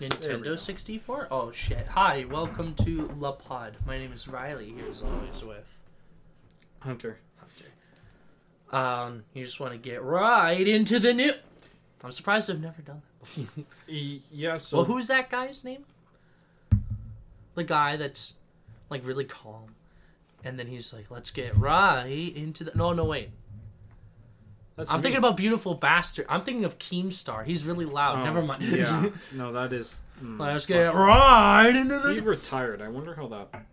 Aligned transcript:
Nintendo 0.00 0.58
64? 0.58 1.28
Oh 1.30 1.50
shit. 1.50 1.86
Hi, 1.88 2.24
welcome 2.24 2.74
to 2.76 3.10
La 3.18 3.32
Pod. 3.32 3.76
My 3.84 3.98
name 3.98 4.14
is 4.14 4.26
Riley, 4.26 4.72
here 4.74 4.86
as 4.90 5.02
always 5.02 5.44
with 5.44 5.78
Hunter. 6.78 7.18
Hunter. 7.36 7.70
Um, 8.72 9.24
you 9.34 9.44
just 9.44 9.60
want 9.60 9.72
to 9.72 9.78
get 9.78 10.02
right 10.02 10.66
into 10.66 10.98
the 10.98 11.12
new. 11.12 11.34
I'm 12.02 12.12
surprised 12.12 12.50
I've 12.50 12.62
never 12.62 12.80
done 12.80 13.02
that. 13.36 13.46
Yeah, 14.32 14.56
so 14.56 14.78
well, 14.78 14.86
who's 14.86 15.08
that 15.08 15.28
guy's 15.28 15.64
name? 15.64 15.84
The 17.54 17.64
guy 17.64 17.98
that's 17.98 18.34
like 18.88 19.06
really 19.06 19.26
calm, 19.26 19.74
and 20.42 20.58
then 20.58 20.68
he's 20.68 20.94
like, 20.94 21.10
"Let's 21.10 21.30
get 21.30 21.54
right 21.58 22.32
into 22.34 22.64
the." 22.64 22.72
No, 22.74 22.94
no, 22.94 23.04
wait. 23.04 23.28
That's 24.80 24.90
I'm 24.92 24.98
me. 24.98 25.02
thinking 25.02 25.18
about 25.18 25.36
Beautiful 25.36 25.74
Bastard. 25.74 26.26
I'm 26.28 26.42
thinking 26.42 26.64
of 26.64 26.78
Keemstar. 26.78 27.44
He's 27.44 27.64
really 27.64 27.84
loud. 27.84 28.18
Oh, 28.18 28.24
Never 28.24 28.42
mind. 28.42 28.62
yeah, 28.64 29.08
no, 29.34 29.52
that 29.52 29.72
is. 29.72 30.00
mm, 30.22 30.38
Let's 30.38 30.66
get 30.66 30.92
right 30.94 31.74
into 31.74 32.12
He 32.12 32.20
retired. 32.20 32.82
I 32.82 32.88
wonder 32.88 33.14
how 33.14 33.28
that. 33.28 33.64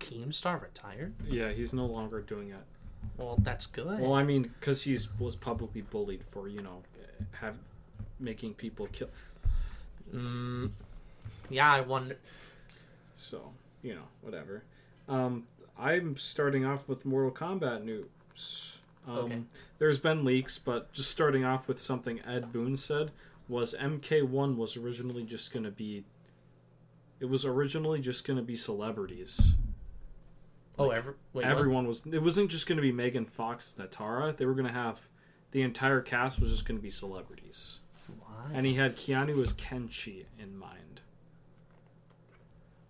Keemstar 0.00 0.60
retired. 0.60 1.14
Yeah, 1.26 1.52
he's 1.52 1.72
no 1.72 1.86
longer 1.86 2.20
doing 2.20 2.50
it. 2.50 2.56
Well, 3.16 3.38
that's 3.42 3.66
good. 3.66 4.00
Well, 4.00 4.14
I 4.14 4.24
mean, 4.24 4.42
because 4.58 4.82
he's 4.82 5.08
was 5.18 5.36
publicly 5.36 5.82
bullied 5.82 6.22
for 6.30 6.48
you 6.48 6.62
know 6.62 6.82
have 7.40 7.56
making 8.18 8.54
people 8.54 8.88
kill. 8.92 9.08
Mm, 10.14 10.70
yeah, 11.50 11.72
I 11.72 11.80
wonder. 11.80 12.16
So 13.16 13.52
you 13.82 13.94
know 13.94 14.08
whatever. 14.20 14.64
Um, 15.08 15.44
I'm 15.78 16.16
starting 16.16 16.64
off 16.64 16.88
with 16.88 17.04
Mortal 17.04 17.30
Kombat 17.30 17.84
news. 17.84 18.78
Um, 19.06 19.16
Okay. 19.16 19.42
There's 19.78 19.98
been 19.98 20.24
leaks, 20.24 20.58
but 20.58 20.92
just 20.92 21.10
starting 21.10 21.44
off 21.44 21.66
with 21.68 21.80
something 21.80 22.20
Ed 22.20 22.52
Boon 22.52 22.76
said 22.76 23.10
was 23.48 23.74
MK1 23.78 24.56
was 24.56 24.76
originally 24.76 25.24
just 25.24 25.52
going 25.52 25.64
to 25.64 25.70
be. 25.70 26.04
It 27.20 27.26
was 27.26 27.44
originally 27.44 28.00
just 28.00 28.26
going 28.26 28.36
to 28.36 28.42
be 28.42 28.56
celebrities. 28.56 29.54
Oh, 30.78 30.90
every, 30.90 31.14
wait, 31.32 31.44
what? 31.44 31.44
Everyone 31.44 31.86
was. 31.86 32.04
It 32.10 32.22
wasn't 32.22 32.50
just 32.50 32.66
going 32.66 32.76
to 32.76 32.82
be 32.82 32.92
Megan 32.92 33.26
Fox, 33.26 33.74
Nitara. 33.78 34.36
They 34.36 34.46
were 34.46 34.54
going 34.54 34.66
to 34.66 34.72
have. 34.72 35.08
The 35.50 35.62
entire 35.62 36.00
cast 36.00 36.40
was 36.40 36.50
just 36.50 36.66
going 36.66 36.78
to 36.78 36.82
be 36.82 36.88
celebrities. 36.90 37.80
Why? 38.18 38.52
And 38.54 38.64
he 38.64 38.74
had 38.74 38.96
Keanu 38.96 39.42
as 39.42 39.52
Kenshi 39.52 40.24
in 40.38 40.56
mind. 40.56 41.02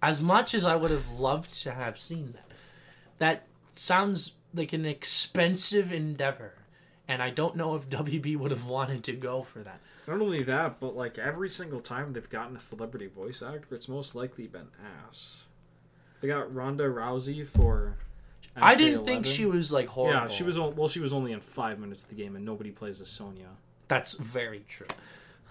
As 0.01 0.21
much 0.21 0.55
as 0.55 0.65
I 0.65 0.77
would 0.77 0.91
have 0.91 1.11
loved 1.11 1.51
to 1.63 1.73
have 1.73 1.99
seen 1.99 2.33
that, 2.33 2.47
that 3.19 3.47
sounds 3.75 4.37
like 4.55 4.73
an 4.73 4.85
expensive 4.87 5.93
endeavor, 5.93 6.53
and 7.09 7.23
I 7.23 7.31
don't 7.31 7.57
know 7.57 7.75
if 7.75 7.89
WB 7.89 8.37
would 8.37 8.51
have 8.51 8.65
wanted 8.67 9.05
to 9.05 9.13
go 9.13 9.43
for 9.43 9.61
that. 9.61 9.81
Not 10.07 10.21
only 10.21 10.43
that, 10.43 10.81
but 10.81 10.97
like 10.97 11.19
every 11.19 11.49
single 11.49 11.81
time 11.81 12.13
they've 12.13 12.29
gotten 12.29 12.57
a 12.57 12.61
celebrity 12.61 13.07
voice 13.07 13.43
actor, 13.43 13.75
it's 13.75 13.89
most 13.89 14.15
likely 14.15 14.47
been 14.47 14.69
ass. 15.09 15.43
They 16.21 16.29
got 16.29 16.53
Ronda 16.55 16.85
Rousey 16.85 17.47
for. 17.47 17.97
I 18.55 18.75
didn't 18.75 19.05
think 19.05 19.25
she 19.27 19.47
was 19.47 19.73
like 19.73 19.87
horrible. 19.89 20.21
Yeah, 20.23 20.29
she 20.29 20.43
was. 20.43 20.59
Well, 20.59 20.89
she 20.89 21.01
was 21.01 21.13
only 21.13 21.33
in 21.33 21.41
five 21.41 21.79
minutes 21.79 22.03
of 22.03 22.09
the 22.11 22.15
game, 22.15 22.37
and 22.37 22.45
nobody 22.45 22.71
plays 22.71 23.01
as 23.01 23.09
Sonya. 23.09 23.49
That's 23.89 24.15
very 24.15 24.65
true. 24.69 24.87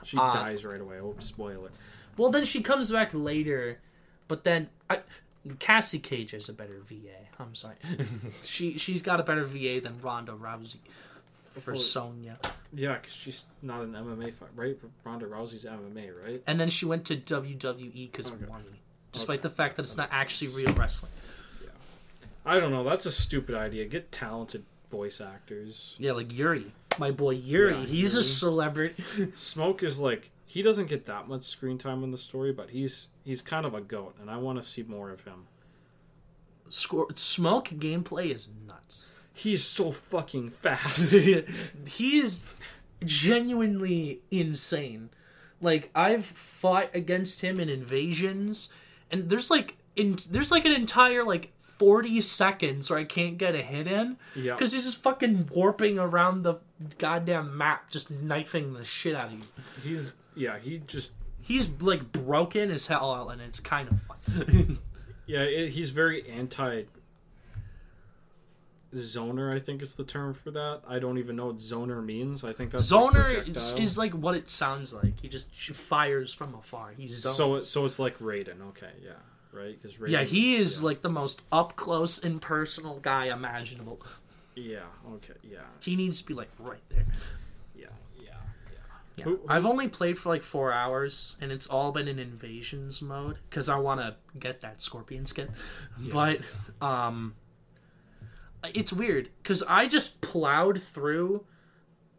She 0.04 0.18
Uh, 0.18 0.34
dies 0.34 0.64
right 0.66 0.80
away. 0.82 1.00
Oh, 1.00 1.16
spoil 1.20 1.66
it. 1.66 1.72
Well, 2.18 2.30
then 2.30 2.46
she 2.46 2.62
comes 2.62 2.92
back 2.92 3.10
later, 3.14 3.80
but 4.28 4.44
then 4.44 4.70
I, 4.90 5.00
Cassie 5.60 6.00
Cage 6.00 6.34
is 6.34 6.50
a 6.50 6.54
better 6.54 6.82
VA. 6.88 7.28
I'm 7.40 7.56
sorry, 7.56 7.76
she 8.44 8.78
she's 8.78 9.02
got 9.02 9.20
a 9.20 9.24
better 9.24 9.46
VA 9.46 9.80
than 9.82 10.00
Ronda 10.02 10.34
Rousey 10.34 10.78
for 11.62 11.74
Well, 11.74 11.82
Sonya. 11.82 12.38
Yeah, 12.74 12.98
because 12.98 13.14
she's 13.14 13.46
not 13.62 13.82
an 13.82 13.94
MMA 13.94 14.34
fight, 14.34 14.50
right? 14.56 14.78
Ronda 15.04 15.26
Rousey's 15.26 15.66
MMA, 15.66 16.12
right? 16.24 16.44
And 16.48 16.60
then 16.60 16.70
she 16.70 16.86
went 16.86 17.06
to 17.06 17.18
WWE 17.18 18.12
because 18.12 18.32
Okay. 18.32 18.46
money, 18.48 18.82
despite 19.12 19.40
Okay. 19.40 19.44
the 19.44 19.50
fact 19.50 19.76
that 19.78 19.84
it's 19.84 19.96
That 19.96 20.12
not 20.12 20.20
actually 20.20 20.48
sense. 20.48 20.58
real 20.68 20.76
wrestling. 20.76 21.12
Yeah, 21.64 21.70
I 22.46 22.60
don't 22.60 22.72
know. 22.72 22.84
That's 22.84 23.06
a 23.06 23.12
stupid 23.12 23.56
idea. 23.56 23.86
Get 23.86 24.12
talented 24.12 24.64
voice 24.92 25.20
actors. 25.20 25.96
Yeah, 26.00 26.12
like 26.14 26.32
Yuri, 26.38 26.72
my 27.00 27.12
boy 27.12 27.32
Yuri. 27.32 27.74
Yeah, 27.76 27.86
he's 27.86 28.14
a 28.16 28.24
celebrity. 28.24 29.04
Smoke 29.36 29.82
is 29.84 30.00
like 30.00 30.30
he 30.52 30.62
doesn't 30.62 30.88
get 30.88 31.06
that 31.06 31.30
much 31.30 31.46
screen 31.46 31.78
time 31.78 32.04
in 32.04 32.12
the 32.12 32.18
story, 32.18 32.52
but 32.52 32.72
he's 32.72 33.08
he's 33.24 33.42
kind 33.42 33.66
of 33.66 33.74
a 33.74 33.80
goat, 33.80 34.18
and 34.20 34.30
I 34.30 34.36
want 34.36 34.62
to 34.62 34.68
see 34.68 34.84
more 34.84 35.10
of 35.10 35.22
him. 35.22 35.48
Score, 36.68 37.08
smoke 37.16 37.70
gameplay 37.70 38.34
is 38.34 38.50
nuts. 38.68 39.08
He's 39.34 39.64
so 39.64 39.94
fucking 39.94 40.50
fast. 40.50 41.14
he 41.88 42.20
is 42.20 42.46
genuinely 43.06 44.20
insane. 44.30 45.10
Like 45.62 45.90
I've 45.96 46.26
fought 46.26 46.90
against 46.94 47.40
him 47.40 47.58
in 47.58 47.70
invasions, 47.70 48.74
and 49.10 49.30
there's 49.30 49.50
like 49.50 49.78
in 49.96 50.18
there's 50.32 50.52
like 50.52 50.66
an 50.66 50.74
entire 50.74 51.24
like 51.24 51.54
forty 51.62 52.20
seconds 52.20 52.90
where 52.90 53.00
I 53.00 53.06
can't 53.06 53.38
get 53.38 53.56
a 53.56 53.62
hit 53.62 53.88
in 53.88 54.18
yeah, 54.36 54.56
because 54.56 54.74
he's 54.74 54.84
just 54.84 55.02
fucking 55.02 55.50
warping 55.56 55.98
around 55.98 56.44
the 56.44 56.56
goddamn 56.98 57.58
map, 57.58 57.90
just 57.90 58.12
knifing 58.12 58.74
the 58.74 58.84
shit 58.84 59.16
out 59.16 59.28
of 59.28 59.36
you. 59.36 59.42
he's 59.82 60.14
yeah 60.36 60.58
he 60.60 60.80
just 60.80 61.12
He's 61.42 61.70
like 61.82 62.12
broken 62.12 62.72
as 62.72 62.88
hell, 62.88 63.30
and 63.30 63.42
it's 63.42 63.60
kind 63.60 63.90
of 63.90 64.02
fun. 64.02 64.80
yeah 65.26 65.42
it, 65.42 65.70
he's 65.70 65.90
very 65.90 66.30
anti. 66.30 66.84
Zoner, 68.94 69.56
I 69.56 69.60
think 69.60 69.82
it's 69.82 69.96
the 69.96 70.04
term 70.04 70.34
for 70.34 70.52
that. 70.52 70.82
I 70.86 71.00
don't 71.00 71.18
even 71.18 71.38
know 71.38 71.48
what 71.48 71.58
zoner 71.60 72.04
means. 72.04 72.44
I 72.44 72.52
think 72.52 72.72
that's 72.72 72.92
like 72.92 73.14
Zoner 73.14 73.48
is, 73.48 73.74
is 73.76 73.98
like 73.98 74.12
what 74.12 74.36
it 74.36 74.50
sounds 74.50 74.94
like. 74.94 75.22
He 75.22 75.30
just 75.30 75.56
fires 75.56 76.34
from 76.34 76.54
afar. 76.56 76.92
He's 76.98 77.24
so 77.24 77.62
so 77.62 77.86
it's 77.86 78.00
like 78.00 78.20
Raiden. 78.20 78.62
Okay, 78.70 78.92
yeah, 79.02 79.12
right. 79.54 79.82
Because 79.82 79.98
yeah, 80.12 80.24
he 80.24 80.58
is 80.58 80.82
yeah. 80.82 80.88
like 80.88 81.04
the 81.04 81.10
most 81.10 81.42
up 81.54 81.78
close 81.78 82.22
and 82.22 82.42
personal 82.42 83.00
guy 83.00 83.28
imaginable. 83.28 84.02
yeah. 84.56 84.80
Okay, 85.14 85.36
yeah, 85.42 85.60
He 85.80 85.96
needs 85.96 86.22
to 86.22 86.28
be 86.28 86.34
like 86.34 86.50
right 86.60 86.84
there. 86.90 87.06
Yeah, 89.22 89.26
yeah, 89.26 89.32
yeah. 89.32 89.32
Yeah. 89.32 89.32
Who- 89.32 89.38
who- 89.38 89.46
I've 89.48 89.66
only 89.66 89.88
played 89.88 90.18
for 90.18 90.30
like 90.30 90.44
four 90.44 90.72
hours, 90.72 91.36
and 91.42 91.52
it's 91.52 91.68
all 91.68 91.92
been 91.92 92.08
in 92.08 92.20
invasions 92.20 93.02
mode 93.02 93.38
because 93.50 93.70
I 93.70 93.78
want 93.78 94.02
to 94.02 94.16
get 94.40 94.62
that 94.62 94.82
scorpion 94.82 95.26
skin. 95.26 95.50
But 96.12 96.42
um, 96.82 97.36
it's 98.74 98.94
weird 98.94 99.30
because 99.42 99.64
I 99.64 99.88
just 99.88 100.22
plowed 100.22 100.82
through 100.82 101.46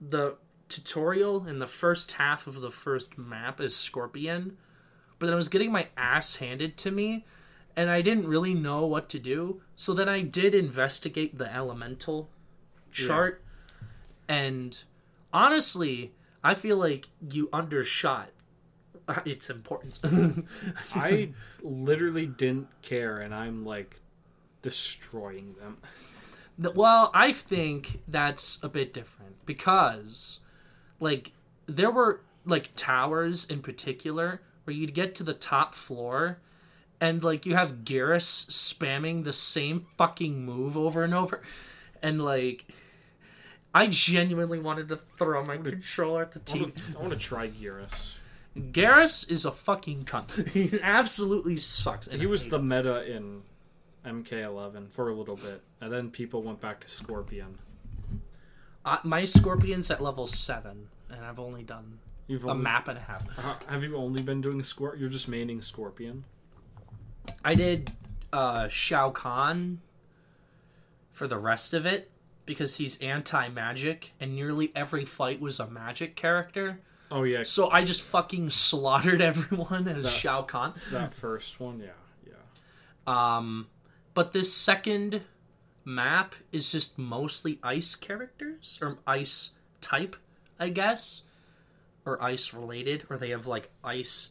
the 0.00 0.36
tutorial 0.68 1.46
in 1.46 1.58
the 1.58 1.66
first 1.66 2.12
half 2.12 2.46
of 2.46 2.60
the 2.60 2.70
first 2.70 3.18
map 3.18 3.60
as 3.60 3.76
scorpion, 3.76 4.56
but 5.18 5.26
then 5.26 5.34
I 5.34 5.36
was 5.36 5.48
getting 5.48 5.70
my 5.70 5.88
ass 5.96 6.36
handed 6.36 6.76
to 6.78 6.90
me. 6.90 7.24
And 7.74 7.88
I 7.88 8.02
didn't 8.02 8.26
really 8.28 8.52
know 8.52 8.84
what 8.84 9.08
to 9.08 9.18
do, 9.18 9.62
so 9.76 9.94
then 9.94 10.06
I 10.06 10.20
did 10.20 10.54
investigate 10.54 11.38
the 11.38 11.50
elemental 11.50 12.28
chart, 12.90 13.42
and 14.28 14.78
honestly, 15.32 16.12
I 16.44 16.54
feel 16.54 16.76
like 16.76 17.08
you 17.30 17.48
undershot 17.52 18.30
its 19.24 19.50
importance. 19.50 20.00
I 20.94 21.30
literally 21.62 22.26
didn't 22.26 22.68
care, 22.82 23.18
and 23.18 23.34
I'm 23.34 23.64
like 23.64 24.00
destroying 24.62 25.54
them. 25.60 25.78
well, 26.74 27.10
I 27.14 27.32
think 27.32 28.00
that's 28.06 28.62
a 28.62 28.68
bit 28.68 28.92
different 28.92 29.44
because, 29.46 30.40
like, 31.00 31.32
there 31.66 31.90
were 31.90 32.20
like 32.44 32.70
towers 32.74 33.48
in 33.48 33.62
particular 33.62 34.40
where 34.64 34.74
you'd 34.74 34.94
get 34.94 35.14
to 35.16 35.22
the 35.22 35.34
top 35.34 35.74
floor. 35.74 36.38
And 37.00 37.24
like 37.24 37.46
you 37.46 37.56
have 37.56 37.84
Geras 37.84 38.46
spamming 38.48 39.24
the 39.24 39.32
same 39.32 39.86
fucking 39.96 40.44
move 40.44 40.76
over 40.76 41.02
and 41.02 41.12
over, 41.12 41.42
and 42.00 42.24
like, 42.24 42.66
I 43.74 43.86
genuinely 43.86 44.58
wanted 44.58 44.88
to 44.88 45.00
throw 45.18 45.44
my 45.44 45.56
controller 45.56 46.22
at 46.22 46.32
the 46.32 46.40
I 46.40 46.42
TV. 46.58 46.96
I 46.96 47.00
want 47.00 47.12
to 47.12 47.18
try 47.18 47.48
Geras. 47.48 48.12
Garrus 48.56 49.30
is 49.30 49.44
a 49.46 49.50
fucking 49.52 50.04
cunt. 50.04 50.48
he 50.50 50.78
absolutely 50.82 51.58
sucks. 51.58 52.06
and 52.06 52.20
He 52.20 52.26
I 52.26 52.30
was 52.30 52.48
the 52.50 52.58
him. 52.58 52.68
meta 52.68 53.10
in 53.10 53.42
MK11 54.04 54.90
for 54.90 55.08
a 55.08 55.14
little 55.14 55.36
bit, 55.36 55.62
and 55.80 55.90
then 55.92 56.10
people 56.10 56.42
went 56.42 56.60
back 56.60 56.80
to 56.80 56.88
Scorpion. 56.90 57.58
uh, 58.84 58.98
my 59.04 59.24
Scorpion's 59.24 59.90
at 59.90 60.02
level 60.02 60.26
seven, 60.26 60.88
and 61.10 61.24
I've 61.24 61.38
only 61.40 61.62
done 61.62 61.98
You've 62.26 62.44
a 62.44 62.50
only, 62.50 62.62
map 62.62 62.88
and 62.88 62.98
a 62.98 63.00
half. 63.00 63.26
Uh, 63.38 63.54
have 63.72 63.82
you 63.82 63.96
only 63.96 64.22
been 64.22 64.40
doing 64.42 64.60
Scor? 64.60 64.98
You're 65.00 65.08
just 65.08 65.30
maining 65.30 65.64
Scorpion. 65.64 66.24
I 67.44 67.54
did 67.54 67.90
uh, 68.34 68.68
Shao 68.68 69.10
Kahn 69.10 69.80
for 71.12 71.26
the 71.26 71.38
rest 71.38 71.72
of 71.72 71.86
it 71.86 72.10
because 72.46 72.76
he's 72.76 72.98
anti 73.00 73.48
magic, 73.48 74.12
and 74.20 74.34
nearly 74.34 74.72
every 74.74 75.04
fight 75.04 75.40
was 75.40 75.60
a 75.60 75.68
magic 75.70 76.16
character. 76.16 76.80
Oh 77.10 77.24
yeah, 77.24 77.42
So 77.42 77.68
I 77.70 77.84
just 77.84 78.00
fucking 78.02 78.50
slaughtered 78.50 79.20
everyone 79.30 79.86
as 79.88 80.04
That- 80.04 80.10
Shao 80.12 80.42
Kahn. 80.42 80.74
that 80.92 81.12
first 81.14 81.60
one. 81.60 81.78
Yeah, 81.80 81.90
yeah. 83.06 83.36
Um, 83.36 83.68
but 84.14 84.32
this 84.32 84.52
second 84.52 85.22
map 85.84 86.34
is 86.52 86.70
just 86.72 86.98
mostly 86.98 87.58
ice 87.62 87.94
characters 87.94 88.78
or 88.80 88.98
ice 89.06 89.52
type, 89.80 90.16
I 90.58 90.68
guess, 90.70 91.24
or 92.06 92.22
ice 92.22 92.54
related, 92.54 93.04
or 93.10 93.18
they 93.18 93.30
have 93.30 93.46
like 93.46 93.70
ice 93.84 94.30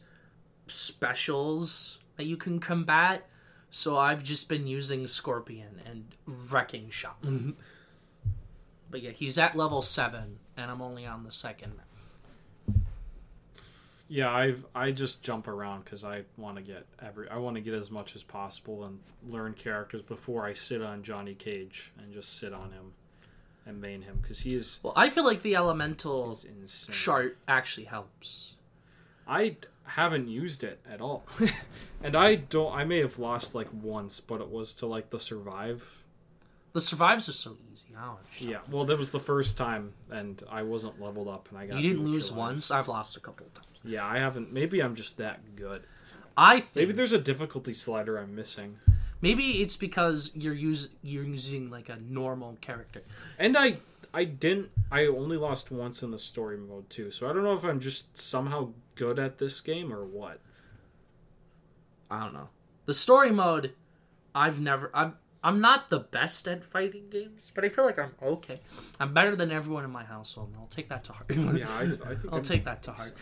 specials 0.66 1.98
that 2.16 2.24
you 2.24 2.36
can 2.36 2.58
combat. 2.58 3.28
So 3.70 3.96
I've 3.96 4.22
just 4.22 4.48
been 4.48 4.66
using 4.66 5.06
Scorpion 5.06 5.80
and 5.86 6.14
Wrecking 6.26 6.90
Shot. 6.90 7.16
but 8.92 9.02
yeah, 9.02 9.10
he's 9.10 9.38
at 9.38 9.56
level 9.56 9.82
seven, 9.82 10.38
and 10.56 10.70
I'm 10.70 10.80
only 10.80 11.04
on 11.04 11.24
the 11.24 11.32
second. 11.32 11.72
Yeah, 14.06 14.30
I've 14.30 14.66
I 14.74 14.92
just 14.92 15.22
jump 15.22 15.48
around 15.48 15.84
because 15.84 16.04
I 16.04 16.24
want 16.36 16.58
to 16.58 16.62
get 16.62 16.86
every 17.00 17.28
I 17.30 17.38
want 17.38 17.56
to 17.56 17.62
get 17.62 17.72
as 17.72 17.90
much 17.90 18.14
as 18.14 18.22
possible 18.22 18.84
and 18.84 19.00
learn 19.26 19.54
characters 19.54 20.02
before 20.02 20.44
I 20.44 20.52
sit 20.52 20.82
on 20.82 21.02
Johnny 21.02 21.34
Cage 21.34 21.90
and 21.98 22.12
just 22.12 22.38
sit 22.38 22.52
on 22.52 22.72
him 22.72 22.92
and 23.64 23.80
main 23.80 24.02
him 24.02 24.18
because 24.20 24.40
he 24.40 24.54
is 24.54 24.80
Well, 24.82 24.92
I 24.94 25.08
feel 25.08 25.24
like 25.24 25.40
the 25.40 25.56
elemental 25.56 26.38
chart 26.90 27.38
actually 27.48 27.86
helps. 27.86 28.54
I 29.26 29.56
haven't 29.84 30.28
used 30.28 30.62
it 30.62 30.80
at 30.86 31.00
all, 31.00 31.24
and 32.02 32.14
I 32.14 32.34
don't. 32.34 32.74
I 32.74 32.84
may 32.84 32.98
have 32.98 33.18
lost 33.18 33.54
like 33.54 33.68
once, 33.72 34.20
but 34.20 34.42
it 34.42 34.50
was 34.50 34.74
to 34.74 34.86
like 34.86 35.08
the 35.08 35.18
survive. 35.18 36.01
The 36.72 36.80
survives 36.80 37.28
are 37.28 37.32
so 37.32 37.56
easy. 37.72 37.88
I 37.98 38.06
don't. 38.06 38.18
Yeah, 38.38 38.58
well, 38.70 38.84
that 38.86 38.98
was 38.98 39.10
the 39.12 39.20
first 39.20 39.58
time, 39.58 39.92
and 40.10 40.42
I 40.50 40.62
wasn't 40.62 41.00
leveled 41.00 41.28
up, 41.28 41.48
and 41.50 41.58
I 41.58 41.66
got. 41.66 41.78
You 41.80 41.90
didn't 41.90 42.04
lose 42.04 42.30
neutralized. 42.30 42.36
once. 42.36 42.70
I've 42.70 42.88
lost 42.88 43.16
a 43.16 43.20
couple 43.20 43.46
of 43.46 43.54
times. 43.54 43.66
Yeah, 43.84 44.06
I 44.06 44.18
haven't. 44.18 44.52
Maybe 44.52 44.82
I'm 44.82 44.94
just 44.94 45.18
that 45.18 45.54
good. 45.56 45.82
I 46.36 46.60
think 46.60 46.76
Maybe 46.76 46.92
there's 46.94 47.12
a 47.12 47.18
difficulty 47.18 47.74
slider 47.74 48.16
I'm 48.16 48.34
missing. 48.34 48.78
maybe 49.20 49.60
it's 49.62 49.76
because 49.76 50.30
you're 50.34 50.54
use 50.54 50.88
you're 51.02 51.24
using 51.24 51.68
like 51.68 51.90
a 51.90 51.96
normal 51.96 52.56
character. 52.62 53.02
And 53.38 53.54
I 53.54 53.78
I 54.14 54.24
didn't 54.24 54.70
I 54.90 55.04
only 55.06 55.36
lost 55.36 55.70
once 55.70 56.02
in 56.02 56.10
the 56.10 56.18
story 56.18 56.56
mode 56.56 56.88
too. 56.88 57.10
So 57.10 57.28
I 57.28 57.34
don't 57.34 57.44
know 57.44 57.52
if 57.52 57.64
I'm 57.64 57.80
just 57.80 58.16
somehow 58.16 58.70
good 58.94 59.18
at 59.18 59.36
this 59.36 59.60
game 59.60 59.92
or 59.92 60.04
what. 60.06 60.40
I 62.10 62.20
don't 62.20 62.32
know. 62.34 62.48
The 62.86 62.94
story 62.94 63.30
mode, 63.30 63.74
I've 64.34 64.58
never. 64.60 64.90
I'm. 64.94 65.14
I'm 65.44 65.60
not 65.60 65.90
the 65.90 65.98
best 65.98 66.46
at 66.46 66.62
fighting 66.64 67.08
games, 67.10 67.50
but 67.54 67.64
I 67.64 67.68
feel 67.68 67.84
like 67.84 67.98
I'm 67.98 68.12
okay. 68.22 68.60
I'm 69.00 69.12
better 69.12 69.34
than 69.34 69.50
everyone 69.50 69.84
in 69.84 69.90
my 69.90 70.04
household. 70.04 70.48
and 70.50 70.56
I'll 70.58 70.66
take 70.68 70.88
that 70.90 71.04
to 71.04 71.12
heart. 71.12 71.30
Yeah, 71.34 71.66
I, 71.68 71.82
I 71.82 71.86
think 72.14 72.24
I'll 72.28 72.34
I'm- 72.34 72.42
take 72.42 72.64
that 72.64 72.82
to 72.84 72.92
heart. 72.92 73.12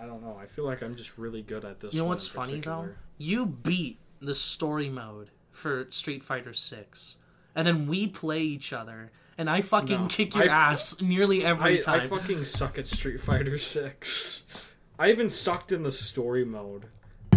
I 0.00 0.06
don't 0.06 0.22
know. 0.22 0.38
I 0.40 0.46
feel 0.46 0.64
like 0.64 0.82
I'm 0.82 0.94
just 0.94 1.18
really 1.18 1.42
good 1.42 1.64
at 1.64 1.80
this. 1.80 1.92
You 1.94 2.02
know 2.02 2.06
what's 2.08 2.26
funny 2.26 2.60
though? 2.60 2.90
You 3.16 3.46
beat 3.46 3.98
the 4.20 4.34
story 4.34 4.88
mode 4.88 5.30
for 5.50 5.88
Street 5.90 6.22
Fighter 6.22 6.52
Six, 6.52 7.18
and 7.56 7.66
then 7.66 7.88
we 7.88 8.06
play 8.06 8.40
each 8.42 8.72
other, 8.72 9.10
and 9.36 9.50
I 9.50 9.60
fucking 9.60 10.02
No, 10.02 10.06
kick 10.06 10.36
your 10.36 10.44
I- 10.48 10.70
ass 10.72 11.00
nearly 11.02 11.44
every 11.44 11.78
I, 11.78 11.82
time. 11.82 12.00
I 12.02 12.06
fucking 12.06 12.44
suck 12.44 12.78
at 12.78 12.86
Street 12.86 13.20
Fighter 13.20 13.58
Six. 13.58 14.44
I 15.00 15.10
even 15.10 15.28
sucked 15.30 15.72
in 15.72 15.82
the 15.82 15.90
story 15.90 16.44
mode. 16.44 16.86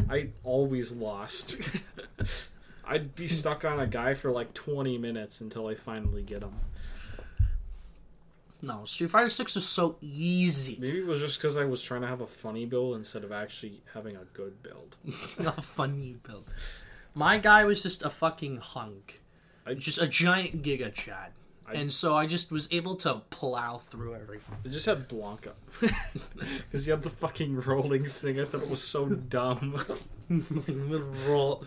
I 0.09 0.29
always 0.43 0.91
lost. 0.91 1.57
I'd 2.91 3.15
be 3.15 3.27
stuck 3.27 3.63
on 3.63 3.79
a 3.79 3.87
guy 3.87 4.13
for 4.13 4.31
like 4.31 4.53
20 4.53 4.97
minutes 4.97 5.39
until 5.41 5.67
I 5.67 5.75
finally 5.75 6.23
get 6.23 6.41
him. 6.43 6.53
No, 8.61 8.85
Street 8.85 9.09
Fighter 9.09 9.29
Six 9.29 9.55
is 9.55 9.67
so 9.67 9.95
easy. 10.01 10.77
Maybe 10.79 10.99
it 10.99 11.07
was 11.07 11.19
just 11.19 11.39
because 11.39 11.57
I 11.57 11.63
was 11.65 11.81
trying 11.81 12.01
to 12.01 12.07
have 12.07 12.21
a 12.21 12.27
funny 12.27 12.65
build 12.65 12.95
instead 12.95 13.23
of 13.23 13.31
actually 13.31 13.81
having 13.93 14.15
a 14.15 14.25
good 14.33 14.61
build. 14.61 14.97
a 15.39 15.61
funny 15.61 16.17
build. 16.21 16.43
My 17.15 17.37
guy 17.39 17.63
was 17.65 17.81
just 17.81 18.03
a 18.03 18.09
fucking 18.09 18.57
hunk. 18.57 19.21
I- 19.65 19.73
just 19.73 19.99
a 19.99 20.05
giant 20.07 20.61
giga 20.63 20.93
chad. 20.93 21.31
I- 21.67 21.73
and 21.73 21.91
so 21.91 22.15
I 22.15 22.27
just 22.27 22.51
was 22.51 22.71
able 22.71 22.95
to 22.97 23.21
plow 23.31 23.77
through 23.79 24.15
everything. 24.15 24.57
I 24.65 24.67
just 24.69 24.85
had 24.85 25.07
Blanka. 25.09 25.53
Because 26.69 26.85
you 26.85 26.91
had 26.93 27.01
the 27.03 27.09
fucking 27.09 27.61
rolling 27.61 28.05
thing. 28.07 28.39
I 28.39 28.45
thought 28.45 28.61
it 28.63 28.69
was 28.69 28.83
so 28.83 29.07
dumb. 29.07 29.83
Roll. 31.27 31.63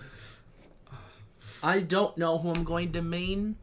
I 1.64 1.80
don't 1.80 2.16
know 2.18 2.38
who 2.38 2.50
I'm 2.52 2.64
going 2.64 2.92
to 2.92 3.02
main 3.02 3.56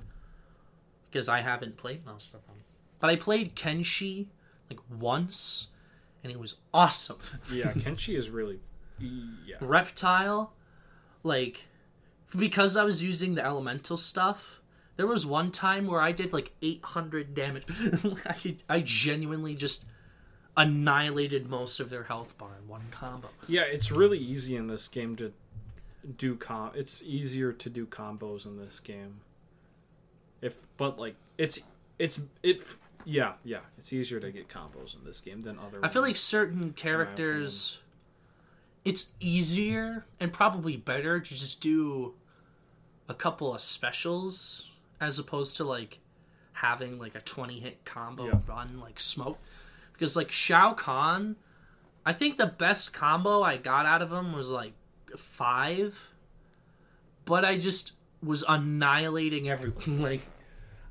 because 1.10 1.28
I 1.30 1.42
haven't 1.42 1.78
played 1.78 2.06
most 2.06 2.34
of 2.34 2.46
them. 2.48 2.56
But 3.00 3.10
I 3.10 3.16
played 3.16 3.56
Kenshi 3.56 4.28
like 4.70 4.80
once, 5.00 5.70
and 6.24 6.32
it 6.32 6.40
was 6.40 6.56
awesome. 6.74 7.18
yeah, 7.52 7.72
Kenshi 7.74 8.16
is 8.16 8.30
really. 8.30 8.60
Yeah. 9.04 9.56
reptile 9.62 10.54
like 11.24 11.66
because 12.38 12.78
i 12.78 12.84
was 12.84 13.02
using 13.02 13.34
the 13.34 13.44
elemental 13.44 13.98
stuff 13.98 14.62
there 14.96 15.08
was 15.08 15.26
one 15.26 15.50
time 15.50 15.88
where 15.88 16.00
i 16.00 16.12
did 16.12 16.32
like 16.32 16.52
800 16.62 17.34
damage 17.34 17.64
I, 18.28 18.58
I 18.70 18.82
genuinely 18.82 19.56
just 19.56 19.86
annihilated 20.56 21.50
most 21.50 21.80
of 21.80 21.90
their 21.90 22.04
health 22.04 22.38
bar 22.38 22.52
in 22.62 22.68
one 22.68 22.84
combo 22.92 23.30
Yeah, 23.48 23.62
it's 23.64 23.92
really 23.92 24.20
easy 24.20 24.56
in 24.56 24.68
this 24.68 24.88
game 24.88 25.16
to 25.16 25.34
do 26.18 26.36
com. 26.36 26.72
It's 26.76 27.04
easier 27.04 27.52
to 27.54 27.70
do 27.70 27.86
combos 27.86 28.46
in 28.46 28.58
this 28.58 28.80
game. 28.80 29.22
If 30.42 30.56
but 30.78 30.98
like 31.00 31.16
it's 31.38 31.62
it's 32.00 32.22
it 32.44 32.64
yeah 33.06 33.34
yeah 33.44 33.60
it's 33.78 33.92
easier 33.94 34.20
to 34.20 34.32
get 34.32 34.48
combos 34.48 34.96
in 34.96 35.04
this 35.04 35.22
game 35.22 35.42
than 35.42 35.58
other. 35.58 35.80
i 35.84 35.88
feel 35.88 36.04
like 36.04 36.16
certain 36.16 36.72
characters 36.74 37.80
it's 38.86 39.12
easier 39.20 40.06
and 40.20 40.32
probably 40.32 40.78
better 40.78 41.20
to 41.20 41.30
just 41.36 41.62
do 41.62 42.14
a 43.10 43.14
couple 43.16 43.54
of 43.56 43.62
specials 43.62 44.70
as 45.00 45.18
opposed 45.18 45.58
to 45.58 45.64
like 45.64 45.98
having 46.54 47.00
like 47.00 47.16
a 47.16 47.22
20 47.22 47.60
hit 47.60 47.84
combo 47.86 48.26
Yeah. 48.28 48.40
run 48.48 48.80
like 48.80 49.00
smoke 49.00 49.40
because 49.94 50.16
like 50.16 50.32
Shao 50.32 50.74
Kahn 50.74 51.36
I 52.06 52.14
think 52.14 52.38
the 52.38 52.48
best 52.48 52.94
combo 52.94 53.42
I 53.42 53.58
got 53.58 53.86
out 53.88 54.02
of 54.04 54.12
him 54.12 54.32
was 54.34 54.50
like 54.52 54.74
5 55.20 56.14
but 57.26 57.46
I 57.46 57.58
just 57.58 57.94
was 58.24 58.44
annihilating 58.48 59.50
everyone. 59.50 60.02
Like 60.02 60.22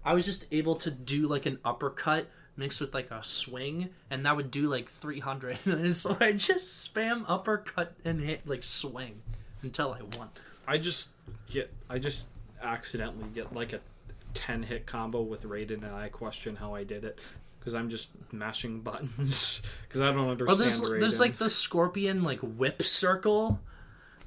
I 0.04 0.14
was 0.14 0.24
just 0.24 0.46
able 0.50 0.76
to 0.76 0.90
do 0.90 1.26
like 1.28 1.46
an 1.46 1.58
uppercut 1.64 2.28
mixed 2.56 2.80
with 2.80 2.92
like 2.94 3.10
a 3.10 3.22
swing 3.22 3.90
and 4.10 4.24
that 4.26 4.36
would 4.36 4.50
do 4.50 4.68
like 4.68 4.88
300 4.90 5.58
and 5.66 5.94
so 5.94 6.16
I 6.20 6.32
just 6.32 6.94
spam 6.94 7.24
uppercut 7.28 7.94
and 8.04 8.20
hit 8.20 8.46
like 8.46 8.64
swing 8.64 9.22
until 9.62 9.92
I 9.92 10.00
won. 10.18 10.28
I 10.66 10.78
just 10.78 11.08
get 11.48 11.72
I 11.88 11.98
just 11.98 12.28
accidentally 12.62 13.28
get 13.34 13.52
like 13.54 13.72
a 13.72 13.80
ten 14.34 14.62
hit 14.62 14.86
combo 14.86 15.20
with 15.22 15.44
Raiden 15.44 15.82
and 15.84 15.94
I 15.94 16.08
question 16.08 16.56
how 16.56 16.74
I 16.74 16.84
did 16.84 17.04
it 17.04 17.20
because 17.58 17.74
I'm 17.74 17.88
just 17.90 18.10
mashing 18.32 18.80
buttons. 18.80 19.62
Because 19.88 20.02
I 20.02 20.06
don't 20.12 20.18
Oh, 20.18 20.30
understand 20.30 20.60
there's 20.60 20.80
Raiden. 20.80 21.00
there's 21.00 21.20
like 21.20 21.36
the 21.38 21.50
scorpion 21.50 22.22
like 22.22 22.38
whip 22.40 22.82
circle 22.84 23.60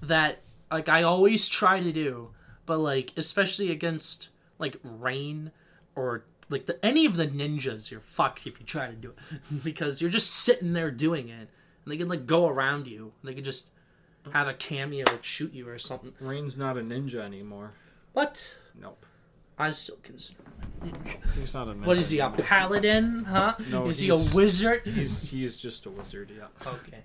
that 0.08 0.42
like 0.72 0.90
I 0.90 1.04
always 1.04 1.48
try 1.48 1.80
to 1.80 1.92
do, 1.92 2.30
but 2.66 2.80
like 2.80 3.12
especially 3.18 3.72
against 3.72 4.30
like 4.60 4.78
rain 4.83 5.52
or 5.95 6.26
like 6.50 6.66
the 6.66 6.83
any 6.86 7.06
of 7.06 7.16
the 7.16 7.28
ninjas, 7.28 7.92
you're 7.92 8.00
fucked 8.00 8.45
if 8.48 8.60
you 8.60 8.66
try 8.66 8.88
to 8.88 8.94
do 8.94 9.14
it 9.31 9.42
because 9.64 10.02
you're 10.02 10.12
just 10.12 10.31
sitting 10.31 10.74
there 10.74 10.92
doing 10.92 11.30
it, 11.30 11.50
and 11.83 11.92
they 11.92 11.98
can 11.98 12.07
like 12.07 12.26
go 12.26 12.48
around 12.48 12.88
you. 12.88 13.14
They 13.24 13.33
can 13.33 13.44
just 13.44 13.69
have 14.31 14.48
a 14.48 14.54
cameo 14.54 15.06
shoot 15.22 15.54
you 15.54 15.68
or 15.68 15.78
something. 15.78 16.14
Rain's 16.22 16.57
not 16.57 16.78
a 16.78 16.81
ninja 16.81 17.16
anymore. 17.16 17.74
But 18.14 18.56
Nope. 18.80 19.06
I 19.57 19.72
still 19.72 19.98
consider 20.02 20.40
him 20.42 20.69
a 20.81 20.86
ninja. 20.86 21.36
He's 21.36 21.54
not 21.54 21.68
a 21.68 21.72
ninja. 21.74 21.86
What 21.86 21.98
is 21.98 22.10
he, 22.10 22.19
a 22.19 22.30
paladin? 22.30 23.24
Huh? 23.26 23.56
No, 23.69 23.88
is 23.88 24.00
he 24.00 24.10
a 24.10 24.16
wizard? 24.33 24.81
He's 24.86 25.30
he's 25.30 25.56
just 25.57 25.86
a 25.86 25.90
wizard. 25.90 26.31
Yeah. 26.36 26.48
Okay, 26.66 27.04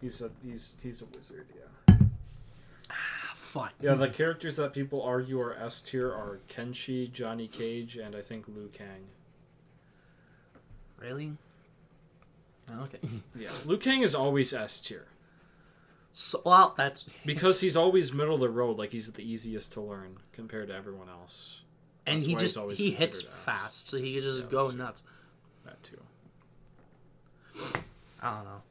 He's 0.00 0.22
a 0.22 0.30
he's 0.44 0.72
he's 0.82 1.02
a 1.02 1.06
wizard. 1.06 1.46
Yeah. 1.54 1.62
Fine. 3.58 3.70
Yeah, 3.80 3.94
the 3.94 4.08
characters 4.08 4.56
that 4.56 4.72
people 4.72 5.02
argue 5.02 5.40
are 5.40 5.54
S 5.54 5.80
tier 5.80 6.08
are 6.08 6.40
Kenshi, 6.48 7.10
Johnny 7.12 7.48
Cage, 7.48 7.96
and 7.96 8.14
I 8.14 8.20
think 8.22 8.46
Liu 8.48 8.68
Kang. 8.72 9.06
Really? 10.98 11.32
Oh, 12.72 12.82
okay. 12.84 12.98
Yeah, 13.36 13.50
Liu 13.64 13.78
Kang 13.78 14.02
is 14.02 14.14
always 14.14 14.52
S 14.52 14.80
tier 14.80 15.06
So, 16.12 16.40
well, 16.44 16.74
that's 16.76 17.02
because 17.26 17.60
he's 17.60 17.76
always 17.76 18.12
middle 18.12 18.34
of 18.34 18.40
the 18.40 18.48
road. 18.48 18.78
Like 18.78 18.90
he's 18.92 19.12
the 19.12 19.22
easiest 19.22 19.72
to 19.74 19.80
learn 19.80 20.16
compared 20.32 20.68
to 20.68 20.74
everyone 20.74 21.08
else. 21.08 21.60
and 22.06 22.22
he 22.22 22.34
just 22.34 22.56
always 22.56 22.78
he 22.78 22.90
hits 22.92 23.20
S. 23.20 23.26
fast, 23.44 23.88
so 23.88 23.98
he 23.98 24.14
can 24.14 24.22
just 24.22 24.40
Yeah, 24.40 24.46
go 24.50 24.68
nuts. 24.68 25.02
That 25.64 25.82
too. 25.82 26.00
I 28.22 28.34
don't 28.36 28.44
know. 28.44 28.62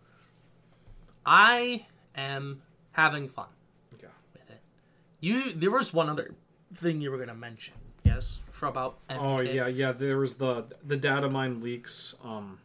I 1.25 1.85
am 2.15 2.61
having 2.91 3.27
fun 3.27 3.47
Yeah. 3.47 3.49
with 3.49 3.53
it. 3.53 3.54
You, 5.25 5.53
there 5.53 5.71
was 5.71 5.91
one 5.91 6.07
other 6.07 6.35
thing 6.71 7.01
you 7.01 7.09
were 7.09 7.17
gonna 7.17 7.33
mention, 7.33 7.73
yes, 8.03 8.41
for 8.51 8.67
about. 8.67 8.99
Oh 9.09 9.41
yeah, 9.41 9.65
yeah. 9.65 9.91
There 9.91 10.19
was 10.19 10.35
the 10.35 10.65
the 10.85 10.97
data 10.97 11.27
mine 11.27 11.61
leaks. 11.61 12.13
Um, 12.23 12.59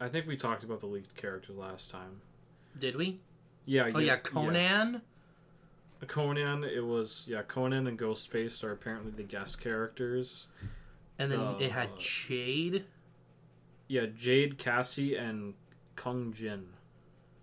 I 0.00 0.08
think 0.08 0.26
we 0.26 0.36
talked 0.36 0.64
about 0.64 0.80
the 0.80 0.86
leaked 0.86 1.14
character 1.14 1.52
last 1.52 1.88
time. 1.88 2.22
Did 2.76 2.96
we? 2.96 3.20
Yeah. 3.64 3.92
Oh 3.94 4.00
yeah, 4.00 4.16
Conan. 4.16 5.02
Conan. 6.08 6.64
It 6.64 6.84
was 6.84 7.26
yeah. 7.28 7.42
Conan 7.42 7.86
and 7.86 7.96
Ghostface 7.96 8.64
are 8.64 8.72
apparently 8.72 9.12
the 9.12 9.22
guest 9.22 9.60
characters. 9.62 10.48
And 11.16 11.30
then 11.30 11.38
Uh, 11.38 11.58
it 11.60 11.70
had 11.70 11.96
Jade. 11.96 12.86
Yeah, 13.86 14.06
Jade, 14.06 14.58
Cassie, 14.58 15.14
and 15.14 15.54
Kung 15.94 16.32
Jin. 16.32 16.70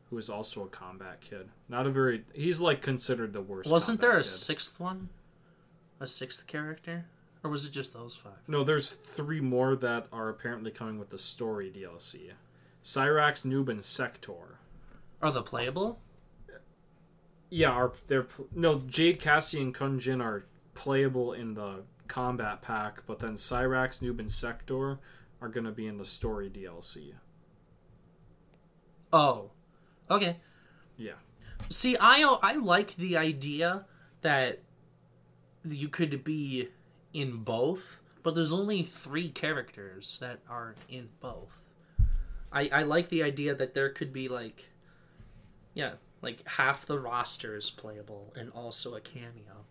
Who 0.10 0.18
is 0.18 0.30
also 0.30 0.64
a 0.64 0.68
combat 0.68 1.20
kid. 1.22 1.50
Not 1.68 1.86
a 1.86 1.90
very. 1.90 2.24
He's 2.34 2.62
like 2.62 2.82
considered 2.82 3.34
the 3.34 3.42
worst. 3.42 3.70
Wasn't 3.70 4.00
there 4.00 4.14
a 4.14 4.22
kid. 4.22 4.26
sixth 4.28 4.80
one? 4.80 5.10
A 6.00 6.08
sixth 6.08 6.48
character? 6.48 7.06
Or 7.44 7.50
was 7.50 7.66
it 7.66 7.72
just 7.72 7.94
those 7.94 8.16
five? 8.16 8.40
No, 8.48 8.64
there's 8.64 8.94
three 8.94 9.42
more 9.42 9.76
that 9.76 10.08
are 10.12 10.30
apparently 10.30 10.72
coming 10.72 10.98
with 10.98 11.10
the 11.10 11.20
story 11.20 11.72
DLC. 11.76 12.32
Cyrax, 12.84 13.46
Noob, 13.46 13.70
and 13.70 13.84
Sektor. 13.84 14.60
Are 15.22 15.32
the 15.32 15.42
playable? 15.42 16.00
Yeah, 17.50 17.70
are 17.72 17.94
they're 18.08 18.28
no 18.54 18.80
Jade, 18.88 19.20
Cassie, 19.20 19.62
and 19.62 19.74
Kung 19.74 20.00
Jin 20.00 20.22
are 20.22 20.46
playable 20.74 21.34
in 21.34 21.54
the 21.54 21.84
Kombat 22.08 22.62
Pack, 22.62 23.04
but 23.06 23.20
then 23.20 23.34
Cyrax, 23.34 24.02
Noob, 24.02 24.20
and 24.20 24.32
Sektor 24.32 25.00
are 25.42 25.50
gonna 25.50 25.72
be 25.72 25.88
in 25.88 25.98
the 25.98 26.06
story 26.06 26.50
DLC. 26.50 27.14
Oh. 29.12 29.52
Okay. 30.10 30.38
Yeah. 30.98 31.14
See, 31.70 31.98
I 31.98 32.22
I 32.22 32.56
like 32.56 32.96
the 32.96 33.18
idea 33.18 33.86
that 34.22 34.60
you 35.68 35.90
could 35.90 36.24
be 36.24 36.70
in 37.14 37.44
both, 37.44 38.00
but 38.24 38.36
there's 38.36 38.54
only 38.54 38.84
three 38.84 39.30
characters 39.30 40.20
that 40.20 40.40
are 40.50 40.76
in 40.90 41.10
both. 41.20 41.60
I 42.52 42.70
I 42.70 42.84
like 42.84 43.10
the 43.10 43.24
idea 43.24 43.56
that 43.56 43.74
there 43.74 43.90
could 43.90 44.14
be 44.14 44.28
like, 44.28 44.70
yeah, 45.74 45.94
like 46.22 46.48
half 46.48 46.86
the 46.86 47.00
roster 47.00 47.56
is 47.56 47.70
playable 47.70 48.34
and 48.36 48.52
also 48.54 48.96
a 48.96 49.02
cameo. 49.02 49.66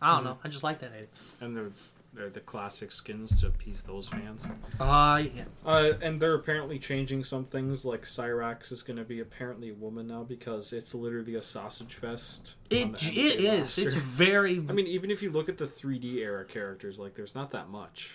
I 0.00 0.08
don't 0.08 0.16
mm-hmm. 0.18 0.26
know. 0.26 0.38
I 0.44 0.48
just 0.48 0.64
like 0.64 0.80
that 0.80 0.92
idea. 0.92 1.06
And 1.40 1.56
they're 1.56 1.70
they're 2.14 2.30
the 2.30 2.40
classic 2.40 2.92
skins 2.92 3.40
to 3.40 3.48
appease 3.48 3.82
those 3.82 4.08
fans. 4.08 4.46
Uh, 4.78 5.22
yeah. 5.34 5.44
Uh, 5.66 5.92
and 6.00 6.20
they're 6.20 6.34
apparently 6.34 6.78
changing 6.78 7.24
some 7.24 7.44
things. 7.44 7.84
Like 7.84 8.02
Cyrax 8.02 8.70
is 8.70 8.82
going 8.82 8.96
to 8.98 9.04
be 9.04 9.20
apparently 9.20 9.70
a 9.70 9.74
woman 9.74 10.06
now 10.06 10.22
because 10.22 10.72
it's 10.72 10.94
literally 10.94 11.34
a 11.34 11.42
sausage 11.42 11.94
fest. 11.94 12.54
It 12.70 12.96
the 12.98 13.20
it 13.20 13.38
MK 13.38 13.40
is. 13.40 13.60
roster. 13.60 13.82
It's 13.82 13.94
very. 13.94 14.52
I 14.68 14.72
mean, 14.72 14.86
even 14.86 15.10
if 15.10 15.22
you 15.22 15.30
look 15.30 15.48
at 15.48 15.58
the 15.58 15.64
3D 15.64 16.16
era 16.16 16.44
characters, 16.44 16.98
like 17.00 17.14
there's 17.14 17.34
not 17.34 17.50
that 17.50 17.68
much. 17.68 18.12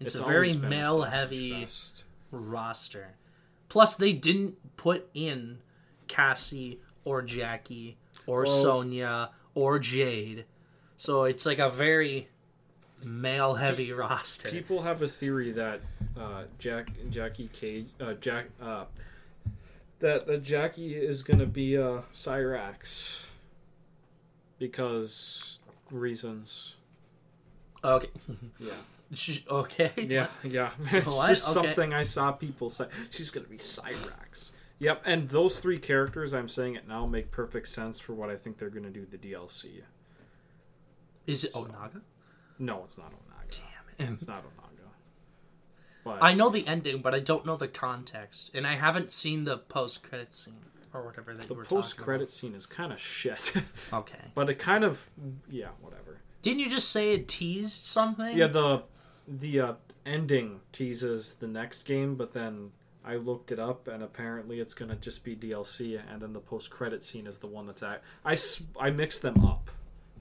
it's, 0.00 0.14
a 0.14 0.24
very 0.24 0.54
been 0.54 0.64
a 0.64 0.68
male 0.68 1.02
heavy 1.02 1.64
fest. 1.64 2.04
roster. 2.30 3.14
Plus, 3.68 3.96
they 3.96 4.12
didn't 4.12 4.76
put 4.76 5.08
in 5.12 5.58
Cassie 6.08 6.80
or 7.04 7.20
Jackie 7.20 7.98
or 8.26 8.42
Well- 8.44 8.50
Sonya 8.50 9.30
or 9.54 9.78
Jade, 9.78 10.44
so 10.96 11.24
it's 11.24 11.44
like 11.44 11.58
a 11.58 11.68
very 11.68 12.28
male 13.06 13.54
heavy 13.54 13.92
roster. 13.92 14.50
People 14.50 14.82
have 14.82 15.00
a 15.00 15.08
theory 15.08 15.52
that 15.52 15.80
uh, 16.18 16.42
Jack 16.58 16.90
Jackie 17.10 17.48
Cage, 17.52 17.86
uh, 18.00 18.14
Jack, 18.14 18.46
uh, 18.60 18.84
that 20.00 20.26
that 20.26 20.42
Jackie 20.42 20.94
is 20.94 21.22
gonna 21.22 21.46
be 21.46 21.78
uh, 21.78 22.00
Cyrax 22.12 23.22
because 24.58 25.60
reasons. 25.90 26.76
Okay, 27.84 28.08
Yeah. 28.58 28.72
Okay. 29.48 29.92
Yeah, 29.96 30.26
yeah. 30.42 30.70
It's 30.92 31.14
What? 31.14 31.28
just 31.28 31.44
Okay. 31.44 31.54
something 31.68 31.94
I 31.94 32.02
saw 32.02 32.32
people 32.32 32.70
say. 32.70 32.86
She's 33.10 33.30
gonna 33.30 33.46
be 33.46 33.58
Cyrax. 33.58 34.50
Yep, 34.80 35.02
and 35.06 35.28
those 35.28 35.60
three 35.60 35.78
characters, 35.78 36.34
I'm 36.34 36.48
saying 36.48 36.74
it 36.74 36.86
now, 36.88 37.06
make 37.06 37.30
perfect 37.30 37.68
sense 37.68 37.98
for 38.00 38.12
what 38.14 38.28
I 38.30 38.36
think 38.36 38.58
they're 38.58 38.68
gonna 38.70 38.90
do 38.90 39.06
the 39.08 39.16
DLC. 39.16 39.82
Is 41.26 41.44
it 41.44 41.52
Onaga? 41.54 42.02
No, 42.58 42.82
it's 42.84 42.98
not 42.98 43.12
Onaga. 43.12 43.60
Damn 43.98 44.08
it! 44.08 44.12
It's 44.12 44.26
not 44.28 44.42
Onaga. 44.44 44.66
But 46.04 46.22
I 46.22 46.34
know 46.34 46.50
the 46.50 46.66
ending, 46.66 47.02
but 47.02 47.14
I 47.14 47.18
don't 47.18 47.44
know 47.44 47.56
the 47.56 47.68
context, 47.68 48.52
and 48.54 48.66
I 48.66 48.74
haven't 48.76 49.10
seen 49.12 49.44
the 49.44 49.58
post 49.58 50.02
credit 50.02 50.34
scene 50.34 50.54
or 50.94 51.04
whatever 51.04 51.34
that 51.34 51.48
the 51.48 51.54
you 51.54 51.58
were 51.58 51.64
post 51.64 51.96
credit 51.96 52.30
scene 52.30 52.54
is 52.54 52.64
kind 52.66 52.92
of 52.92 53.00
shit. 53.00 53.54
Okay. 53.92 54.30
but 54.34 54.48
it 54.48 54.58
kind 54.58 54.84
of, 54.84 55.10
yeah, 55.50 55.68
whatever. 55.80 56.20
Didn't 56.42 56.60
you 56.60 56.70
just 56.70 56.90
say 56.90 57.12
it 57.12 57.28
teased 57.28 57.86
something? 57.86 58.36
Yeah, 58.36 58.46
the 58.46 58.82
the 59.26 59.60
uh, 59.60 59.72
ending 60.04 60.60
teases 60.72 61.34
the 61.34 61.48
next 61.48 61.82
game, 61.82 62.14
but 62.14 62.32
then 62.32 62.70
I 63.04 63.16
looked 63.16 63.50
it 63.50 63.58
up, 63.58 63.88
and 63.88 64.02
apparently 64.02 64.60
it's 64.60 64.74
gonna 64.74 64.96
just 64.96 65.24
be 65.24 65.34
DLC, 65.34 66.00
and 66.12 66.22
then 66.22 66.32
the 66.32 66.40
post 66.40 66.70
credit 66.70 67.04
scene 67.04 67.26
is 67.26 67.38
the 67.38 67.48
one 67.48 67.66
that's 67.66 67.82
at. 67.82 68.02
I 68.24 68.36
I 68.78 68.90
mixed 68.90 69.22
them 69.22 69.44
up. 69.44 69.70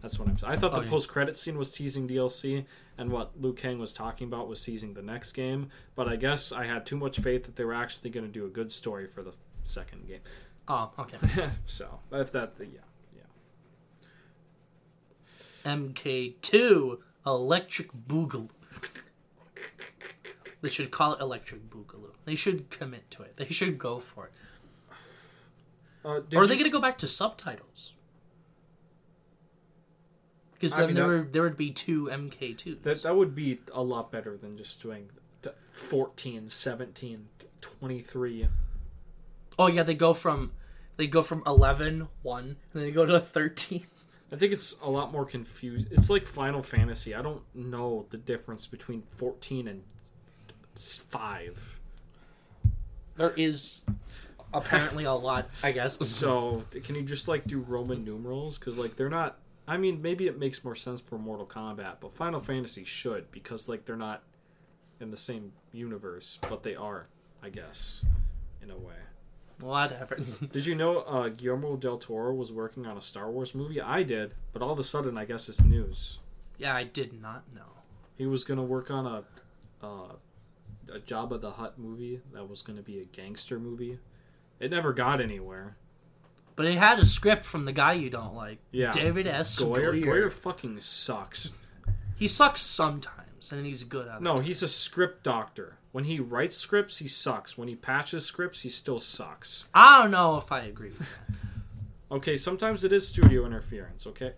That's 0.05 0.19
what 0.19 0.27
I'm 0.29 0.37
saying. 0.37 0.53
I 0.53 0.55
thought 0.55 0.73
the 0.75 0.81
Oh, 0.81 0.83
yeah. 0.83 0.89
post 0.91 1.09
credit 1.09 1.35
scene 1.35 1.57
was 1.57 1.71
teasing 1.71 2.07
DLC, 2.07 2.67
and 2.95 3.11
what 3.11 3.41
Liu 3.41 3.53
Kang 3.53 3.79
was 3.79 3.91
talking 3.91 4.27
about 4.27 4.47
was 4.47 4.61
teasing 4.61 4.93
the 4.93 5.01
next 5.01 5.33
game. 5.33 5.69
But 5.95 6.07
I 6.07 6.15
guess 6.15 6.51
I 6.51 6.65
had 6.65 6.85
too 6.85 6.95
much 6.95 7.17
faith 7.17 7.45
that 7.45 7.55
they 7.55 7.65
were 7.65 7.73
actually 7.73 8.11
going 8.11 8.23
to 8.27 8.31
do 8.31 8.45
a 8.45 8.49
good 8.49 8.71
story 8.71 9.07
for 9.07 9.23
the 9.23 9.33
second 9.63 10.07
game. 10.07 10.19
Oh, 10.67 10.91
okay. 10.99 11.17
so 11.65 12.01
if 12.11 12.31
that, 12.33 12.53
yeah, 12.59 12.81
yeah. 15.65 15.71
MK2 15.75 16.99
Electric 17.25 17.89
Boogaloo. 18.07 18.51
They 20.61 20.69
should 20.69 20.91
call 20.91 21.13
it 21.13 21.19
Electric 21.19 21.67
Boogaloo. 21.71 22.11
They 22.25 22.35
should 22.35 22.69
commit 22.69 23.09
to 23.09 23.23
it. 23.23 23.37
They 23.37 23.47
should 23.49 23.79
go 23.79 23.97
for 23.97 24.27
it. 24.27 24.33
Uh, 26.05 26.21
or 26.35 26.43
are 26.43 26.47
they 26.47 26.53
going 26.53 26.65
to 26.65 26.69
go 26.69 26.79
back 26.79 26.99
to 26.99 27.07
subtitles? 27.07 27.93
Because 30.71 30.77
I 30.79 30.81
then 30.81 30.87
mean, 30.87 30.95
there, 30.95 31.07
that- 31.07 31.17
would, 31.23 31.33
there 31.33 31.41
would 31.43 31.57
be 31.57 31.71
two 31.71 32.05
MK2s. 32.11 32.83
That 32.83 33.03
that 33.03 33.15
would 33.15 33.35
be 33.35 33.59
a 33.73 33.81
lot 33.83 34.11
better 34.11 34.35
than 34.37 34.57
just 34.57 34.81
doing 34.81 35.09
t- 35.41 35.49
14, 35.71 36.47
17, 36.49 37.27
23. 37.61 38.47
oh 39.59 39.67
yeah, 39.67 39.83
they 39.83 39.93
go 39.93 40.13
from 40.13 40.51
they 40.97 41.07
go 41.07 41.21
from 41.21 41.43
11, 41.45 42.07
1, 42.21 42.43
and 42.43 42.55
then 42.73 42.83
they 42.83 42.91
go 42.91 43.05
to 43.05 43.19
13. 43.19 43.85
I 44.31 44.37
think 44.37 44.53
it's 44.53 44.77
a 44.81 44.89
lot 44.89 45.11
more 45.11 45.25
confused. 45.25 45.87
It's 45.91 46.09
like 46.09 46.25
Final 46.25 46.61
Fantasy. 46.63 47.13
I 47.13 47.21
don't 47.21 47.43
know 47.53 48.05
the 48.09 48.17
difference 48.17 48.65
between 48.65 49.01
14 49.03 49.67
and 49.67 49.83
5. 50.75 51.79
There 53.17 53.33
is 53.37 53.83
apparently 54.53 55.03
a 55.05 55.13
lot, 55.13 55.49
I 55.63 55.71
guess. 55.71 56.05
So, 56.07 56.63
can 56.83 56.95
you 56.95 57.03
just 57.03 57.27
like 57.27 57.45
do 57.45 57.59
Roman 57.59 58.03
numerals 58.03 58.57
cuz 58.57 58.77
like 58.77 58.95
they're 58.97 59.09
not 59.09 59.37
I 59.67 59.77
mean, 59.77 60.01
maybe 60.01 60.27
it 60.27 60.37
makes 60.37 60.63
more 60.63 60.75
sense 60.75 61.01
for 61.01 61.17
Mortal 61.17 61.45
Kombat, 61.45 61.95
but 61.99 62.15
Final 62.15 62.39
Fantasy 62.39 62.83
should 62.83 63.31
because 63.31 63.67
like 63.67 63.85
they're 63.85 63.95
not 63.95 64.23
in 64.99 65.11
the 65.11 65.17
same 65.17 65.53
universe, 65.71 66.37
but 66.49 66.63
they 66.63 66.75
are, 66.75 67.07
I 67.41 67.49
guess, 67.49 68.03
in 68.61 68.69
a 68.71 68.77
way. 68.77 68.93
Whatever. 69.59 70.17
Did 70.51 70.65
you 70.65 70.75
know 70.75 70.99
uh, 70.99 71.29
Guillermo 71.29 71.77
del 71.77 71.97
Toro 71.97 72.33
was 72.33 72.51
working 72.51 72.85
on 72.85 72.97
a 72.97 73.01
Star 73.01 73.31
Wars 73.31 73.55
movie? 73.55 73.81
I 73.81 74.03
did, 74.03 74.33
but 74.53 74.61
all 74.61 74.71
of 74.71 74.79
a 74.79 74.83
sudden, 74.83 75.17
I 75.17 75.25
guess 75.25 75.47
it's 75.49 75.61
news. 75.61 76.19
yeah, 76.57 76.75
I 76.75 76.83
did 76.83 77.19
not 77.21 77.43
know. 77.53 77.61
He 78.17 78.25
was 78.25 78.43
gonna 78.43 78.63
work 78.63 78.91
on 78.91 79.05
a 79.05 79.23
uh, 79.85 80.13
a 80.93 80.99
Jabba 80.99 81.39
the 81.41 81.51
Hutt 81.51 81.79
movie 81.79 82.21
that 82.33 82.47
was 82.49 82.61
gonna 82.61 82.81
be 82.81 82.99
a 82.99 83.05
gangster 83.05 83.59
movie. 83.59 83.99
It 84.59 84.71
never 84.71 84.93
got 84.93 85.19
anywhere. 85.21 85.77
But 86.55 86.67
it 86.67 86.77
had 86.77 86.99
a 86.99 87.05
script 87.05 87.43
from 87.45 87.65
the 87.65 87.73
guy 87.73 87.93
you 87.93 88.09
don't 88.09 88.33
like. 88.33 88.59
Yeah, 88.71 88.91
David 88.91 89.27
S. 89.27 89.61
Goyer, 89.61 89.93
Goyer. 89.93 90.05
Goyer 90.05 90.31
fucking 90.31 90.79
sucks. 90.79 91.51
He 92.15 92.27
sucks 92.27 92.61
sometimes, 92.61 93.51
and 93.51 93.65
he's 93.65 93.83
good 93.83 94.07
at 94.07 94.17
it. 94.17 94.21
No, 94.21 94.37
he's 94.39 94.63
a 94.63 94.67
script 94.67 95.23
doctor. 95.23 95.77
When 95.91 96.05
he 96.05 96.19
writes 96.19 96.57
scripts, 96.57 96.99
he 96.99 97.07
sucks. 97.07 97.57
When 97.57 97.67
he 97.67 97.75
patches 97.75 98.25
scripts, 98.25 98.61
he 98.61 98.69
still 98.69 98.99
sucks. 98.99 99.67
I 99.73 100.01
don't 100.01 100.11
know 100.11 100.37
if 100.37 100.51
I 100.51 100.61
agree 100.61 100.89
with 100.89 100.99
that. 100.99 101.07
Okay, 102.11 102.37
sometimes 102.37 102.83
it 102.83 102.93
is 102.93 103.07
studio 103.07 103.47
interference, 103.47 104.05
okay? 104.05 104.33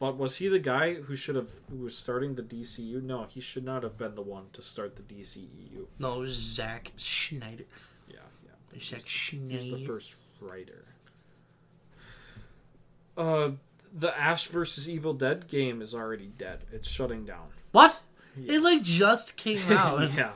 But 0.00 0.16
was 0.18 0.36
he 0.36 0.48
the 0.48 0.58
guy 0.58 0.94
who 0.94 1.14
should 1.14 1.36
have 1.36 1.50
who 1.70 1.78
was 1.78 1.96
starting 1.96 2.34
the 2.34 2.42
DCU? 2.42 3.00
No, 3.02 3.24
he 3.24 3.40
should 3.40 3.64
not 3.64 3.84
have 3.84 3.96
been 3.96 4.16
the 4.16 4.22
one 4.22 4.46
to 4.52 4.60
start 4.60 4.96
the 4.96 5.02
DCEU. 5.02 5.86
No, 5.98 6.14
it 6.16 6.18
was 6.18 6.32
Zack 6.34 6.90
Snyder. 6.96 7.64
Yeah, 8.08 8.16
yeah. 8.44 8.80
Zack 8.80 9.02
He's 9.06 9.70
the 9.70 9.84
first 9.86 10.16
writer. 10.40 10.84
Uh 13.16 13.50
the 13.98 14.16
Ash 14.18 14.46
versus 14.48 14.90
Evil 14.90 15.14
Dead 15.14 15.48
game 15.48 15.80
is 15.80 15.94
already 15.94 16.26
dead. 16.36 16.60
It's 16.72 16.88
shutting 16.88 17.24
down. 17.24 17.46
What? 17.72 17.98
Yeah. 18.36 18.54
It 18.54 18.62
like 18.62 18.82
just 18.82 19.36
came 19.36 19.60
out. 19.72 20.12
yeah. 20.12 20.32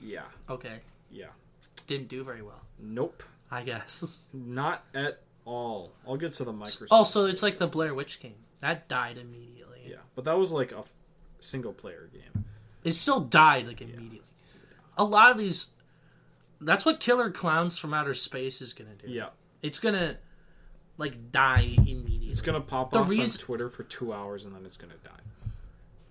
Yeah. 0.00 0.22
Okay, 0.48 0.78
Yeah. 1.10 1.26
didn't 1.86 2.08
do 2.08 2.24
very 2.24 2.40
well. 2.42 2.62
Nope. 2.78 3.22
I 3.50 3.62
guess. 3.62 4.28
Not 4.32 4.84
at 4.94 5.20
all. 5.44 5.92
I'll 6.06 6.16
get 6.16 6.32
to 6.34 6.44
the 6.44 6.52
Microsoft. 6.52 6.88
Also, 6.90 7.26
it's 7.26 7.42
like 7.42 7.58
the 7.58 7.66
Blair 7.66 7.94
Witch 7.94 8.20
game 8.20 8.36
that 8.60 8.88
died 8.88 9.18
immediately. 9.18 9.80
Yeah, 9.86 9.96
but 10.14 10.24
that 10.24 10.38
was 10.38 10.52
like 10.52 10.72
a 10.72 10.78
f- 10.78 10.92
single 11.40 11.72
player 11.72 12.08
game. 12.12 12.44
It 12.84 12.92
still 12.94 13.20
died 13.20 13.66
like 13.66 13.80
immediately. 13.82 14.22
A 14.96 15.04
lot 15.04 15.30
of 15.30 15.36
these. 15.38 15.70
That's 16.60 16.84
what 16.84 17.00
Killer 17.00 17.30
Klowns 17.30 17.78
from 17.78 17.92
Outer 17.94 18.14
Space 18.14 18.60
is 18.62 18.72
gonna 18.72 18.94
do. 18.94 19.10
Yeah. 19.10 19.28
It's 19.62 19.78
gonna 19.80 20.16
like 20.98 21.32
die 21.32 21.74
immediately. 21.78 22.28
It's 22.28 22.40
gonna 22.42 22.60
pop 22.60 22.90
The 22.90 22.98
off 22.98 23.08
reason- 23.08 23.40
on 23.40 23.46
Twitter 23.46 23.70
for 23.70 23.84
two 23.84 24.12
hours 24.12 24.44
and 24.44 24.54
then 24.54 24.66
it's 24.66 24.76
gonna 24.76 24.94
die. 25.04 25.10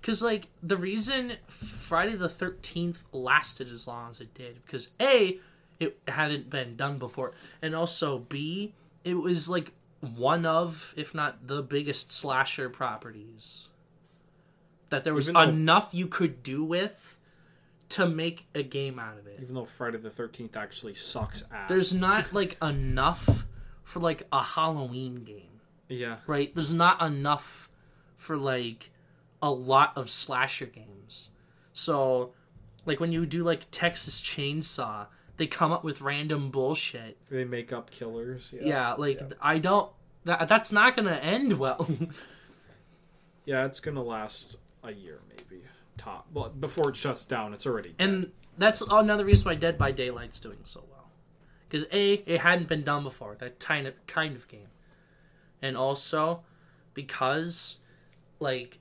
Because, 0.01 0.21
like, 0.23 0.47
the 0.63 0.77
reason 0.77 1.33
Friday 1.49 2.15
the 2.15 2.29
13th 2.29 3.03
lasted 3.11 3.69
as 3.69 3.87
long 3.87 4.09
as 4.09 4.21
it 4.21 4.33
did, 4.33 4.63
because 4.65 4.91
A, 5.01 5.39
it 5.79 5.99
hadn't 6.07 6.49
been 6.49 6.75
done 6.77 6.97
before, 6.97 7.33
and 7.61 7.75
also 7.75 8.17
B, 8.19 8.73
it 9.03 9.15
was 9.15 9.49
like 9.49 9.73
one 9.99 10.45
of, 10.45 10.93
if 10.95 11.13
not 11.13 11.47
the 11.47 11.61
biggest 11.61 12.11
slasher 12.13 12.69
properties 12.69 13.67
that 14.89 15.03
there 15.03 15.13
was 15.13 15.27
though- 15.27 15.41
enough 15.41 15.89
you 15.91 16.07
could 16.07 16.41
do 16.41 16.63
with 16.63 17.19
to 17.89 18.07
make 18.07 18.47
a 18.55 18.63
game 18.63 18.99
out 18.99 19.17
of 19.17 19.27
it. 19.27 19.39
Even 19.41 19.55
though 19.55 19.65
Friday 19.65 19.97
the 19.97 20.09
Thirteenth 20.11 20.55
actually 20.55 20.93
sucks 20.93 21.43
ass. 21.51 21.67
There's 21.67 21.93
not 21.93 22.31
like 22.33 22.61
enough 22.61 23.45
for 23.87 24.01
like 24.01 24.23
a 24.33 24.43
Halloween 24.43 25.23
game, 25.23 25.61
yeah, 25.87 26.17
right? 26.27 26.53
There's 26.53 26.73
not 26.73 27.01
enough 27.01 27.69
for 28.17 28.35
like 28.35 28.91
a 29.41 29.49
lot 29.49 29.93
of 29.95 30.11
slasher 30.11 30.65
games. 30.65 31.31
So, 31.71 32.33
like 32.85 32.99
when 32.99 33.13
you 33.13 33.25
do 33.25 33.43
like 33.43 33.61
Texas 33.71 34.19
Chainsaw, 34.19 35.07
they 35.37 35.47
come 35.47 35.71
up 35.71 35.85
with 35.85 36.01
random 36.01 36.51
bullshit. 36.51 37.17
they 37.31 37.45
make 37.45 37.71
up 37.71 37.89
killers. 37.89 38.53
Yeah, 38.53 38.67
Yeah, 38.67 38.93
like 38.95 39.21
I 39.41 39.57
don't. 39.57 39.89
That, 40.25 40.49
that's 40.49 40.73
not 40.73 40.97
gonna 40.97 41.11
end 41.15 41.57
well. 41.57 41.89
Yeah, 43.45 43.65
it's 43.65 43.79
gonna 43.79 44.03
last 44.03 44.57
a 44.83 44.91
year 44.91 45.21
maybe 45.29 45.63
top. 45.95 46.27
Well, 46.33 46.49
before 46.49 46.89
it 46.89 46.97
shuts 46.97 47.23
down, 47.23 47.53
it's 47.53 47.65
already. 47.65 47.93
dead. 47.97 48.05
and 48.05 48.31
that's 48.57 48.81
another 48.81 49.23
reason 49.23 49.45
why 49.45 49.55
Dead 49.55 49.77
by 49.77 49.93
Daylight's 49.93 50.41
doing 50.41 50.57
so 50.65 50.83
well. 50.85 50.86
Because 51.69 51.85
a, 51.91 52.13
it 52.25 52.41
hadn't 52.41 52.69
been 52.69 52.83
done 52.83 53.03
before 53.03 53.35
that 53.39 53.59
kind 53.59 53.87
of 53.87 53.93
kind 54.07 54.35
of 54.35 54.47
game, 54.47 54.69
and 55.61 55.75
also 55.75 56.41
because 56.93 57.79
like 58.39 58.79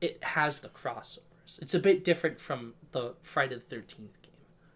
it 0.00 0.22
has 0.24 0.60
the 0.60 0.68
crossovers. 0.68 1.60
It's 1.60 1.74
a 1.74 1.78
bit 1.78 2.02
different 2.04 2.40
from 2.40 2.74
the 2.92 3.14
Friday 3.22 3.54
the 3.56 3.60
Thirteenth 3.60 4.20
game 4.22 4.32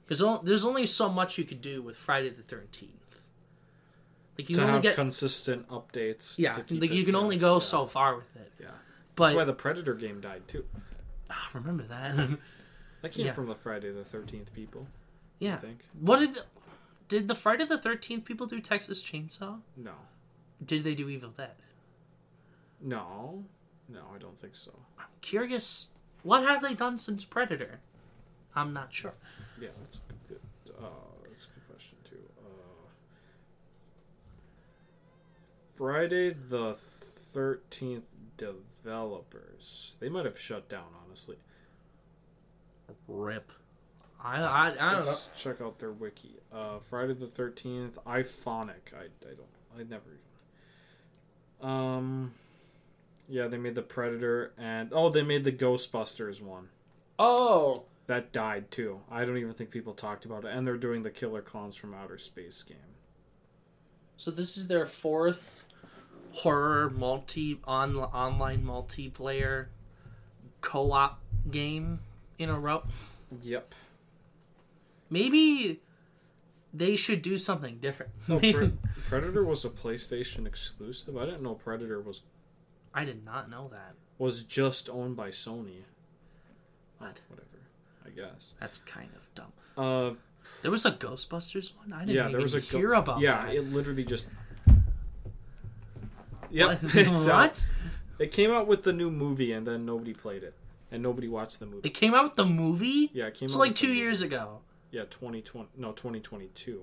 because 0.07 0.23
there's 0.45 0.65
only 0.65 0.87
so 0.87 1.09
much 1.09 1.37
you 1.39 1.45
could 1.45 1.61
do 1.61 1.83
with 1.83 1.97
Friday 1.97 2.31
the 2.31 2.43
Thirteenth. 2.43 2.93
Like 4.39 4.49
you 4.51 4.55
to 4.57 4.67
only 4.67 4.81
get 4.81 4.95
consistent 4.97 5.67
updates. 5.69 6.35
yeah, 6.39 6.53
like 6.55 6.71
it- 6.71 6.91
you 6.93 7.05
can 7.05 7.15
yeah, 7.15 7.21
only 7.21 7.39
go 7.39 7.55
yeah, 7.55 7.59
so 7.61 7.87
far 7.87 8.17
with 8.17 8.37
it. 8.37 8.53
Yeah, 8.61 8.67
But 9.15 9.25
that's 9.27 9.37
why 9.37 9.45
the 9.45 9.55
Predator 9.55 9.95
game 9.95 10.21
died 10.21 10.47
too. 10.47 10.65
Ah, 11.31 11.51
remember 11.55 11.85
that? 11.85 12.29
That 13.03 13.13
came 13.13 13.27
Yeah. 13.27 13.33
from 13.33 13.47
the 13.47 13.55
Friday 13.55 13.91
the 13.93 14.05
Thirteenth 14.05 14.53
people. 14.55 14.87
I 14.91 15.45
yeah. 15.45 15.57
think 15.59 15.81
What 16.01 16.19
did 16.21 16.39
did 17.09 17.29
the 17.29 17.35
Friday 17.35 17.65
the 17.65 17.79
Thirteenth 17.79 18.25
people 18.25 18.47
do? 18.47 18.61
Texas 18.61 19.03
Chainsaw? 19.03 19.61
no, 19.77 19.93
Did 20.65 20.85
they 20.85 20.95
do 20.95 21.09
Evil 21.09 21.31
Dead? 21.31 21.53
no, 22.81 23.45
no. 23.89 24.03
I 24.15 24.19
don't 24.19 24.39
think 24.39 24.55
so. 24.57 24.73
I'm 24.99 25.07
curious. 25.21 25.89
What 26.23 26.43
have 26.43 26.61
they 26.63 26.75
done 26.75 26.99
since 26.99 27.25
Predator? 27.25 27.81
I'm 28.55 28.73
not 28.73 28.93
sure. 28.93 29.15
Yeah, 29.61 29.69
that's 29.81 29.97
a 29.97 30.29
good. 30.29 30.41
Uh, 30.79 30.89
that's 31.29 31.45
a 31.45 31.49
good 31.49 31.69
question 31.71 31.97
too. 32.05 32.19
Uh, 32.39 32.89
Friday 35.77 36.31
the 36.49 36.75
Thirteenth 37.33 38.05
developers. 38.37 39.97
They 40.01 40.09
might 40.09 40.25
have 40.25 40.39
shut 40.39 40.69
down. 40.69 40.87
Honestly, 41.07 41.37
Rip. 43.09 43.53
I 44.23 44.43
I, 44.43 44.67
I 44.69 44.93
don't 44.93 45.07
let's 45.07 45.29
check 45.39 45.61
out 45.61 45.79
their 45.79 45.93
wiki. 45.93 46.37
Uh, 46.53 46.79
Friday 46.79 47.15
the 47.15 47.27
Thirteenth. 47.27 47.99
IllFonic. 48.07 48.93
I 48.95 49.05
I 49.05 49.35
don't. 49.35 49.49
I 49.79 49.83
never 49.83 50.05
even. 51.61 51.69
Um. 51.71 52.35
Yeah, 53.29 53.49
they 53.49 53.59
made 53.59 53.75
the 53.75 53.83
Predator 53.83 54.53
and 54.57 54.91
oh, 54.93 55.11
they 55.11 55.23
made 55.23 55.43
the 55.43 55.51
Ghostbusters 55.51 56.41
one. 56.41 56.69
Oh, 57.19 57.83
That 58.07 58.31
died 58.33 58.71
too. 58.71 59.01
I 59.11 59.25
don't 59.25 59.39
even 59.39 59.53
think 59.55 59.71
people 59.71 59.95
talked 59.95 60.25
about 60.25 60.45
it. 60.45 60.53
And 60.55 60.65
they're 60.65 60.77
doing 60.77 61.03
the 61.03 61.11
Killer 61.11 61.43
Klowns 61.43 61.77
from 61.77 61.93
Outer 61.93 62.19
Space 62.19 62.63
game. 62.63 62.77
so 64.17 64.31
this 64.31 64.57
is 64.57 64.69
their 64.69 64.87
fourth 64.87 65.67
horror 66.35 66.89
multi 66.91 67.59
on 67.65 67.97
online 67.97 68.63
multiplayer 68.65 69.67
co-op 70.61 71.19
game 71.51 71.99
in 72.39 72.49
a 72.49 72.59
row. 72.61 72.85
Yep. 73.43 73.75
Maybe 75.11 75.81
they 76.75 76.97
should 76.97 77.23
do 77.23 77.39
something 77.39 77.79
different. 77.79 78.13
No, 78.29 78.39
Pre- 78.41 78.73
Predator 79.09 79.45
was 79.45 79.65
a 79.65 79.71
PlayStation 79.71 80.47
exclusive. 80.47 81.17
I 81.17 81.25
didn't 81.25 81.43
know 81.43 81.55
Predator 81.55 82.01
was 82.01 82.23
I 82.95 83.05
did 83.05 83.25
not 83.25 83.51
know 83.51 83.69
that. 83.73 83.95
was 84.19 84.43
just 84.43 84.89
owned 84.91 85.17
by 85.17 85.29
Sony. 85.31 85.83
What? 86.99 87.21
Whatever. 87.29 87.49
I 88.07 88.11
guess. 88.11 88.53
That's 88.61 88.79
kind 88.79 89.11
of 89.15 89.35
dumb. 89.35 89.53
Uh, 89.77 90.15
There 90.63 90.71
was 90.71 90.87
a 90.87 90.93
Ghostbusters 90.93 91.77
one. 91.77 91.93
I 91.93 92.01
didn't 92.01 92.15
yeah, 92.15 92.23
even 92.23 92.33
there 92.33 92.41
was 92.41 92.55
a 92.55 92.61
go- 92.61 92.79
hear 92.79 92.95
about 92.95 93.21
Yeah, 93.21 93.47
that. 93.47 93.55
it 93.55 93.71
literally 93.73 94.05
just. 94.05 94.29
Yep. 96.51 96.83
What? 96.83 96.95
it's 96.97 97.27
what? 97.27 97.67
It 98.19 98.33
came 98.33 98.51
out 98.51 98.67
with 98.67 98.83
the 98.85 98.93
new 98.93 99.11
movie, 99.11 99.53
and 99.53 99.67
then 99.67 99.85
nobody 99.85 100.15
played 100.15 100.43
it, 100.43 100.55
and 100.91 101.03
nobody 101.03 101.29
watched 101.29 101.59
the 101.61 101.67
movie. 101.67 101.87
It 101.89 101.93
came 101.95 102.15
out 102.15 102.25
with 102.25 102.37
the 102.37 102.47
movie. 102.47 103.11
yeah, 103.13 103.27
it 103.27 103.35
came 103.35 103.49
So 103.49 103.57
out 103.57 103.61
like 103.61 103.71
with 103.71 103.81
the 103.81 103.87
two 103.89 103.93
years 103.93 104.21
ago. 104.23 104.61
Yeah, 104.91 105.05
twenty 105.11 105.43
twenty. 105.43 105.69
No, 105.77 105.93
twenty 105.93 106.21
twenty 106.21 106.49
two. 106.55 106.83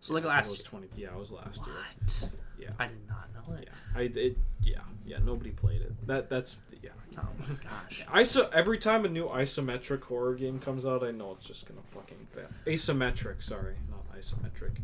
So 0.00 0.14
like 0.14 0.24
it 0.24 0.28
last 0.28 0.50
was 0.50 0.58
year. 0.60 0.66
twenty. 0.66 0.88
Yeah, 0.96 1.08
it 1.08 1.18
was 1.18 1.32
last 1.32 1.66
year. 1.66 1.74
What? 1.74 2.30
Yeah. 2.58 2.70
I 2.78 2.86
did 2.86 3.08
not 3.08 3.28
know 3.34 3.54
that. 3.54 3.64
Yeah, 3.64 3.72
I 3.94 4.02
it. 4.02 4.36
Yeah, 4.62 4.78
yeah. 5.04 5.18
Nobody 5.24 5.50
played 5.50 5.80
it. 5.82 5.92
That 6.06 6.30
that's 6.30 6.56
yeah. 6.82 6.90
Oh 7.18 7.22
my 7.40 7.54
gosh. 7.62 8.04
Iso 8.14 8.52
every 8.52 8.78
time 8.78 9.04
a 9.04 9.08
new 9.08 9.26
isometric 9.26 10.02
horror 10.04 10.34
game 10.34 10.58
comes 10.60 10.86
out, 10.86 11.02
I 11.02 11.10
know 11.10 11.32
it's 11.38 11.46
just 11.46 11.66
gonna 11.68 11.80
fucking 11.90 12.28
fail. 12.34 12.48
Asymmetric, 12.66 13.42
sorry, 13.42 13.76
not 13.90 14.04
isometric. 14.16 14.76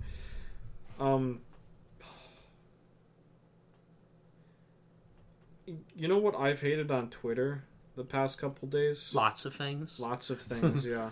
Um, 0.99 1.41
you 5.67 6.09
know 6.09 6.19
what 6.19 6.35
I've 6.37 6.61
hated 6.61 6.91
on 6.91 7.11
Twitter 7.11 7.65
the 7.97 8.05
past 8.05 8.41
couple 8.41 8.69
days? 8.69 9.11
Lots 9.15 9.45
of 9.45 9.55
things. 9.55 10.01
Lots 10.01 10.31
of 10.31 10.41
things, 10.41 10.85
yeah. 10.95 11.11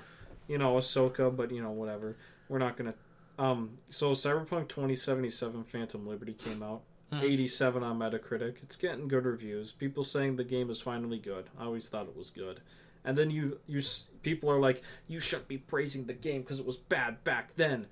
You 0.53 0.59
know, 0.59 0.75
Ahsoka, 0.75 1.35
but 1.35 1.51
you 1.51 1.63
know, 1.63 1.71
whatever. 1.71 2.19
We're 2.51 2.59
not 2.59 2.77
gonna. 2.77 2.93
Um, 3.39 3.79
so 3.89 4.11
Cyberpunk 4.11 4.69
2077 4.69 5.65
Phantom 5.65 6.07
Liberty 6.07 6.35
came 6.35 6.63
out. 6.63 6.83
Mhm. 7.11 7.23
87 7.23 7.83
on 7.83 7.99
Metacritic. 7.99 8.63
It's 8.63 8.77
getting 8.77 9.09
good 9.09 9.25
reviews. 9.25 9.73
People 9.73 10.05
saying 10.05 10.37
the 10.37 10.45
game 10.45 10.69
is 10.69 10.79
finally 10.79 11.19
good. 11.19 11.49
I 11.59 11.65
always 11.65 11.89
thought 11.89 12.07
it 12.07 12.15
was 12.15 12.29
good. 12.29 12.61
And 13.03 13.17
then 13.17 13.31
you 13.31 13.61
you 13.67 13.81
people 14.21 14.51
are 14.51 14.61
like, 14.61 14.83
you 15.09 15.21
shouldn't 15.21 15.49
be 15.49 15.57
praising 15.57 16.05
the 16.05 16.13
game 16.13 16.43
because 16.43 16.61
it 16.61 16.67
was 16.67 16.77
bad 16.77 17.25
back 17.25 17.55
then. 17.57 17.87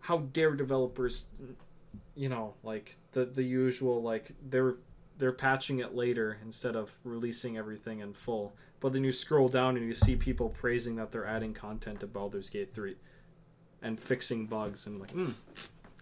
How 0.00 0.16
dare 0.18 0.54
developers, 0.54 1.26
you 2.14 2.30
know, 2.30 2.54
like 2.62 2.96
the 3.12 3.26
the 3.26 3.42
usual 3.42 4.02
like 4.02 4.32
they're 4.48 4.76
they're 5.18 5.32
patching 5.32 5.80
it 5.80 5.94
later 5.94 6.38
instead 6.42 6.74
of 6.74 6.96
releasing 7.04 7.58
everything 7.58 8.00
in 8.00 8.14
full. 8.14 8.54
But 8.80 8.92
then 8.92 9.04
you 9.04 9.12
scroll 9.12 9.48
down 9.48 9.76
and 9.76 9.86
you 9.86 9.94
see 9.94 10.14
people 10.14 10.50
praising 10.50 10.96
that 10.96 11.10
they're 11.10 11.26
adding 11.26 11.52
content 11.52 12.00
to 12.00 12.06
Baldur's 12.06 12.48
Gate 12.48 12.72
3 12.72 12.94
and 13.82 13.98
fixing 13.98 14.46
bugs 14.46 14.86
and 14.86 15.00
like, 15.00 15.12
mm. 15.12 15.34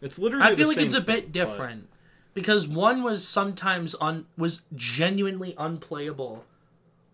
it's 0.03 0.19
literally. 0.19 0.45
I 0.45 0.55
feel 0.55 0.69
like 0.69 0.79
it's 0.79 0.95
a 0.95 1.01
bit 1.01 1.07
thing, 1.07 1.25
but- 1.25 1.33
different 1.33 1.89
because 2.37 2.69
one 2.69 3.03
was 3.03 3.27
sometimes 3.27 3.95
on 3.95 4.27
was 4.37 4.63
genuinely 4.75 5.55
unplayable 5.59 6.45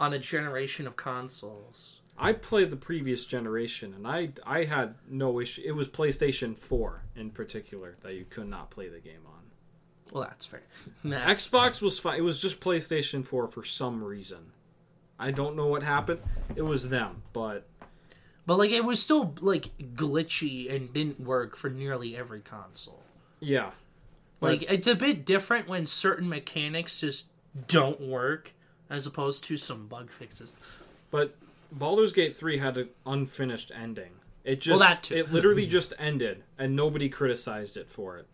on 0.00 0.12
a 0.12 0.18
generation 0.18 0.86
of 0.86 0.96
consoles. 0.96 2.00
I 2.18 2.32
played 2.32 2.70
the 2.70 2.76
previous 2.76 3.24
generation, 3.24 3.94
and 3.94 4.06
I 4.06 4.30
I 4.44 4.64
had 4.64 4.96
no 5.08 5.40
issue. 5.40 5.62
It 5.64 5.72
was 5.72 5.88
PlayStation 5.88 6.58
Four 6.58 7.04
in 7.14 7.30
particular 7.30 7.96
that 8.02 8.14
you 8.14 8.26
could 8.28 8.48
not 8.48 8.70
play 8.70 8.88
the 8.88 8.98
game 8.98 9.22
on. 9.26 9.32
Well, 10.12 10.24
that's 10.24 10.44
fair. 10.44 10.62
That's- 11.04 11.48
Xbox 11.48 11.80
was 11.80 11.98
fine. 11.98 12.18
It 12.18 12.22
was 12.22 12.42
just 12.42 12.60
PlayStation 12.60 13.24
Four 13.24 13.46
for 13.46 13.64
some 13.64 14.04
reason. 14.04 14.52
I 15.18 15.30
don't 15.30 15.56
know 15.56 15.66
what 15.66 15.82
happened. 15.82 16.20
It 16.56 16.62
was 16.62 16.88
them, 16.88 17.22
but 17.32 17.66
but 18.46 18.58
like 18.58 18.70
it 18.70 18.84
was 18.84 19.00
still 19.00 19.34
like 19.40 19.70
glitchy 19.94 20.72
and 20.74 20.92
didn't 20.92 21.20
work 21.20 21.56
for 21.56 21.70
nearly 21.70 22.16
every 22.16 22.40
console. 22.40 23.02
yeah, 23.40 23.70
Like 24.40 24.62
it's 24.70 24.86
a 24.86 24.94
bit 24.96 25.24
different 25.24 25.68
when 25.68 25.86
certain 25.86 26.28
mechanics 26.28 27.00
just 27.00 27.26
don't 27.68 28.00
work 28.00 28.52
as 28.90 29.06
opposed 29.06 29.44
to 29.44 29.56
some 29.56 29.86
bug 29.86 30.10
fixes. 30.10 30.54
but 31.10 31.36
Baldur's 31.70 32.12
Gate 32.12 32.36
Three 32.36 32.58
had 32.58 32.76
an 32.76 32.88
unfinished 33.06 33.70
ending. 33.74 34.10
It 34.44 34.60
just 34.60 34.80
Well, 34.80 34.88
that 34.88 35.04
too. 35.04 35.14
it 35.16 35.32
literally 35.32 35.66
just 35.78 35.94
ended, 35.98 36.42
and 36.58 36.74
nobody 36.76 37.08
criticized 37.08 37.76
it 37.76 37.88
for 37.88 38.18
it. 38.18 38.26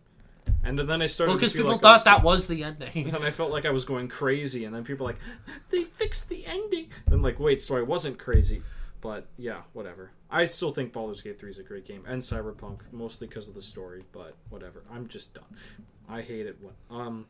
And 0.63 0.77
then 0.77 1.01
I 1.01 1.05
started 1.05 1.31
Well, 1.31 1.37
because 1.37 1.53
people 1.53 1.71
like 1.71 1.83
I 1.83 1.93
was 1.93 2.03
thought 2.03 2.05
that 2.05 2.23
was 2.23 2.47
the 2.47 2.63
ending. 2.63 2.91
And 2.95 3.11
then 3.13 3.23
I 3.23 3.31
felt 3.31 3.51
like 3.51 3.65
I 3.65 3.69
was 3.71 3.85
going 3.85 4.07
crazy, 4.07 4.65
and 4.65 4.75
then 4.75 4.83
people 4.83 5.05
were 5.05 5.13
like, 5.13 5.21
they 5.69 5.83
fixed 5.83 6.29
the 6.29 6.45
ending. 6.45 6.89
Then 7.07 7.21
like, 7.21 7.39
wait, 7.39 7.61
so 7.61 7.77
I 7.77 7.81
wasn't 7.81 8.17
crazy, 8.19 8.61
but 9.01 9.27
yeah, 9.37 9.61
whatever. 9.73 10.11
I 10.29 10.45
still 10.45 10.71
think 10.71 10.93
Baldur's 10.93 11.21
Gate 11.21 11.39
three 11.39 11.49
is 11.49 11.57
a 11.57 11.63
great 11.63 11.85
game, 11.85 12.03
and 12.07 12.21
Cyberpunk 12.21 12.79
mostly 12.91 13.27
because 13.27 13.47
of 13.47 13.55
the 13.55 13.61
story, 13.61 14.03
but 14.11 14.35
whatever. 14.49 14.83
I'm 14.93 15.07
just 15.07 15.33
done. 15.33 15.45
I 16.11 16.21
hate 16.21 16.47
it 16.47 16.57
when 16.59 16.73
um 16.89 17.27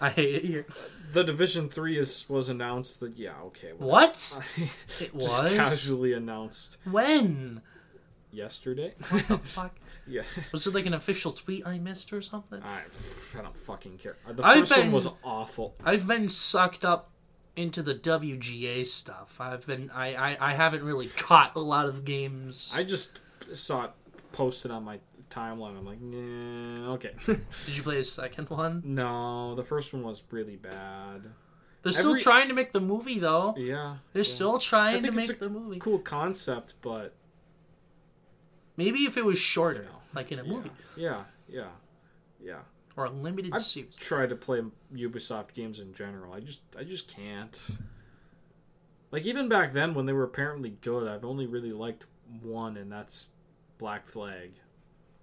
I 0.00 0.08
hate 0.08 0.34
it 0.36 0.44
here. 0.46 0.66
the 1.12 1.22
Division 1.22 1.68
three 1.68 1.98
is 1.98 2.26
was 2.30 2.48
announced. 2.48 3.00
That 3.00 3.16
yeah, 3.18 3.34
okay, 3.46 3.72
whatever. 3.72 3.86
What? 3.90 4.38
It 5.00 5.14
was 5.14 5.52
casually 5.52 6.12
announced 6.14 6.78
when? 6.90 7.60
yesterday. 8.30 8.94
What 9.10 9.28
the 9.28 9.38
fuck? 9.44 9.74
Yeah. 10.06 10.22
Was 10.52 10.66
it 10.66 10.74
like 10.74 10.86
an 10.86 10.94
official 10.94 11.32
tweet 11.32 11.66
I 11.66 11.78
missed 11.78 12.12
or 12.12 12.22
something? 12.22 12.62
I, 12.62 12.80
I 13.38 13.42
don't 13.42 13.56
fucking 13.56 13.98
care. 13.98 14.16
The 14.28 14.44
I've 14.44 14.68
first 14.68 14.76
one 14.76 14.92
was 14.92 15.08
awful. 15.22 15.74
I've 15.84 16.06
been 16.06 16.28
sucked 16.28 16.84
up 16.84 17.10
into 17.56 17.82
the 17.82 17.94
WGA 17.94 18.86
stuff. 18.86 19.36
I've 19.40 19.66
been 19.66 19.90
I, 19.90 20.14
I, 20.14 20.50
I 20.50 20.54
haven't 20.54 20.82
really 20.84 21.08
caught 21.08 21.52
a 21.54 21.60
lot 21.60 21.86
of 21.86 22.04
games. 22.04 22.72
I 22.74 22.82
just 22.82 23.20
saw 23.52 23.84
it 23.84 23.90
posted 24.32 24.70
on 24.70 24.84
my 24.84 24.98
timeline. 25.30 25.76
I'm 25.78 25.86
like, 25.86 26.00
nah, 26.00 26.92
okay. 26.94 27.12
Did 27.26 27.76
you 27.76 27.82
play 27.82 27.96
the 27.96 28.04
second 28.04 28.50
one? 28.50 28.82
no, 28.84 29.54
the 29.54 29.64
first 29.64 29.92
one 29.92 30.02
was 30.02 30.22
really 30.30 30.56
bad. 30.56 31.22
They're 31.82 31.92
still 31.92 32.10
Every- 32.10 32.20
trying 32.20 32.48
to 32.48 32.54
make 32.54 32.72
the 32.72 32.80
movie 32.80 33.18
though. 33.18 33.54
Yeah. 33.56 33.96
They're 34.12 34.22
yeah. 34.22 34.28
still 34.28 34.58
trying 34.58 35.02
to 35.02 35.10
make 35.10 35.38
the 35.38 35.48
movie. 35.48 35.78
Cool 35.78 35.98
concept, 35.98 36.74
but 36.80 37.14
Maybe 38.76 39.00
if 39.00 39.16
it 39.16 39.24
was 39.24 39.38
shorter, 39.38 39.86
like 40.14 40.32
in 40.32 40.38
a 40.38 40.44
movie 40.44 40.70
yeah, 40.96 41.24
yeah, 41.48 41.68
yeah. 42.42 42.60
or 42.96 43.04
a 43.06 43.10
limited 43.10 43.52
I've 43.52 43.62
series. 43.62 43.94
tried 43.96 44.30
to 44.30 44.36
play 44.36 44.62
Ubisoft 44.94 45.54
games 45.54 45.78
in 45.80 45.92
general. 45.94 46.32
I 46.32 46.40
just, 46.40 46.60
I 46.78 46.84
just 46.84 47.08
can't. 47.08 47.70
Like 49.10 49.26
even 49.26 49.48
back 49.48 49.74
then, 49.74 49.92
when 49.94 50.06
they 50.06 50.14
were 50.14 50.24
apparently 50.24 50.70
good, 50.80 51.06
I've 51.06 51.24
only 51.24 51.46
really 51.46 51.72
liked 51.72 52.06
one, 52.42 52.78
and 52.78 52.90
that's 52.90 53.28
Black 53.76 54.06
Flag. 54.06 54.52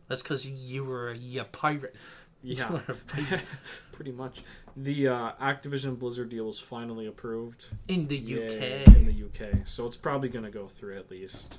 That's 0.07 0.21
because 0.21 0.45
you 0.45 0.83
were 0.85 1.11
a 1.11 1.43
pirate. 1.45 1.95
Yeah, 2.41 2.67
You 2.69 2.73
were 2.75 2.93
a 2.93 2.95
pirate. 2.95 3.41
pretty 3.91 4.13
much. 4.13 4.43
The 4.77 5.09
uh, 5.09 5.31
Activision 5.41 5.99
Blizzard 5.99 6.29
deal 6.29 6.45
was 6.45 6.57
finally 6.57 7.05
approved. 7.05 7.65
in 7.89 8.07
the 8.07 8.17
Yay, 8.17 8.83
UK. 8.83 8.95
in 8.95 9.05
the 9.05 9.25
UK, 9.25 9.67
so 9.67 9.85
it's 9.85 9.97
probably 9.97 10.29
gonna 10.29 10.49
go 10.49 10.65
through 10.65 10.97
at 10.97 11.11
least. 11.11 11.57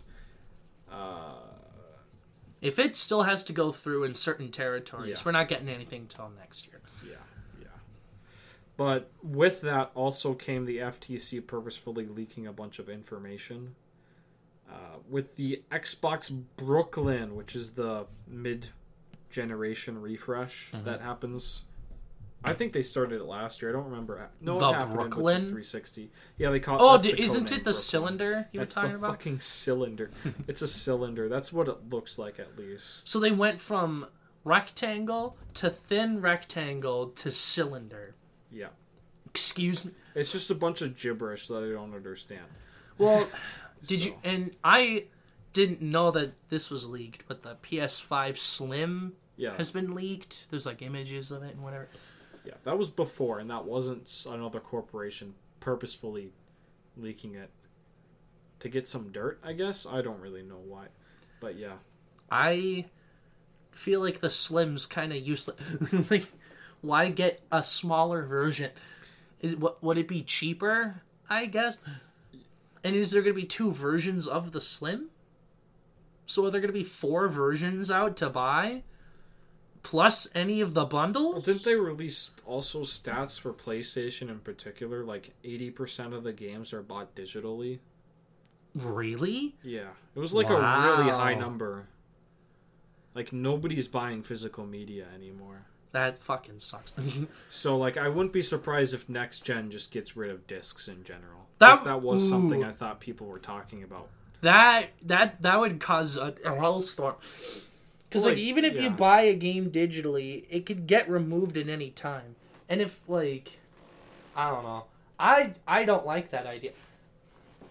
Uh, 0.90 1.34
If 2.60 2.78
it 2.78 2.94
still 2.96 3.22
has 3.22 3.42
to 3.44 3.52
go 3.52 3.72
through 3.72 4.04
in 4.04 4.14
certain 4.14 4.50
territories, 4.50 5.18
Yeah. 5.18 5.22
we're 5.24 5.32
not 5.32 5.48
getting 5.48 5.68
anything 5.68 6.06
till 6.08 6.28
next 6.30 6.66
year. 6.66 6.80
yeah, 7.04 7.16
yeah. 7.60 7.66
But 8.76 9.10
with 9.22 9.60
that 9.62 9.90
also 9.94 10.34
came 10.34 10.64
the 10.66 10.78
FTC 10.78 11.40
purposefully 11.46 12.06
leaking 12.06 12.46
a 12.46 12.52
bunch 12.52 12.78
of 12.78 12.88
information. 12.88 13.74
Uh, 14.70 14.98
with 15.08 15.34
the 15.36 15.62
Xbox 15.72 16.30
Brooklyn, 16.56 17.34
which 17.34 17.56
is 17.56 17.72
the 17.72 18.06
mid-generation 18.28 20.00
refresh 20.00 20.70
Mm-hmm. 20.72 20.84
that 20.84 21.00
happens. 21.00 21.64
I 22.42 22.54
think 22.54 22.72
they 22.72 22.82
started 22.82 23.20
it 23.20 23.24
last 23.24 23.60
year. 23.60 23.70
I 23.70 23.74
don't 23.74 23.84
remember. 23.90 24.30
No, 24.40 24.58
The 24.58 24.68
it 24.70 24.72
happened 24.74 24.90
with 24.96 25.10
Brooklyn? 25.10 25.40
360. 25.42 26.10
Yeah, 26.38 26.50
they 26.50 26.60
call. 26.60 26.78
Oh, 26.80 26.98
d- 26.98 27.12
the 27.12 27.20
isn't 27.20 27.46
it 27.46 27.48
the 27.48 27.54
Brooklyn. 27.56 27.74
cylinder 27.74 28.48
you 28.52 28.60
That's 28.60 28.74
were 28.74 28.82
talking 28.82 28.92
the 28.92 28.98
about? 28.98 29.10
fucking 29.18 29.40
cylinder. 29.40 30.10
it's 30.48 30.62
a 30.62 30.68
cylinder. 30.68 31.28
That's 31.28 31.52
what 31.52 31.68
it 31.68 31.90
looks 31.90 32.18
like, 32.18 32.38
at 32.38 32.56
least. 32.58 33.06
So 33.08 33.20
they 33.20 33.30
went 33.32 33.60
from 33.60 34.06
rectangle 34.44 35.36
to 35.54 35.70
thin 35.70 36.20
rectangle 36.20 37.08
to 37.08 37.30
cylinder. 37.30 38.14
Yeah, 38.50 38.68
Excuse 39.26 39.84
me. 39.84 39.92
it's 40.14 40.32
just 40.32 40.50
a 40.50 40.54
bunch 40.54 40.82
of 40.82 40.96
gibberish 40.96 41.46
that 41.48 41.62
I 41.62 41.72
don't 41.72 41.94
understand. 41.94 42.46
Well, 42.98 43.28
did 43.86 44.04
you? 44.04 44.14
And 44.24 44.56
I 44.64 45.04
didn't 45.52 45.82
know 45.82 46.10
that 46.12 46.32
this 46.48 46.70
was 46.70 46.88
leaked, 46.88 47.24
but 47.28 47.42
the 47.42 47.56
PS5 47.62 48.38
Slim 48.38 49.12
Yeah, 49.36 49.56
has 49.56 49.70
been 49.70 49.94
leaked. 49.94 50.48
There's 50.50 50.66
like 50.66 50.80
images 50.82 51.30
of 51.30 51.42
it 51.42 51.54
and 51.54 51.62
whatever. 51.62 51.88
Yeah, 52.44 52.54
that 52.64 52.78
was 52.78 52.90
before, 52.90 53.38
and 53.38 53.50
that 53.50 53.64
wasn't 53.64 54.26
another 54.28 54.60
corporation 54.60 55.34
purposefully 55.60 56.32
leaking 56.96 57.34
it 57.34 57.50
to 58.60 58.68
get 58.68 58.88
some 58.88 59.10
dirt. 59.12 59.38
I 59.44 59.52
guess 59.52 59.86
I 59.86 60.02
don't 60.02 60.20
really 60.20 60.42
know 60.42 60.60
why, 60.66 60.86
but 61.40 61.56
yeah, 61.56 61.74
I 62.30 62.86
feel 63.72 64.00
like 64.00 64.20
the 64.20 64.30
Slim's 64.30 64.86
kind 64.86 65.12
of 65.12 65.18
useless. 65.18 65.56
like, 66.10 66.26
why 66.80 67.08
get 67.08 67.42
a 67.50 67.62
smaller 67.62 68.24
version? 68.24 68.70
Is 69.40 69.56
what 69.56 69.82
would 69.82 69.98
it 69.98 70.08
be 70.08 70.22
cheaper? 70.22 71.02
I 71.28 71.46
guess. 71.46 71.78
And 72.82 72.96
is 72.96 73.10
there 73.10 73.22
going 73.22 73.34
to 73.34 73.40
be 73.40 73.46
two 73.46 73.70
versions 73.72 74.26
of 74.26 74.52
the 74.52 74.60
Slim? 74.60 75.10
So 76.26 76.46
are 76.46 76.50
there 76.50 76.60
going 76.60 76.72
to 76.72 76.78
be 76.78 76.84
four 76.84 77.28
versions 77.28 77.90
out 77.90 78.16
to 78.18 78.30
buy? 78.30 78.82
Plus 79.82 80.28
any 80.34 80.60
of 80.60 80.74
the 80.74 80.84
bundles? 80.84 81.32
Well, 81.46 81.54
didn't 81.54 81.64
they 81.64 81.76
release 81.76 82.32
also 82.44 82.80
stats 82.82 83.40
for 83.40 83.52
PlayStation 83.52 84.28
in 84.28 84.40
particular? 84.40 85.04
Like 85.04 85.30
eighty 85.42 85.70
percent 85.70 86.12
of 86.14 86.22
the 86.22 86.32
games 86.32 86.72
are 86.72 86.82
bought 86.82 87.14
digitally. 87.14 87.78
Really? 88.74 89.56
Yeah, 89.62 89.88
it 90.14 90.18
was 90.18 90.32
like 90.32 90.48
a 90.48 90.54
really 90.54 91.10
high 91.10 91.34
number. 91.34 91.88
Like 93.14 93.32
nobody's 93.32 93.88
buying 93.88 94.22
physical 94.22 94.64
media 94.66 95.06
anymore. 95.14 95.66
That 95.92 96.18
fucking 96.20 96.60
sucks. 96.60 96.92
So 97.48 97.76
like 97.76 97.96
I 97.96 98.08
wouldn't 98.08 98.32
be 98.32 98.42
surprised 98.42 98.94
if 98.94 99.08
next 99.08 99.40
gen 99.44 99.70
just 99.70 99.90
gets 99.90 100.16
rid 100.16 100.30
of 100.30 100.46
discs 100.46 100.86
in 100.88 101.02
general. 101.04 101.46
That- 101.58 101.84
that 101.84 102.02
was 102.02 102.26
something. 102.28 102.62
I 102.64 102.70
thought 102.70 103.00
people 103.00 103.26
were 103.26 103.38
talking 103.40 103.82
about. 103.82 104.08
that 104.42 104.90
that 105.02 105.42
that 105.42 105.58
would 105.58 105.80
cause 105.80 106.16
a, 106.16 106.28
a 106.44 106.52
hellstorm. 106.52 107.16
Because 108.10 108.24
like, 108.24 108.32
Like, 108.32 108.42
even 108.42 108.64
if 108.64 108.80
you 108.80 108.90
buy 108.90 109.20
a 109.22 109.34
game 109.34 109.70
digitally, 109.70 110.44
it 110.50 110.66
could 110.66 110.86
get 110.88 111.08
removed 111.08 111.56
at 111.56 111.68
any 111.68 111.90
time. 111.90 112.34
And 112.68 112.80
if 112.80 113.00
like, 113.06 113.60
I 114.34 114.50
don't 114.50 114.64
know, 114.64 114.84
I 115.18 115.54
I 115.66 115.84
don't 115.84 116.04
like 116.04 116.30
that 116.32 116.44
idea. 116.44 116.72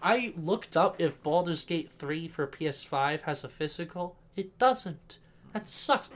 I 0.02 0.32
looked 0.36 0.78
up 0.78 0.98
if 0.98 1.22
Baldur's 1.22 1.62
Gate 1.62 1.90
three 1.92 2.26
for 2.26 2.46
PS5 2.46 3.22
has 3.22 3.44
a 3.44 3.48
physical. 3.50 4.16
It 4.34 4.58
doesn't. 4.58 5.18
That 5.52 5.68
sucks. 5.68 6.10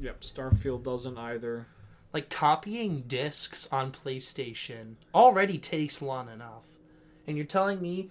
Yep, 0.00 0.22
Starfield 0.22 0.82
doesn't 0.82 1.16
either. 1.16 1.66
Like 2.12 2.30
copying 2.30 3.02
discs 3.06 3.68
on 3.70 3.92
PlayStation 3.92 4.94
already 5.14 5.56
takes 5.58 6.02
long 6.02 6.28
enough, 6.28 6.64
and 7.28 7.36
you're 7.36 7.46
telling 7.46 7.80
me 7.80 8.10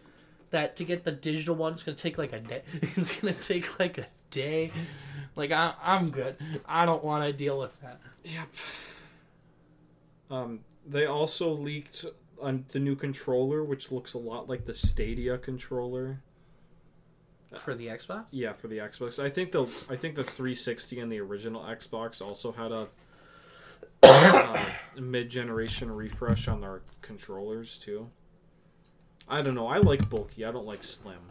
that 0.51 0.77
to 0.77 0.85
get 0.85 1.03
the 1.03 1.11
digital 1.11 1.55
one 1.55 1.73
it's 1.73 1.83
gonna 1.83 1.97
take 1.97 2.17
like 2.17 2.31
a 2.31 2.39
day. 2.39 2.61
It's 2.95 3.19
gonna 3.19 3.33
take 3.33 3.77
like 3.79 3.97
a 3.97 4.07
day. 4.29 4.71
Like 5.39 5.53
I, 5.53 5.73
I'm 5.81 6.11
good. 6.11 6.35
I 6.65 6.85
don't 6.85 7.01
want 7.01 7.23
to 7.23 7.31
deal 7.31 7.57
with 7.57 7.71
that 7.81 8.01
Yep. 8.25 8.47
Um, 10.29 10.59
they 10.85 11.05
also 11.05 11.51
leaked 11.51 12.03
on 12.41 12.65
the 12.69 12.79
new 12.79 12.95
controller, 12.95 13.63
which 13.63 13.89
looks 13.89 14.13
a 14.13 14.17
lot 14.17 14.49
like 14.49 14.65
the 14.65 14.73
Stadia 14.73 15.37
controller. 15.37 16.21
for 17.57 17.73
the 17.73 17.87
Xbox. 17.87 18.27
Yeah, 18.31 18.51
for 18.51 18.67
the 18.67 18.79
Xbox. 18.79 19.23
I 19.23 19.29
think 19.29 19.53
the 19.53 19.63
I 19.89 19.95
think 19.95 20.15
the 20.15 20.25
360 20.25 20.99
and 20.99 21.09
the 21.09 21.21
original 21.21 21.61
Xbox 21.61 22.21
also 22.21 22.51
had 22.51 22.73
a 22.73 22.87
uh, 24.03 24.65
mid-generation 24.99 25.89
refresh 25.89 26.49
on 26.49 26.59
their 26.59 26.81
controllers 27.01 27.77
too. 27.77 28.09
I 29.29 29.41
don't 29.41 29.55
know. 29.55 29.67
I 29.67 29.77
like 29.77 30.09
bulky. 30.09 30.43
I 30.43 30.51
don't 30.51 30.65
like 30.65 30.83
slim. 30.83 31.21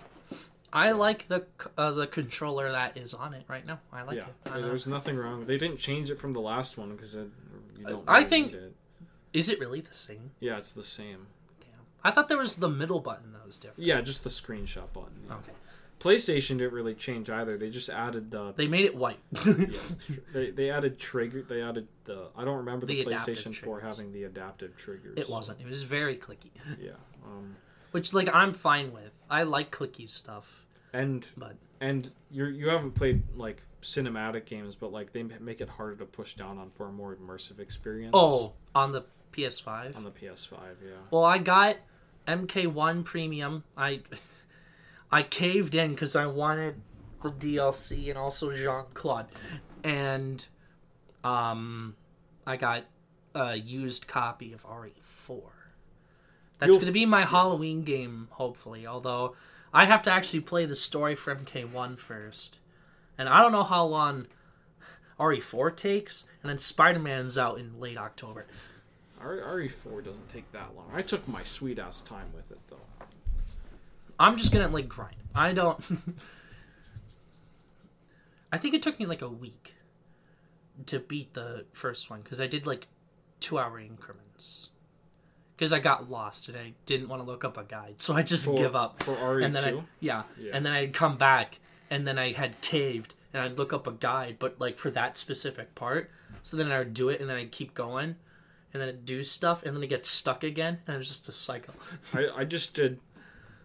I 0.73 0.93
like 0.93 1.29
the 1.29 1.47
uh, 1.77 1.93
the 1.93 2.07
controller 2.07 2.71
that 2.71 2.97
is 2.97 3.15
on 3.15 3.35
it 3.35 3.45
right 3.49 3.67
now. 3.67 3.81
I 3.93 4.03
like 4.03 4.17
yeah, 4.17 4.25
it. 4.25 4.51
I 4.51 4.61
know. 4.61 4.69
there's 4.69 4.87
nothing 4.87 5.17
wrong. 5.17 5.47
They 5.47 5.57
didn't 5.57 5.79
change 5.79 6.11
it 6.11 6.19
from 6.19 6.33
the 6.33 6.41
last 6.41 6.77
one 6.77 6.95
because 6.95 7.15
you 7.15 7.31
don't. 7.87 8.05
I 8.07 8.25
think- 8.25 8.53
it. 8.55 8.75
Is 9.35 9.49
it 9.51 9.61
really 9.61 9.83
the 9.83 9.95
same? 9.95 10.31
Yeah, 10.41 10.57
it's 10.57 10.73
the 10.73 10.83
same. 10.83 11.27
Damn. 11.61 11.69
I 12.03 12.11
thought 12.11 12.29
there 12.29 12.39
was 12.39 12.57
the 12.57 12.69
middle 12.69 12.99
button 12.99 13.33
that 13.35 13.45
was 13.45 13.59
different. 13.59 13.87
Yeah, 13.87 14.01
just 14.01 14.25
the 14.25 14.31
screenshot 14.31 14.91
button. 14.95 15.23
yeah. 15.29 15.35
Okay. 15.35 15.53
PlayStation 16.01 16.59
didn't 16.59 16.73
really 16.73 16.95
change 16.95 17.29
either. 17.29 17.57
They 17.57 17.71
just 17.71 17.89
added 17.89 18.31
the 18.31 18.53
They 18.57 18.69
made 18.69 18.85
it 18.85 18.95
white. 18.95 19.19
yeah, 19.47 19.67
they 20.33 20.51
they 20.51 20.71
added 20.71 20.99
trigger. 20.99 21.43
They 21.43 21.61
added 21.61 21.89
the. 22.05 22.29
I 22.37 22.45
don't 22.45 22.59
remember 22.59 22.87
the, 22.87 23.05
The 23.05 23.11
PlayStation 23.11 23.55
Four 23.55 23.81
having 23.81 24.13
the 24.13 24.25
adaptive 24.25 24.77
triggers. 24.77 25.19
it 25.19 25.29
wasn't. 25.29 25.61
It 25.61 25.69
was 25.69 25.83
very 25.83 26.17
clicky. 26.17 26.51
Yeah. 26.81 26.93
Um. 27.25 27.57
Which 27.91 28.13
like 28.13 28.33
I'm 28.35 28.53
fine 28.53 28.93
with. 28.93 29.13
I 29.31 29.43
like 29.45 29.71
clicky 29.71 30.09
stuff, 30.09 30.67
And 30.93 31.27
but 31.37 31.57
and 31.81 32.11
you 32.31 32.47
you 32.47 32.69
haven't 32.69 32.93
played 32.93 33.23
like 33.37 33.63
cinematic 33.83 34.45
games, 34.47 34.77
but 34.77 34.93
like 34.93 35.13
they 35.13 35.23
make 35.23 35.61
it 35.61 35.69
harder 35.69 35.97
to 35.97 36.05
push 36.05 36.35
down 36.35 36.59
on 36.59 36.71
for 36.71 36.89
a 36.89 36.93
more 36.93 37.17
immersive 37.17 37.59
experience. 37.61 38.11
oh, 38.15 38.53
on 38.75 38.93
the 38.93 39.05
PS5. 39.33 39.97
on 39.97 40.05
the 40.05 40.11
PS5, 40.11 40.53
yeah. 40.83 40.91
Well, 41.11 41.25
I 41.25 41.39
got 41.39 41.77
MK1 42.27 43.05
Premium. 43.05 43.65
I 43.77 44.01
I 45.11 45.23
caved 45.23 45.75
in 45.75 45.91
because 45.91 46.17
I 46.17 46.27
wanted 46.27 46.81
the 47.23 47.31
DLC 47.31 48.09
and 48.09 48.19
also 48.19 48.53
Jean 48.53 48.85
Claude, 48.95 49.27
and 49.83 50.47
um, 51.25 51.95
I 52.47 52.57
got 52.57 52.85
a 53.35 53.57
used 53.57 54.07
copy 54.07 54.53
of 54.53 54.65
RE4. 54.65 55.41
That's 56.59 56.77
going 56.77 56.87
to 56.87 56.93
be 56.93 57.07
my 57.07 57.25
Halloween 57.25 57.83
game, 57.83 58.29
hopefully. 58.33 58.87
Although 58.87 59.37
I 59.73 59.85
have 59.85 60.03
to 60.03 60.13
actually 60.13 60.41
play 60.41 60.67
the 60.67 60.77
story 60.77 61.15
for 61.15 61.35
MK1 61.35 61.99
first, 61.99 62.59
and 63.17 63.29
I 63.29 63.41
don't 63.43 63.53
know 63.53 63.65
how 63.65 63.85
long 63.85 64.27
RE4 65.19 65.77
takes, 65.77 66.25
and 66.43 66.51
then 66.51 66.59
Spider 66.59 66.99
Man's 66.99 67.39
out 67.39 67.59
in 67.59 67.79
late 67.79 67.97
October. 67.97 68.47
RE4 69.23 70.05
doesn't 70.05 70.29
take 70.29 70.51
that 70.53 70.75
long. 70.77 70.91
I 70.93 71.03
took 71.03 71.27
my 71.27 71.43
sweet 71.43 71.79
ass 71.79 72.01
time 72.01 72.33
with 72.35 72.51
it 72.51 72.59
though. 72.69 72.77
I'm 74.19 74.37
just 74.37 74.53
gonna 74.53 74.69
like 74.69 74.89
grind. 74.89 75.17
I 75.35 75.53
don't. 75.53 75.81
I 78.53 78.59
think 78.59 78.75
it 78.75 78.83
took 78.83 78.99
me 78.99 79.07
like 79.07 79.23
a 79.23 79.29
week 79.29 79.75
to 80.87 80.99
beat 80.99 81.35
the 81.35 81.67
first 81.73 82.09
one 82.11 82.23
because 82.23 82.41
I 82.41 82.47
did 82.47 82.67
like 82.67 82.87
two 83.41 83.59
hour 83.59 83.79
increments. 83.79 84.71
Because 85.59 85.73
I 85.73 85.81
got 85.81 86.09
lost 86.09 86.49
and 86.49 86.57
I 86.57 86.73
didn't 86.87 87.09
want 87.09 87.21
to 87.21 87.27
look 87.27 87.43
up 87.45 87.59
a 87.59 87.65
guide, 87.65 88.01
so 88.01 88.15
I 88.15 88.23
just 88.23 88.45
For- 88.45 88.55
give 88.57 88.77
up. 88.77 89.03
for 89.03 89.13
RE2? 89.17 89.45
and 89.45 89.57
then 89.57 89.65
I, 89.79 89.83
yeah, 89.99 90.23
Yeah. 90.39 90.53
and 90.55 90.65
then 90.65 90.73
I'd 90.73 90.93
come 90.95 91.17
back 91.19 91.59
and 91.91 92.07
then 92.07 92.17
I 92.17 92.31
had 92.33 92.61
caved 92.61 93.17
and 93.35 93.43
I'd 93.43 93.59
look 93.59 93.73
up 93.73 93.89
a 93.89 93.93
guide, 93.93 94.37
but 94.39 94.61
like 94.61 94.79
for 94.79 94.91
that 94.93 95.19
specific 95.19 95.75
part. 95.75 96.11
So 96.45 96.57
then 96.57 96.71
I 96.71 96.79
would 96.79 96.95
do 96.95 97.09
it 97.09 97.21
and 97.21 97.29
then 97.29 97.37
I'd 97.37 97.51
keep 97.51 97.75
going, 97.75 98.15
and 98.73 98.81
then 98.81 98.89
I'd 98.89 99.05
do 99.05 99.25
stuff 99.25 99.65
and 99.65 99.75
then 99.75 99.83
it 99.83 99.89
gets 99.89 100.09
stuck 100.09 100.45
again, 100.45 100.79
and 100.87 100.95
it 100.95 100.99
was 100.99 101.09
just 101.09 101.29
a 101.29 101.33
cycle. 101.33 101.75
I, 102.15 102.29
I 102.37 102.45
just 102.45 102.75
did. 102.75 103.01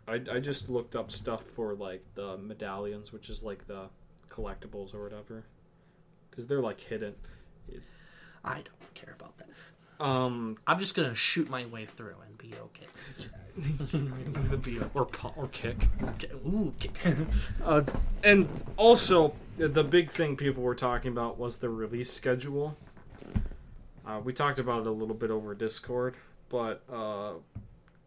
I, 0.07 0.15
I 0.31 0.39
just 0.39 0.69
looked 0.69 0.95
up 0.95 1.11
stuff 1.11 1.43
for 1.55 1.75
like 1.75 2.03
the 2.15 2.37
medallions, 2.37 3.13
which 3.13 3.29
is 3.29 3.43
like 3.43 3.67
the 3.67 3.85
collectibles 4.29 4.93
or 4.95 5.03
whatever, 5.03 5.43
because 6.31 6.47
they're 6.47 6.59
like 6.59 6.81
hidden. 6.81 7.13
I 8.43 8.55
don't 8.55 8.93
care 8.95 9.13
about 9.17 9.37
that. 9.37 9.47
Um, 9.99 10.57
I'm 10.67 10.79
just 10.79 10.95
gonna 10.95 11.15
shoot 11.15 11.49
my 11.49 11.65
way 11.65 11.85
through 11.85 12.15
and 12.25 12.37
be 12.37 12.53
okay. 12.65 12.87
or 14.93 15.07
or 15.35 15.47
kick. 15.49 15.87
Ooh, 16.45 16.73
kick. 16.79 16.93
Uh, 17.63 17.83
and 18.23 18.47
also, 18.77 19.35
the 19.57 19.83
big 19.83 20.11
thing 20.11 20.35
people 20.35 20.63
were 20.63 20.75
talking 20.75 21.11
about 21.11 21.37
was 21.37 21.59
the 21.59 21.69
release 21.69 22.11
schedule. 22.11 22.75
Uh, 24.05 24.19
we 24.23 24.33
talked 24.33 24.59
about 24.59 24.81
it 24.81 24.87
a 24.87 24.91
little 24.91 25.15
bit 25.15 25.31
over 25.31 25.53
Discord, 25.53 26.15
but 26.49 26.83
uh, 26.91 27.33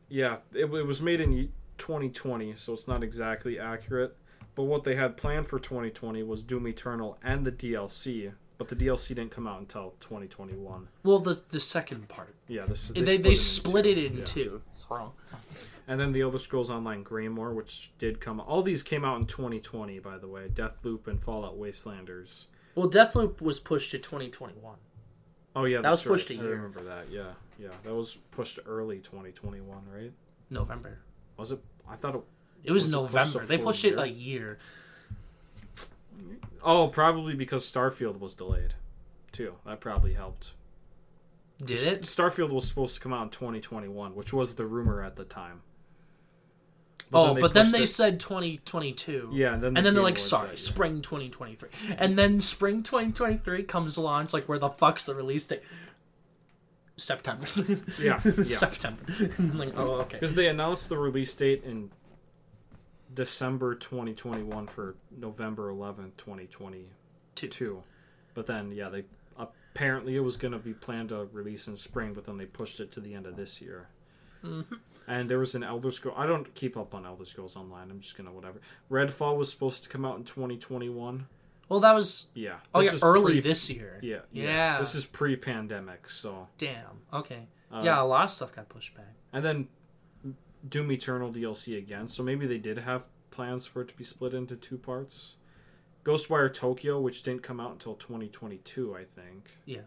yeah, 0.09 0.39
it, 0.53 0.67
it 0.67 0.87
was 0.87 1.01
made 1.01 1.21
in 1.21 1.51
2020, 1.79 2.55
so 2.57 2.73
it's 2.75 2.89
not 2.89 3.03
exactly 3.03 3.59
accurate. 3.59 4.17
But 4.55 4.65
what 4.65 4.85
they 4.85 4.97
had 4.97 5.17
planned 5.17 5.49
for 5.49 5.59
2020 5.59 6.23
was 6.23 6.43
Doom 6.43 6.67
Eternal 6.67 7.19
and 7.23 7.47
the 7.47 7.53
DLC, 7.53 8.33
but 8.59 8.69
the 8.69 8.77
DLC 8.77 9.09
didn't 9.09 9.31
come 9.31 9.47
out 9.47 9.61
until 9.61 9.95
2021. 10.01 10.89
well, 11.03 11.19
the 11.19 11.41
the 11.51 11.61
second 11.61 12.09
part 12.09 12.35
Yeah, 12.49 12.67
this 12.67 12.89
they 12.89 13.17
they, 13.19 13.33
it 13.33 13.37
split 13.37 13.87
into 13.87 14.01
it 14.03 14.13
in 14.13 14.19
Yeah. 14.19 14.25
two. 14.25 14.63
So 14.75 15.13
And 15.89 16.01
then 16.01 16.13
the 16.13 16.23
Elder 16.23 16.39
Scrolls 16.39 16.71
Online 16.71 17.03
Greymoor, 17.05 17.55
which 17.55 17.93
did 17.99 18.21
come. 18.21 18.41
All 18.41 18.63
these 18.63 18.83
came 18.83 19.05
out 19.05 19.21
in 19.21 19.27
2020, 19.27 20.01
by 20.01 20.19
the 20.19 20.27
way. 20.27 20.49
Deathloop 20.49 21.07
and 21.07 21.23
Fallout 21.23 21.59
Wastelanders. 21.59 22.47
well, 22.75 22.89
Deathloop 22.91 23.41
was 23.41 23.61
pushed 23.61 23.91
to 23.93 23.99
2021. 23.99 24.77
Oh 25.55 25.65
yeah, 25.65 25.81
That 25.81 25.91
was 25.91 26.01
that's 26.01 26.07
right. 26.07 26.13
pushed 26.15 26.31
a 26.31 26.35
I 26.35 26.37
year. 26.43 26.51
remember 26.57 26.83
that. 26.83 27.05
Yeah, 27.11 27.33
yeah, 27.59 27.69
that 27.85 27.95
was 27.95 28.17
pushed 28.31 28.59
early 28.67 28.99
2021, 28.99 29.83
right? 29.91 30.13
November. 30.51 30.99
Was 31.37 31.53
it? 31.53 31.61
I 31.89 31.97
thought 31.97 32.15
it. 32.17 32.23
It 32.65 32.73
was, 32.73 32.85
Was 32.87 32.93
it 32.93 32.97
pushed 32.97 33.13
November. 33.15 33.43
a 33.43 33.47
they 33.47 33.57
full 33.57 33.67
pushed 33.67 33.85
it 33.85 33.89
year? 33.95 33.99
a 34.01 34.07
year. 34.07 34.59
Oh, 36.63 36.89
probably 36.89 37.35
because 37.35 37.71
Starfield 37.71 38.19
was 38.19 38.35
delayed, 38.35 38.75
too. 39.33 39.55
That 39.65 39.81
probably 39.81 40.15
helped. 40.15 40.53
Did 41.65 41.87
it? 41.87 42.03
Starfield 42.03 42.51
was 42.51 42.69
supposed 42.69 42.95
to 42.97 43.01
come 43.01 43.13
out 43.13 43.23
in 43.25 43.31
2021, 43.31 44.15
which 44.15 44.33
was 44.33 44.57
the 44.57 44.67
rumor 44.67 45.03
at 45.03 45.17
the 45.17 45.25
time. 45.25 45.63
oh, 47.13 47.33
they 47.35 47.41
but 47.41 47.55
then 47.55 47.73
they 47.73 47.83
it- 47.83 47.87
said 47.87 48.21
2022. 48.21 49.31
Yeah, 49.33 49.55
and 49.55 49.63
then 49.63 49.73
the 49.75 49.79
and 49.79 49.87
then 49.87 49.95
they're 49.95 50.03
like, 50.03 50.19
sorry, 50.19 50.49
that, 50.49 50.53
yeah. 50.55 50.59
spring 50.61 51.01
2023. 51.01 51.69
And 51.99 52.19
then 52.19 52.41
spring 52.41 52.83
2023 52.83 53.63
comes 53.63 53.97
along. 53.97 54.25
It's 54.25 54.35
like, 54.35 54.49
where 54.49 54.59
the 54.59 54.69
fuck's 54.69 55.07
the 55.07 55.15
release 55.15 55.47
date? 55.47 55.63
September. 56.99 57.47
Yeah, 58.01 58.21
yeah. 58.25 58.33
September. 58.45 59.03
like, 59.55 59.73
oh, 59.79 60.01
okay. 60.01 60.17
Because 60.17 60.35
they 60.35 60.49
announced 60.49 60.89
the 60.89 60.99
release 60.99 61.35
date 61.35 61.63
in 61.65 61.91
December 63.17 63.75
2021 63.75 64.69
for 64.69 64.95
November 65.11 65.73
11th, 65.73 66.17
2022. 66.19 66.87
Two. 67.49 67.83
But 68.35 68.47
then, 68.47 68.71
yeah, 68.71 68.89
they 68.89 69.05
apparently 69.37 70.17
it 70.17 70.21
was 70.21 70.37
going 70.37 70.53
to 70.53 70.59
be 70.59 70.73
planned 70.73 71.09
to 71.09 71.25
release 71.33 71.67
in 71.67 71.77
spring, 71.77 72.15
but 72.15 72.25
then 72.27 72.37
they 72.37 72.47
pushed 72.47 72.79
it 72.79 72.93
to 72.93 73.01
the 73.01 73.15
end 73.15 73.27
of 73.27 73.37
this 73.37 73.61
year. 73.61 73.89
Mm-hmm. 74.45 74.75
And 75.09 75.29
there 75.29 75.39
was 75.39 75.55
an 75.55 75.63
Elder 75.63 75.91
Scroll. 75.91 76.15
I 76.17 76.27
don't 76.27 76.55
keep 76.55 76.77
up 76.77 76.95
on 76.95 77.05
Elder 77.07 77.25
Scrolls 77.25 77.57
Online. 77.57 77.91
I'm 77.91 78.01
just 78.01 78.17
gonna 78.17 78.33
whatever. 78.33 78.61
Redfall 78.91 79.37
was 79.37 79.51
supposed 79.51 79.83
to 79.85 79.89
come 79.89 80.05
out 80.05 80.17
in 80.19 80.25
2021. 80.25 81.27
Well, 81.69 81.81
that 81.81 81.95
was 81.95 82.29
Yeah. 82.35 82.57
oh 82.75 82.81
This 82.81 82.93
yeah 82.93 82.95
is 82.97 83.03
early 83.03 83.33
pre- 83.35 83.41
this 83.41 83.69
year. 83.71 83.99
Yeah, 84.03 84.19
yeah. 84.33 84.45
Yeah. 84.45 84.79
This 84.79 84.95
is 84.95 85.05
pre-pandemic, 85.07 86.09
so. 86.09 86.49
Damn. 86.59 87.03
Okay. 87.13 87.47
Uh, 87.73 87.83
yeah, 87.85 88.01
a 88.01 88.05
lot 88.05 88.25
of 88.25 88.31
stuff 88.31 88.55
got 88.55 88.69
pushed 88.69 88.95
back. 88.95 89.13
And 89.33 89.45
then 89.45 89.69
Doom 90.69 90.91
Eternal 90.93 91.33
DLC 91.33 91.77
again. 91.79 92.07
So 92.07 92.23
maybe 92.23 92.47
they 92.47 92.59
did 92.59 92.79
have 92.79 93.07
plans 93.31 93.67
for 93.67 93.83
it 93.83 93.89
to 93.89 93.97
be 93.97 94.05
split 94.05 94.35
into 94.35 94.57
two 94.57 94.79
parts. 94.79 95.37
Ghostwire 96.05 96.53
Tokyo, 96.53 97.01
which 97.01 97.23
didn't 97.23 97.43
come 97.43 97.59
out 97.61 97.73
until 97.73 97.95
2022, 97.95 98.95
I 98.97 99.05
think. 99.05 99.59
Yeah. 99.65 99.81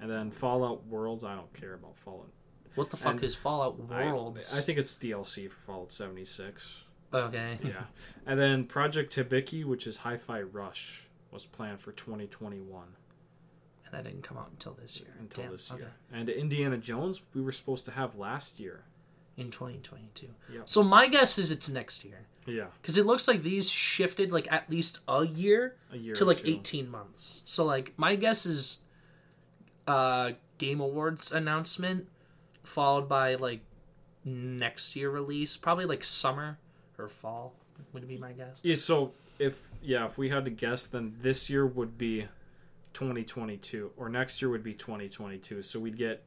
And 0.00 0.10
then 0.10 0.30
Fallout 0.30 0.86
Worlds. 0.86 1.24
I 1.24 1.34
don't 1.34 1.52
care 1.52 1.74
about 1.74 1.96
Fallout. 1.96 2.30
What 2.74 2.90
the 2.90 2.96
fuck 2.96 3.14
And 3.14 3.24
is 3.24 3.34
Fallout 3.34 3.76
I- 3.90 4.04
Worlds? 4.12 4.56
I, 4.56 4.60
think 4.60 4.78
it's 4.78 4.94
DLC 4.96 5.48
for 5.50 5.56
Fallout 5.66 5.92
76. 5.92 6.84
Okay. 7.12 7.58
Yeah. 7.62 7.84
and 8.26 8.38
then 8.38 8.64
Project 8.64 9.14
Hibiki, 9.14 9.64
which 9.64 9.86
is 9.86 9.98
Hi-Fi 9.98 10.42
Rush, 10.42 11.02
was 11.30 11.46
planned 11.46 11.80
for 11.80 11.92
2021 11.92 12.82
And 13.84 13.94
that 13.94 14.04
didn't 14.04 14.22
come 14.22 14.36
out 14.38 14.50
until 14.50 14.72
this 14.74 14.98
year. 14.98 15.14
until 15.20 15.44
Damn, 15.44 15.52
this 15.52 15.70
year. 15.70 15.80
okay. 15.80 15.90
And 16.20 16.28
Indiana 16.28 16.76
Jones, 16.78 17.22
we 17.34 17.40
were 17.40 17.52
supposed 17.52 17.84
to 17.86 17.90
have 17.92 18.16
last 18.16 18.58
year. 18.58 18.84
In 19.36 19.50
2022. 19.50 20.28
Yep. 20.52 20.68
So 20.68 20.82
my 20.82 21.08
guess 21.08 21.38
is 21.38 21.50
it's 21.50 21.68
next 21.68 22.04
year. 22.04 22.20
Yeah, 22.46 22.66
Because 22.80 22.96
it 22.96 23.06
looks 23.06 23.26
like 23.26 23.42
these 23.42 23.68
shifted 23.70 24.30
like 24.30 24.46
at 24.52 24.68
least 24.70 24.98
a 25.08 25.26
year 25.26 25.76
a 25.92 25.96
year 25.96 26.14
to 26.14 26.24
like 26.24 26.44
two. 26.44 26.50
18 26.52 26.90
months. 26.90 27.42
So 27.44 27.64
like 27.64 27.94
my 27.96 28.16
guess 28.16 28.44
is 28.46 28.78
uh 29.86 30.32
Game 30.58 30.80
Awards 30.80 31.32
announcement 31.32 32.06
followed 32.62 33.08
by 33.08 33.34
like 33.34 33.60
next 34.24 34.94
year 34.94 35.10
release, 35.10 35.56
probably 35.56 35.84
like 35.84 36.04
summer 36.04 36.58
or 36.98 37.08
fall 37.08 37.54
would 37.92 38.06
be 38.06 38.16
my 38.18 38.32
guess. 38.32 38.60
Yeah, 38.62 38.76
so 38.76 39.12
if 39.38 39.70
yeah, 39.82 40.06
if 40.06 40.16
we 40.16 40.28
had 40.28 40.44
to 40.44 40.50
guess, 40.50 40.86
then 40.86 41.16
this 41.22 41.50
year 41.50 41.66
would 41.66 41.98
be 41.98 42.28
2022, 42.92 43.90
or 43.96 44.08
next 44.08 44.40
year 44.40 44.50
would 44.50 44.62
be 44.62 44.74
2022. 44.74 45.62
So 45.62 45.80
we'd 45.80 45.96
get 45.98 46.24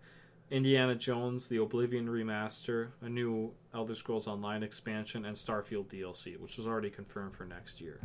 Indiana 0.50 0.96
Jones, 0.96 1.50
the 1.50 1.58
Oblivion 1.58 2.08
remaster, 2.08 2.90
a 3.02 3.10
new 3.10 3.52
Elder 3.74 3.96
Scrolls 3.96 4.28
Online 4.28 4.64
expansion, 4.64 5.26
and 5.26 5.36
Starfield 5.36 5.88
DLC, 5.88 6.40
which 6.40 6.58
was 6.58 6.66
already 6.66 6.90
confirmed 6.90 7.36
for 7.36 7.46
next 7.46 7.82
year. 7.82 8.00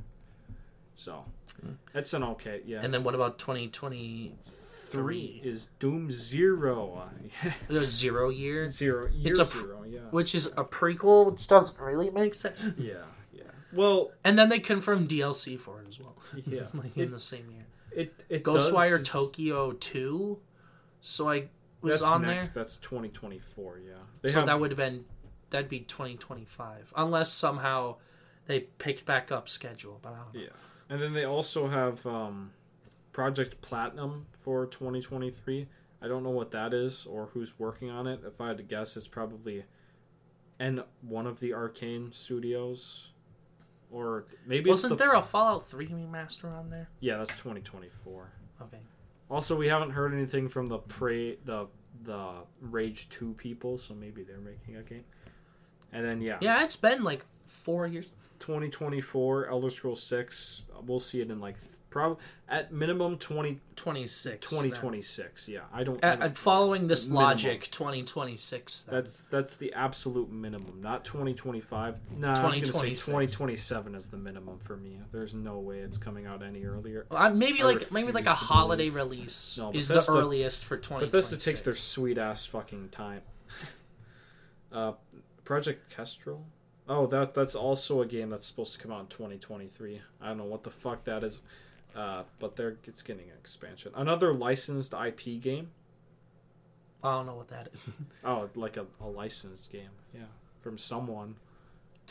So 0.95 1.25
hmm. 1.61 1.73
that's 1.93 2.13
an 2.15 2.23
okay, 2.25 2.63
yeah. 2.67 2.81
And 2.83 2.93
then 2.93 3.05
what 3.05 3.15
about 3.15 3.39
2023? 3.39 4.33
three 4.93 5.41
is 5.43 5.69
Doom 5.79 6.11
Zero. 6.11 7.09
The 7.69 7.87
zero 7.87 8.29
year, 8.29 8.69
zero. 8.69 9.09
Year 9.11 9.31
It's 9.31 9.41
a 9.41 9.47
zero. 9.47 9.85
Yeah. 9.89 10.01
which 10.11 10.35
is 10.35 10.47
a 10.47 10.65
prequel, 10.65 11.33
which 11.33 11.49
doesn't 11.49 11.79
really 11.81 12.11
make 12.11 12.35
sense. 12.35 12.61
Yeah. 12.79 13.05
Yeah. 13.33 13.43
Well, 13.73 14.13
And 14.23 14.39
then 14.39 14.51
they 14.51 14.59
confirmed 14.59 15.09
DLC 15.09 15.59
for 15.59 15.81
it 15.81 15.89
as 15.89 15.99
well. 15.99 16.17
yeah. 16.47 16.65
like 16.75 16.97
It 16.97 17.05
in 17.05 17.13
the 17.13 17.21
same 17.21 17.51
year. 17.51 17.67
it, 17.91 18.25
it 18.29 18.45
Ghostwire 18.45 18.99
just- 18.99 19.11
Tokyo 19.11 19.73
2. 19.73 20.39
So 21.01 21.31
I 21.31 21.49
was 21.83 22.01
That's 22.01 22.13
on 22.13 22.23
next. 22.23 22.51
there. 22.51 22.63
That's 22.63 22.77
2024. 22.77 23.81
Yeah. 23.85 23.93
They 24.23 24.31
so 24.31 24.39
have 24.41 24.47
that 24.47 24.61
would 24.61 24.71
have 24.71 24.79
been 24.79 25.05
that'd 25.51 25.69
be 25.69 25.81
2025 25.81 26.93
unless 26.97 27.33
somehow 27.33 27.97
they 28.47 28.61
picked 28.61 29.05
back 29.05 29.31
up 29.31 29.49
schedule, 29.49 29.99
but 30.03 30.15
I 30.15 30.17
don't 30.17 30.35
know. 30.35 30.41
Yeah, 30.41 30.49
and 30.89 31.01
then 31.03 31.13
they 31.13 31.25
also 31.25 31.69
have 31.69 32.05
um, 32.07 32.53
Project 33.13 33.61
Platinum 33.61 34.27
for 34.41 34.67
2023. 34.67 35.69
I 36.01 36.09
don't 36.09 36.25
know 36.25 36.31
what 36.31 36.51
that 36.51 36.75
is 36.75 37.07
or 37.07 37.27
who's 37.33 37.59
working 37.59 37.91
on 37.91 38.07
it. 38.07 38.21
If 38.27 38.41
I 38.41 38.49
had 38.49 38.57
to 38.57 38.65
guess, 38.65 38.97
it's 38.97 39.07
probably 39.07 39.65
and 40.59 40.85
one 41.01 41.27
of 41.27 41.41
the 41.41 41.53
Arcane 41.55 42.13
studios, 42.13 43.11
or 43.91 44.27
maybe 44.47 44.71
Wasn't 44.71 44.93
it's 44.93 44.99
the, 44.99 45.05
there 45.05 45.15
a 45.15 45.23
Fallout 45.23 45.69
3 45.69 45.89
remaster 45.89 46.53
on 46.53 46.71
there? 46.71 46.89
Yeah, 47.01 47.19
that's 47.19 47.33
2024. 47.33 48.33
Okay. 48.63 48.79
Also, 49.33 49.57
we 49.57 49.67
haven't 49.67 49.91
heard 49.93 50.13
anything 50.13 50.47
from 50.47 50.67
the 50.67 50.79
Prey 50.79 51.37
the 51.45 51.67
the 52.05 52.33
Rage 52.61 53.09
Two 53.09 53.33
people, 53.39 53.79
so 53.79 53.95
maybe 53.95 54.23
they're 54.23 54.37
making 54.39 54.77
a 54.77 54.83
game. 54.83 55.05
And 55.91 56.05
then 56.05 56.21
yeah, 56.21 56.37
Yeah, 56.41 56.63
it's 56.63 56.77
been 56.77 57.03
like 57.03 57.25
4 57.47 57.87
years. 57.87 58.07
2024 58.41 59.49
Elder 59.49 59.71
Scrolls 59.71 60.03
6. 60.03 60.63
We'll 60.85 61.01
see 61.01 61.21
it 61.21 61.31
in 61.31 61.41
like 61.41 61.57
th- 61.93 62.03
prob 62.03 62.19
at 62.49 62.73
minimum 62.73 63.19
20 63.19 63.61
26. 63.77 64.49
2026. 64.51 65.49
Yeah, 65.49 65.61
I 65.73 65.85
don't. 65.85 66.01
then. 66.01 66.13
I 66.13 66.17
don't- 66.17 66.31
uh, 66.33 66.35
following 66.35 66.87
this 66.89 67.09
Minimum. 67.09 67.25
logic, 67.25 67.69
2026. 67.71 68.83
Then. 68.83 68.95
that's 68.95 69.23
that's 69.31 69.57
the 69.57 69.73
absolute 69.73 70.31
minimum, 70.31 70.81
not 70.81 71.05
2025. 71.05 72.01
Nah, 72.19 72.29
I'm 72.29 72.35
gonna 72.35 72.55
say 72.57 72.61
2026. 72.95 73.07
2027 73.07 73.95
is 73.95 74.09
the 74.09 74.17
minimum 74.17 74.59
for 74.59 74.77
me. 74.77 75.01
There's 75.13 75.35
no 75.35 75.59
way 75.59 75.79
it's 75.81 75.99
coming 75.99 76.27
out 76.27 76.43
any 76.43 76.65
earlier. 76.65 77.07
Uh, 77.11 77.31
maybe 77.31 77.63
I 77.63 77.67
like 77.67 77.93
maybe 77.93 78.13
like 78.13 78.27
a 78.27 78.35
holiday 78.35 78.89
believe- 78.91 78.95
release 79.19 79.59
No, 79.59 79.71
is 79.73 79.89
Bethesda- 79.89 80.13
the 80.13 80.19
earliest 80.19 80.65
for 80.65 80.77
2026. 80.77 81.11
Bethesda 81.13 81.37
takes 81.51 81.63
their 81.63 81.75
sweet 81.75 82.19
ass 82.19 82.47
fucking 82.47 82.89
time. 82.91 83.23
uh, 84.73 84.93
Project 85.45 85.91
Kestrel. 85.95 86.47
Oh, 86.89 87.07
that 87.07 87.35
that's 87.35 87.55
also 87.55 88.01
a 88.03 88.07
game 88.07 88.31
that's 88.31 88.47
supposed 88.47 88.73
to 88.75 88.79
come 88.79 88.91
out 88.93 89.01
in 89.01 89.07
2023. 89.07 90.03
I 90.21 90.29
don't 90.29 90.39
know 90.39 90.45
what 90.45 90.63
the 90.65 90.71
fuck 90.71 91.05
that 91.05 91.23
is. 91.25 91.41
Uh, 91.95 92.23
but 92.39 92.57
they're 92.57 92.77
it's 92.85 93.03
getting 93.03 93.29
an 93.29 93.37
expansion. 93.39 93.93
Another 93.95 94.33
licensed 94.33 94.95
IP 94.95 95.41
game. 95.41 95.71
I 97.05 97.17
don't 97.17 97.27
know 97.27 97.35
what 97.35 97.49
that 97.49 97.69
is. 97.75 97.81
Oh, 98.25 98.49
like 98.55 98.77
a, 98.77 98.87
a 99.01 99.07
licensed 99.07 99.71
game. 99.73 99.91
Yeah, 100.15 100.21
from 100.61 100.79
someone. 100.79 101.35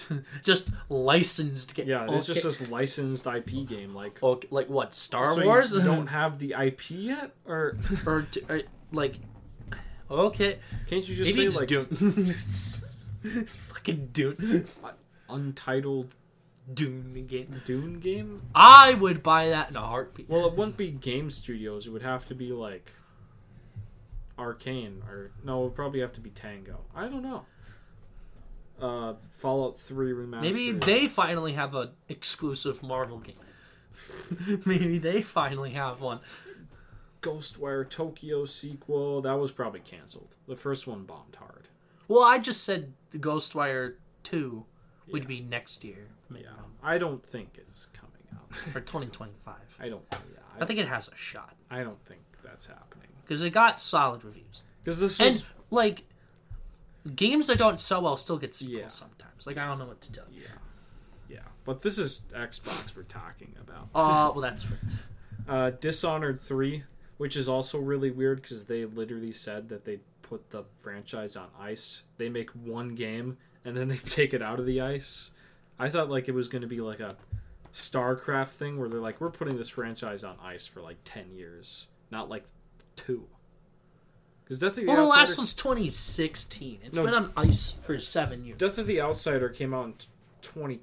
just 0.44 0.70
licensed 0.90 1.76
game. 1.76 1.88
Yeah, 1.88 2.06
it's 2.12 2.28
just 2.28 2.44
this 2.44 2.70
licensed 2.70 3.26
IP 3.26 3.68
game. 3.68 3.94
Like 3.96 4.22
Okay, 4.22 4.48
like 4.52 4.70
what? 4.70 4.94
Star 4.96 5.34
So 5.36 5.46
Wars? 5.46 5.74
You 5.74 5.82
don't 5.82 6.08
have 6.22 6.40
the 6.40 6.54
IP 6.60 6.92
yet, 6.92 7.32
or 7.46 7.78
or, 8.06 8.22
d- 8.24 8.42
or 8.50 8.62
like 8.92 9.20
okay, 10.10 10.60
can't 10.88 11.08
you 11.08 11.16
just 11.16 11.38
maybe 11.38 11.50
say 11.50 11.60
like 11.60 11.68
Dune. 11.68 11.86
Fucking 13.46 14.10
Dune. 14.14 14.66
untitled 15.30 16.14
Dune 16.74 17.26
game. 17.28 17.62
Dune 17.66 18.00
game? 18.00 18.42
I 18.56 18.94
would 18.94 19.24
buy 19.24 19.50
that 19.50 19.70
in 19.70 19.76
a 19.76 19.82
heartbeat. 19.82 20.30
Well, 20.30 20.46
it 20.46 20.54
wouldn't 20.54 20.78
be 20.78 20.92
Game 20.92 21.30
Studios. 21.30 21.88
It 21.88 21.92
would 21.92 22.02
have 22.04 22.26
to 22.28 22.36
be 22.36 22.52
like 22.52 22.92
Arkane, 24.38 25.08
or 25.10 25.32
no, 25.44 25.62
it 25.62 25.64
would 25.66 25.76
probably 25.76 26.00
have 26.02 26.14
to 26.14 26.22
be 26.22 26.30
Tango. 26.30 26.82
I 26.96 27.08
don't 27.08 27.24
know. 27.24 27.46
Uh, 28.80 29.14
Fallout 29.32 29.78
Three 29.78 30.12
remastered. 30.12 30.42
Maybe 30.42 30.72
they 30.72 31.08
finally 31.08 31.54
have 31.54 31.76
an 31.76 31.90
exclusive 32.10 32.82
Marvel 32.82 33.20
game. 33.20 33.36
Maybe 34.66 34.98
they 34.98 35.22
finally 35.22 35.72
have 35.72 36.02
one. 36.02 36.20
Ghostwire 37.22 37.88
Tokyo 37.88 38.46
sequel 38.46 39.22
that 39.22 39.38
was 39.38 39.52
probably 39.52 39.82
canceled. 39.82 40.36
The 40.48 40.56
first 40.56 40.88
one 40.88 41.04
bombed 41.04 41.36
hard. 41.36 41.68
Well, 42.08 42.24
I 42.24 42.40
just 42.40 42.64
said 42.64 42.94
Ghostwire 43.14 43.96
2 44.24 44.66
would 45.12 45.24
Yeah. 45.24 45.28
be 45.28 45.40
next 45.42 45.84
year. 45.84 46.08
Maybe. 46.30 46.46
Yeah, 46.46 46.52
I 46.84 46.98
don't 46.98 47.26
think 47.26 47.58
it's 47.58 47.88
coming 47.88 48.12
out. 48.34 48.76
Or 48.76 48.82
2025. 48.82 49.56
I 49.80 49.90
don't. 49.90 50.04
Yeah, 50.12 50.18
I 50.58 50.64
I, 50.64 50.66
think 50.66 50.80
it 50.80 50.88
has 50.88 51.08
a 51.10 51.16
shot. 51.16 51.56
I 51.70 51.84
don't 51.84 52.04
think 52.06 52.22
that's 52.44 52.66
happening 52.66 53.08
Because 53.24 53.42
it 53.44 53.52
got 53.52 53.80
solid 53.80 54.24
reviews. 54.24 54.64
because 54.84 55.00
this 55.00 55.20
And, 55.20 55.30
was 55.36 55.46
like, 55.70 56.04
games 57.16 57.48
that 57.48 57.58
don't 57.58 57.80
sell 57.80 58.02
well 58.02 58.18
still 58.18 58.38
get 58.38 58.54
sequels 58.56 58.80
Yeah. 58.80 58.88
sometimes. 58.88 59.48
Like, 59.48 59.58
I 59.58 59.66
don't 59.66 59.80
know 59.80 59.86
what 59.88 60.02
to 60.02 60.12
tell 60.12 60.26
you. 60.32 60.42
yeah, 60.42 60.48
yeah. 61.30 61.40
But 61.66 61.82
this 61.82 61.98
is 61.98 62.24
Xbox 62.34 62.96
we're 62.96 63.04
talking 63.04 63.56
about. 63.60 63.90
Uh, 63.96 64.32
well, 64.34 64.42
that's 64.42 64.64
fair. 64.64 64.80
Uh, 65.48 65.72
Dishonored 65.72 66.40
3, 66.40 66.84
which 67.18 67.36
is 67.36 67.50
also 67.50 67.80
really 67.80 68.12
weird 68.12 68.42
because 68.44 68.66
they 68.68 68.86
literally 68.86 69.32
said 69.32 69.68
that 69.70 69.84
they 69.86 70.00
put 70.22 70.52
the 70.52 70.64
franchise 70.82 71.36
on 71.36 71.48
ice. 71.60 72.04
They 72.18 72.30
make 72.30 72.52
one 72.52 72.94
game 72.94 73.38
and 73.66 73.76
then 73.76 73.88
they 73.88 73.98
take 74.10 74.34
it 74.34 74.42
out 74.42 74.60
of 74.60 74.66
the 74.66 74.82
ice. 74.82 75.32
I 75.80 75.90
thought 75.90 76.10
like 76.10 76.28
it 76.28 76.34
was 76.34 76.48
going 76.48 76.62
to 76.62 76.68
be 76.68 76.82
like 76.82 77.00
a 77.00 77.16
StarCraft 77.74 78.50
thing 78.50 78.78
where 78.78 78.90
they're 78.90 79.00
like, 79.00 79.20
we're 79.22 79.30
putting 79.32 79.58
this 79.58 79.70
franchise 79.70 80.24
on 80.24 80.36
ice 80.44 80.68
for 80.68 80.82
like 80.82 80.98
10 81.06 81.32
years, 81.32 81.88
not 82.12 82.30
like 82.30 82.44
two. 82.96 83.28
Because 84.44 84.60
Death 84.60 84.72
of 84.72 84.76
the 84.78 84.86
Well, 84.88 84.98
the 84.98 85.06
last 85.06 85.38
one's 85.38 85.56
2016. 85.56 86.80
It's 86.84 86.98
No. 86.98 87.06
been 87.06 87.14
on 87.14 87.32
ice 87.38 87.72
for 87.72 87.98
seven 87.98 88.44
years. 88.46 88.58
Death 88.58 88.78
of 88.78 88.86
the 88.88 89.00
Outsider 89.02 89.48
came 89.50 89.74
out 89.74 89.86
in 89.86 89.94
20, 90.42 90.76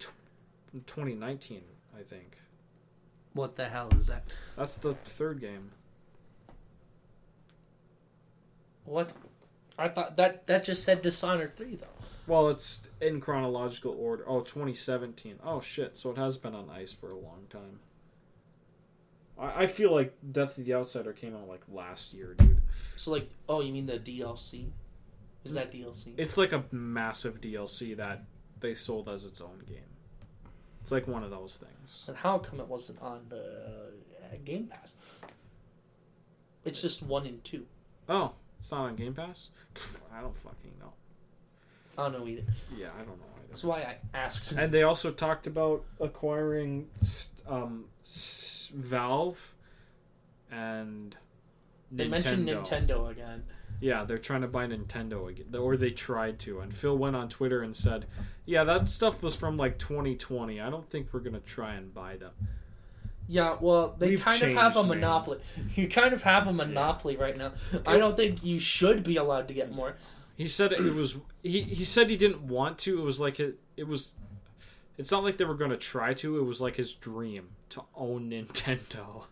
2019, 0.86 1.62
I 1.98 2.02
think. 2.02 2.38
What 3.34 3.56
the 3.56 3.68
hell 3.68 3.90
is 3.96 4.06
that? 4.06 4.24
That's 4.56 4.76
the 4.76 4.94
third 4.94 5.40
game. 5.40 5.70
What? 8.84 9.12
I 9.78 9.88
thought 9.88 10.16
that 10.16 10.46
that 10.46 10.64
just 10.64 10.82
said 10.82 11.02
Dishonored 11.02 11.56
3, 11.56 11.76
though. 11.76 11.86
Well, 12.28 12.50
it's 12.50 12.82
in 13.00 13.22
chronological 13.22 13.96
order. 13.98 14.22
Oh, 14.26 14.42
2017. 14.42 15.40
Oh, 15.42 15.60
shit. 15.60 15.96
So 15.96 16.10
it 16.10 16.18
has 16.18 16.36
been 16.36 16.54
on 16.54 16.68
ice 16.68 16.92
for 16.92 17.10
a 17.10 17.16
long 17.16 17.46
time. 17.48 17.80
I, 19.38 19.62
I 19.62 19.66
feel 19.66 19.92
like 19.92 20.14
Death 20.30 20.58
of 20.58 20.66
the 20.66 20.74
Outsider 20.74 21.14
came 21.14 21.34
out 21.34 21.48
like 21.48 21.62
last 21.72 22.12
year, 22.12 22.34
dude. 22.34 22.60
So, 22.96 23.12
like, 23.12 23.30
oh, 23.48 23.62
you 23.62 23.72
mean 23.72 23.86
the 23.86 23.94
DLC? 23.94 24.66
Is 25.42 25.54
that 25.54 25.72
DLC? 25.72 26.12
It's 26.18 26.36
like 26.36 26.52
a 26.52 26.64
massive 26.70 27.40
DLC 27.40 27.96
that 27.96 28.24
they 28.60 28.74
sold 28.74 29.08
as 29.08 29.24
its 29.24 29.40
own 29.40 29.62
game. 29.66 29.78
It's 30.82 30.92
like 30.92 31.08
one 31.08 31.24
of 31.24 31.30
those 31.30 31.56
things. 31.56 32.04
And 32.08 32.16
how 32.16 32.38
come 32.38 32.60
it 32.60 32.68
wasn't 32.68 33.00
on 33.00 33.22
the 33.30 33.90
uh, 34.22 34.36
Game 34.44 34.66
Pass? 34.66 34.96
It's 36.66 36.82
just 36.82 37.02
one 37.02 37.24
and 37.24 37.42
two. 37.42 37.64
Oh, 38.06 38.32
it's 38.60 38.70
not 38.70 38.80
on 38.80 38.96
Game 38.96 39.14
Pass? 39.14 39.48
I 40.14 40.20
don't 40.20 40.36
fucking 40.36 40.72
know. 40.78 40.92
I 41.98 42.02
don't 42.04 42.12
know 42.12 42.26
either. 42.28 42.44
Yeah, 42.76 42.88
I 42.94 42.98
don't 42.98 43.08
know 43.18 43.26
either. 43.36 43.46
That's 43.48 43.64
why 43.64 43.80
I 43.80 43.96
asked. 44.16 44.52
And 44.52 44.72
they 44.72 44.82
also 44.84 45.10
talked 45.10 45.46
about 45.46 45.84
acquiring 46.00 46.86
um, 47.46 47.86
Valve 48.74 49.54
and 50.50 51.16
They 51.90 52.08
mentioned 52.08 52.48
Nintendo 52.48 53.10
again. 53.10 53.44
Yeah, 53.80 54.04
they're 54.04 54.18
trying 54.18 54.40
to 54.40 54.48
buy 54.48 54.66
Nintendo 54.66 55.28
again, 55.30 55.54
or 55.54 55.76
they 55.76 55.90
tried 55.90 56.38
to. 56.40 56.60
And 56.60 56.74
Phil 56.74 56.98
went 56.98 57.14
on 57.14 57.28
Twitter 57.28 57.62
and 57.62 57.76
said, 57.76 58.06
"Yeah, 58.44 58.64
that 58.64 58.88
stuff 58.88 59.22
was 59.22 59.36
from 59.36 59.56
like 59.56 59.78
2020. 59.78 60.60
I 60.60 60.68
don't 60.68 60.88
think 60.90 61.08
we're 61.12 61.20
gonna 61.20 61.38
try 61.40 61.74
and 61.74 61.94
buy 61.94 62.16
them." 62.16 62.32
Yeah, 63.28 63.56
well, 63.60 63.94
they 63.98 64.10
We've 64.10 64.24
kind 64.24 64.42
of 64.42 64.48
have 64.54 64.72
a 64.72 64.74
changed, 64.80 64.88
man. 64.88 65.00
monopoly. 65.00 65.38
You 65.76 65.86
kind 65.88 66.12
of 66.12 66.22
have 66.22 66.48
a 66.48 66.52
monopoly 66.52 67.16
right 67.16 67.36
now. 67.36 67.52
I 67.86 67.98
don't 67.98 68.16
think 68.16 68.42
you 68.42 68.58
should 68.58 69.04
be 69.04 69.16
allowed 69.16 69.46
to 69.48 69.54
get 69.54 69.70
more. 69.70 69.96
He 70.38 70.46
said 70.46 70.72
it 70.72 70.94
was. 70.94 71.18
He 71.42 71.62
he 71.62 71.82
said 71.82 72.08
he 72.08 72.16
didn't 72.16 72.42
want 72.42 72.78
to. 72.78 73.00
It 73.00 73.02
was 73.02 73.20
like 73.20 73.40
it. 73.40 73.58
It 73.76 73.88
was. 73.88 74.12
It's 74.96 75.10
not 75.10 75.24
like 75.24 75.36
they 75.36 75.44
were 75.44 75.56
gonna 75.56 75.76
try 75.76 76.14
to. 76.14 76.38
It 76.38 76.44
was 76.44 76.60
like 76.60 76.76
his 76.76 76.92
dream 76.92 77.48
to 77.70 77.82
own 77.96 78.30
Nintendo. 78.30 79.24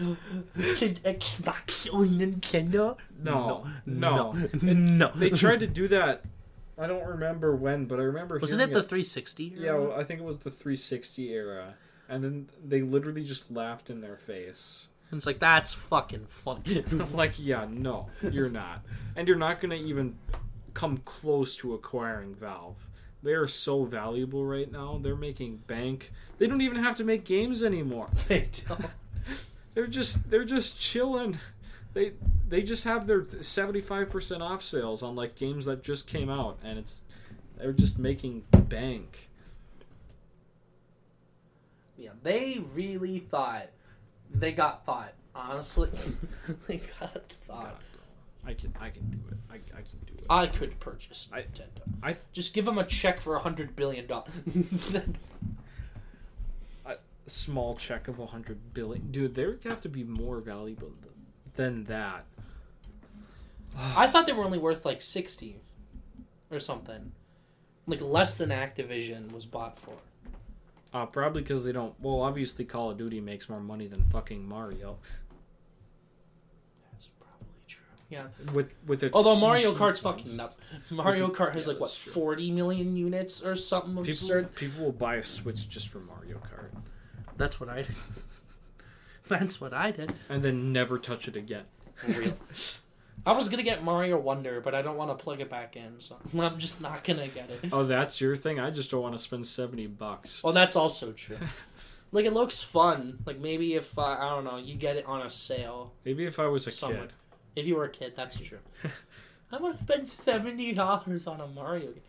Xbox 0.00 1.86
or 1.94 2.04
Nintendo? 2.04 2.96
No, 3.22 3.64
no, 3.86 4.32
no. 4.60 4.72
no. 4.72 5.12
They 5.14 5.30
tried 5.30 5.60
to 5.60 5.68
do 5.68 5.86
that. 5.86 6.24
I 6.76 6.88
don't 6.88 7.06
remember 7.06 7.54
when, 7.54 7.84
but 7.84 8.00
I 8.00 8.02
remember. 8.02 8.40
Wasn't 8.40 8.60
it 8.60 8.72
the 8.72 8.82
360? 8.82 9.54
Yeah, 9.56 9.74
well, 9.74 9.92
I 9.92 10.02
think 10.02 10.18
it 10.18 10.26
was 10.26 10.40
the 10.40 10.50
360 10.50 11.30
era, 11.30 11.74
and 12.08 12.24
then 12.24 12.48
they 12.66 12.82
literally 12.82 13.22
just 13.22 13.52
laughed 13.52 13.88
in 13.88 14.00
their 14.00 14.16
face. 14.16 14.88
And 15.10 15.18
it's 15.18 15.26
like 15.26 15.40
that's 15.40 15.72
fucking 15.72 16.26
funny. 16.28 16.84
Like, 17.12 17.34
yeah, 17.38 17.66
no, 17.68 18.08
you're 18.22 18.48
not, 18.48 18.82
and 19.16 19.26
you're 19.26 19.36
not 19.36 19.60
gonna 19.60 19.74
even 19.74 20.16
come 20.74 20.98
close 20.98 21.56
to 21.56 21.74
acquiring 21.74 22.34
Valve. 22.34 22.88
They 23.22 23.32
are 23.32 23.46
so 23.46 23.84
valuable 23.84 24.46
right 24.46 24.70
now. 24.70 24.98
They're 25.02 25.16
making 25.16 25.58
bank. 25.66 26.12
They 26.38 26.46
don't 26.46 26.62
even 26.62 26.82
have 26.82 26.94
to 26.96 27.04
make 27.04 27.24
games 27.24 27.62
anymore. 27.62 28.08
they 28.28 28.48
don't. 28.66 28.86
They're 29.74 29.86
just 29.86 30.30
they're 30.30 30.44
just 30.44 30.80
chilling. 30.80 31.38
They 31.94 32.12
they 32.48 32.62
just 32.62 32.84
have 32.84 33.06
their 33.06 33.22
75% 33.22 34.40
off 34.40 34.62
sales 34.62 35.02
on 35.02 35.14
like 35.14 35.36
games 35.36 35.64
that 35.66 35.84
just 35.84 36.08
came 36.08 36.28
out, 36.28 36.58
and 36.64 36.78
it's 36.78 37.02
they're 37.56 37.72
just 37.72 37.98
making 37.98 38.44
bank. 38.52 39.28
Yeah, 41.96 42.10
they 42.22 42.60
really 42.74 43.20
thought 43.20 43.68
they 44.34 44.52
got 44.52 44.84
thought. 44.84 45.12
Honestly, 45.34 45.88
they 46.66 46.80
got 47.00 47.32
thought. 47.46 47.80
I 48.46 48.54
can 48.54 48.74
I 48.80 48.88
can 48.90 49.08
do 49.10 49.18
it. 49.30 49.36
I, 49.50 49.54
I 49.56 49.82
can 49.82 49.98
do 50.06 50.14
it. 50.18 50.26
I 50.30 50.46
could 50.46 50.78
purchase 50.80 51.28
I- 51.32 51.42
Nintendo. 51.42 51.82
I 52.02 52.16
Just 52.32 52.54
give 52.54 52.64
them 52.64 52.78
a 52.78 52.84
check 52.84 53.20
for 53.20 53.36
a 53.36 53.40
hundred 53.40 53.76
billion 53.76 54.06
dollars. 54.06 54.32
A 56.86 56.96
small 57.26 57.76
check 57.76 58.08
of 58.08 58.18
a 58.18 58.26
hundred 58.26 58.74
billion, 58.74 59.12
dude. 59.12 59.34
There 59.36 59.56
have 59.64 59.80
to 59.82 59.88
be 59.88 60.02
more 60.02 60.40
valuable 60.40 60.90
than 61.54 61.84
that. 61.84 62.24
I 63.96 64.08
thought 64.08 64.26
they 64.26 64.32
were 64.32 64.42
only 64.42 64.58
worth 64.58 64.84
like 64.84 65.00
sixty 65.00 65.60
or 66.50 66.58
something, 66.58 67.12
like 67.86 68.00
less 68.00 68.36
than 68.38 68.48
Activision 68.50 69.30
was 69.32 69.46
bought 69.46 69.78
for. 69.78 69.94
Uh, 70.92 71.06
probably 71.06 71.42
because 71.42 71.62
they 71.64 71.72
don't. 71.72 71.94
Well, 72.00 72.20
obviously, 72.20 72.64
Call 72.64 72.90
of 72.90 72.98
Duty 72.98 73.20
makes 73.20 73.48
more 73.48 73.60
money 73.60 73.86
than 73.86 74.02
fucking 74.10 74.46
Mario. 74.48 74.98
That's 76.92 77.06
probably 77.18 77.46
true. 77.68 77.84
Yeah. 78.08 78.24
With 78.52 78.70
with 78.86 79.02
its 79.04 79.16
Although 79.16 79.38
Mario 79.40 79.72
CP 79.72 79.76
Kart's 79.76 80.00
points. 80.00 80.22
fucking 80.22 80.36
nuts. 80.36 80.56
Mario 80.90 81.28
With- 81.28 81.36
Kart 81.36 81.54
has 81.54 81.66
yeah, 81.66 81.72
like 81.72 81.80
what 81.80 81.92
true. 81.94 82.12
forty 82.12 82.50
million 82.50 82.96
units 82.96 83.42
or 83.44 83.54
something 83.54 83.90
People 83.90 84.10
absurd. 84.10 84.54
people 84.56 84.84
will 84.86 84.92
buy 84.92 85.16
a 85.16 85.22
Switch 85.22 85.68
just 85.68 85.88
for 85.88 86.00
Mario 86.00 86.38
Kart 86.38 86.70
That's 87.36 87.60
what 87.60 87.68
I 87.68 87.82
did. 87.82 87.94
That's 89.28 89.60
what 89.60 89.72
I 89.72 89.92
did. 89.92 90.12
and 90.28 90.42
then 90.42 90.72
never 90.72 90.98
touch 90.98 91.28
it 91.28 91.36
again. 91.36 91.64
Real. 92.08 92.36
I 93.26 93.32
was 93.32 93.48
gonna 93.48 93.62
get 93.62 93.82
Mario 93.84 94.18
Wonder, 94.18 94.60
but 94.60 94.74
I 94.74 94.82
don't 94.82 94.96
want 94.96 95.16
to 95.16 95.22
plug 95.22 95.40
it 95.40 95.50
back 95.50 95.76
in, 95.76 96.00
so 96.00 96.16
I'm 96.38 96.58
just 96.58 96.80
not 96.80 97.04
gonna 97.04 97.28
get 97.28 97.50
it. 97.50 97.70
Oh, 97.72 97.84
that's 97.84 98.20
your 98.20 98.36
thing. 98.36 98.58
I 98.58 98.70
just 98.70 98.90
don't 98.90 99.02
want 99.02 99.14
to 99.14 99.18
spend 99.18 99.46
seventy 99.46 99.86
bucks. 99.86 100.42
Well, 100.42 100.52
that's 100.52 100.76
also 100.76 101.12
true. 101.12 101.38
Like 102.12 102.24
it 102.26 102.32
looks 102.32 102.60
fun. 102.60 103.20
Like 103.24 103.38
maybe 103.38 103.74
if 103.74 103.96
uh, 103.96 104.02
I 104.02 104.30
don't 104.30 104.42
know, 104.44 104.56
you 104.56 104.74
get 104.74 104.96
it 104.96 105.06
on 105.06 105.22
a 105.24 105.30
sale. 105.30 105.92
Maybe 106.04 106.24
if 106.24 106.40
I 106.40 106.46
was 106.48 106.66
a 106.66 106.70
Somewhere. 106.72 107.02
kid. 107.02 107.12
If 107.54 107.66
you 107.68 107.76
were 107.76 107.84
a 107.84 107.88
kid, 107.88 108.14
that's 108.16 108.40
true. 108.40 108.58
I 109.52 109.58
would 109.58 109.76
spend 109.78 110.08
seventy 110.08 110.72
dollars 110.72 111.28
on 111.28 111.40
a 111.40 111.46
Mario 111.46 111.92
game, 111.92 112.02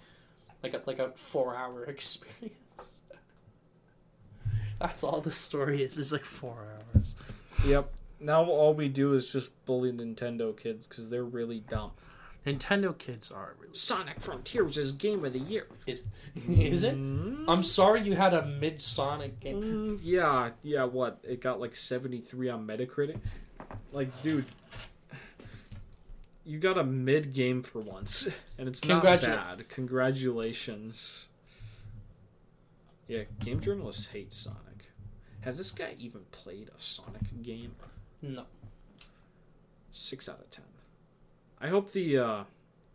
like 0.64 0.74
a 0.74 0.82
like 0.88 0.98
a 0.98 1.10
four 1.12 1.56
hour 1.56 1.86
experience. 1.86 3.00
That's 4.80 5.04
all 5.04 5.22
the 5.22 5.32
story 5.32 5.84
is. 5.84 6.00
It's 6.00 6.12
like 6.12 6.26
four 6.26 6.58
hours. 6.96 7.16
Yep. 7.68 7.92
Now 8.22 8.46
all 8.46 8.74
we 8.74 8.88
do 8.88 9.14
is 9.14 9.32
just 9.32 9.66
bully 9.66 9.92
Nintendo 9.92 10.56
kids 10.58 10.88
because 10.88 11.10
they're 11.10 11.24
really 11.24 11.60
dumb. 11.60 11.92
Nintendo 12.46 12.98
kids 12.98 13.32
are 13.32 13.56
really. 13.60 13.76
Sonic 13.76 14.20
Frontiers 14.20 14.78
is 14.78 14.92
game 14.94 15.24
of 15.26 15.34
the 15.34 15.40
year. 15.40 15.68
Is 15.86 16.08
is 16.50 16.84
it? 16.84 16.94
I'm 16.94 17.64
sorry 17.64 18.02
you 18.02 18.16
had 18.16 18.34
a 18.34 18.46
mid 18.46 18.82
Sonic 18.82 19.40
game. 19.40 19.62
Mm, 19.62 20.00
yeah, 20.02 20.52
yeah. 20.64 20.86
What? 20.86 21.20
It 21.24 21.40
got 21.40 21.60
like 21.60 21.76
seventy 21.76 22.20
three 22.20 22.50
on 22.50 22.66
Metacritic. 22.66 23.20
Like, 23.92 24.24
dude, 24.24 24.46
you 26.46 26.58
got 26.58 26.78
a 26.80 26.84
mid 26.84 27.34
game 27.34 27.62
for 27.62 27.80
once, 27.80 28.28
and 28.58 28.68
it's 28.68 28.86
not 28.86 29.04
bad. 29.04 29.70
Congratulations. 29.70 31.28
Yeah, 33.08 33.24
game 33.40 33.60
journalists 33.60 34.08
hate 34.08 34.34
Sonic. 34.34 34.58
Has 35.42 35.58
this 35.58 35.72
guy 35.72 35.96
even 36.00 36.22
played 36.32 36.70
a 36.70 36.82
Sonic 36.82 37.44
game? 37.44 37.76
No. 38.22 38.44
Six 39.92 40.30
out 40.30 40.40
of 40.40 40.50
ten. 40.50 40.66
I 41.60 41.68
hope 41.68 41.92
the 41.92 42.18
uh, 42.18 42.44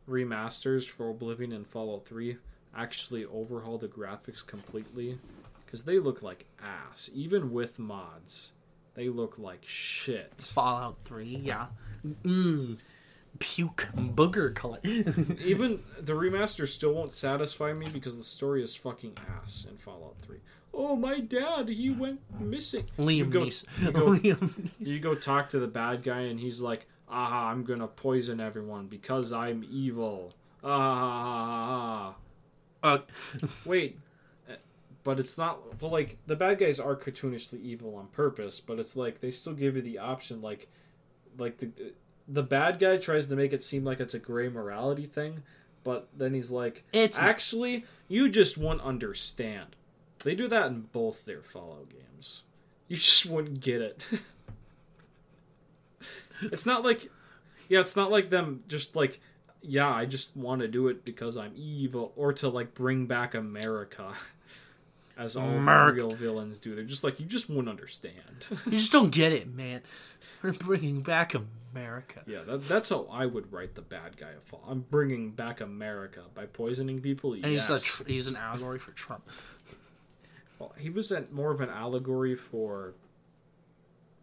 remasters 0.08 0.88
for 0.88 1.10
Oblivion 1.10 1.52
and 1.52 1.66
Fallout 1.66 2.06
3 2.06 2.36
actually 2.76 3.24
overhaul 3.24 3.78
the 3.78 3.88
graphics 3.88 4.46
completely 4.46 5.18
because 5.64 5.84
they 5.84 5.98
look 5.98 6.22
like 6.22 6.46
ass. 6.62 7.10
Even 7.14 7.52
with 7.52 7.78
mods, 7.78 8.52
they 8.94 9.08
look 9.08 9.38
like 9.38 9.62
shit. 9.66 10.34
Fallout 10.38 10.96
Three. 11.04 11.40
Yeah. 11.42 11.66
Mmm. 12.24 12.78
Puke 13.38 13.88
booger 13.94 14.54
color. 14.54 14.78
Even 14.84 15.82
the 16.00 16.14
remaster 16.14 16.66
still 16.66 16.94
won't 16.94 17.14
satisfy 17.14 17.72
me 17.72 17.86
because 17.92 18.16
the 18.16 18.24
story 18.24 18.62
is 18.62 18.74
fucking 18.74 19.16
ass 19.42 19.66
in 19.70 19.76
Fallout 19.76 20.16
3. 20.22 20.38
Oh, 20.78 20.94
my 20.94 21.20
dad, 21.20 21.68
he 21.70 21.88
went 21.90 22.20
missing. 22.38 22.84
Liam 22.98 23.30
go- 23.30 23.44
Neeson. 23.46 23.66
you 23.82 23.92
go- 23.92 24.06
Liam 24.12 24.36
Neeson. 24.38 24.70
You 24.78 25.00
go 25.00 25.14
talk 25.14 25.48
to 25.50 25.58
the 25.58 25.66
bad 25.66 26.02
guy, 26.02 26.20
and 26.22 26.38
he's 26.38 26.60
like, 26.60 26.86
"Ah, 27.08 27.46
I'm 27.48 27.64
gonna 27.64 27.86
poison 27.88 28.40
everyone 28.40 28.86
because 28.86 29.32
I'm 29.32 29.64
evil." 29.70 30.34
Ah, 30.64 32.14
Uh, 32.82 32.98
wait, 33.64 33.98
uh, 34.48 34.54
but 35.02 35.18
it's 35.18 35.36
not. 35.38 35.80
Well, 35.80 35.90
like 35.90 36.18
the 36.26 36.36
bad 36.36 36.58
guys 36.58 36.78
are 36.78 36.94
cartoonishly 36.94 37.60
evil 37.62 37.96
on 37.96 38.08
purpose, 38.08 38.60
but 38.60 38.78
it's 38.78 38.96
like 38.96 39.20
they 39.20 39.30
still 39.30 39.54
give 39.54 39.76
you 39.76 39.82
the 39.82 39.98
option, 39.98 40.42
like, 40.42 40.68
like 41.38 41.58
the 41.58 41.70
the 42.28 42.42
bad 42.42 42.78
guy 42.78 42.96
tries 42.98 43.26
to 43.28 43.36
make 43.36 43.52
it 43.52 43.64
seem 43.64 43.84
like 43.84 43.98
it's 44.00 44.14
a 44.14 44.18
gray 44.18 44.48
morality 44.48 45.06
thing, 45.06 45.42
but 45.84 46.08
then 46.16 46.34
he's 46.34 46.50
like, 46.50 46.84
It's 46.92 47.18
not. 47.18 47.28
actually, 47.28 47.84
you 48.08 48.28
just 48.28 48.58
won't 48.58 48.80
understand. 48.82 49.74
They 50.26 50.34
do 50.34 50.48
that 50.48 50.66
in 50.66 50.80
both 50.90 51.24
their 51.24 51.40
Fallout 51.40 51.88
games. 51.88 52.42
You 52.88 52.96
just 52.96 53.26
wouldn't 53.26 53.60
get 53.60 53.80
it. 53.80 54.04
it's 56.42 56.66
not 56.66 56.84
like, 56.84 57.12
yeah, 57.68 57.78
it's 57.78 57.94
not 57.94 58.10
like 58.10 58.28
them 58.28 58.64
just 58.66 58.96
like, 58.96 59.20
yeah, 59.62 59.88
I 59.88 60.04
just 60.04 60.36
want 60.36 60.62
to 60.62 60.68
do 60.68 60.88
it 60.88 61.04
because 61.04 61.36
I'm 61.36 61.52
evil, 61.54 62.12
or 62.16 62.32
to 62.32 62.48
like 62.48 62.74
bring 62.74 63.06
back 63.06 63.36
America, 63.36 64.14
as 65.16 65.36
all 65.36 65.48
America. 65.48 65.98
real 65.98 66.10
villains 66.10 66.58
do. 66.58 66.74
They're 66.74 66.82
just 66.82 67.04
like, 67.04 67.20
you 67.20 67.26
just 67.26 67.48
won't 67.48 67.68
understand. 67.68 68.46
you 68.66 68.72
just 68.72 68.90
don't 68.90 69.10
get 69.10 69.30
it, 69.30 69.54
man. 69.54 69.82
We're 70.42 70.54
bringing 70.54 71.02
back 71.02 71.34
America. 71.72 72.22
yeah, 72.26 72.42
that, 72.42 72.66
that's 72.66 72.88
how 72.88 73.06
I 73.12 73.26
would 73.26 73.52
write 73.52 73.76
the 73.76 73.82
bad 73.82 74.16
guy 74.16 74.30
of 74.30 74.42
Fall. 74.42 74.64
I'm 74.66 74.80
bringing 74.90 75.30
back 75.30 75.60
America 75.60 76.22
by 76.34 76.46
poisoning 76.46 77.00
people. 77.00 77.34
And 77.34 77.44
yes. 77.44 77.68
he's 77.68 77.80
a 77.80 77.84
tr- 77.84 78.08
he's 78.08 78.26
an 78.26 78.34
allegory 78.34 78.80
for 78.80 78.90
Trump. 78.90 79.30
Well, 80.58 80.72
he 80.78 80.90
was 80.90 81.10
a, 81.12 81.24
more 81.30 81.50
of 81.50 81.60
an 81.60 81.70
allegory 81.70 82.34
for 82.34 82.94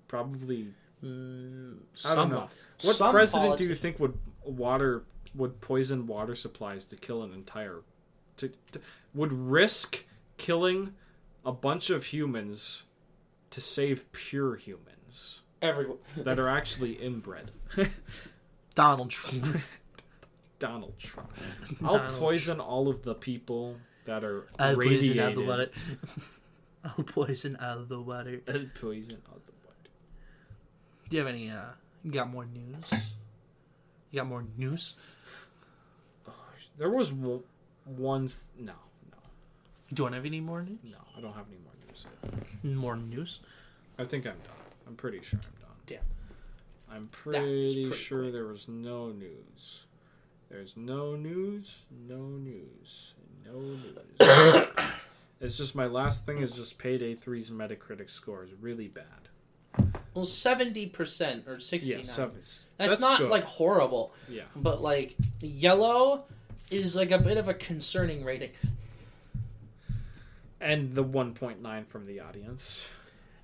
probably 0.07 0.73
Mm, 1.03 1.79
I 2.05 2.15
don't 2.15 2.29
know. 2.29 2.49
What 2.81 2.95
Some 2.95 3.11
president 3.11 3.57
do 3.57 3.65
you 3.65 3.75
think 3.75 3.99
would 3.99 4.17
water 4.43 5.03
would 5.35 5.59
poison 5.59 6.07
water 6.07 6.35
supplies 6.35 6.85
to 6.87 6.95
kill 6.95 7.23
an 7.23 7.33
entire 7.33 7.81
to, 8.37 8.49
to 8.71 8.79
would 9.13 9.33
risk 9.33 10.05
killing 10.37 10.93
a 11.45 11.51
bunch 11.51 11.89
of 11.89 12.05
humans 12.05 12.83
to 13.51 13.59
save 13.59 14.11
pure 14.13 14.55
humans 14.55 15.41
Everyone. 15.61 15.97
that 16.17 16.39
are 16.39 16.47
actually 16.47 16.93
inbred? 16.93 17.51
Donald 18.75 19.09
Trump. 19.09 19.57
Donald 20.59 20.97
Trump. 20.99 21.31
I'll 21.83 21.97
Donald 21.97 22.19
poison 22.19 22.59
all 22.61 22.87
of 22.87 23.03
the 23.03 23.13
people 23.13 23.75
that 24.05 24.23
are 24.23 24.47
I'll 24.59 24.75
poison 24.75 25.19
out 25.19 25.35
radiated. 25.35 25.35
the 25.35 25.41
water. 25.41 25.69
I'll 26.83 27.03
poison 27.05 27.57
out 27.59 27.77
of 27.77 27.89
the 27.89 28.01
water. 28.01 28.41
I'll 28.47 28.65
poison 28.79 29.21
all 29.29 29.39
the 29.45 29.53
water. 29.65 29.89
Do 31.09 31.17
you 31.17 31.23
have 31.23 31.33
any? 31.33 31.49
uh 31.49 31.61
You 32.03 32.11
got 32.11 32.29
more 32.29 32.45
news? 32.45 32.91
You 34.11 34.19
got 34.19 34.27
more 34.27 34.45
news? 34.57 34.95
There 36.77 36.89
was 36.89 37.11
one. 37.85 38.27
Th- 38.27 38.37
no, 38.59 38.73
no, 39.11 39.17
Do 39.93 40.03
you 40.03 40.09
to 40.09 40.15
have 40.15 40.25
any 40.25 40.39
more 40.39 40.63
news? 40.63 40.79
no. 40.83 40.97
I 41.17 41.21
don't 41.21 41.33
have 41.33 41.45
any 41.47 41.59
more 41.63 41.73
news. 41.87 42.07
Yet. 42.63 42.73
More 42.75 42.95
news? 42.97 43.41
I 43.99 44.05
think 44.05 44.25
I'm 44.25 44.33
done. 44.39 44.63
I'm 44.87 44.95
pretty 44.95 45.21
sure 45.21 45.39
I'm 45.43 45.61
done. 45.61 45.77
Damn. 45.85 45.99
I'm 46.91 47.05
pretty, 47.05 47.85
pretty 47.85 47.91
sure 47.91 48.21
quick. 48.23 48.33
there 48.33 48.45
was 48.47 48.67
no 48.67 49.09
news. 49.11 49.85
There's 50.49 50.75
no 50.77 51.15
news, 51.15 51.85
no 52.07 52.17
news, 52.27 53.13
no 53.45 53.59
news. 53.59 54.67
it's 55.39 55.57
just 55.57 55.75
my 55.75 55.85
last 55.87 56.25
thing 56.25 56.39
is 56.39 56.55
just 56.55 56.77
Payday 56.77 57.15
3's 57.15 57.49
Metacritic 57.51 58.09
score 58.09 58.43
is 58.43 58.51
really 58.59 58.87
bad. 58.87 59.05
Well, 60.13 60.25
seventy 60.25 60.85
percent 60.85 61.47
or 61.47 61.59
sixty 61.59 61.89
Yeah, 61.89 61.95
nine. 61.97 62.03
so 62.03 62.31
that's, 62.35 62.65
that's 62.77 63.01
not 63.01 63.17
good. 63.19 63.31
like 63.31 63.43
horrible, 63.45 64.13
yeah. 64.29 64.43
but 64.55 64.79
like 64.81 65.15
yellow 65.41 66.25
is 66.69 66.95
like 66.95 67.09
a 67.09 67.17
bit 67.17 67.37
of 67.37 67.47
a 67.47 67.53
concerning 67.55 68.23
rating. 68.23 68.51
And 70.61 70.93
the 70.95 71.03
1.9 71.03 71.87
from 71.87 72.05
the 72.05 72.21
audience. 72.21 72.87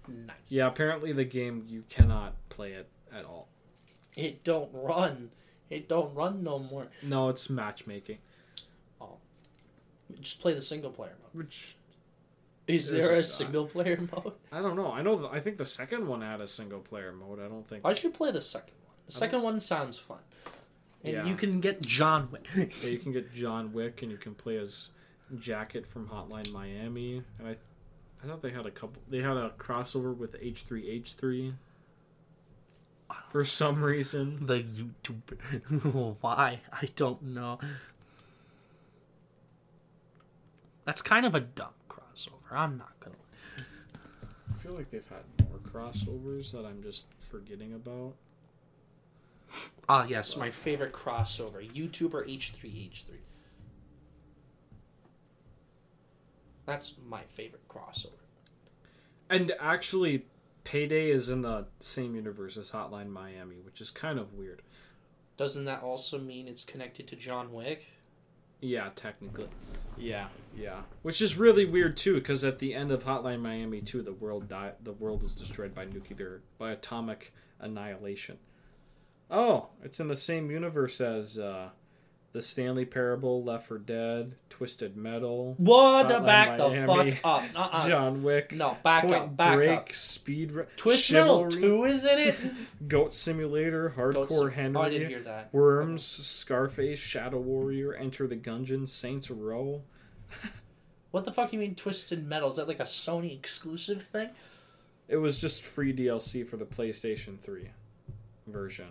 Nice. 0.07 0.35
Yeah, 0.47 0.67
apparently 0.67 1.11
the 1.11 1.25
game 1.25 1.65
you 1.67 1.83
cannot 1.89 2.33
play 2.49 2.71
it 2.73 2.87
at 3.13 3.25
all. 3.25 3.49
It 4.15 4.43
don't 4.43 4.69
run. 4.73 5.29
It 5.69 5.89
don't 5.89 6.13
run 6.15 6.43
no 6.43 6.59
more. 6.59 6.87
No, 7.03 7.29
it's 7.29 7.49
matchmaking, 7.49 8.19
Just 10.21 10.41
play 10.41 10.53
the 10.53 10.61
single 10.61 10.91
player 10.91 11.15
mode. 11.21 11.45
which 11.45 11.75
Is 12.67 12.89
There's 12.89 13.07
there 13.07 13.11
a 13.13 13.21
just, 13.21 13.39
uh, 13.41 13.43
single 13.45 13.65
player 13.67 13.99
mode? 14.11 14.33
I 14.51 14.61
don't 14.61 14.75
know. 14.75 14.91
I 14.91 15.01
know. 15.01 15.17
th- 15.17 15.29
I 15.31 15.39
think 15.39 15.57
the 15.57 15.65
second 15.65 16.07
one 16.07 16.21
had 16.21 16.41
a 16.41 16.47
single 16.47 16.79
player 16.79 17.11
mode. 17.11 17.39
I 17.39 17.47
don't 17.47 17.67
think. 17.67 17.85
I 17.85 17.93
should 17.93 18.13
play 18.13 18.31
the 18.31 18.41
second 18.41 18.73
one. 18.85 18.95
The 19.07 19.13
I 19.15 19.19
second 19.19 19.41
one 19.43 19.59
sounds 19.59 19.97
fun. 19.97 20.19
And 21.03 21.13
Yeah. 21.13 21.25
you 21.25 21.35
can 21.35 21.59
get 21.61 21.81
John 21.81 22.29
Wick. 22.31 22.45
Yeah, 22.55 22.65
you 22.89 22.97
can 22.99 23.11
get 23.13 23.33
John 23.33 23.71
Wick, 23.71 24.01
and 24.01 24.11
you 24.11 24.17
can 24.17 24.35
play 24.35 24.57
as 24.57 24.89
Jacket 25.39 25.87
from 25.87 26.07
Hotline 26.09 26.51
Miami. 26.51 27.23
And 27.39 27.47
I, 27.47 27.55
I 28.23 28.27
thought 28.27 28.41
they 28.41 28.51
had 28.51 28.65
a 28.65 28.71
couple. 28.71 29.01
They 29.09 29.21
had 29.21 29.37
a 29.37 29.51
crossover 29.57 30.15
with 30.15 30.35
H 30.41 30.63
three 30.63 30.89
H 30.89 31.13
three. 31.13 31.53
For 33.31 33.43
some 33.45 33.81
reason, 33.83 34.45
the 34.45 34.63
YouTuber. 34.63 36.17
Why? 36.21 36.61
I 36.71 36.89
don't 36.95 37.21
know. 37.23 37.59
That's 40.89 41.03
kind 41.03 41.23
of 41.23 41.35
a 41.35 41.41
dumb 41.41 41.75
crossover. 41.87 42.51
I'm 42.51 42.79
not 42.79 42.99
gonna. 42.99 43.15
I 43.59 44.53
feel 44.57 44.73
like 44.73 44.89
they've 44.89 45.07
had 45.07 45.47
more 45.47 45.59
crossovers 45.59 46.51
that 46.51 46.65
I'm 46.65 46.81
just 46.81 47.03
forgetting 47.19 47.75
about. 47.75 48.15
Ah, 49.87 50.07
yes, 50.09 50.35
my 50.35 50.49
favorite 50.49 50.91
crossover. 50.91 51.63
YouTuber 51.63 52.27
H3H3. 52.27 53.03
That's 56.65 56.95
my 57.07 57.21
favorite 57.35 57.67
crossover. 57.67 58.25
And 59.29 59.53
actually, 59.59 60.25
Payday 60.63 61.11
is 61.11 61.29
in 61.29 61.43
the 61.43 61.67
same 61.79 62.15
universe 62.15 62.57
as 62.57 62.71
Hotline 62.71 63.11
Miami, 63.11 63.57
which 63.63 63.79
is 63.79 63.91
kind 63.91 64.17
of 64.17 64.33
weird. 64.33 64.63
Doesn't 65.37 65.65
that 65.65 65.83
also 65.83 66.17
mean 66.17 66.47
it's 66.47 66.63
connected 66.63 67.05
to 67.09 67.15
John 67.15 67.53
Wick? 67.53 67.85
Yeah, 68.61 68.89
technically. 68.95 69.47
Yeah, 69.97 70.27
yeah. 70.55 70.81
Which 71.01 71.21
is 71.21 71.37
really 71.37 71.65
weird 71.65 71.97
too, 71.97 72.15
because 72.15 72.43
at 72.43 72.59
the 72.59 72.73
end 72.73 72.91
of 72.91 73.03
Hotline 73.03 73.41
Miami 73.41 73.81
2, 73.81 74.01
the 74.01 74.13
world 74.13 74.47
die- 74.47 74.73
the 74.81 74.93
world 74.93 75.23
is 75.23 75.35
destroyed 75.35 75.73
by 75.73 75.85
nuclear 75.85 76.41
by 76.57 76.71
atomic 76.71 77.33
annihilation. 77.59 78.37
Oh, 79.31 79.69
it's 79.83 79.99
in 79.99 80.07
the 80.07 80.15
same 80.15 80.49
universe 80.49 80.99
as 81.01 81.37
uh, 81.37 81.69
the 82.31 82.41
Stanley 82.43 82.85
Parable, 82.85 83.43
Left 83.43 83.67
4 83.67 83.79
Dead, 83.79 84.35
Twisted 84.49 84.95
Metal, 84.95 85.55
What? 85.57 86.07
Hotline 86.07 86.25
back 86.25 86.57
the 86.59 86.85
fuck 86.85 87.25
up. 87.25 87.43
Uh-uh. 87.55 87.87
John 87.87 88.21
Wick, 88.23 88.51
No, 88.51 88.77
back 88.83 89.01
Point 89.03 89.15
up, 89.15 89.35
back 89.37 89.55
Break, 89.55 89.69
up. 89.69 89.93
Speed 89.93 90.51
Ra- 90.51 90.65
Twist 90.77 91.11
Metal 91.11 91.47
2 91.47 91.85
is 91.85 92.05
in 92.05 92.19
it? 92.19 92.35
Goat 92.87 93.15
Simulator, 93.15 93.93
Hardcore 93.97 94.13
Goats- 94.13 94.37
Oh, 94.37 94.47
I 94.47 94.51
Henry, 94.51 94.89
didn't 94.91 95.09
hear 95.09 95.21
that. 95.21 95.51
Worms, 95.53 96.03
Scarface, 96.03 96.99
Shadow 96.99 97.39
Warrior, 97.39 97.93
Enter 97.95 98.27
the 98.27 98.35
Gungeon, 98.37 98.87
Saints 98.87 99.29
Row. 99.31 99.81
What 101.11 101.25
the 101.25 101.31
fuck 101.31 101.49
do 101.49 101.57
you 101.57 101.63
mean 101.63 101.73
Twisted 101.73 102.23
Metal? 102.27 102.49
Is 102.49 102.57
that 102.57 102.67
like 102.67 102.79
a 102.79 102.83
Sony 102.83 103.33
exclusive 103.35 104.03
thing? 104.11 104.29
It 105.07 105.17
was 105.17 105.41
just 105.41 105.63
free 105.63 105.91
DLC 105.91 106.47
for 106.47 106.55
the 106.57 106.65
PlayStation 106.67 107.39
3 107.39 107.69
version. 108.45 108.85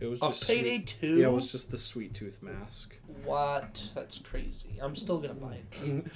It 0.00 0.06
was 0.06 0.20
just 0.20 0.46
Payday 0.46 0.76
sweet- 0.78 0.86
2? 1.00 1.16
Yeah, 1.18 1.26
it 1.28 1.32
was 1.32 1.50
just 1.50 1.70
the 1.70 1.78
Sweet 1.78 2.14
Tooth 2.14 2.42
mask. 2.42 2.96
What? 3.24 3.82
That's 3.94 4.18
crazy. 4.18 4.78
I'm 4.80 4.94
still 4.94 5.18
gonna 5.18 5.34
buy 5.34 5.58
it. 5.80 6.06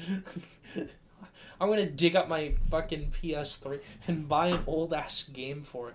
I'm 1.60 1.68
gonna 1.68 1.90
dig 1.90 2.16
up 2.16 2.28
my 2.28 2.54
fucking 2.70 3.10
PS3 3.10 3.80
and 4.06 4.28
buy 4.28 4.48
an 4.48 4.60
old 4.66 4.92
ass 4.92 5.24
game 5.24 5.62
for 5.62 5.88
it. 5.90 5.94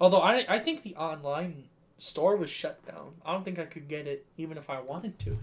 Although 0.00 0.20
I 0.20 0.44
I 0.48 0.58
think 0.58 0.82
the 0.82 0.94
online 0.96 1.64
store 1.96 2.36
was 2.36 2.50
shut 2.50 2.84
down. 2.86 3.14
I 3.24 3.32
don't 3.32 3.44
think 3.44 3.58
I 3.58 3.64
could 3.64 3.88
get 3.88 4.06
it 4.06 4.26
even 4.36 4.56
if 4.58 4.70
I 4.70 4.80
wanted 4.80 5.18
to. 5.20 5.38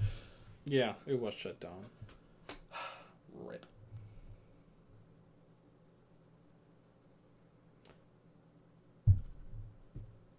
Yeah, 0.66 0.94
it 1.06 1.20
was 1.20 1.34
shut 1.34 1.60
down. 1.60 1.86
Rip. 3.46 3.66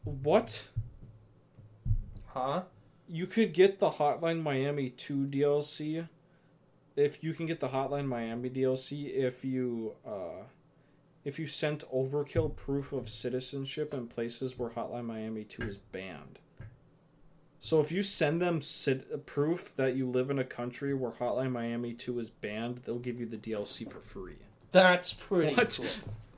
What? 0.04 0.66
Huh? 2.36 2.62
You 3.08 3.26
could 3.26 3.54
get 3.54 3.78
the 3.78 3.88
Hotline 3.90 4.42
Miami 4.42 4.90
2 4.90 5.26
DLC 5.26 6.06
if 6.96 7.22
you 7.24 7.32
can 7.32 7.46
get 7.46 7.60
the 7.60 7.68
Hotline 7.68 8.06
Miami 8.06 8.50
DLC 8.50 9.08
if 9.14 9.44
you 9.44 9.94
uh 10.06 10.42
if 11.24 11.38
you 11.38 11.46
sent 11.46 11.82
overkill 11.92 12.54
proof 12.54 12.92
of 12.92 13.08
citizenship 13.08 13.94
in 13.94 14.06
places 14.06 14.58
where 14.58 14.70
Hotline 14.70 15.06
Miami 15.06 15.44
2 15.44 15.62
is 15.62 15.78
banned. 15.78 16.38
So 17.58 17.80
if 17.80 17.90
you 17.90 18.02
send 18.02 18.40
them 18.42 18.60
cit- 18.60 19.24
proof 19.26 19.74
that 19.76 19.96
you 19.96 20.08
live 20.08 20.30
in 20.30 20.38
a 20.38 20.44
country 20.44 20.92
where 20.94 21.10
Hotline 21.12 21.52
Miami 21.52 21.94
2 21.94 22.18
is 22.20 22.30
banned, 22.30 22.82
they'll 22.84 22.98
give 22.98 23.18
you 23.18 23.26
the 23.26 23.38
DLC 23.38 23.90
for 23.90 24.00
free. 24.00 24.36
That's 24.72 25.14
pretty 25.14 25.54
What? 25.56 25.76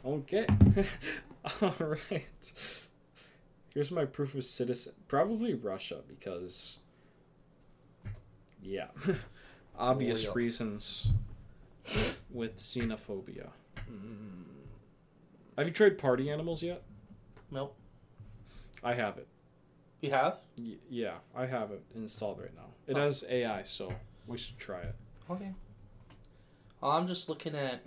cool. 0.05 0.13
Okay. 0.19 0.47
All 1.63 1.75
right. 2.11 2.53
Here's 3.75 3.91
my 3.91 4.05
proof 4.05 4.35
of 4.35 4.45
citizen. 4.45 4.95
Probably 5.09 5.55
Russia 5.55 5.99
because, 6.09 6.79
yeah, 8.63 8.89
obvious 9.79 10.25
Loyal. 10.25 10.35
reasons 10.35 11.11
with 12.31 12.57
xenophobia. 12.57 13.49
Mm. 13.91 14.45
Have 15.57 15.67
you 15.67 15.73
tried 15.73 15.99
Party 15.99 16.31
Animals 16.31 16.63
yet? 16.63 16.83
Nope. 17.51 17.77
I 18.83 18.95
have 18.95 19.19
it. 19.19 19.27
You 20.01 20.11
have? 20.11 20.39
Y- 20.57 20.77
yeah, 20.89 21.15
I 21.35 21.47
have 21.47 21.71
it 21.73 21.83
installed 21.95 22.39
right 22.41 22.55
now. 22.55 22.67
It 22.87 22.97
Oh. 22.97 23.01
has 23.01 23.25
AI, 23.29 23.63
so 23.65 23.93
we 24.27 24.39
should 24.39 24.59
try 24.59 24.81
it. 24.81 24.95
Okay. 25.31 25.53
I'm 26.83 27.07
just 27.09 27.29
looking 27.29 27.55
at. 27.57 27.83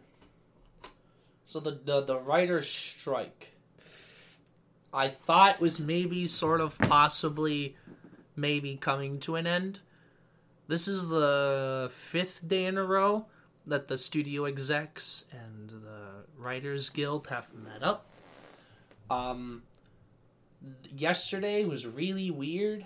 So 1.45 1.59
the 1.59 1.71
the 1.83 2.01
the 2.01 2.19
writer's 2.19 2.69
strike. 2.69 3.50
I 4.93 5.07
thought 5.07 5.61
was 5.61 5.79
maybe 5.79 6.27
sort 6.27 6.61
of 6.61 6.77
possibly, 6.77 7.75
maybe 8.35 8.75
coming 8.75 9.19
to 9.21 9.35
an 9.35 9.47
end. 9.47 9.79
This 10.67 10.87
is 10.87 11.09
the 11.09 11.89
fifth 11.91 12.47
day 12.47 12.65
in 12.65 12.77
a 12.77 12.83
row 12.83 13.25
that 13.65 13.87
the 13.87 13.97
studio 13.97 14.45
execs 14.45 15.25
and 15.31 15.69
the 15.69 16.25
writers 16.37 16.89
guild 16.89 17.27
have 17.27 17.47
met 17.53 17.83
up. 17.83 18.05
Um. 19.09 19.63
Yesterday 20.95 21.65
was 21.65 21.87
really 21.87 22.29
weird 22.29 22.85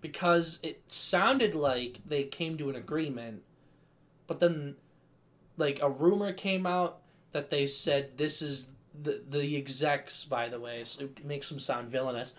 because 0.00 0.60
it 0.62 0.82
sounded 0.86 1.54
like 1.56 1.98
they 2.06 2.22
came 2.22 2.56
to 2.58 2.70
an 2.70 2.76
agreement 2.76 3.42
but 4.26 4.40
then 4.40 4.76
like 5.56 5.80
a 5.82 5.90
rumor 5.90 6.32
came 6.32 6.66
out 6.66 7.00
that 7.32 7.50
they 7.50 7.66
said 7.66 8.16
this 8.16 8.40
is 8.42 8.68
the 9.02 9.22
the 9.28 9.56
execs 9.56 10.24
by 10.24 10.48
the 10.48 10.60
way 10.60 10.84
so 10.84 11.04
it 11.04 11.24
makes 11.24 11.48
them 11.48 11.58
sound 11.58 11.88
villainous. 11.88 12.34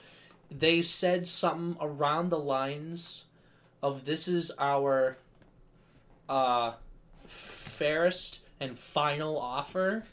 They 0.52 0.82
said 0.82 1.28
something 1.28 1.78
around 1.82 2.30
the 2.30 2.40
lines 2.40 3.26
of 3.82 4.06
this 4.06 4.28
is 4.28 4.52
our 4.60 5.18
uh 6.30 6.74
fairest 7.26 8.42
and 8.60 8.78
final 8.78 9.38
offer 9.38 10.04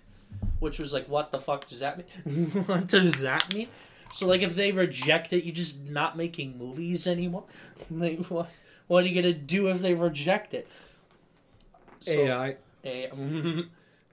which 0.59 0.79
was 0.79 0.93
like 0.93 1.09
what 1.09 1.31
the 1.31 1.39
fuck 1.39 1.69
does 1.69 1.81
that 1.81 1.99
mean? 1.99 2.47
What 2.67 2.87
does 2.89 3.21
that 3.21 3.53
mean? 3.55 3.69
So 4.13 4.27
like 4.27 4.43
if 4.43 4.57
they 4.57 4.73
reject 4.73 5.33
it 5.33 5.45
you're 5.45 5.55
just 5.55 5.85
not 5.85 6.17
making 6.17 6.59
movies 6.59 7.07
anymore? 7.07 7.45
Like 7.91 8.27
what 8.27 8.51
what 8.87 9.05
are 9.05 9.07
you 9.07 9.15
gonna 9.21 9.33
do 9.33 9.69
if 9.69 9.81
they 9.81 9.95
reject 9.95 10.53
it? 10.55 10.67
So, 12.01 12.13
AI. 12.13 12.57
A- 12.85 13.13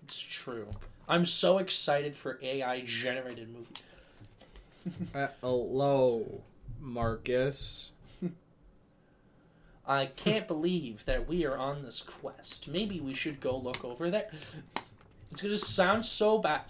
it's 0.03 0.19
true. 0.19 0.67
I'm 1.07 1.25
so 1.25 1.57
excited 1.57 2.15
for 2.15 2.37
AI 2.41 2.81
generated 2.81 3.49
movies. 3.49 3.77
Uh, 5.13 5.27
hello, 5.41 6.41
Marcus. 6.79 7.91
I 9.87 10.07
can't 10.07 10.47
believe 10.47 11.05
that 11.05 11.27
we 11.27 11.45
are 11.45 11.57
on 11.57 11.83
this 11.83 12.01
quest. 12.01 12.67
Maybe 12.67 12.99
we 12.99 13.13
should 13.13 13.39
go 13.39 13.57
look 13.57 13.85
over 13.85 14.09
there. 14.09 14.29
It's 15.31 15.41
gonna 15.41 15.57
sound 15.57 16.05
so 16.05 16.37
bad. 16.37 16.61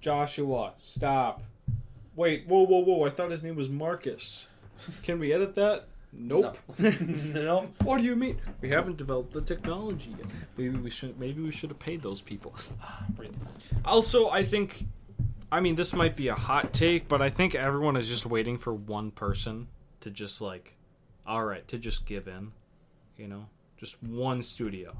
Joshua, 0.00 0.74
stop. 0.80 1.42
Wait, 2.14 2.46
whoa, 2.46 2.62
whoa, 2.62 2.80
whoa. 2.80 3.04
I 3.04 3.10
thought 3.10 3.30
his 3.30 3.42
name 3.42 3.56
was 3.56 3.68
Marcus. 3.68 4.46
Can 5.02 5.18
we 5.18 5.32
edit 5.32 5.54
that? 5.56 5.86
Nope. 6.12 6.56
no. 6.78 7.68
What 7.84 7.98
do 7.98 8.04
you 8.04 8.16
mean? 8.16 8.40
We 8.60 8.68
haven't 8.70 8.96
developed 8.96 9.32
the 9.32 9.40
technology 9.42 10.14
yet. 10.18 10.26
Maybe 10.56 10.76
we 10.76 10.90
should 10.90 11.18
maybe 11.20 11.40
we 11.42 11.52
should 11.52 11.70
have 11.70 11.78
paid 11.78 12.02
those 12.02 12.20
people. 12.20 12.54
Also, 13.84 14.28
I 14.28 14.42
think 14.44 14.86
I 15.52 15.60
mean 15.60 15.74
this 15.76 15.92
might 15.92 16.16
be 16.16 16.28
a 16.28 16.34
hot 16.34 16.72
take, 16.72 17.08
but 17.08 17.22
I 17.22 17.28
think 17.30 17.54
everyone 17.54 17.96
is 17.96 18.08
just 18.08 18.26
waiting 18.26 18.58
for 18.58 18.74
one 18.74 19.10
person 19.10 19.68
to 20.00 20.10
just 20.10 20.40
like 20.40 20.76
all 21.26 21.44
right, 21.44 21.66
to 21.68 21.78
just 21.78 22.06
give 22.06 22.26
in, 22.26 22.52
you 23.16 23.28
know? 23.28 23.46
Just 23.76 24.02
one 24.02 24.42
studio. 24.42 24.96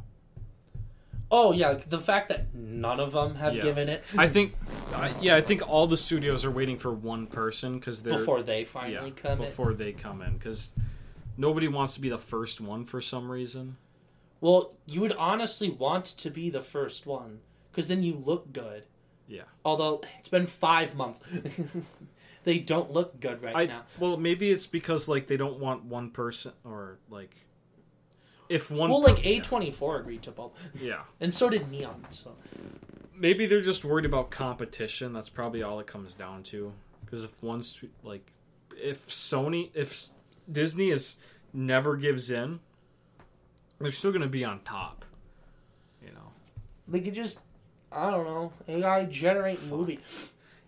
Oh 1.30 1.52
yeah, 1.52 1.74
the 1.74 1.98
fact 2.00 2.28
that 2.28 2.54
none 2.54 3.00
of 3.00 3.12
them 3.12 3.36
have 3.36 3.54
Yeah. 3.54 3.62
given 3.62 3.88
it 3.88 4.04
I 4.16 4.26
think 4.26 4.54
I, 4.94 5.12
yeah, 5.20 5.36
I 5.36 5.40
think 5.40 5.68
all 5.68 5.86
the 5.86 5.96
studios 5.96 6.44
are 6.44 6.50
waiting 6.50 6.78
for 6.78 6.92
one 6.92 7.26
person 7.26 7.80
they're 7.80 8.16
before 8.18 8.42
they 8.42 8.64
finally 8.64 9.12
yeah, 9.16 9.22
come 9.22 9.40
in. 9.40 9.46
before 9.46 9.74
they 9.74 9.92
come 9.92 10.22
in 10.22 10.38
cuz 10.38 10.70
nobody 11.40 11.68
wants 11.68 11.94
to 11.94 12.00
be 12.00 12.08
the 12.08 12.18
first 12.18 12.60
one 12.60 12.84
for 12.84 13.00
some 13.00 13.30
reason. 13.30 13.76
Well, 14.40 14.74
you 14.86 15.00
would 15.00 15.12
honestly 15.12 15.68
want 15.70 16.04
to 16.06 16.30
be 16.30 16.50
the 16.50 16.60
first 16.60 17.06
one 17.06 17.40
because 17.70 17.88
then 17.88 18.02
you 18.02 18.14
look 18.24 18.52
good. 18.52 18.84
Yeah. 19.28 19.42
Although 19.64 20.02
it's 20.18 20.28
been 20.28 20.46
five 20.46 20.94
months, 20.94 21.20
they 22.44 22.58
don't 22.58 22.90
look 22.92 23.20
good 23.20 23.42
right 23.42 23.54
I 23.56 23.66
now. 23.66 23.82
well, 23.98 24.16
maybe 24.16 24.50
it's 24.50 24.66
because 24.66 25.08
like 25.08 25.26
they 25.26 25.36
don't 25.36 25.58
want 25.60 25.84
one 25.84 26.10
person 26.10 26.52
or 26.64 26.98
like 27.10 27.34
if 28.48 28.70
one 28.70 28.90
Well, 28.90 29.02
per- 29.02 29.08
like 29.08 29.24
A 29.26 29.40
twenty 29.40 29.70
four 29.70 29.98
agreed 30.00 30.22
to 30.22 30.30
both, 30.30 30.52
yeah. 30.80 31.02
and 31.20 31.34
so 31.34 31.48
did 31.48 31.70
Neon. 31.70 32.06
So 32.10 32.34
Maybe 33.14 33.46
they're 33.46 33.60
just 33.60 33.84
worried 33.84 34.06
about 34.06 34.30
competition. 34.30 35.12
That's 35.12 35.28
probably 35.28 35.62
all 35.62 35.78
it 35.78 35.86
comes 35.86 36.14
down 36.14 36.42
to. 36.44 36.72
Because 37.04 37.22
if 37.24 37.42
one 37.42 37.62
stu- 37.62 37.90
like 38.02 38.32
if 38.76 39.06
Sony 39.08 39.70
if 39.74 40.06
Disney 40.50 40.90
is 40.90 41.16
never 41.52 41.96
gives 41.96 42.30
in, 42.30 42.60
they're 43.78 43.90
still 43.90 44.10
going 44.10 44.22
to 44.22 44.28
be 44.28 44.44
on 44.44 44.60
top. 44.60 45.04
You 46.04 46.12
know. 46.12 46.32
they 46.88 47.00
could 47.00 47.14
just, 47.14 47.40
I 47.92 48.10
don't 48.10 48.24
know, 48.24 48.52
AI 48.68 49.04
generate 49.04 49.62
movie. 49.66 50.00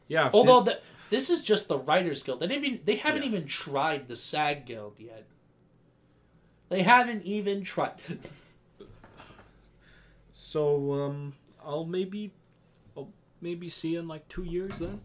Yeah. 0.08 0.30
Although 0.32 0.64
Dis- 0.64 0.74
the, 0.74 0.80
this 1.10 1.30
is 1.30 1.42
just 1.42 1.68
the 1.68 1.78
Writers 1.78 2.22
Guild. 2.22 2.40
They 2.40 2.46
didn't 2.48 2.64
even, 2.64 2.80
they 2.84 2.96
haven't 2.96 3.22
Yeah. 3.22 3.28
even 3.28 3.46
tried 3.46 4.08
the 4.08 4.16
SAG 4.16 4.66
Guild 4.66 4.94
yet. 4.98 5.24
They 6.68 6.82
haven't 6.82 7.24
even 7.24 7.62
tried. 7.64 7.92
so 10.32 10.92
um 10.92 11.34
I'll 11.64 11.84
maybe 11.84 12.32
I'll 12.96 13.10
maybe 13.40 13.68
see 13.68 13.90
you 13.90 14.00
in 14.00 14.08
like 14.08 14.26
2 14.28 14.44
years 14.44 14.78
then. 14.78 15.00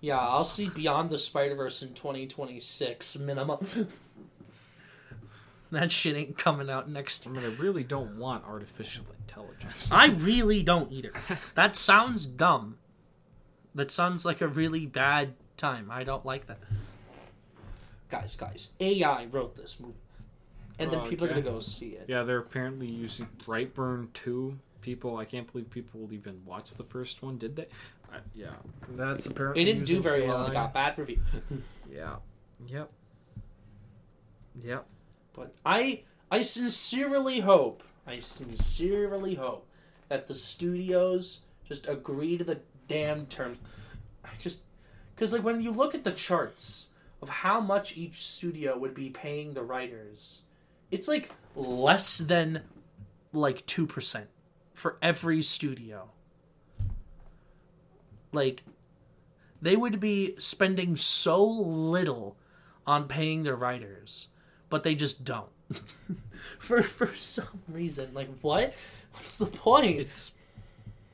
Yeah, 0.00 0.18
I'll 0.18 0.44
see 0.44 0.68
Beyond 0.68 1.10
the 1.10 1.18
Spider 1.18 1.56
Verse 1.56 1.82
in 1.82 1.94
twenty 1.94 2.26
twenty 2.26 2.60
six 2.60 3.18
minimum. 3.18 3.66
that 5.70 5.90
shit 5.90 6.16
ain't 6.16 6.38
coming 6.38 6.70
out 6.70 6.88
next 6.88 7.26
I 7.26 7.30
mean, 7.30 7.44
I 7.44 7.54
really 7.60 7.84
don't 7.84 8.16
want 8.16 8.44
artificial 8.44 9.04
intelligence. 9.20 9.88
I 9.90 10.06
really 10.06 10.62
don't 10.62 10.90
either. 10.92 11.12
That 11.54 11.76
sounds 11.76 12.26
dumb. 12.26 12.78
That 13.74 13.90
sounds 13.90 14.24
like 14.24 14.40
a 14.40 14.48
really 14.48 14.86
bad 14.86 15.34
time. 15.56 15.90
I 15.90 16.04
don't 16.04 16.24
like 16.24 16.46
that. 16.46 16.58
Guys, 18.10 18.36
guys, 18.36 18.72
AI 18.80 19.26
wrote 19.26 19.56
this 19.56 19.78
movie. 19.78 19.94
And 20.78 20.90
then 20.90 21.00
Oh, 21.00 21.04
people 21.04 21.26
are 21.26 21.30
going 21.30 21.42
to 21.42 21.50
go 21.50 21.60
see 21.60 21.88
it. 21.88 22.06
Yeah, 22.08 22.22
they're 22.22 22.38
apparently 22.38 22.86
using 22.86 23.28
Brightburn 23.44 24.12
2. 24.14 24.58
People, 24.80 25.16
I 25.16 25.24
can't 25.24 25.50
believe 25.50 25.68
people 25.70 26.00
will 26.00 26.12
even 26.12 26.40
watch 26.46 26.74
the 26.74 26.84
first 26.84 27.20
one. 27.22 27.36
Did 27.36 27.56
they? 27.56 27.66
I, 28.12 28.18
yeah, 28.34 28.50
that's 28.90 29.26
apparently. 29.26 29.62
It 29.62 29.64
didn't 29.66 29.84
do 29.84 30.00
very 30.00 30.26
well. 30.26 30.46
It 30.46 30.52
got 30.52 30.72
bad 30.72 30.98
review. 30.98 31.20
Yeah. 31.90 32.16
Yep. 32.66 32.90
Yep. 34.60 34.86
But 35.32 35.54
I 35.64 36.02
I 36.30 36.40
sincerely 36.40 37.40
hope, 37.40 37.82
I 38.06 38.20
sincerely 38.20 39.34
hope 39.34 39.66
that 40.08 40.28
the 40.28 40.34
studios 40.34 41.42
just 41.66 41.88
agree 41.88 42.36
to 42.36 42.44
the 42.44 42.60
damn 42.88 43.26
terms. 43.26 43.58
I 44.24 44.28
just 44.38 44.62
because 45.14 45.32
like 45.32 45.42
when 45.42 45.62
you 45.62 45.70
look 45.70 45.94
at 45.94 46.04
the 46.04 46.12
charts 46.12 46.88
of 47.22 47.28
how 47.28 47.60
much 47.60 47.96
each 47.96 48.24
studio 48.26 48.76
would 48.78 48.94
be 48.94 49.10
paying 49.10 49.54
the 49.54 49.62
writers, 49.62 50.42
it's 50.90 51.08
like 51.08 51.30
less 51.56 52.18
than 52.18 52.62
like 53.32 53.64
two 53.66 53.86
percent 53.86 54.28
for 54.74 54.98
every 55.02 55.42
studio. 55.42 56.10
Like 58.32 58.64
they 59.60 59.76
would 59.76 60.00
be 60.00 60.34
spending 60.38 60.96
so 60.96 61.44
little 61.44 62.36
on 62.86 63.08
paying 63.08 63.42
their 63.42 63.56
writers, 63.56 64.28
but 64.70 64.82
they 64.82 64.94
just 64.94 65.24
don't. 65.24 65.50
for 66.58 66.82
for 66.82 67.14
some 67.14 67.62
reason. 67.68 68.10
Like 68.14 68.28
what? 68.40 68.74
What's 69.12 69.38
the 69.38 69.46
point? 69.46 70.00
It's 70.00 70.32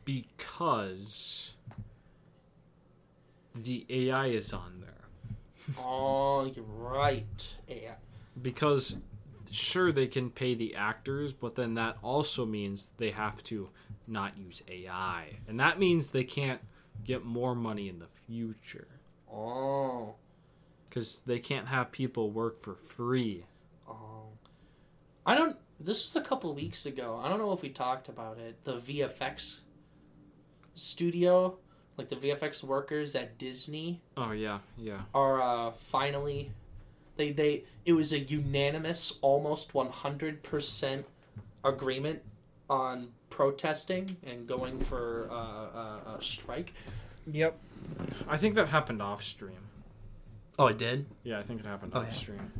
because 0.05 1.55
the 3.55 3.87
AI 3.89 4.27
is 4.27 4.53
on 4.53 4.81
there. 4.81 5.79
Oh, 5.79 6.45
you're 6.45 6.65
right. 6.65 7.55
Yeah. 7.69 7.95
Because 8.41 8.97
sure 9.51 9.93
they 9.93 10.07
can 10.07 10.31
pay 10.31 10.55
the 10.55 10.75
actors, 10.75 11.33
but 11.33 11.55
then 11.55 11.75
that 11.75 11.97
also 12.03 12.45
means 12.45 12.91
they 12.99 13.11
have 13.11 13.43
to 13.45 13.71
not 14.07 14.37
use 14.37 14.62
AI. 14.69 15.39
And 15.49 15.59
that 15.61 15.79
means 15.79 16.11
they 16.11 16.25
can't 16.25 16.61
get 17.03 17.24
more 17.24 17.55
money 17.55 17.88
in 17.88 17.99
the 17.99 18.09
future. 18.26 18.88
Oh. 19.32 20.14
Because 20.88 21.22
they 21.26 21.38
can't 21.40 21.66
have 21.68 21.90
people 21.90 22.30
work 22.30 22.62
for 22.62 22.74
free. 22.74 23.47
Oh. 23.88 24.28
I 25.26 25.34
don't. 25.34 25.57
This 25.80 26.05
was 26.05 26.22
a 26.22 26.26
couple 26.26 26.55
weeks 26.55 26.86
ago. 26.86 27.20
I 27.22 27.28
don't 27.28 27.38
know 27.38 27.53
if 27.53 27.62
we 27.62 27.68
talked 27.70 28.09
about 28.09 28.38
it. 28.38 28.62
The 28.64 28.76
VFX 28.78 29.62
studio, 30.74 31.59
like 31.97 32.09
the 32.09 32.16
VFX 32.16 32.62
workers 32.62 33.14
at 33.16 33.38
Disney, 33.38 34.01
Oh 34.16 34.32
yeah, 34.32 34.59
yeah. 34.78 35.03
are 35.14 35.42
uh, 35.42 35.70
finally. 35.72 36.53
They 37.16 37.32
they 37.32 37.64
it 37.84 37.92
was 37.92 38.12
a 38.12 38.18
unanimous, 38.18 39.18
almost 39.20 39.74
one 39.74 39.90
hundred 39.90 40.42
percent 40.42 41.07
agreement 41.64 42.22
on 42.71 43.09
protesting 43.31 44.17
and 44.27 44.47
going 44.47 44.81
for 44.81 45.29
uh, 45.31 45.35
uh, 45.35 46.17
a 46.19 46.23
strike. 46.23 46.73
Yep. 47.31 47.59
I 48.29 48.37
think 48.37 48.55
that 48.55 48.69
happened 48.69 49.03
off 49.03 49.23
stream. 49.23 49.59
Oh, 50.59 50.67
it 50.69 50.79
did. 50.79 51.07
Yeah, 51.25 51.39
I 51.39 51.43
think 51.43 51.61
it 51.61 51.67
happened 51.67 51.93
Oh, 51.95 52.01
off 52.01 52.07
yeah. 52.09 52.12
stream. 52.12 52.53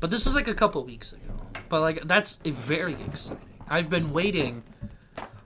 But 0.00 0.10
this 0.10 0.24
was 0.24 0.34
like 0.34 0.48
a 0.48 0.54
couple 0.54 0.82
weeks 0.84 1.12
ago. 1.12 1.34
But 1.68 1.80
like 1.80 2.06
that's 2.06 2.40
a 2.44 2.50
very 2.50 2.94
exciting. 3.02 3.42
I've 3.68 3.90
been 3.90 4.12
waiting. 4.12 4.62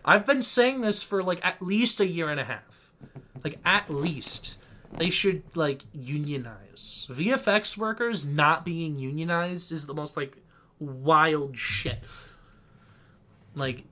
I've 0.05 0.24
been 0.24 0.42
saying 0.42 0.82
this 0.82 1.03
for 1.03 1.22
like 1.22 1.44
at 1.44 1.61
least 1.61 2.01
a 2.01 2.07
year 2.07 2.28
and 2.28 2.38
a 2.38 2.44
half. 2.44 2.92
Like 3.42 3.59
at 3.64 3.90
least 3.90 4.59
they 4.96 5.11
should 5.11 5.42
like 5.57 5.82
unionize. 5.92 7.07
VFX 7.11 7.76
workers 7.76 8.24
not 8.24 8.64
being 8.64 8.96
unionized 8.96 9.72
is 9.72 9.86
the 9.86 9.94
most 9.94 10.16
like 10.16 10.36
wild 10.78 11.57
shit. 11.57 11.98
Like 13.55 13.84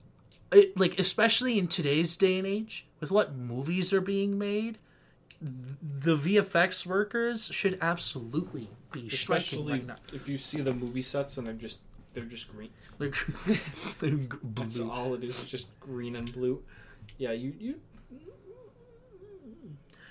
it, 0.52 0.78
like 0.78 0.98
especially 0.98 1.58
in 1.58 1.68
today's 1.68 2.16
day 2.16 2.38
and 2.38 2.46
age 2.46 2.86
with 3.00 3.10
what 3.10 3.34
movies 3.34 3.92
are 3.92 4.00
being 4.00 4.38
made, 4.38 4.78
the 5.40 6.16
VFX 6.16 6.86
workers 6.86 7.46
should 7.52 7.78
absolutely 7.80 8.68
be 8.92 9.06
Especially 9.06 9.72
right 9.72 9.86
now. 9.86 9.96
if 10.12 10.28
you 10.28 10.38
see 10.38 10.60
the 10.60 10.72
movie 10.72 11.02
sets 11.02 11.36
and 11.36 11.46
they're 11.46 11.54
just 11.54 11.80
they're 12.14 12.24
just 12.24 12.50
green. 12.50 12.70
Like, 12.98 13.14
they're 14.00 14.18
That's 14.42 14.80
all 14.80 15.14
it 15.14 15.22
is, 15.22 15.38
is 15.38 15.44
just 15.44 15.78
green 15.78 16.16
and 16.16 16.32
blue. 16.32 16.62
Yeah, 17.18 17.32
you 17.32 17.54
you 17.58 17.80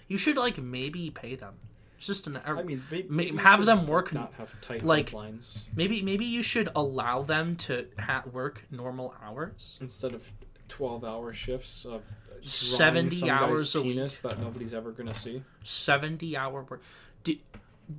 You 0.07 0.17
should 0.17 0.37
like 0.37 0.57
maybe 0.57 1.09
pay 1.09 1.35
them. 1.35 1.55
It's 1.97 2.05
just 2.07 2.27
an. 2.27 2.37
I 2.45 2.51
er, 2.51 2.63
mean, 2.63 2.83
may, 2.91 3.05
maybe 3.09 3.37
have 3.37 3.65
them 3.65 3.87
work- 3.87 4.13
not 4.13 4.33
have 4.37 4.59
tight 4.61 4.83
like- 4.85 5.09
deadlines 5.11 5.63
maybe 5.75 6.01
maybe 6.01 6.25
you 6.25 6.41
should 6.43 6.69
allow 6.75 7.23
them 7.23 7.55
to 7.55 7.87
ha- 7.99 8.23
work 8.31 8.63
normal 8.69 9.15
hours. 9.23 9.77
instead 9.81 10.13
of 10.13 10.31
twelve 10.67 11.03
hour 11.03 11.33
shifts 11.33 11.85
of 11.85 12.01
70 12.43 13.15
some 13.15 13.27
guy's 13.29 13.41
hours 13.41 13.75
a 13.75 13.81
penis 13.81 14.21
that 14.21 14.39
nobody's 14.39 14.73
ever 14.73 14.91
gonna 14.91 15.15
see. 15.15 15.43
Seventy 15.63 16.37
hour 16.37 16.61
work. 16.69 16.81
Do, 17.23 17.35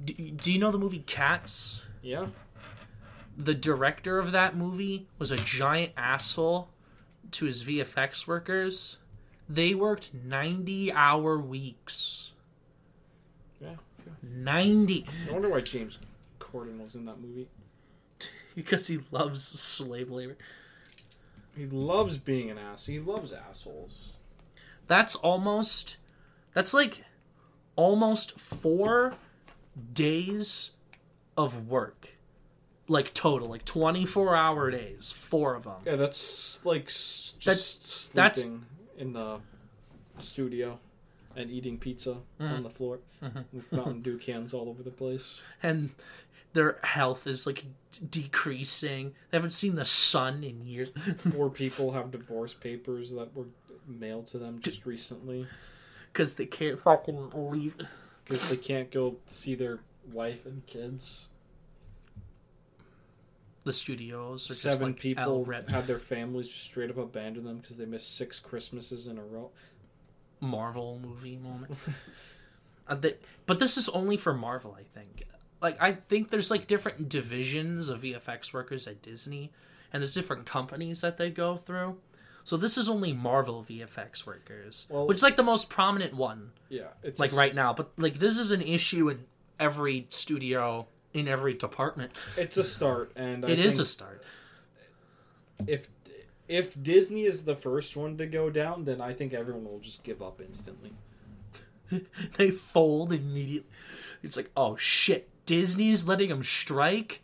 do, 0.04 0.12
do 0.14 0.52
you 0.52 0.58
know 0.60 0.70
the 0.70 0.78
movie 0.78 1.00
Cats? 1.00 1.84
Yeah, 2.02 2.26
The 3.36 3.54
director 3.54 4.18
of 4.20 4.30
that 4.32 4.54
movie 4.56 5.08
was 5.18 5.30
a 5.32 5.36
giant 5.36 5.92
asshole 5.96 6.68
to 7.32 7.46
his 7.46 7.64
VFX 7.64 8.26
workers. 8.28 8.98
They 9.48 9.74
worked 9.74 10.14
ninety 10.14 10.92
hour 10.92 11.36
weeks. 11.38 12.32
yeah. 13.60 13.74
Ninety. 14.22 15.06
I 15.28 15.32
wonder 15.32 15.48
why 15.48 15.60
James 15.60 15.98
Corden 16.40 16.80
was 16.82 16.94
in 16.94 17.04
that 17.06 17.20
movie. 17.20 17.48
Because 18.54 18.88
he 18.88 18.98
loves 19.12 19.44
slave 19.44 20.10
labor. 20.10 20.36
He 21.56 21.66
loves 21.66 22.18
being 22.18 22.50
an 22.50 22.58
ass. 22.58 22.86
He 22.86 22.98
loves 22.98 23.32
assholes. 23.32 24.14
That's 24.88 25.14
almost 25.14 25.96
that's 26.54 26.74
like 26.74 27.04
almost 27.76 28.40
4 28.40 29.14
days 29.92 30.74
of 31.36 31.68
work. 31.68 32.16
Like 32.88 33.12
total, 33.14 33.48
like 33.48 33.64
24 33.64 34.34
hour 34.34 34.70
days, 34.72 35.12
4 35.12 35.54
of 35.54 35.62
them. 35.64 35.74
Yeah, 35.84 35.96
that's 35.96 36.64
like 36.64 36.86
s- 36.86 37.34
That's- 37.44 37.76
just 37.76 38.14
that's- 38.14 38.42
sleeping 38.42 38.64
in 38.96 39.12
the 39.12 39.38
studio 40.18 40.80
and 41.38 41.50
eating 41.50 41.78
pizza 41.78 42.16
Mm-hmm. 42.40 42.52
on 42.54 42.62
the 42.64 42.70
floor 42.70 42.98
with 43.52 43.72
Mountain 43.72 44.02
Dew 44.02 44.18
cans 44.18 44.52
all 44.52 44.68
over 44.68 44.82
the 44.82 44.90
place. 44.90 45.40
And 45.62 45.90
their 46.52 46.78
health 46.82 47.26
is 47.26 47.46
like 47.46 47.64
decreasing. 48.10 49.14
They 49.30 49.36
haven't 49.38 49.52
seen 49.52 49.74
the 49.76 49.84
sun 49.84 50.44
in 50.44 50.64
years. 50.66 50.92
Four 51.32 51.50
people 51.50 51.92
have 51.92 52.10
divorce 52.10 52.54
papers 52.54 53.12
that 53.12 53.34
were 53.34 53.46
mailed 53.86 54.26
to 54.28 54.38
them 54.38 54.60
just 54.60 54.84
recently 54.84 55.46
Cuz 56.12 56.34
they 56.34 56.44
can't 56.46 56.78
fucking 56.78 57.30
leave. 57.34 57.74
because 58.24 58.48
they 58.50 58.56
can't 58.56 58.90
go 58.90 59.16
see 59.26 59.54
their 59.54 59.80
wife 60.12 60.44
and 60.44 60.66
kids. 60.66 61.26
The 63.64 63.72
studios 63.72 64.46
are 64.46 64.48
just 64.48 64.62
Seven 64.62 64.88
like 64.88 65.00
people 65.00 65.44
had 65.44 65.86
their 65.86 65.98
families 65.98 66.48
just 66.48 66.62
straight 66.64 66.90
up 66.90 66.96
abandon 66.96 67.44
them 67.44 67.58
because 67.58 67.76
they 67.76 67.84
missed 67.84 68.16
six 68.16 68.40
Christmases 68.40 69.06
in 69.06 69.18
a 69.18 69.22
row. 69.24 69.50
Marvel 70.40 70.98
movie 71.02 71.36
moment. 71.36 71.74
Uh, 72.90 72.96
but 73.44 73.58
this 73.58 73.76
is 73.76 73.86
only 73.90 74.16
for 74.16 74.32
Marvel, 74.32 74.74
I 74.74 74.82
think. 74.82 75.24
Like, 75.60 75.76
I 75.78 75.92
think 75.92 76.30
there's 76.30 76.50
like 76.50 76.66
different 76.66 77.10
divisions 77.10 77.90
of 77.90 78.00
VFX 78.00 78.54
workers 78.54 78.88
at 78.88 79.02
Disney, 79.02 79.52
and 79.92 80.00
there's 80.00 80.14
different 80.14 80.46
companies 80.46 81.02
that 81.02 81.18
they 81.18 81.28
go 81.30 81.58
through. 81.58 81.98
So 82.44 82.56
this 82.56 82.78
is 82.78 82.88
only 82.88 83.12
Marvel 83.12 83.62
VFX 83.62 84.24
workers, 84.26 84.86
Well- 84.88 85.06
which 85.06 85.16
is 85.16 85.22
like 85.22 85.36
the 85.36 85.42
most 85.42 85.68
prominent 85.68 86.14
one, 86.14 86.52
Yeah, 86.70 86.86
it's 87.02 87.20
like 87.20 87.32
a- 87.32 87.36
right 87.36 87.54
now. 87.54 87.74
But 87.74 87.90
like 87.98 88.14
this 88.20 88.38
is 88.38 88.52
an 88.52 88.62
issue 88.62 89.10
in 89.10 89.26
every 89.60 90.06
studio, 90.08 90.86
in 91.12 91.28
every 91.28 91.52
department. 91.52 92.12
It's 92.38 92.56
a 92.56 92.64
start, 92.64 93.12
and 93.16 93.44
I 93.44 93.50
It 93.50 93.58
is 93.58 93.78
a 93.78 93.84
start. 93.84 94.24
if 95.66 95.88
if 96.48 96.80
Disney 96.82 97.24
is 97.24 97.44
the 97.44 97.54
first 97.54 97.96
one 97.96 98.16
to 98.18 98.26
go 98.26 98.50
down, 98.50 98.84
then 98.84 99.00
I 99.00 99.12
think 99.12 99.34
everyone 99.34 99.64
will 99.64 99.80
just 99.80 100.02
give 100.02 100.22
up 100.22 100.40
instantly. 100.40 100.92
they 102.36 102.50
fold 102.50 103.12
immediately. 103.12 103.68
It's 104.22 104.36
like, 104.36 104.50
oh 104.56 104.76
shit, 104.76 105.28
Disney's 105.46 106.06
letting 106.06 106.30
them 106.30 106.42
strike. 106.42 107.22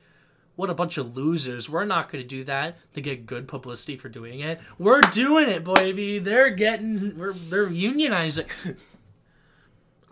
What 0.56 0.70
a 0.70 0.74
bunch 0.74 0.98
of 0.98 1.16
losers. 1.16 1.68
We're 1.68 1.84
not 1.84 2.12
going 2.12 2.22
to 2.22 2.28
do 2.28 2.44
that 2.44 2.76
to 2.94 3.00
get 3.00 3.26
good 3.26 3.48
publicity 3.48 3.96
for 3.96 4.08
doing 4.08 4.38
it. 4.40 4.60
We're 4.78 5.00
doing 5.00 5.48
it, 5.48 5.64
baby. 5.64 6.20
They're 6.20 6.50
getting, 6.50 7.18
we're, 7.18 7.32
they're 7.32 7.66
unionizing. 7.66 8.46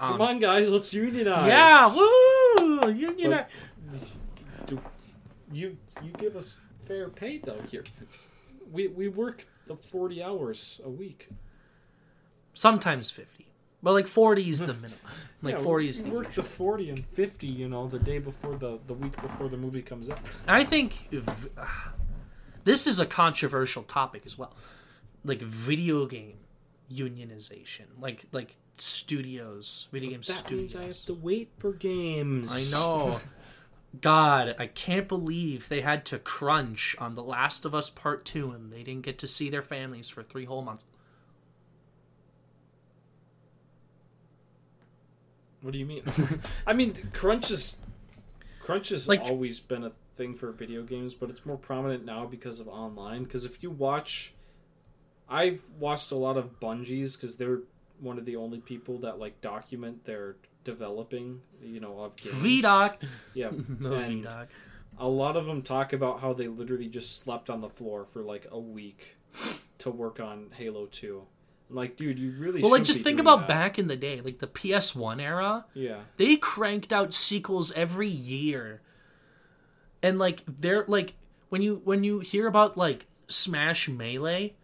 Um, 0.01 0.13
Come 0.15 0.21
on, 0.23 0.39
guys, 0.41 0.69
let's 0.69 0.93
unionize. 0.93 1.47
Yeah, 1.47 1.95
woo! 1.95 2.91
Unionize. 2.91 3.47
Do- 4.67 4.81
you 5.53 5.77
you 6.03 6.11
give 6.19 6.35
us 6.35 6.59
fair 6.89 7.09
pay 7.09 7.39
though 7.39 7.61
here. 7.71 7.85
We 8.73 8.89
we 8.89 9.09
work 9.09 9.47
the 9.67 9.77
forty 9.77 10.23
hours 10.23 10.81
a 10.85 10.89
week. 10.89 11.29
Sometimes 12.55 13.11
50. 13.11 13.47
But 13.83 13.93
like 13.93 14.07
40 14.07 14.49
is 14.49 14.61
the 14.61 14.75
minimum. 14.85 14.99
Like 15.43 15.57
Yeah, 15.57 15.63
40 15.63 15.85
we 15.85 15.89
is 15.89 16.03
the 16.03 16.11
work 16.11 16.33
the 16.35 16.43
forty 16.43 16.91
and 16.91 17.05
fifty. 17.07 17.47
You 17.49 17.69
know, 17.69 17.89
the 17.89 17.99
day 17.99 18.19
before 18.19 18.57
the 18.57 18.79
the 18.87 18.95
week 18.95 19.21
before 19.21 19.49
the 19.49 19.57
movie 19.57 19.83
comes 19.83 20.09
out. 20.11 20.19
I 20.47 20.65
think 20.65 21.09
v- 21.11 21.49
uh, 21.59 21.67
this 22.65 22.87
is 22.87 22.99
a 22.99 23.07
controversial 23.07 23.83
topic 23.83 24.23
as 24.25 24.39
well. 24.39 24.55
Like 25.25 25.41
video 25.43 26.07
game 26.07 26.39
unionization, 26.93 27.87
like 28.01 28.27
like 28.33 28.57
studios, 28.79 29.89
video 29.93 30.11
game 30.11 30.21
That 30.27 30.51
means 30.51 30.77
I 30.77 30.85
have 30.85 31.05
to 31.07 31.15
wait 31.15 31.51
for 31.59 31.73
games. 31.73 32.73
I 32.75 32.77
know. 32.77 33.21
God, 34.01 34.55
I 34.59 34.67
can't 34.69 35.07
believe 35.07 35.69
they 35.69 35.83
had 35.83 36.05
to 36.07 36.19
crunch 36.19 36.97
on 36.99 37.15
The 37.15 37.23
Last 37.23 37.65
of 37.65 37.75
Us 37.75 37.91
Part 37.91 38.25
2 38.25 38.51
and 38.51 38.73
they 38.73 38.83
didn't 38.83 39.03
get 39.03 39.19
to 39.19 39.27
see 39.27 39.51
their 39.51 39.63
families 39.63 40.09
for 40.09 40.23
three 40.23 40.47
whole 40.47 40.63
months. 40.63 40.87
What 45.61 45.73
do 45.73 45.79
you 45.79 45.87
mean? 45.87 46.03
I 46.67 46.73
mean, 46.73 46.95
crunch 47.13 47.51
is 47.51 47.77
crunch 48.61 48.89
has 48.89 49.09
Like- 49.09 49.21
always 49.23 49.61
been 49.61 49.85
a 49.85 49.93
thing 50.17 50.35
for 50.35 50.51
video 50.53 50.83
games, 50.83 51.15
but 51.15 51.31
it's 51.31 51.47
more 51.47 51.57
prominent 51.57 52.05
now 52.05 52.27
because 52.27 52.61
of 52.61 52.69
online. 52.69 53.25
Because 53.25 53.45
if 53.45 53.63
you 53.63 53.71
watch, 53.71 54.33
I've 55.29 55.63
watched 55.79 56.11
a 56.11 56.17
lot 56.17 56.37
of 56.37 56.59
Bungie's 56.61 57.15
because 57.17 57.37
they're 57.37 57.61
one 58.01 58.19
of 58.19 58.25
the 58.25 58.37
only 58.37 58.59
people 58.59 58.99
that 58.99 59.19
like 59.19 59.41
document 59.41 60.05
their 60.05 60.37
developing, 60.65 61.41
you 61.63 61.81
know, 61.81 62.01
of 62.01 62.17
games. 62.17 62.37
ViDoc! 62.37 62.97
Yeah, 63.35 63.51
No 63.81 63.95
and 63.95 64.25
ViDoc. 64.25 64.47
a 64.99 65.09
lot 65.09 65.37
of 65.37 65.47
them 65.47 65.63
talk 65.63 65.93
about 65.93 66.21
how 66.21 66.33
they 66.33 66.49
literally 66.49 66.89
just 66.89 67.19
slept 67.19 67.51
on 67.51 67.61
the 67.61 67.69
floor 67.69 68.05
for 68.05 68.23
like 68.23 68.47
a 68.51 68.59
week 68.59 69.17
to 69.79 69.91
work 69.91 70.21
on 70.21 70.51
Halo 70.57 70.87
Two. 70.87 71.23
I'm 71.71 71.77
like, 71.77 71.97
dude, 71.97 72.19
you 72.19 72.33
really 72.39 72.61
Well, 72.61 72.71
like, 72.73 72.85
just 72.85 72.99
be 72.99 73.05
think 73.05 73.21
about 73.21 73.41
that. 73.41 73.49
back 73.49 73.79
in 73.79 73.89
the 73.89 73.97
day, 73.97 74.21
like 74.21 74.39
the 74.41 74.47
PS1 74.47 75.21
era. 75.23 75.65
Yeah, 75.75 76.01
they 76.19 76.37
cranked 76.37 76.93
out 76.93 77.15
sequels 77.15 77.73
every 77.73 78.09
year 78.09 78.83
and 80.03 80.19
like 80.19 80.43
they're 80.47 80.85
like 80.89 81.15
when 81.49 81.63
you 81.63 81.81
when 81.85 82.03
you 82.05 82.19
hear 82.21 82.47
about 82.47 82.77
like 82.77 83.07
smash 83.29 83.89
melee 83.89 84.55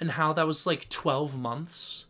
and 0.00 0.12
how 0.12 0.32
that 0.32 0.46
was 0.46 0.66
like 0.66 0.88
12 0.88 1.36
months 1.38 2.06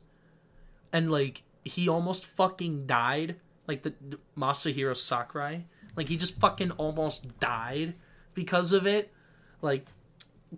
and 0.93 1.11
like 1.11 1.43
he 1.67 1.89
almost 1.89 2.25
fucking 2.27 2.87
died 2.87 3.37
like 3.67 3.83
the 3.83 3.93
masahiro 4.37 4.97
sakurai 4.97 5.65
like 5.97 6.09
he 6.09 6.17
just 6.17 6.39
fucking 6.39 6.71
almost 6.73 7.39
died 7.41 7.95
because 8.35 8.73
of 8.73 8.87
it 8.87 9.13
like 9.63 9.87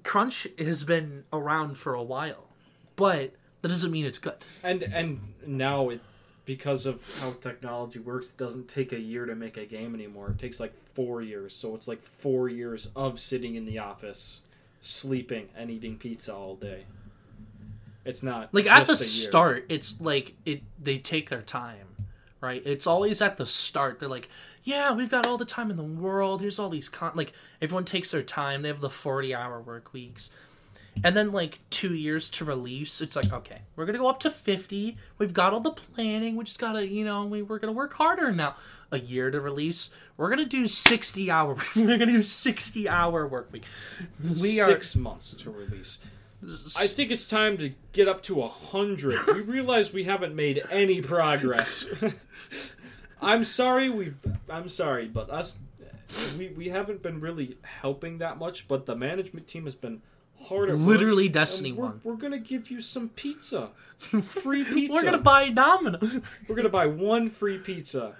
crunch 0.02 0.46
has 0.58 0.84
been 0.84 1.24
around 1.32 1.76
for 1.76 1.94
a 1.94 2.02
while 2.02 2.48
but 2.96 3.32
that 3.62 3.68
doesn't 3.68 3.90
mean 3.90 4.04
it's 4.04 4.18
good 4.18 4.36
and 4.62 4.82
and 4.82 5.20
now 5.46 5.88
it 5.88 6.00
because 6.48 6.86
of 6.86 7.02
how 7.20 7.32
technology 7.42 7.98
works, 7.98 8.32
it 8.32 8.38
doesn't 8.38 8.68
take 8.68 8.94
a 8.94 8.98
year 8.98 9.26
to 9.26 9.34
make 9.34 9.58
a 9.58 9.66
game 9.66 9.94
anymore. 9.94 10.30
It 10.30 10.38
takes 10.38 10.58
like 10.58 10.72
four 10.94 11.20
years. 11.20 11.54
So 11.54 11.74
it's 11.74 11.86
like 11.86 12.02
four 12.02 12.48
years 12.48 12.88
of 12.96 13.20
sitting 13.20 13.54
in 13.54 13.66
the 13.66 13.80
office, 13.80 14.40
sleeping 14.80 15.50
and 15.54 15.70
eating 15.70 15.98
pizza 15.98 16.34
all 16.34 16.56
day. 16.56 16.86
It's 18.08 18.22
not 18.22 18.52
like 18.54 18.66
at 18.66 18.86
the 18.86 18.92
just 18.92 19.02
a 19.02 19.20
year. 19.20 19.28
start 19.28 19.66
it's 19.68 20.00
like 20.00 20.34
it 20.46 20.62
they 20.82 20.98
take 20.98 21.28
their 21.30 21.42
time 21.42 21.88
right? 22.40 22.62
It's 22.64 22.86
always 22.86 23.20
at 23.20 23.36
the 23.36 23.46
start. 23.46 23.98
They're 23.98 24.08
like 24.08 24.28
yeah 24.64 24.92
we've 24.92 25.10
got 25.10 25.26
all 25.26 25.38
the 25.38 25.44
time 25.44 25.70
in 25.70 25.76
the 25.76 25.82
world. 25.82 26.40
Here's 26.40 26.58
all 26.58 26.68
these 26.68 26.88
con 26.88 27.12
like 27.14 27.32
everyone 27.60 27.84
takes 27.84 28.10
their 28.10 28.22
time. 28.22 28.62
They 28.62 28.68
have 28.68 28.80
the 28.80 28.90
40 28.90 29.34
hour 29.34 29.60
work 29.60 29.92
weeks. 29.92 30.30
And 31.04 31.16
then 31.16 31.30
like 31.30 31.60
two 31.70 31.94
years 31.94 32.28
to 32.30 32.44
release 32.44 33.00
it's 33.00 33.14
like 33.14 33.32
okay 33.32 33.62
we're 33.76 33.86
gonna 33.86 33.98
go 33.98 34.08
up 34.08 34.18
to 34.20 34.30
50 34.30 34.96
we've 35.18 35.32
got 35.32 35.52
all 35.52 35.60
the 35.60 35.70
planning. 35.70 36.36
We 36.36 36.44
just 36.44 36.58
gotta 36.58 36.86
you 36.86 37.04
know 37.04 37.24
we, 37.24 37.42
we're 37.42 37.58
gonna 37.58 37.72
work 37.72 37.94
harder 37.94 38.32
now. 38.32 38.56
A 38.90 38.98
year 38.98 39.30
to 39.30 39.40
release 39.40 39.94
we're 40.16 40.30
gonna 40.30 40.44
do 40.44 40.66
60 40.66 41.30
hour 41.30 41.56
we're 41.76 41.98
gonna 41.98 42.06
do 42.06 42.22
60 42.22 42.88
hour 42.88 43.26
work 43.26 43.52
week. 43.52 43.64
We 44.42 44.60
are 44.60 44.66
six 44.66 44.96
months 44.96 45.34
to 45.34 45.50
release. 45.50 45.98
I 46.42 46.86
think 46.86 47.10
it's 47.10 47.26
time 47.28 47.58
to 47.58 47.72
get 47.92 48.06
up 48.08 48.22
to 48.24 48.42
a 48.42 48.48
hundred. 48.48 49.18
We 49.26 49.40
realize 49.40 49.92
we 49.92 50.04
haven't 50.04 50.34
made 50.34 50.62
any 50.70 51.02
progress. 51.02 51.86
I'm 53.20 53.44
sorry. 53.44 53.88
We've. 53.88 54.16
I'm 54.48 54.68
sorry, 54.68 55.08
but 55.08 55.30
us. 55.30 55.58
We, 56.38 56.48
we 56.48 56.68
haven't 56.68 57.02
been 57.02 57.20
really 57.20 57.58
helping 57.62 58.18
that 58.18 58.38
much, 58.38 58.66
but 58.66 58.86
the 58.86 58.96
management 58.96 59.46
team 59.46 59.64
has 59.64 59.74
been 59.74 60.00
hard 60.40 60.70
at 60.70 60.76
work. 60.76 60.86
literally 60.86 61.28
destiny 61.28 61.72
we're, 61.72 61.86
1 61.86 62.00
we're 62.04 62.14
gonna 62.14 62.38
give 62.38 62.70
you 62.70 62.80
some 62.80 63.08
pizza, 63.10 63.70
free 63.98 64.64
pizza. 64.64 64.94
we're 64.94 65.02
gonna 65.02 65.18
buy 65.18 65.50
domino 65.50 65.98
We're 66.46 66.54
gonna 66.54 66.68
buy 66.68 66.86
one 66.86 67.28
free 67.28 67.58
pizza. 67.58 68.14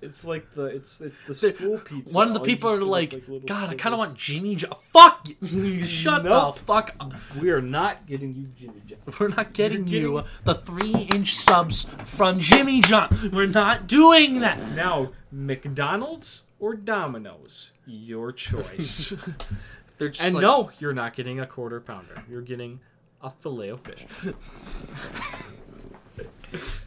It's 0.00 0.24
like 0.24 0.54
the 0.54 0.64
it's 0.66 1.00
it's 1.00 1.16
the 1.26 1.34
school 1.34 1.78
pizza. 1.78 2.14
One 2.14 2.28
of 2.28 2.34
the 2.34 2.40
All 2.40 2.44
people 2.44 2.70
are 2.70 2.82
like, 2.82 3.12
little 3.12 3.40
God, 3.40 3.70
I 3.70 3.74
kind 3.74 3.94
of 3.94 3.98
want 3.98 4.16
Jimmy 4.16 4.56
John. 4.56 4.72
Fuck 4.80 5.28
you! 5.40 5.82
Shut 5.86 6.24
Nope. 6.24 6.56
the 6.56 6.60
fuck 6.62 6.94
up. 7.00 7.12
We 7.40 7.50
are 7.50 7.62
not 7.62 8.06
getting 8.06 8.34
you 8.34 8.48
Jimmy 8.56 8.82
John. 8.86 8.98
We're 9.20 9.28
not 9.28 9.52
getting 9.52 9.86
You're 9.86 10.00
you 10.00 10.24
the 10.44 10.54
three 10.54 11.08
inch 11.14 11.34
subs 11.34 11.88
from 12.04 12.40
Jimmy 12.40 12.80
John. 12.80 13.30
We're 13.32 13.46
not 13.46 13.86
doing 13.86 14.40
that. 14.40 14.58
Now, 14.74 15.12
McDonald's 15.30 16.44
or 16.58 16.74
Domino's, 16.74 17.72
your 17.86 18.32
choice. 18.32 19.12
They're 19.98 20.08
just 20.08 20.22
and 20.24 20.34
like, 20.34 20.42
no, 20.42 20.70
you're 20.78 20.92
not 20.92 21.14
getting 21.14 21.40
a 21.40 21.46
quarter 21.46 21.80
pounder. 21.80 22.22
You're 22.28 22.42
getting 22.42 22.80
a 23.20 23.30
filet 23.30 23.68
of 23.68 23.80
fish. 23.80 24.06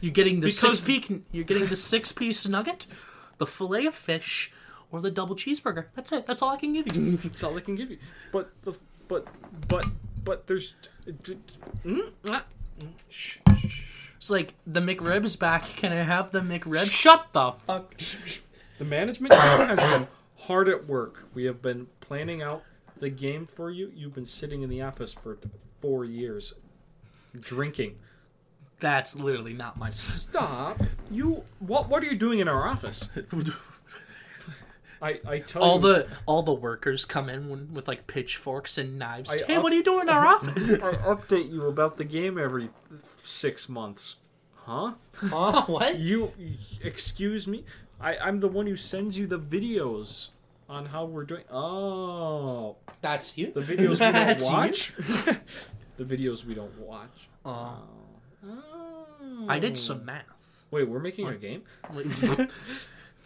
You're 0.00 0.12
getting 0.12 0.40
the 0.40 0.46
Because- 0.48 0.80
six 0.80 0.84
piece. 0.84 1.20
You're 1.32 1.44
getting 1.44 1.66
the 1.66 1.76
six 1.76 2.12
piece 2.12 2.46
nugget, 2.46 2.86
the 3.38 3.46
fillet 3.46 3.86
of 3.86 3.94
fish, 3.94 4.52
or 4.90 5.00
the 5.00 5.10
double 5.10 5.36
cheeseburger. 5.36 5.86
That's 5.94 6.12
it. 6.12 6.26
That's 6.26 6.42
all 6.42 6.50
I 6.50 6.56
can 6.56 6.72
give 6.72 6.94
you. 6.94 7.16
That's 7.22 7.42
all 7.44 7.56
I 7.56 7.60
can 7.60 7.74
give 7.76 7.90
you. 7.90 7.98
But 8.32 8.50
the 8.62 8.74
but 9.08 9.26
but 9.68 9.86
but 10.24 10.46
there's. 10.46 10.74
Mm, 11.84 12.10
ah, 12.28 12.44
mm. 12.80 12.88
It's 14.16 14.30
like 14.30 14.54
the 14.66 14.80
McRib's 14.80 15.36
back. 15.36 15.64
Can 15.76 15.92
I 15.92 16.02
have 16.02 16.30
the 16.32 16.40
McRib? 16.40 16.90
Shut 16.90 17.28
the 17.32 17.52
fuck. 17.66 17.96
The 18.78 18.84
management 18.84 19.32
team 19.34 19.40
has 19.40 19.78
been 19.78 20.08
hard 20.38 20.68
at 20.68 20.86
work. 20.86 21.24
We 21.34 21.44
have 21.44 21.62
been 21.62 21.86
planning 22.00 22.42
out 22.42 22.62
the 22.98 23.10
game 23.10 23.46
for 23.46 23.70
you. 23.70 23.92
You've 23.94 24.14
been 24.14 24.26
sitting 24.26 24.62
in 24.62 24.70
the 24.70 24.82
office 24.82 25.12
for 25.12 25.38
four 25.80 26.04
years, 26.04 26.54
drinking. 27.38 27.98
That's 28.80 29.16
literally 29.16 29.54
not 29.54 29.78
my. 29.78 29.90
Stop! 29.90 30.82
You 31.10 31.44
what? 31.60 31.88
What 31.88 32.02
are 32.02 32.06
you 32.06 32.16
doing 32.16 32.40
in 32.40 32.48
our 32.48 32.68
office? 32.68 33.08
I 35.00 35.20
I 35.26 35.38
tell 35.40 35.62
all 35.62 35.76
you, 35.76 35.80
the 35.82 36.08
all 36.26 36.42
the 36.42 36.54
workers 36.54 37.04
come 37.04 37.28
in 37.28 37.48
when, 37.48 37.74
with 37.74 37.86
like 37.86 38.06
pitchforks 38.06 38.78
and 38.78 38.98
knives. 38.98 39.30
I 39.30 39.38
hey, 39.46 39.56
up- 39.56 39.62
what 39.62 39.72
are 39.72 39.76
you 39.76 39.82
doing 39.84 40.02
in 40.02 40.08
our 40.08 40.26
office? 40.34 40.70
I 40.82 40.92
update 41.04 41.50
you 41.52 41.66
about 41.66 41.96
the 41.98 42.04
game 42.04 42.38
every 42.38 42.70
six 43.22 43.68
months. 43.68 44.16
Huh? 44.64 44.94
huh? 45.16 45.64
What? 45.68 45.98
You 45.98 46.32
excuse 46.82 47.46
me? 47.46 47.64
I 48.00 48.16
I'm 48.16 48.40
the 48.40 48.48
one 48.48 48.66
who 48.66 48.76
sends 48.76 49.18
you 49.18 49.26
the 49.26 49.38
videos 49.38 50.28
on 50.68 50.86
how 50.86 51.04
we're 51.04 51.24
doing. 51.24 51.44
Oh, 51.50 52.76
That's 53.00 53.36
you. 53.38 53.52
the 53.52 53.60
videos 53.60 54.00
we 54.00 54.12
don't 54.44 54.52
watch. 54.52 54.92
the 55.96 56.04
videos 56.04 56.44
we 56.44 56.54
don't 56.54 56.76
watch. 56.78 57.28
Uh, 57.44 57.48
Oh. 57.50 57.82
I 59.48 59.58
did 59.58 59.78
some 59.78 60.04
math. 60.04 60.24
Wait, 60.70 60.88
we're 60.88 60.98
making 60.98 61.28
a 61.28 61.34
game. 61.36 61.62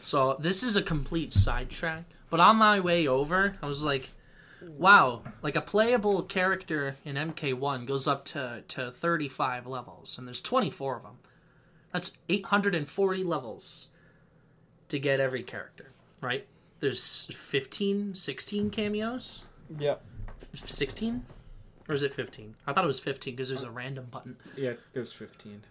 so 0.00 0.36
this 0.38 0.62
is 0.62 0.76
a 0.76 0.82
complete 0.82 1.32
sidetrack. 1.32 2.04
But 2.28 2.40
on 2.40 2.56
my 2.56 2.80
way 2.80 3.08
over, 3.08 3.56
I 3.62 3.66
was 3.66 3.82
like, 3.82 4.10
"Wow! 4.62 5.22
Like 5.42 5.56
a 5.56 5.60
playable 5.60 6.22
character 6.22 6.96
in 7.04 7.16
MK1 7.16 7.86
goes 7.86 8.06
up 8.06 8.24
to 8.26 8.62
to 8.68 8.90
35 8.90 9.66
levels, 9.66 10.18
and 10.18 10.26
there's 10.26 10.40
24 10.40 10.96
of 10.96 11.02
them. 11.02 11.18
That's 11.92 12.16
840 12.28 13.24
levels 13.24 13.88
to 14.88 14.98
get 14.98 15.18
every 15.18 15.42
character, 15.42 15.90
right? 16.20 16.46
There's 16.78 17.26
15, 17.26 18.14
16 18.14 18.70
cameos. 18.70 19.44
Yep. 19.78 20.04
16 20.54 21.24
or 21.88 21.94
is 21.94 22.02
it 22.02 22.12
15 22.12 22.56
i 22.66 22.72
thought 22.72 22.82
it 22.82 22.86
was 22.86 22.98
15 22.98 23.34
because 23.36 23.50
there's 23.50 23.62
a 23.62 23.70
random 23.70 24.06
button 24.10 24.36
Yeah, 24.56 24.72
there's 24.94 25.12
fifteen. 25.12 25.62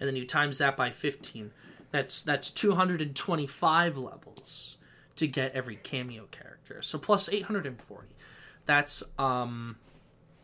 And 0.00 0.08
then 0.08 0.16
you 0.16 0.26
times 0.26 0.58
that 0.58 0.76
by 0.76 0.90
15 0.90 1.52
that's 1.92 2.22
that's 2.22 2.50
225 2.50 3.96
levels 3.96 4.78
to 5.16 5.26
get 5.26 5.52
every 5.54 5.76
cameo 5.76 6.26
character 6.30 6.82
so 6.82 6.98
plus 6.98 7.28
840 7.28 8.08
that's 8.64 9.02
um 9.18 9.76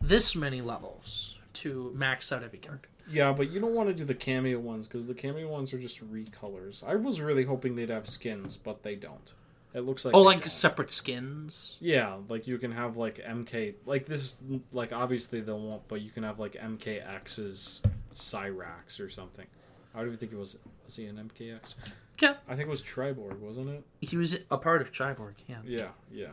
this 0.01 0.37
many 0.37 0.61
levels 0.61 1.39
to 1.55 1.91
max 1.95 2.31
out 2.33 2.45
every 2.45 2.59
character 2.59 2.89
Yeah, 3.09 3.33
but 3.33 3.51
you 3.51 3.61
don't 3.61 3.75
want 3.75 3.89
to 3.89 3.95
do 3.95 4.05
the 4.05 4.15
cameo 4.15 4.59
ones 4.59 4.87
because 4.87 5.07
the 5.07 5.15
cameo 5.15 5.49
ones 5.49 5.73
are 5.73 5.79
just 5.79 6.03
recolors. 6.13 6.83
I 6.87 6.97
was 6.97 7.21
really 7.21 7.45
hoping 7.45 7.75
they'd 7.77 7.89
have 7.89 8.09
skins, 8.09 8.57
but 8.57 8.83
they 8.83 8.95
don't. 8.97 9.33
It 9.73 9.81
looks 9.81 10.05
like 10.05 10.15
oh 10.15 10.23
like 10.23 10.41
don't. 10.41 10.51
separate 10.51 10.91
skins 10.91 11.77
yeah, 11.81 12.17
like 12.29 12.47
you 12.47 12.59
can 12.59 12.73
have 12.73 12.97
like 12.97 13.19
MK 13.19 13.75
like 13.85 14.07
this 14.07 14.37
like 14.73 14.93
obviously 14.93 15.41
they 15.41 15.53
won't, 15.53 15.87
but 15.89 16.01
you 16.01 16.11
can 16.11 16.23
have 16.25 16.39
like 16.39 16.55
MKX's 16.55 17.81
Cyrax 18.17 18.99
or 19.01 19.09
something. 19.09 19.47
I 19.95 19.99
don't 19.99 20.09
even 20.09 20.19
think 20.19 20.33
it 20.33 20.39
was 20.39 20.59
was 20.85 20.97
he 20.97 21.07
an 21.07 21.31
MKX? 21.31 21.75
yeah 22.21 22.35
I 22.49 22.57
think 22.57 22.67
it 22.67 22.71
was 22.71 22.83
Triborg, 22.83 23.39
wasn't 23.39 23.69
it? 23.71 23.85
he 24.01 24.17
was 24.17 24.39
a 24.51 24.57
part 24.59 24.81
of 24.83 24.91
triborg 24.93 25.35
yeah 25.47 25.59
Yeah, 25.65 25.89
yeah. 26.11 26.29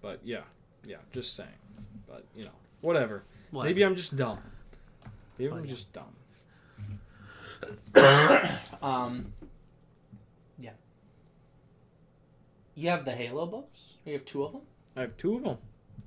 But 0.00 0.20
yeah, 0.24 0.42
yeah, 0.86 0.96
just 1.12 1.36
saying. 1.36 1.48
But 2.06 2.24
you 2.34 2.44
know, 2.44 2.50
whatever. 2.80 3.24
What? 3.50 3.64
Maybe 3.64 3.82
I'm 3.84 3.96
just 3.96 4.16
dumb. 4.16 4.38
Maybe 5.38 5.50
Well, 5.50 5.58
I'm 5.60 5.64
yeah. 5.64 5.70
just 5.70 5.92
dumb. 5.92 6.14
um 8.82 9.32
yeah 10.58 10.70
You 12.74 12.88
have 12.90 13.04
the 13.04 13.12
Halo 13.12 13.46
books. 13.46 13.94
You 14.04 14.12
have 14.14 14.24
two 14.24 14.44
of 14.44 14.52
them. 14.52 14.62
I 14.96 15.00
have 15.02 15.16
two 15.16 15.36
of 15.36 15.42
them. 15.44 15.58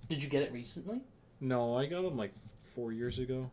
Did 0.10 0.24
you 0.24 0.30
get 0.30 0.42
it 0.44 0.52
recently? 0.54 1.02
No, 1.40 1.76
I 1.78 1.86
got 1.88 2.02
them 2.04 2.16
like 2.18 2.34
four 2.64 2.92
years 2.94 3.20
ago. 3.20 3.50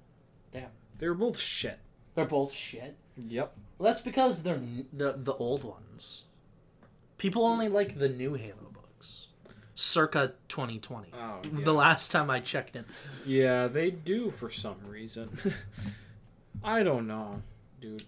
Damn. 0.98 1.00
They 1.00 1.08
were 1.08 1.14
both 1.14 1.38
shit. 1.38 1.78
They're 2.14 2.24
both 2.24 2.52
shit. 2.52 2.96
Yep. 3.16 3.54
Well, 3.78 3.92
that's 3.92 4.02
because 4.02 4.42
they're 4.42 4.56
n- 4.56 4.86
the 4.92 5.12
the 5.16 5.34
old 5.34 5.64
ones. 5.64 6.24
People 7.16 7.44
only 7.44 7.68
like 7.68 7.98
the 7.98 8.08
new 8.08 8.34
Halo 8.34 8.70
books, 8.72 9.28
circa 9.74 10.34
2020. 10.48 11.08
Oh, 11.14 11.40
The 11.42 11.72
last 11.72 12.10
time 12.12 12.30
I 12.30 12.38
checked 12.40 12.76
in. 12.76 12.84
Yeah, 13.26 13.66
they 13.66 13.90
do 13.90 14.30
for 14.30 14.50
some 14.50 14.76
reason. 14.86 15.28
I 16.64 16.82
don't 16.82 17.06
know, 17.06 17.42
dude. 17.80 18.04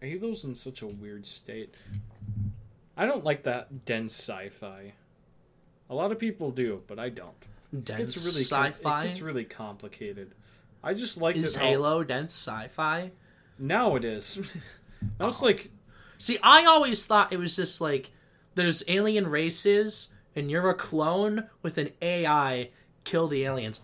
Halo's 0.00 0.44
in 0.44 0.54
such 0.54 0.82
a 0.82 0.86
weird 0.86 1.26
state. 1.26 1.74
I 2.96 3.06
don't 3.06 3.24
like 3.24 3.42
that 3.44 3.84
dense 3.84 4.12
sci-fi. 4.14 4.92
A 5.90 5.94
lot 5.94 6.12
of 6.12 6.18
people 6.18 6.50
do, 6.50 6.82
but 6.86 6.98
I 6.98 7.08
don't. 7.08 7.34
Dense 7.84 8.14
gets 8.14 8.24
really 8.26 8.44
sci-fi. 8.72 9.00
It 9.02 9.04
gets 9.06 9.20
really 9.20 9.44
complicated. 9.44 10.32
I 10.84 10.94
just 10.94 11.16
like 11.20 11.36
Is 11.36 11.56
how- 11.56 11.64
Halo 11.66 12.04
dense 12.04 12.32
sci-fi? 12.34 13.10
now 13.58 13.96
it 13.96 14.04
is. 14.04 14.36
now 15.18 15.28
it's 15.28 15.42
Oh. 15.42 15.46
like 15.46 15.70
See, 16.18 16.38
I 16.42 16.64
always 16.64 17.06
thought 17.06 17.32
it 17.32 17.38
was 17.38 17.56
just 17.56 17.80
like 17.80 18.12
there's 18.54 18.82
alien 18.88 19.26
races 19.26 20.08
and 20.36 20.50
you're 20.50 20.68
a 20.70 20.74
clone 20.74 21.48
with 21.62 21.76
an 21.78 21.90
AI 22.00 22.70
kill 23.04 23.28
the 23.28 23.44
aliens. 23.44 23.82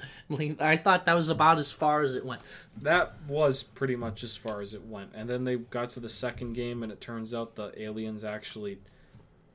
I 0.60 0.76
thought 0.76 1.04
that 1.06 1.14
was 1.14 1.28
about 1.28 1.58
as 1.58 1.70
far 1.72 2.00
as 2.02 2.14
it 2.14 2.24
went. 2.24 2.40
that 2.82 3.14
was 3.28 3.62
pretty 3.62 3.94
much 3.96 4.22
as 4.22 4.36
far 4.36 4.60
as 4.62 4.72
it 4.72 4.84
went. 4.86 5.10
And 5.14 5.28
then 5.28 5.44
they 5.44 5.56
got 5.56 5.90
to 5.90 6.00
the 6.00 6.08
second 6.08 6.54
game, 6.54 6.82
and 6.82 6.90
it 6.90 7.00
turns 7.02 7.34
out 7.34 7.54
the 7.56 7.70
aliens 7.80 8.24
actually 8.24 8.78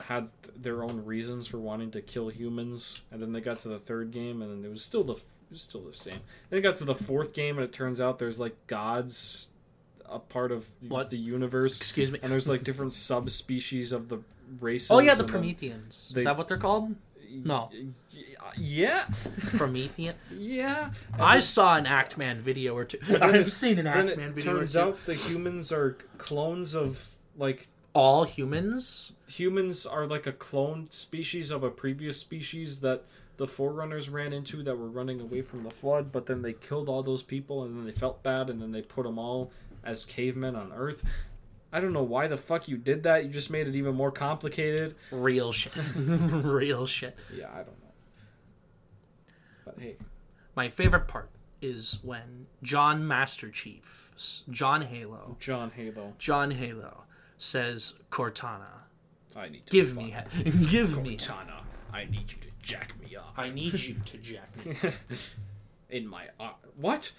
had 0.02 0.30
their 0.56 0.84
own 0.84 1.04
reasons 1.06 1.48
for 1.48 1.58
wanting 1.58 1.90
to 1.92 2.02
kill 2.02 2.28
humans. 2.30 3.02
And 3.12 3.20
then 3.22 3.32
they 3.32 3.42
got 3.42 3.60
to 3.62 3.70
the 3.70 3.80
third 3.80 4.12
game, 4.12 4.42
and 4.44 4.52
then 4.52 4.70
it 4.70 4.72
was 4.72 4.84
still 4.84 5.04
the 5.04 5.16
was 5.56 5.62
still 5.62 5.82
the 5.82 5.94
same. 5.94 6.20
Then 6.50 6.60
it 6.60 6.62
got 6.62 6.76
to 6.78 6.86
the 6.86 6.96
fourth 6.96 7.34
game, 7.34 7.58
and 7.58 7.64
it 7.66 7.72
turns 7.74 8.00
out 8.02 8.20
there's 8.20 8.40
like 8.40 8.56
gods, 8.68 9.50
a 10.06 10.20
part 10.20 10.52
of 10.52 10.66
What? 10.88 11.10
the 11.10 11.18
universe, 11.18 11.80
Excuse 11.80 12.12
me. 12.12 12.20
and 12.22 12.32
there's 12.32 12.48
like 12.50 12.64
different 12.64 12.94
subspecies 12.94 13.92
of 13.92 14.10
the 14.10 14.20
races. 14.60 14.92
Oh 14.92 15.00
yeah, 15.00 15.16
the 15.16 15.22
and 15.24 15.30
then- 15.30 15.34
Prometheans. 15.34 16.12
they- 16.14 16.20
Is 16.20 16.26
that 16.26 16.38
what 16.38 16.48
they're 16.48 16.58
called? 16.58 16.96
No. 17.32 17.70
Yeah, 18.58 19.06
Promethean. 19.58 20.14
yeah. 20.32 20.92
And 21.14 21.22
I 21.22 21.34
then- 21.36 21.42
saw 21.42 21.76
an 21.76 21.86
Actman 21.86 22.38
video 22.42 22.76
or 22.76 22.86
two. 22.86 23.00
I've 23.22 23.48
it- 23.48 23.52
seen 23.52 23.80
an 23.80 23.86
then 23.86 24.08
Actman 24.10 24.30
it 24.30 24.34
video 24.34 24.54
or 24.54 24.58
turns 24.60 24.74
two. 24.74 24.80
out 24.80 25.06
the 25.06 25.16
humans 25.16 25.72
are 25.72 25.98
clones 26.18 26.76
of 26.76 27.10
like 27.38 27.68
All 27.94 28.24
humans. 28.26 29.14
humans 29.28 29.86
are 29.86 30.06
like 30.08 30.28
a 30.28 30.32
cloned 30.34 30.94
species 30.94 31.50
of 31.52 31.64
a 31.64 31.70
previous 31.72 32.18
species 32.20 32.82
that 32.82 33.04
the 33.38 33.48
forerunners 33.48 34.10
ran 34.10 34.32
into 34.34 34.64
that 34.64 34.78
were 34.78 34.88
running 34.90 35.20
away 35.22 35.42
from 35.42 35.64
the 35.64 35.70
flood 35.72 36.12
but 36.12 36.26
then 36.26 36.42
they 36.42 36.54
killed 36.54 36.88
all 36.90 37.04
those 37.04 37.24
people 37.24 37.64
and 37.64 37.78
then 37.78 37.86
they 37.86 37.92
felt 37.92 38.22
bad 38.24 38.50
and 38.50 38.62
then 38.62 38.72
they 38.72 38.82
put 38.82 39.04
them 39.04 39.18
all 39.20 39.52
as 39.84 40.06
cavemen 40.06 40.56
on 40.56 40.72
earth 40.74 41.04
i 41.74 41.80
don't 41.80 41.94
know 41.94 42.04
why 42.04 42.28
the 42.28 42.38
fuck 42.38 42.68
you 42.68 42.78
did 42.78 43.04
that 43.04 43.24
you 43.24 43.30
just 43.30 43.50
made 43.50 43.68
it 43.68 43.76
even 43.76 43.94
more 43.96 44.12
complicated 44.12 44.96
Real 45.12 45.52
shit. 45.62 45.74
Real 45.96 46.86
shit. 46.86 47.16
yeah 47.36 47.50
i 47.52 47.58
don't 47.58 47.68
know 47.82 47.92
but 49.66 49.76
hey 49.80 49.96
My 50.56 50.70
favorite 50.70 51.08
part 51.08 51.30
is 51.62 52.00
when 52.04 52.46
John 52.62 53.08
Master 53.08 53.50
Chief, 53.50 54.12
John 54.50 54.84
Halo, 54.84 55.36
john 55.40 55.72
halo 55.76 56.14
John 56.20 56.52
Halo 56.52 57.04
says 57.38 57.96
Cortana, 58.12 58.84
i 59.36 59.50
need 59.50 59.66
to 59.66 59.72
give 59.72 59.96
me 59.98 60.12
head, 60.12 60.28
give 60.70 61.02
me. 61.02 61.18
Cortana, 61.18 61.62
i 61.92 62.06
need 62.06 62.32
you 62.32 62.38
to 62.40 62.45
jack 62.66 62.94
me 63.02 63.16
off 63.16 63.34
I 63.38 63.50
need 63.50 63.74
you 63.88 63.96
to 64.06 64.18
jack 64.18 64.50
me. 64.66 64.76
in 65.90 66.08
my 66.08 66.26
au- 66.40 66.56
what 66.76 67.12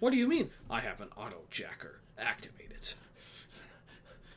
what 0.00 0.10
do 0.10 0.16
you 0.16 0.26
mean 0.28 0.50
i 0.68 0.80
have 0.80 1.00
an 1.00 1.08
auto 1.16 1.38
jacker 1.50 2.00
activated 2.18 2.92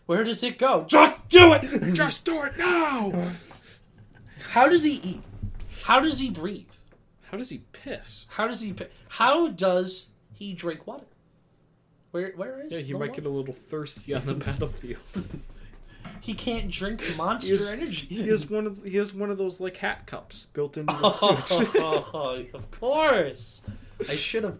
Where 0.05 0.23
does 0.23 0.43
it 0.43 0.57
go? 0.57 0.83
Just 0.87 1.29
do 1.29 1.53
it. 1.53 1.93
just 1.93 2.23
do 2.25 2.43
it 2.43 2.57
now 2.57 3.11
How 4.51 4.67
does 4.67 4.83
he 4.83 4.93
eat? 5.03 5.21
How 5.83 5.99
does 5.99 6.19
he 6.19 6.29
breathe? 6.29 6.69
How 7.29 7.37
does 7.37 7.49
he 7.49 7.59
piss? 7.71 8.25
How 8.29 8.45
does 8.47 8.61
he? 8.61 8.73
pi- 8.73 8.89
How 9.07 9.47
does 9.47 10.09
he 10.33 10.53
drink 10.53 10.85
water? 10.85 11.05
Where 12.11 12.33
where 12.35 12.59
is? 12.61 12.73
Yeah, 12.73 12.79
he 12.79 12.93
might 12.93 13.09
water? 13.11 13.21
get 13.21 13.25
a 13.25 13.29
little 13.29 13.53
thirsty 13.53 14.13
on 14.13 14.25
the 14.25 14.33
battlefield. 14.33 14.99
He 16.21 16.33
can't 16.33 16.69
drink 16.69 17.01
Monster 17.17 17.47
He 17.47 17.57
has, 17.57 17.69
Energy. 17.69 18.07
he 18.07 18.27
has 18.27 18.49
one 18.49 18.67
of 18.67 18.83
he 18.83 18.97
has 18.97 19.13
one 19.13 19.31
of 19.31 19.37
those 19.37 19.59
like 19.59 19.77
hat 19.77 20.05
cups 20.05 20.47
built 20.53 20.77
into 20.77 20.93
the 20.93 21.09
suit. 21.09 21.69
Oh, 21.75 22.43
of 22.53 22.71
course. 22.71 23.63
I 24.07 24.15
should 24.15 24.43
have. 24.43 24.57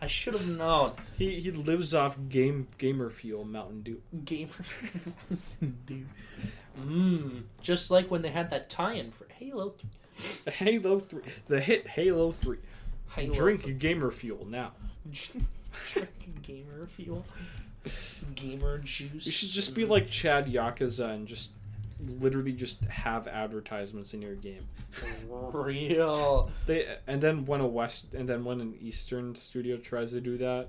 I 0.00 0.06
should 0.08 0.34
have 0.34 0.48
known. 0.48 0.92
he 1.16 1.40
he 1.40 1.50
lives 1.50 1.94
off 1.94 2.16
game 2.28 2.66
gamer 2.78 3.10
fuel 3.10 3.44
Mountain 3.44 3.82
Dew. 3.82 4.02
Gamer, 4.24 4.50
dude. 5.86 6.06
Mmm. 6.80 7.42
Just 7.62 7.90
like 7.90 8.10
when 8.10 8.22
they 8.22 8.28
had 8.30 8.50
that 8.50 8.68
tie-in 8.68 9.10
for 9.12 9.26
Halo. 9.38 9.70
3. 9.70 10.52
Halo 10.54 11.00
three, 11.00 11.22
the 11.46 11.60
hit 11.60 11.86
Halo 11.86 12.32
three. 12.32 12.56
Halo 13.14 13.34
Drink 13.34 13.78
gamer 13.78 14.10
fuel 14.10 14.46
now. 14.46 14.72
Drink 15.92 16.42
gamer 16.42 16.86
fuel. 16.86 17.24
Gamer 18.34 18.78
juice. 18.78 19.26
You 19.26 19.32
should 19.32 19.50
just 19.50 19.74
be 19.74 19.84
like 19.84 20.08
Chad 20.08 20.46
Yakuza 20.46 21.10
and 21.10 21.26
just 21.26 21.52
literally 22.20 22.52
just 22.52 22.84
have 22.84 23.26
advertisements 23.26 24.14
in 24.14 24.22
your 24.22 24.34
game. 24.34 24.66
real. 25.30 26.50
They 26.66 26.96
and 27.06 27.20
then 27.20 27.46
when 27.46 27.60
a 27.60 27.66
west 27.66 28.14
and 28.14 28.28
then 28.28 28.44
when 28.44 28.60
an 28.60 28.74
eastern 28.80 29.34
studio 29.34 29.76
tries 29.76 30.10
to 30.12 30.20
do 30.20 30.36
that, 30.38 30.68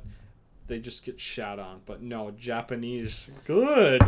they 0.68 0.80
just 0.80 1.05
get 1.05 1.20
shat 1.20 1.59
on. 1.59 1.82
But 1.86 2.01
no, 2.01 2.32
Japanese 2.32 3.30
good. 3.45 4.01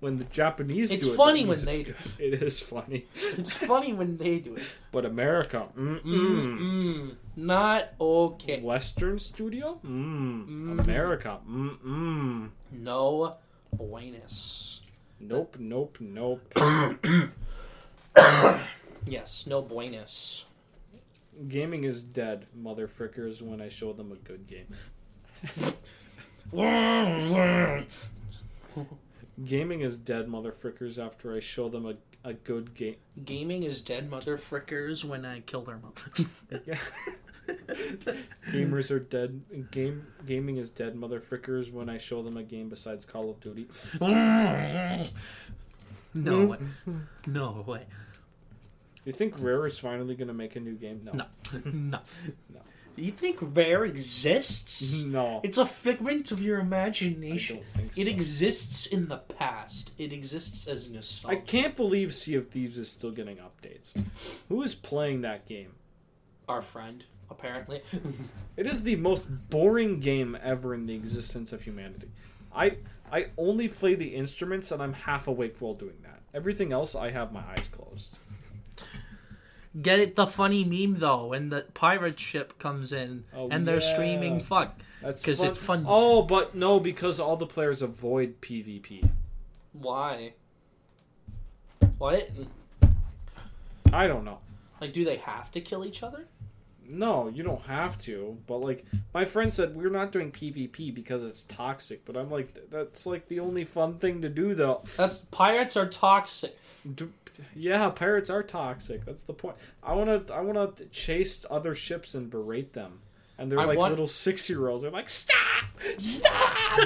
when 0.00 0.16
the 0.18 0.24
Japanese 0.24 0.90
It's 0.90 1.06
do 1.06 1.12
it, 1.12 1.16
funny 1.16 1.44
when 1.44 1.64
they 1.64 1.80
it's 1.80 2.16
good. 2.16 2.20
It 2.20 2.42
is 2.42 2.60
funny. 2.60 3.06
It's 3.14 3.52
funny 3.52 3.92
when 3.92 4.16
they 4.16 4.38
do 4.38 4.56
it. 4.56 4.64
But 4.92 5.04
America, 5.06 5.68
mm 5.76 6.02
Mm-mm. 6.02 7.14
Not 7.36 7.94
okay. 8.00 8.60
Western 8.60 9.18
studio, 9.18 9.80
mm. 9.84 10.46
Mm. 10.46 10.80
America, 10.80 11.38
mm 11.48 11.78
mm. 11.78 12.50
No 12.72 13.36
buenas. 13.72 14.80
Nope, 15.20 15.56
nope, 15.58 15.98
nope. 16.00 16.54
Yes, 19.06 19.46
no 19.48 19.62
buenas. 19.62 20.44
Gaming 21.48 21.82
is 21.84 22.02
dead, 22.02 22.46
motherfrickers. 22.56 23.42
When 23.42 23.60
I 23.60 23.68
show 23.68 23.92
them 23.92 24.12
a 24.12 24.16
good 24.16 24.46
game. 24.46 24.66
Gaming 29.44 29.80
is 29.80 29.96
dead, 29.96 30.28
motherfrickers. 30.28 30.98
After 30.98 31.34
I 31.34 31.40
show 31.40 31.68
them 31.68 31.86
a, 31.86 31.94
a 32.28 32.34
good 32.34 32.74
game. 32.74 32.96
Gaming 33.24 33.62
is 33.62 33.80
dead, 33.82 34.10
motherfrickers, 34.10 35.04
when 35.04 35.24
I 35.24 35.40
kill 35.40 35.62
their 35.62 35.78
mom. 35.78 35.94
Gamers 38.50 38.90
are 38.90 39.00
dead. 39.00 39.40
Game 39.70 40.06
gaming 40.26 40.58
is 40.58 40.70
dead, 40.70 40.94
motherfrickers. 40.94 41.72
When 41.72 41.88
I 41.88 41.98
show 41.98 42.22
them 42.22 42.36
a 42.36 42.42
game 42.42 42.68
besides 42.68 43.04
Call 43.04 43.30
of 43.30 43.40
Duty. 43.40 43.66
no 46.14 46.46
way. 46.46 46.58
No 47.26 47.64
way. 47.66 47.86
You 49.04 49.12
think 49.12 49.34
Rare 49.40 49.66
is 49.66 49.78
finally 49.78 50.14
gonna 50.14 50.34
make 50.34 50.54
a 50.54 50.60
new 50.60 50.74
game? 50.74 51.00
No. 51.04 51.12
No. 51.12 51.24
no. 51.64 51.98
No. 52.52 52.60
You 52.96 53.10
think 53.10 53.38
Rare 53.40 53.84
exists? 53.84 55.02
No. 55.02 55.40
It's 55.42 55.58
a 55.58 55.66
figment 55.66 56.30
of 56.30 56.42
your 56.42 56.60
imagination. 56.60 57.60
It 57.96 58.04
so. 58.04 58.10
exists 58.10 58.86
in 58.86 59.08
the 59.08 59.18
past. 59.18 59.92
It 59.98 60.12
exists 60.12 60.68
as 60.68 60.90
nostalgia. 60.90 61.38
I 61.38 61.40
can't 61.40 61.76
believe 61.76 62.14
Sea 62.14 62.36
of 62.36 62.50
Thieves 62.50 62.76
is 62.78 62.90
still 62.90 63.10
getting 63.10 63.38
updates. 63.38 64.08
Who 64.48 64.62
is 64.62 64.74
playing 64.74 65.22
that 65.22 65.46
game? 65.46 65.72
Our 66.48 66.62
friend, 66.62 67.04
apparently. 67.30 67.82
It 68.56 68.66
is 68.66 68.82
the 68.82 68.96
most 68.96 69.48
boring 69.48 69.98
game 69.98 70.36
ever 70.42 70.74
in 70.74 70.84
the 70.84 70.94
existence 70.94 71.52
of 71.52 71.62
humanity. 71.62 72.08
I 72.54 72.76
I 73.10 73.26
only 73.38 73.68
play 73.68 73.94
the 73.94 74.14
instruments 74.14 74.70
and 74.70 74.82
I'm 74.82 74.92
half 74.92 75.26
awake 75.26 75.56
while 75.58 75.74
doing 75.74 75.96
that. 76.02 76.20
Everything 76.34 76.72
else 76.72 76.94
I 76.94 77.10
have 77.10 77.32
my 77.32 77.42
eyes 77.56 77.68
closed. 77.68 78.18
Get 79.80 80.00
it 80.00 80.16
the 80.16 80.26
funny 80.26 80.64
meme 80.64 80.98
though 81.00 81.28
when 81.28 81.48
the 81.48 81.62
pirate 81.72 82.20
ship 82.20 82.58
comes 82.58 82.92
in 82.92 83.24
Oh, 83.34 83.48
and 83.50 83.66
they're 83.66 83.76
yeah. 83.80 83.92
screaming 83.94 84.40
fuck. 84.42 84.76
That's 85.00 85.24
'Cause 85.24 85.42
it's 85.42 85.58
fun. 85.58 85.84
Oh, 85.88 86.22
but 86.22 86.54
no, 86.54 86.78
because 86.78 87.18
all 87.18 87.36
the 87.36 87.46
players 87.46 87.80
avoid 87.80 88.40
PvP. 88.42 89.08
Why? 89.72 90.34
What? 91.98 92.30
I 93.92 94.06
don't 94.06 94.24
know. 94.24 94.38
Like 94.80 94.92
do 94.92 95.04
they 95.04 95.16
have 95.16 95.50
to 95.52 95.60
kill 95.60 95.84
each 95.84 96.02
other? 96.02 96.26
No, 96.92 97.28
you 97.28 97.42
don't 97.42 97.62
have 97.62 97.98
to. 98.00 98.36
But 98.46 98.58
like 98.58 98.84
my 99.14 99.24
friend 99.24 99.52
said, 99.52 99.74
we're 99.74 99.88
not 99.90 100.12
doing 100.12 100.30
PvP 100.30 100.94
because 100.94 101.24
it's 101.24 101.44
toxic. 101.44 102.04
But 102.04 102.16
I'm 102.16 102.30
like, 102.30 102.70
that's 102.70 103.06
like 103.06 103.28
the 103.28 103.40
only 103.40 103.64
fun 103.64 103.98
thing 103.98 104.20
to 104.22 104.28
do, 104.28 104.54
though. 104.54 104.82
That's 104.96 105.20
pirates 105.30 105.76
are 105.76 105.88
toxic. 105.88 106.56
Yeah, 107.56 107.88
pirates 107.90 108.28
are 108.28 108.42
toxic. 108.42 109.04
That's 109.06 109.24
the 109.24 109.32
point. 109.32 109.56
I 109.82 109.94
wanna, 109.94 110.22
I 110.32 110.42
wanna 110.42 110.70
chase 110.90 111.44
other 111.50 111.74
ships 111.74 112.14
and 112.14 112.28
berate 112.30 112.74
them. 112.74 113.00
And 113.38 113.50
they're 113.50 113.58
I 113.58 113.64
like 113.64 113.78
want- 113.78 113.92
little 113.92 114.06
six 114.06 114.48
year 114.50 114.68
olds. 114.68 114.82
They're 114.82 114.90
like, 114.90 115.08
stop, 115.08 115.38
stop. 115.96 116.30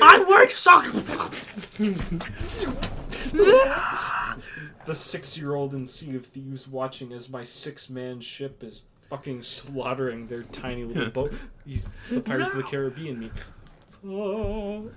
I 0.00 0.24
work 0.28 0.50
so. 0.52 0.80
the 4.86 4.94
six 4.94 5.38
year 5.38 5.54
old 5.54 5.74
in 5.74 5.86
Sea 5.86 6.16
of 6.16 6.26
Thieves 6.26 6.66
watching 6.68 7.12
as 7.12 7.28
my 7.28 7.42
six 7.44 7.88
man 7.90 8.20
ship 8.20 8.62
is 8.62 8.82
fucking 9.10 9.42
slaughtering 9.42 10.26
their 10.26 10.42
tiny 10.44 10.84
little 10.84 11.10
boat. 11.12 11.34
He's 11.66 11.88
the 12.10 12.20
Pirates 12.20 12.54
of 12.54 12.62
the 12.62 12.68
Caribbean 12.68 13.18
me. 13.20 13.30
Oh. 14.06 14.90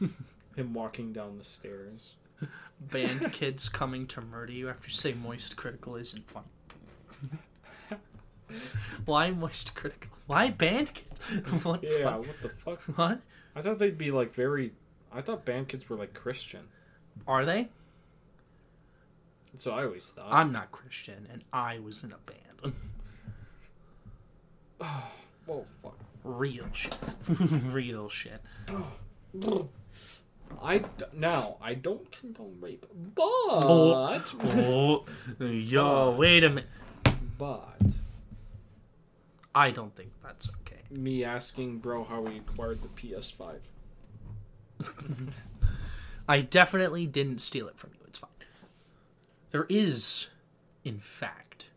Him 0.56 0.74
walking 0.74 1.12
down 1.12 1.38
the 1.38 1.44
stairs. 1.44 2.14
Band 2.80 3.32
kids 3.32 3.68
coming 3.68 4.06
to 4.08 4.20
murder 4.20 4.52
you 4.52 4.68
after 4.68 4.88
you 4.88 4.94
say 4.94 5.12
moist 5.12 5.56
critical 5.56 5.96
isn't 5.96 6.28
fun. 6.30 6.44
Why 9.04 9.30
moist 9.30 9.74
critical? 9.74 10.10
Why 10.26 10.50
band 10.50 10.92
kids? 10.94 11.20
What 11.64 11.82
the 11.82 11.88
Yeah, 11.98 12.04
fuck? 12.04 12.18
what 12.26 12.42
the 12.42 12.48
fuck? 12.48 12.80
What? 12.96 13.20
I 13.54 13.62
thought 13.62 13.78
they'd 13.78 13.98
be 13.98 14.10
like 14.10 14.34
very. 14.34 14.72
I 15.12 15.20
thought 15.20 15.44
band 15.44 15.68
kids 15.68 15.88
were 15.88 15.96
like 15.96 16.14
Christian. 16.14 16.62
Are 17.26 17.44
they? 17.44 17.68
That's 19.52 19.66
what 19.66 19.78
I 19.78 19.84
always 19.84 20.08
thought. 20.10 20.28
I'm 20.32 20.52
not 20.52 20.70
Christian, 20.72 21.26
and 21.32 21.44
I 21.52 21.78
was 21.78 22.02
in 22.04 22.12
a 22.12 22.18
band. 22.18 22.74
oh 25.48 25.64
fuck. 25.82 25.96
Real 26.22 26.66
shit. 26.72 26.96
Real 27.28 28.08
shit. 28.08 28.40
I 30.62 30.78
d- 30.78 31.04
now 31.14 31.56
I 31.62 31.74
don't 31.74 32.10
condone 32.10 32.56
rape, 32.60 32.84
but 33.14 33.22
Oh, 33.24 35.04
yo, 35.40 36.10
wait 36.12 36.44
a 36.44 36.48
minute. 36.50 36.66
but 37.38 37.78
I 39.54 39.70
don't 39.70 39.94
think 39.96 40.10
that's 40.22 40.50
okay. 40.60 40.80
me 40.90 41.24
asking 41.24 41.78
bro 41.78 42.04
how 42.04 42.26
he 42.26 42.38
acquired 42.38 42.80
the 42.82 42.88
PS5. 42.88 43.60
I 46.28 46.40
definitely 46.42 47.06
didn't 47.06 47.40
steal 47.40 47.66
it 47.68 47.76
from 47.78 47.90
you. 47.94 47.99
There 49.50 49.66
is, 49.68 50.28
in 50.84 50.98
fact, 50.98 51.70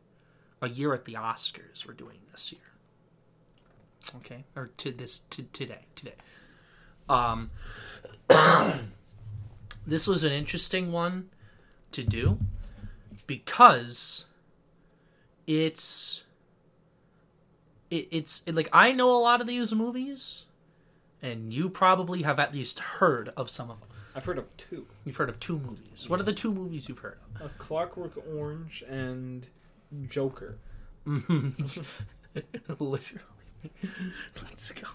a 0.62 0.70
year 0.70 0.94
at 0.94 1.06
the 1.06 1.14
Oscars 1.14 1.88
we're 1.88 1.94
doing 1.94 2.20
this 2.32 2.52
year. 2.52 2.62
Okay, 4.18 4.44
or 4.56 4.72
to 4.78 4.92
this 4.92 5.20
to 5.20 5.44
today 5.44 5.86
today. 5.96 6.16
Um, 7.10 7.52
this 9.88 10.08
was 10.08 10.24
an 10.24 10.32
interesting 10.32 10.92
one 10.92 11.30
to 11.92 12.04
do 12.04 12.38
because 13.28 14.26
it's 15.48 16.24
it, 17.90 18.08
it's 18.12 18.44
like 18.48 18.70
I 18.74 18.92
know 18.92 19.10
a 19.10 19.20
lot 19.20 19.42
of 19.42 19.48
these 19.48 19.74
movies, 19.74 20.46
and 21.22 21.54
you 21.54 21.70
probably 21.70 22.24
have 22.24 22.40
at 22.40 22.54
least 22.54 22.80
heard 22.80 23.30
of 23.38 23.50
some 23.50 23.70
of 23.70 23.80
them. 23.80 23.90
I've 24.16 24.26
heard 24.26 24.38
of 24.38 24.56
two: 24.58 24.86
You've 25.06 25.16
heard 25.16 25.30
of 25.30 25.40
two 25.40 25.60
movies. 25.60 26.10
What 26.10 26.20
are 26.20 26.24
the 26.24 26.34
two 26.34 26.54
movies 26.54 26.88
you've 26.88 27.00
heard 27.00 27.18
of? 27.36 27.46
A 27.46 27.50
Clockwork 27.58 28.14
Orange 28.36 28.84
and 28.88 29.48
Joker. 30.08 30.58
Literally. 31.06 31.54
Let's 34.42 34.72
go. 34.72 34.88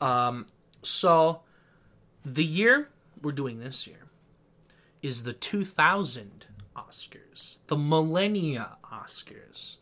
Um, 0.00 0.46
so, 0.82 1.42
the 2.24 2.44
year 2.44 2.88
we're 3.20 3.32
doing 3.32 3.60
this 3.60 3.86
year 3.86 4.06
is 5.02 5.24
the 5.24 5.32
2000 5.32 6.46
Oscars, 6.76 7.60
the 7.66 7.76
Millennia 7.76 8.76
Oscars. 8.84 9.78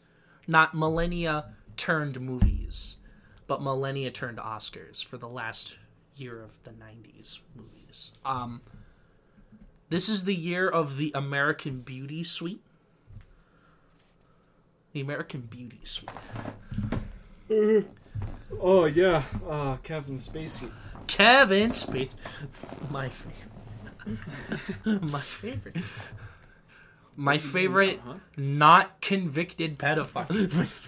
Not 0.47 0.75
millennia 0.75 1.55
turned 1.77 2.21
movies, 2.21 2.97
but 3.47 3.63
millennia 3.63 4.11
turned 4.11 4.39
Oscars 4.39 5.05
for 5.05 5.19
the 5.19 5.29
last 5.29 5.77
year 6.21 6.43
of 6.43 6.51
the 6.65 6.71
90s 6.71 7.39
movies. 7.55 8.13
Um, 8.25 8.61
this 9.89 10.09
is 10.09 10.25
the 10.25 10.35
year 10.35 10.69
of 10.69 10.97
the 10.97 11.13
American 11.15 11.81
Beauty 11.81 12.23
Suite. 12.25 12.61
The 14.93 15.01
American 15.01 15.43
Beauty 15.43 15.81
Suite. 15.85 16.11
Oh 18.61 18.87
yeah, 18.87 19.23
uh, 19.49 19.77
Kevin 19.83 20.17
Spacey. 20.17 20.71
Kevin 21.07 21.71
Spacey. 21.71 22.15
My 22.91 23.09
favorite. 23.09 23.35
My 25.03 25.21
favorite. 25.21 25.77
My 27.17 27.39
favorite 27.39 28.01
Huh? 28.05 28.15
not 28.37 29.01
convicted 29.01 29.79
pedophile. 29.79 30.69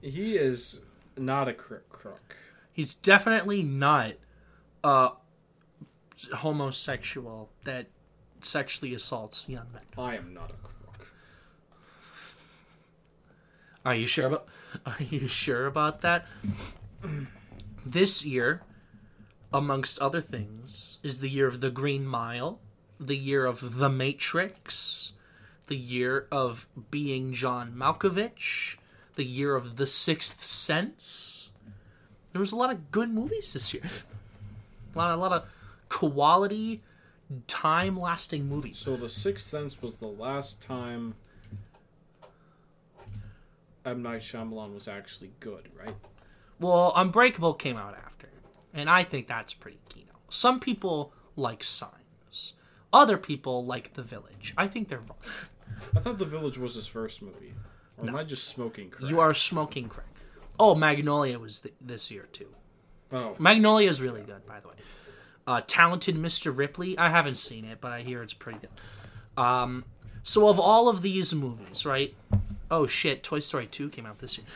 He 0.00 0.36
is 0.36 0.80
not 1.16 1.48
a 1.48 1.52
crook. 1.52 1.88
crook. 1.88 2.36
He's 2.72 2.94
definitely 2.94 3.64
not 3.64 4.12
a 4.84 5.10
homosexual 6.34 7.50
that 7.64 7.86
sexually 8.42 8.94
assaults 8.94 9.48
young 9.48 9.66
men. 9.72 9.82
I 9.96 10.16
am 10.16 10.32
not 10.34 10.50
a 10.50 10.54
crook. 10.54 11.08
Are 13.84 13.94
you 13.94 14.06
sure 14.06 14.26
about 14.26 14.48
Are 14.86 15.02
you 15.02 15.28
sure 15.28 15.66
about 15.66 16.02
that? 16.02 16.30
this 17.86 18.24
year, 18.24 18.62
amongst 19.52 19.98
other 20.00 20.20
things, 20.20 20.98
is 21.02 21.20
the 21.20 21.30
year 21.30 21.46
of 21.46 21.60
the 21.60 21.70
Green 21.70 22.06
Mile, 22.06 22.60
the 23.00 23.16
year 23.16 23.46
of 23.46 23.76
The 23.78 23.88
Matrix, 23.88 25.12
the 25.68 25.76
year 25.76 26.26
of 26.30 26.66
being 26.90 27.32
John 27.32 27.72
Malkovich, 27.76 28.76
the 29.14 29.24
year 29.24 29.54
of 29.54 29.76
The 29.76 29.86
Sixth 29.86 30.42
Sense. 30.44 31.50
There 32.32 32.40
was 32.40 32.52
a 32.52 32.56
lot 32.56 32.70
of 32.70 32.90
good 32.90 33.10
movies 33.10 33.52
this 33.52 33.72
year. 33.72 33.84
A 34.98 35.00
lot, 35.00 35.10
a 35.12 35.16
lot 35.16 35.32
of 35.32 35.46
quality, 35.88 36.82
time-lasting 37.46 38.48
movies. 38.48 38.78
So 38.78 38.96
the 38.96 39.08
Sixth 39.08 39.46
Sense 39.46 39.80
was 39.80 39.98
the 39.98 40.08
last 40.08 40.60
time 40.60 41.14
M 43.84 44.02
Night 44.02 44.22
Shyamalan 44.22 44.74
was 44.74 44.88
actually 44.88 45.30
good, 45.38 45.68
right? 45.78 45.94
Well, 46.58 46.92
Unbreakable 46.96 47.54
came 47.54 47.76
out 47.76 47.94
after, 47.94 48.28
and 48.74 48.90
I 48.90 49.04
think 49.04 49.28
that's 49.28 49.54
pretty 49.54 49.78
kino. 49.88 50.10
Some 50.30 50.58
people 50.58 51.12
like 51.36 51.62
Signs, 51.62 52.54
other 52.92 53.16
people 53.16 53.64
like 53.64 53.94
The 53.94 54.02
Village. 54.02 54.52
I 54.58 54.66
think 54.66 54.88
they're 54.88 54.98
wrong. 54.98 55.18
I 55.94 56.00
thought 56.00 56.18
The 56.18 56.24
Village 56.24 56.58
was 56.58 56.74
his 56.74 56.88
first 56.88 57.22
movie. 57.22 57.54
Or 57.98 58.08
am 58.08 58.16
I 58.16 58.24
just 58.24 58.48
smoking 58.48 58.90
crack? 58.90 59.08
You 59.08 59.20
are 59.20 59.32
smoking 59.32 59.88
crack. 59.88 60.06
Oh, 60.58 60.74
Magnolia 60.74 61.38
was 61.38 61.60
th- 61.60 61.74
this 61.80 62.10
year 62.10 62.28
too. 62.32 62.48
Oh, 63.12 63.36
Magnolia 63.38 63.88
is 63.88 64.00
really 64.02 64.20
good, 64.22 64.46
by 64.46 64.60
the 64.60 64.68
way. 64.68 64.74
Uh, 65.46 65.62
Talented 65.66 66.14
Mr. 66.16 66.54
Ripley. 66.56 66.96
I 66.98 67.08
haven't 67.08 67.36
seen 67.38 67.64
it, 67.64 67.80
but 67.80 67.90
I 67.92 68.02
hear 68.02 68.22
it's 68.22 68.34
pretty 68.34 68.58
good. 68.58 69.42
Um, 69.42 69.84
so 70.22 70.48
of 70.48 70.58
all 70.60 70.88
of 70.88 71.00
these 71.00 71.34
movies, 71.34 71.86
right? 71.86 72.14
Oh 72.70 72.86
shit, 72.86 73.22
Toy 73.22 73.38
Story 73.38 73.66
2 73.66 73.88
came 73.88 74.04
out 74.04 74.18
this 74.18 74.36
year. 74.36 74.46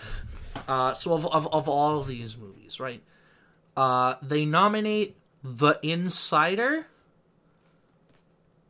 Uh, 0.68 0.92
so 0.92 1.14
of, 1.14 1.24
of 1.26 1.46
of 1.52 1.66
all 1.68 1.98
of 1.98 2.06
these 2.06 2.36
movies, 2.36 2.78
right? 2.78 3.02
Uh, 3.74 4.16
they 4.20 4.44
nominate 4.44 5.16
The 5.42 5.78
Insider. 5.82 6.86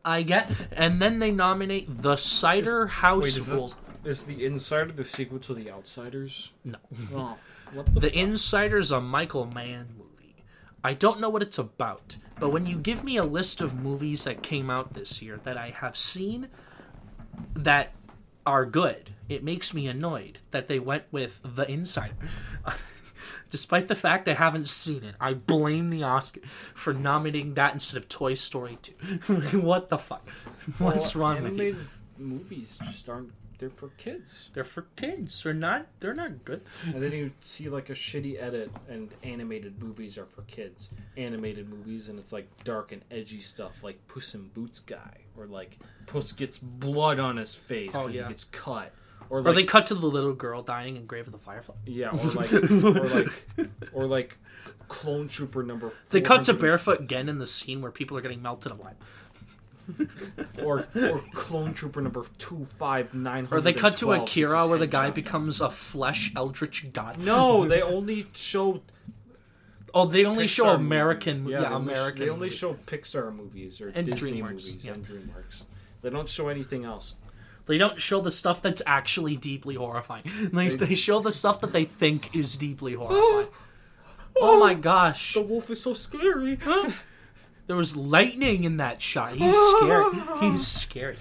I 0.05 0.23
get, 0.23 0.51
and 0.73 1.01
then 1.01 1.19
they 1.21 1.31
nominate 1.31 2.03
The 2.03 2.17
Cider 2.17 2.87
House 2.89 3.23
wait, 3.25 3.37
is 3.37 3.47
that- 3.47 3.55
Rules. 3.55 3.77
is 4.05 4.25
The 4.25 4.45
Insider 4.45 4.93
the 4.93 5.05
sequel 5.05 5.39
to 5.41 5.55
The 5.55 5.71
Outsiders? 5.71 6.53
No. 6.65 6.79
Oh, 7.15 7.37
the? 7.75 8.01
The? 8.01 8.19
Insider's 8.19 8.91
a 8.93 9.01
Michael 9.01 9.47
Mann 9.55 9.89
movie. 9.99 10.45
I 10.85 10.95
don't 10.95 11.21
know 11.21 11.31
what 11.31 11.43
it's 11.43 11.59
about, 11.59 12.17
but 12.39 12.51
when 12.51 12.67
you 12.67 12.77
give 12.77 13.05
me 13.05 13.17
a 13.17 13.25
list 13.25 13.61
of 13.61 13.75
movies 13.75 14.25
that 14.25 14.43
came 14.43 14.71
out 14.71 14.95
this 14.95 15.23
year 15.23 15.39
that 15.45 15.57
I 15.57 15.71
have 15.71 15.97
seen 15.97 16.49
that 17.55 17.93
are 18.45 18.67
good, 18.67 19.11
it 19.29 19.45
makes 19.45 19.73
me 19.73 19.87
annoyed 19.87 20.39
that 20.51 20.67
they 20.69 20.79
went 20.79 21.05
with 21.13 21.41
The 21.45 21.71
Insider. 21.71 22.15
Despite 23.51 23.89
the 23.89 23.95
fact 23.95 24.29
I 24.29 24.35
haven't 24.35 24.67
seen 24.69 25.05
it, 25.05 25.15
I 25.21 25.35
blame 25.35 25.91
the 25.91 26.03
Oscar 26.03 26.41
for 26.75 26.93
nominating 26.95 27.55
that 27.55 27.75
instead 27.75 27.99
of 27.99 28.09
Toy 28.09 28.35
Story 28.35 28.79
2. 28.83 28.93
what 29.61 29.91
the 29.91 29.99
fuck? 29.99 30.29
What's 30.79 31.15
Well, 31.15 31.35
wrong 31.35 31.43
with 31.43 31.59
you? 31.59 31.77
movies 32.19 32.79
just 32.83 33.09
aren't. 33.09 33.31
They're 33.63 33.71
for 33.71 33.91
kids. 33.91 34.51
They're 34.55 34.65
for 34.65 34.87
kids. 34.97 35.41
They're 35.45 35.55
not. 35.55 35.87
They're 36.01 36.15
not 36.15 36.45
good. 36.45 36.63
And 36.85 37.01
then 37.01 37.13
you 37.13 37.31
see 37.39 37.69
like 37.69 37.91
a 37.91 37.93
shitty 37.93 38.43
edit, 38.43 38.73
and 38.89 39.15
animated 39.23 39.81
movies 39.81 40.19
are 40.19 40.27
for 40.27 40.43
kids. 40.43 40.91
Animated 41.17 41.69
movies, 41.69 42.09
and 42.09 42.19
it's 42.19 42.33
like 42.33 42.49
dark 42.65 42.91
and 42.91 43.03
edgy 43.13 43.39
stuff, 43.39 43.85
like 43.85 44.05
Puss 44.09 44.35
in 44.35 44.49
Boots 44.49 44.81
guy, 44.81 45.19
or 45.37 45.47
like 45.47 45.79
Puss 46.07 46.33
gets 46.33 46.59
blood 46.59 47.21
on 47.21 47.37
his 47.37 47.55
face 47.55 47.93
Oh, 47.95 48.01
because 48.01 48.17
yeah. 48.17 48.23
he 48.25 48.29
gets 48.31 48.45
cut, 48.47 48.93
or 49.31 49.47
Or 49.47 49.53
they 49.53 49.63
cut 49.63 49.87
to 49.87 49.95
the 49.95 50.07
little 50.09 50.33
girl 50.33 50.63
dying 50.63 50.97
in 50.97 51.07
Grave 51.07 51.27
of 51.27 51.33
the 51.33 51.39
Firefly. 51.39 51.77
yeah, 51.87 52.09
or 52.11 52.33
like 52.33 52.53
or 52.83 53.05
like 53.05 53.29
or 53.93 54.07
like 54.09 54.39
Clone 54.89 55.29
Trooper 55.29 55.63
number. 55.63 55.93
They 56.11 56.21
cut 56.21 56.43
to 56.47 56.53
Barefoot 56.53 57.07
Gen 57.07 57.29
in 57.29 57.39
the 57.39 57.47
scene 57.47 57.81
where 57.81 57.93
people 57.93 58.17
are 58.19 58.23
getting 58.23 58.43
melted 58.43 58.73
alive. 58.73 58.97
or 60.63 60.87
or 60.95 61.25
Clone 61.33 61.75
Trooper 61.75 62.01
number 62.01 62.25
two 62.39 62.65
five 62.79 63.15
nine. 63.15 63.49
Or 63.51 63.61
they 63.61 63.73
cut 63.73 63.97
to 63.99 64.13
Akira 64.13 64.67
where 64.67 64.79
the 64.79 64.87
guy 64.87 65.11
becomes 65.11 65.61
a 65.61 65.71
flesh 65.71 66.33
eldritch 66.37 66.93
god. 66.93 67.19
No, 67.19 67.67
they 67.67 67.83
only 67.83 68.27
show 68.35 68.83
Oh, 69.95 70.07
they 70.07 70.25
only 70.25 70.47
show 70.47 70.71
American, 70.71 71.43
movies. 71.43 71.53
yeah, 71.53 71.69
they 71.69 71.75
only 71.75 71.93
American. 71.93 72.21
They 72.21 72.31
only 72.31 72.51
show 72.51 72.73
Pixar 72.75 73.35
movies 73.35 73.81
or 73.81 73.89
And 73.89 74.07
Disney 74.07 74.41
DreamWorks, 74.41 74.51
movies 74.51 74.87
yeah. 74.87 74.93
and 74.95 75.05
DreamWorks. 75.05 75.65
They 76.01 76.11
don't 76.11 76.29
show 76.29 76.49
anything 76.49 76.85
else. 76.85 77.15
They 77.67 77.79
don't 77.79 78.01
show 78.01 78.21
the 78.21 78.31
stuff 78.31 78.63
that's 78.63 78.83
actually 78.87 79.37
deeply 79.37 79.75
horrifying. 79.75 80.25
They, 80.53 80.69
they 80.71 80.95
show 80.95 81.21
the 81.21 81.31
stuff 81.31 81.61
that 81.61 81.73
they 81.73 81.85
think 81.85 82.35
is 82.35 82.57
deeply 82.57 82.95
horrifying. 83.01 83.49
oh 84.41 84.59
my 84.59 84.75
gosh. 84.75 85.35
The 85.35 85.43
wolf 85.43 85.71
is 85.71 85.81
so 85.83 85.95
scary. 85.95 86.59
There 87.73 87.79
was 87.79 87.97
lightning 87.97 88.65
in 88.65 88.77
that 88.77 89.01
shot. 89.01 89.33
He's 89.33 89.57
scary. 89.57 90.21
He's 90.41 90.67
scary. 90.67 91.17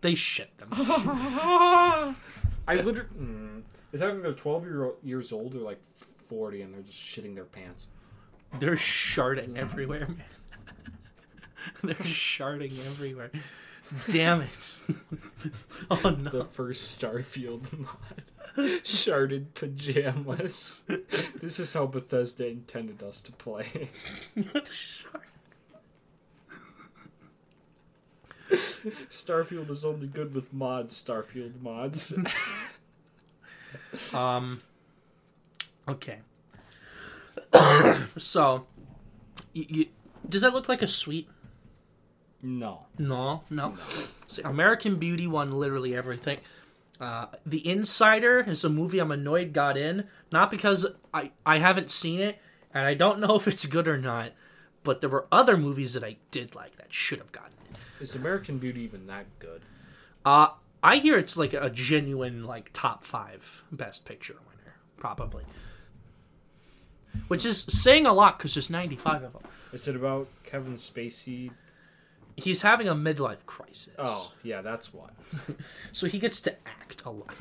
They 0.00 0.16
shit 0.16 0.58
them. 0.58 0.70
I 0.72 2.14
literally. 2.68 3.08
Mm, 3.16 3.62
that 3.92 4.02
either 4.02 4.20
they're 4.20 4.32
twelve 4.32 4.64
year, 4.64 4.90
years 5.04 5.32
old 5.32 5.54
or 5.54 5.58
like 5.58 5.78
forty, 6.26 6.62
and 6.62 6.74
they're 6.74 6.82
just 6.82 6.98
shitting 6.98 7.36
their 7.36 7.44
pants. 7.44 7.86
They're 8.58 8.74
sharding 8.74 9.56
everywhere, 9.56 10.08
man. 10.08 10.24
They're 11.84 11.94
sharding 11.94 12.76
everywhere. 12.84 13.30
Damn 14.08 14.42
it. 14.42 14.82
oh 15.90 16.16
no. 16.18 16.30
The 16.30 16.44
first 16.44 17.00
Starfield 17.00 17.78
mod, 17.78 18.22
sharded 18.84 19.54
pajamas. 19.54 20.82
this 21.40 21.60
is 21.60 21.74
how 21.74 21.86
Bethesda 21.86 22.46
intended 22.46 23.02
us 23.02 23.20
to 23.22 23.32
play. 23.32 23.90
What 24.52 24.68
shard? 24.68 25.22
Starfield 29.08 29.70
is 29.70 29.84
only 29.84 30.06
good 30.06 30.34
with 30.34 30.52
mods. 30.52 31.00
Starfield 31.00 31.60
mods. 31.60 32.12
Um. 34.12 34.62
Okay. 35.88 36.18
so, 38.18 38.66
y 39.54 39.66
y 39.70 39.88
does 40.28 40.42
that 40.42 40.52
look 40.52 40.68
like 40.68 40.82
a 40.82 40.86
sweet? 40.86 41.28
No. 42.42 42.86
No, 42.98 43.44
no. 43.48 43.74
See, 44.26 44.42
American 44.42 44.96
Beauty 44.96 45.26
won 45.26 45.52
literally 45.52 45.94
everything. 45.94 46.38
Uh, 47.00 47.26
the 47.46 47.66
Insider 47.66 48.40
is 48.40 48.64
a 48.64 48.68
movie 48.68 48.98
I'm 48.98 49.10
annoyed 49.10 49.52
got 49.52 49.76
in, 49.76 50.04
not 50.30 50.50
because 50.50 50.86
I 51.14 51.32
I 51.46 51.58
haven't 51.58 51.90
seen 51.90 52.20
it 52.20 52.38
and 52.74 52.86
I 52.86 52.94
don't 52.94 53.18
know 53.18 53.36
if 53.36 53.48
it's 53.48 53.64
good 53.66 53.88
or 53.88 53.98
not, 53.98 54.32
but 54.82 55.00
there 55.00 55.10
were 55.10 55.26
other 55.30 55.56
movies 55.56 55.94
that 55.94 56.04
I 56.04 56.16
did 56.30 56.54
like 56.54 56.76
that 56.76 56.92
should 56.92 57.18
have 57.18 57.32
gotten 57.32 57.52
in. 57.70 57.76
Is 58.00 58.14
American 58.14 58.58
Beauty 58.58 58.82
even 58.82 59.06
that 59.06 59.26
good? 59.38 59.62
Uh, 60.24 60.48
I 60.82 60.96
hear 60.96 61.18
it's 61.18 61.36
like 61.36 61.52
a 61.52 61.70
genuine 61.70 62.44
like 62.44 62.70
top 62.72 63.04
five 63.04 63.62
best 63.70 64.04
picture 64.04 64.36
winner, 64.48 64.74
probably. 64.96 65.44
Which 67.28 67.44
is 67.44 67.62
saying 67.62 68.06
a 68.06 68.12
lot 68.12 68.38
because 68.38 68.54
there's 68.54 68.70
95 68.70 69.22
of 69.22 69.32
them. 69.34 69.42
Is 69.72 69.86
it 69.86 69.96
about 69.96 70.28
Kevin 70.44 70.74
Spacey? 70.74 71.50
He's 72.36 72.62
having 72.62 72.88
a 72.88 72.94
midlife 72.94 73.44
crisis. 73.46 73.94
Oh, 73.98 74.32
yeah, 74.42 74.62
that's 74.62 74.92
why. 74.94 75.10
So 75.92 76.06
he 76.06 76.18
gets 76.18 76.40
to 76.42 76.54
act 76.66 77.02
a 77.04 77.10
lot. 77.10 77.34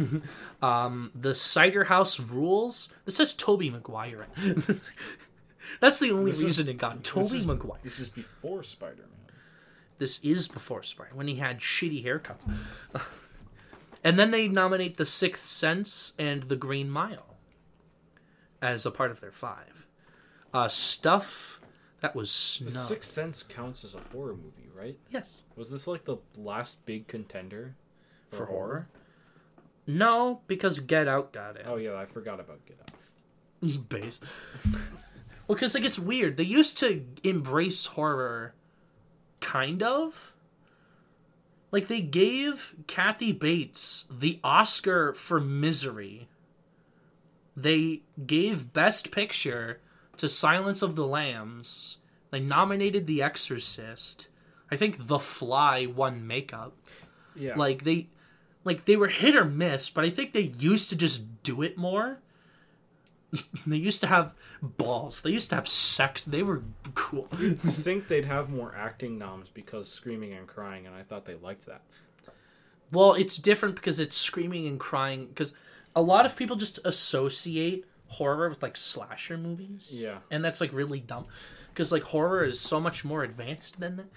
um, 0.61 1.11
the 1.15 1.33
Cider 1.33 1.85
House 1.85 2.19
rules. 2.19 2.91
This 3.05 3.17
has 3.19 3.33
Tobey 3.33 3.69
Maguire 3.69 4.27
in. 4.37 4.63
it. 4.67 4.79
That's 5.79 5.99
the 5.99 6.11
only 6.11 6.31
This 6.31 6.39
is- 6.39 6.43
reason 6.45 6.67
it 6.67 6.77
got 6.77 7.03
Tobey 7.03 7.21
this 7.27 7.31
is, 7.33 7.47
Maguire. 7.47 7.79
This 7.81 7.99
is 7.99 8.09
before 8.09 8.61
Spider 8.63 9.03
Man. 9.03 9.31
This 9.99 10.19
is 10.21 10.47
before 10.49 10.83
Spider 10.83 11.11
Man, 11.11 11.17
when 11.17 11.27
he 11.29 11.35
had 11.35 11.59
shitty 11.59 12.03
haircuts. 12.03 12.43
and 14.03 14.19
then 14.19 14.31
they 14.31 14.49
nominate 14.49 14.97
The 14.97 15.05
Sixth 15.05 15.45
Sense 15.45 16.11
and 16.19 16.43
The 16.43 16.57
Green 16.57 16.89
Mile 16.89 17.37
as 18.61 18.85
a 18.85 18.91
part 18.91 19.11
of 19.11 19.21
their 19.21 19.31
five. 19.31 19.87
Uh, 20.53 20.67
stuff 20.67 21.60
that 22.01 22.15
was 22.15 22.61
The. 22.63 22.71
Sixth 22.71 23.11
Sense 23.11 23.43
counts 23.43 23.83
as 23.83 23.95
a 23.95 24.01
horror 24.11 24.35
movie, 24.35 24.69
right? 24.75 24.97
Yes. 25.11 25.37
Was 25.55 25.69
this 25.71 25.87
like 25.87 26.05
the 26.05 26.17
last 26.37 26.83
big 26.85 27.07
contender 27.07 27.75
for, 28.29 28.37
For 28.37 28.45
horror? 28.47 28.57
horror? 28.67 28.89
No, 29.87 30.41
because 30.47 30.79
Get 30.79 31.07
Out 31.07 31.31
got 31.33 31.55
it. 31.55 31.65
Oh 31.67 31.75
yeah, 31.77 31.95
I 31.95 32.05
forgot 32.05 32.39
about 32.39 32.59
Get 32.65 32.79
Out. 32.81 33.89
base. 33.89 34.21
well, 35.47 35.55
because 35.55 35.73
like 35.73 35.83
it's 35.83 35.99
weird. 35.99 36.37
They 36.37 36.43
used 36.43 36.77
to 36.79 37.05
embrace 37.23 37.85
horror, 37.87 38.53
kind 39.39 39.81
of. 39.83 40.33
Like 41.71 41.87
they 41.87 42.01
gave 42.01 42.75
Kathy 42.87 43.31
Bates 43.31 44.05
the 44.11 44.39
Oscar 44.43 45.13
for 45.13 45.39
Misery. 45.39 46.27
They 47.55 48.01
gave 48.25 48.73
Best 48.73 49.11
Picture 49.11 49.79
to 50.21 50.29
Silence 50.29 50.83
of 50.83 50.95
the 50.95 51.05
Lambs. 51.05 51.97
They 52.29 52.39
nominated 52.39 53.07
The 53.07 53.23
Exorcist. 53.23 54.27
I 54.71 54.75
think 54.75 55.07
The 55.07 55.17
Fly 55.17 55.87
won 55.87 56.27
makeup. 56.27 56.77
Yeah. 57.35 57.55
Like 57.55 57.83
they 57.83 58.07
like 58.63 58.85
they 58.85 58.95
were 58.95 59.07
hit 59.07 59.35
or 59.35 59.45
miss, 59.45 59.89
but 59.89 60.05
I 60.05 60.11
think 60.11 60.33
they 60.33 60.41
used 60.41 60.89
to 60.89 60.95
just 60.95 61.41
do 61.41 61.63
it 61.63 61.75
more. 61.75 62.19
they 63.65 63.77
used 63.77 63.99
to 64.01 64.07
have 64.07 64.35
balls. 64.61 65.23
They 65.23 65.31
used 65.31 65.49
to 65.49 65.55
have 65.55 65.67
sex. 65.67 66.23
They 66.23 66.43
were 66.43 66.61
cool. 66.93 67.27
I 67.31 67.53
think 67.53 68.07
they'd 68.07 68.25
have 68.25 68.51
more 68.51 68.75
acting 68.75 69.17
noms 69.17 69.49
because 69.49 69.89
screaming 69.89 70.33
and 70.33 70.45
crying, 70.45 70.85
and 70.85 70.95
I 70.95 71.01
thought 71.01 71.25
they 71.25 71.35
liked 71.35 71.65
that. 71.65 71.81
Well, 72.91 73.13
it's 73.13 73.37
different 73.37 73.73
because 73.73 73.99
it's 73.99 74.15
screaming 74.15 74.67
and 74.67 74.79
crying 74.79 75.25
because 75.25 75.55
a 75.95 76.01
lot 76.03 76.27
of 76.27 76.35
people 76.35 76.57
just 76.57 76.77
associate 76.85 77.85
horror 78.11 78.49
with 78.49 78.61
like 78.61 78.75
slasher 78.75 79.37
movies. 79.37 79.89
Yeah. 79.91 80.19
And 80.29 80.43
that's 80.43 80.59
like 80.59 80.73
really 80.73 80.99
dumb 80.99 81.27
because 81.69 81.91
like 81.91 82.03
horror 82.03 82.43
is 82.43 82.59
so 82.59 82.79
much 82.79 83.05
more 83.05 83.23
advanced 83.23 83.79
than 83.79 83.95
that. 83.97 84.07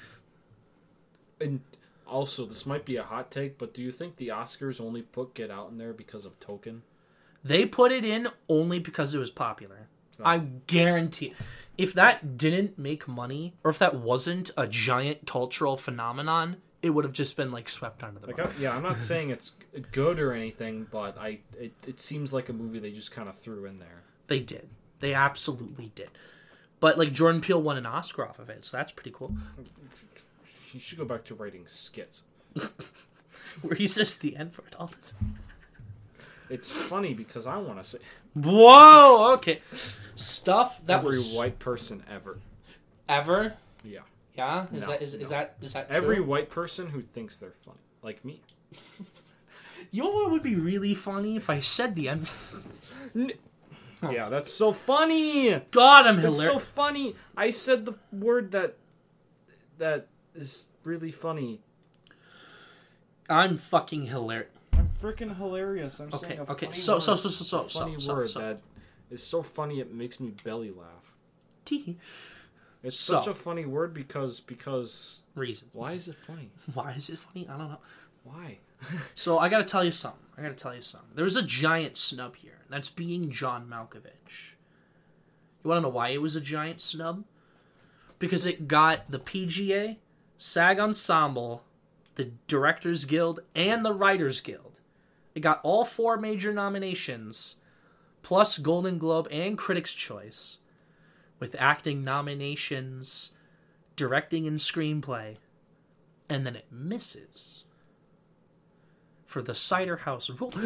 And 1.40 1.60
also, 2.06 2.44
this 2.44 2.66
might 2.66 2.84
be 2.84 2.96
a 2.96 3.02
hot 3.02 3.30
take, 3.30 3.56
but 3.56 3.72
do 3.72 3.82
you 3.82 3.90
think 3.90 4.16
the 4.16 4.28
Oscars 4.28 4.80
only 4.80 5.02
put 5.02 5.34
Get 5.34 5.50
Out 5.50 5.70
in 5.70 5.78
there 5.78 5.92
because 5.92 6.24
of 6.24 6.38
Token? 6.40 6.82
They 7.42 7.66
put 7.66 7.92
it 7.92 8.04
in 8.04 8.28
only 8.48 8.78
because 8.78 9.14
it 9.14 9.18
was 9.18 9.30
popular. 9.30 9.88
Oh. 10.20 10.24
I 10.24 10.38
guarantee. 10.66 11.34
If 11.76 11.92
that 11.94 12.36
didn't 12.36 12.78
make 12.78 13.08
money, 13.08 13.54
or 13.64 13.70
if 13.70 13.78
that 13.78 13.96
wasn't 13.96 14.50
a 14.56 14.66
giant 14.66 15.26
cultural 15.26 15.76
phenomenon, 15.76 16.56
it 16.84 16.90
would 16.90 17.04
have 17.04 17.14
just 17.14 17.36
been 17.36 17.50
like 17.50 17.68
swept 17.68 18.02
under 18.04 18.20
the 18.20 18.26
Like, 18.28 18.38
rug. 18.38 18.52
I, 18.56 18.60
yeah, 18.62 18.76
I'm 18.76 18.82
not 18.82 19.00
saying 19.10 19.30
it's 19.30 19.54
good 19.92 20.20
or 20.20 20.32
anything, 20.32 20.86
but 20.90 21.16
I 21.18 21.38
it, 21.58 21.72
it 21.86 21.98
seems 21.98 22.32
like 22.32 22.48
a 22.48 22.52
movie 22.52 22.78
they 22.78 22.92
just 22.92 23.10
kind 23.10 23.28
of 23.28 23.36
threw 23.36 23.64
in 23.64 23.78
there. 23.78 24.02
They 24.26 24.40
did. 24.40 24.68
They 25.00 25.14
absolutely 25.14 25.90
did. 25.94 26.10
But 26.80 26.98
like 26.98 27.12
Jordan 27.12 27.40
Peele 27.40 27.60
won 27.62 27.76
an 27.78 27.86
Oscar 27.86 28.28
off 28.28 28.38
of 28.38 28.50
it, 28.50 28.64
so 28.64 28.76
that's 28.76 28.92
pretty 28.92 29.10
cool. 29.12 29.34
You 30.72 30.80
should 30.80 30.98
go 30.98 31.04
back 31.04 31.24
to 31.24 31.34
writing 31.34 31.64
skits. 31.66 32.24
Where 33.62 33.74
he 33.76 33.86
says 33.86 34.16
the 34.16 34.36
N 34.36 34.50
word 34.58 34.74
all 34.78 34.88
the 34.88 35.12
time. 35.12 35.38
It's 36.50 36.70
funny 36.70 37.14
because 37.14 37.46
I 37.46 37.56
want 37.56 37.78
to 37.82 37.84
say 37.84 37.98
Whoa. 38.34 39.32
Okay. 39.34 39.60
Stuff 40.16 40.84
that 40.84 40.98
every 40.98 41.10
was 41.16 41.34
white 41.34 41.58
person 41.58 42.02
ever. 42.10 42.38
ever. 43.08 43.54
Yeah, 43.84 44.00
Yeah. 44.34 44.66
Is 44.72 44.80
No, 44.82 44.86
that 44.92 45.02
is, 45.02 45.14
is 45.14 45.20
no. 45.30 45.36
that 45.36 45.56
is 45.60 45.72
that 45.74 45.88
true? 45.88 45.96
every 45.96 46.20
white 46.20 46.50
person 46.50 46.88
who 46.88 47.00
thinks 47.00 47.38
they're 47.38 47.54
funny, 47.64 47.78
like 48.02 48.24
me. 48.24 48.42
You 49.90 50.02
know 50.02 50.10
what 50.10 50.30
would 50.32 50.42
be 50.42 50.56
really 50.56 50.94
funny 50.94 51.36
if 51.36 51.48
I 51.48 51.60
said 51.60 51.94
the 51.94 52.08
N. 52.08 52.26
Yeah, 54.02 54.28
that's 54.28 54.52
so 54.52 54.72
funny. 54.72 55.60
God, 55.70 56.06
I'm 56.06 56.18
It's 56.18 56.24
hilarious. 56.36 56.46
so 56.46 56.58
funny. 56.58 57.16
I 57.36 57.50
said 57.50 57.84
the 57.86 57.94
word 58.12 58.50
that 58.52 58.76
that 59.78 60.08
is 60.34 60.66
really 60.84 61.10
funny. 61.12 61.60
I'm 63.30 63.56
fucking 63.56 64.06
hilarious. 64.06 64.50
I'm 64.74 64.90
freaking 65.00 65.36
hilarious. 65.36 66.00
I'm 66.00 66.08
Okay, 66.08 66.18
saying 66.18 66.38
a 66.40 66.42
okay. 66.52 66.66
funny 66.66 66.76
So, 66.78 66.94
word. 66.94 67.00
so, 67.02 67.14
so, 67.14 67.28
so, 67.28 67.44
so, 67.44 67.68
so, 67.68 67.80
funny 67.80 67.98
so, 68.00 68.14
word 68.14 68.30
so. 68.30 68.38
that 68.40 68.60
is 69.10 69.22
so 69.22 69.42
funny 69.42 69.80
it 69.80 69.92
makes 69.94 70.20
me 70.20 70.32
belly 70.44 70.70
laugh. 70.70 71.12
Tee. 71.64 71.96
It's 72.84 72.98
So. 73.00 73.14
such 73.14 73.26
a 73.28 73.34
funny 73.34 73.64
word 73.64 73.94
because 73.94 74.40
because 74.40 75.22
Reasons. 75.34 75.74
why 75.74 75.92
is 75.94 76.06
it 76.06 76.16
funny? 76.26 76.50
Why 76.74 76.92
is 76.92 77.08
it 77.10 77.18
funny? 77.18 77.48
I 77.48 77.56
don't 77.58 77.68
know. 77.70 77.80
Why? 78.22 78.58
So 79.14 79.38
I 79.38 79.48
gotta 79.48 79.64
tell 79.64 79.82
you 79.84 79.90
something. 79.90 80.20
I 80.36 80.42
gotta 80.42 80.54
tell 80.54 80.74
you 80.74 80.82
something. 80.82 81.10
There's 81.14 81.36
a 81.36 81.42
giant 81.42 81.96
snub 81.96 82.36
here. 82.36 82.58
That's 82.68 82.90
being 82.90 83.30
John 83.30 83.66
Malkovich. 83.68 84.54
You 85.62 85.68
wanna 85.70 85.80
know 85.80 85.88
why 85.88 86.10
it 86.10 86.20
was 86.20 86.36
a 86.36 86.40
giant 86.40 86.80
snub? 86.82 87.24
Because 88.18 88.44
it 88.46 88.68
got 88.68 89.10
the 89.10 89.18
PGA, 89.18 89.96
SAG 90.38 90.78
Ensemble, 90.78 91.64
the 92.16 92.32
Directors 92.46 93.06
Guild, 93.06 93.40
and 93.54 93.84
the 93.84 93.92
Writers 93.94 94.40
Guild. 94.40 94.80
It 95.34 95.40
got 95.40 95.60
all 95.64 95.84
four 95.84 96.16
major 96.16 96.52
nominations, 96.52 97.56
plus 98.22 98.58
Golden 98.58 98.98
Globe 98.98 99.26
and 99.32 99.58
Critics' 99.58 99.92
Choice, 99.94 100.58
with 101.44 101.54
acting 101.58 102.02
nominations, 102.02 103.32
directing 103.96 104.46
and 104.46 104.58
screenplay, 104.58 105.36
and 106.26 106.46
then 106.46 106.56
it 106.56 106.64
misses 106.70 107.64
for 109.26 109.42
the 109.42 109.54
Cider 109.54 109.98
House 109.98 110.30
Rule. 110.30 110.54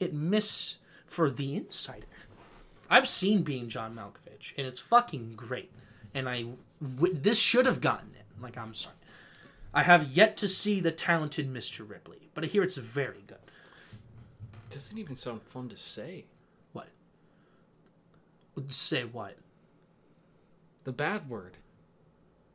it 0.00 0.14
missed 0.14 0.78
for 1.04 1.30
The 1.30 1.54
Insider. 1.54 2.06
I've 2.88 3.06
seen 3.06 3.42
Being 3.42 3.68
John 3.68 3.94
Malkovich, 3.94 4.54
and 4.56 4.66
it's 4.66 4.80
fucking 4.80 5.34
great. 5.36 5.70
And 6.14 6.26
I, 6.26 6.46
w- 6.82 7.14
this 7.14 7.38
should 7.38 7.66
have 7.66 7.82
gotten 7.82 8.14
it. 8.14 8.24
Like, 8.40 8.56
I'm 8.56 8.72
sorry. 8.72 8.96
I 9.74 9.82
have 9.82 10.12
yet 10.12 10.38
to 10.38 10.48
see 10.48 10.80
the 10.80 10.92
talented 10.92 11.52
Mr. 11.52 11.86
Ripley, 11.86 12.30
but 12.32 12.42
I 12.42 12.46
hear 12.46 12.62
it's 12.62 12.76
very 12.76 13.22
good. 13.26 13.36
Doesn't 14.70 14.96
even 14.96 15.14
sound 15.14 15.42
fun 15.42 15.68
to 15.68 15.76
say. 15.76 16.24
Say 18.68 19.04
what? 19.04 19.36
The 20.84 20.92
bad 20.92 21.28
word. 21.28 21.56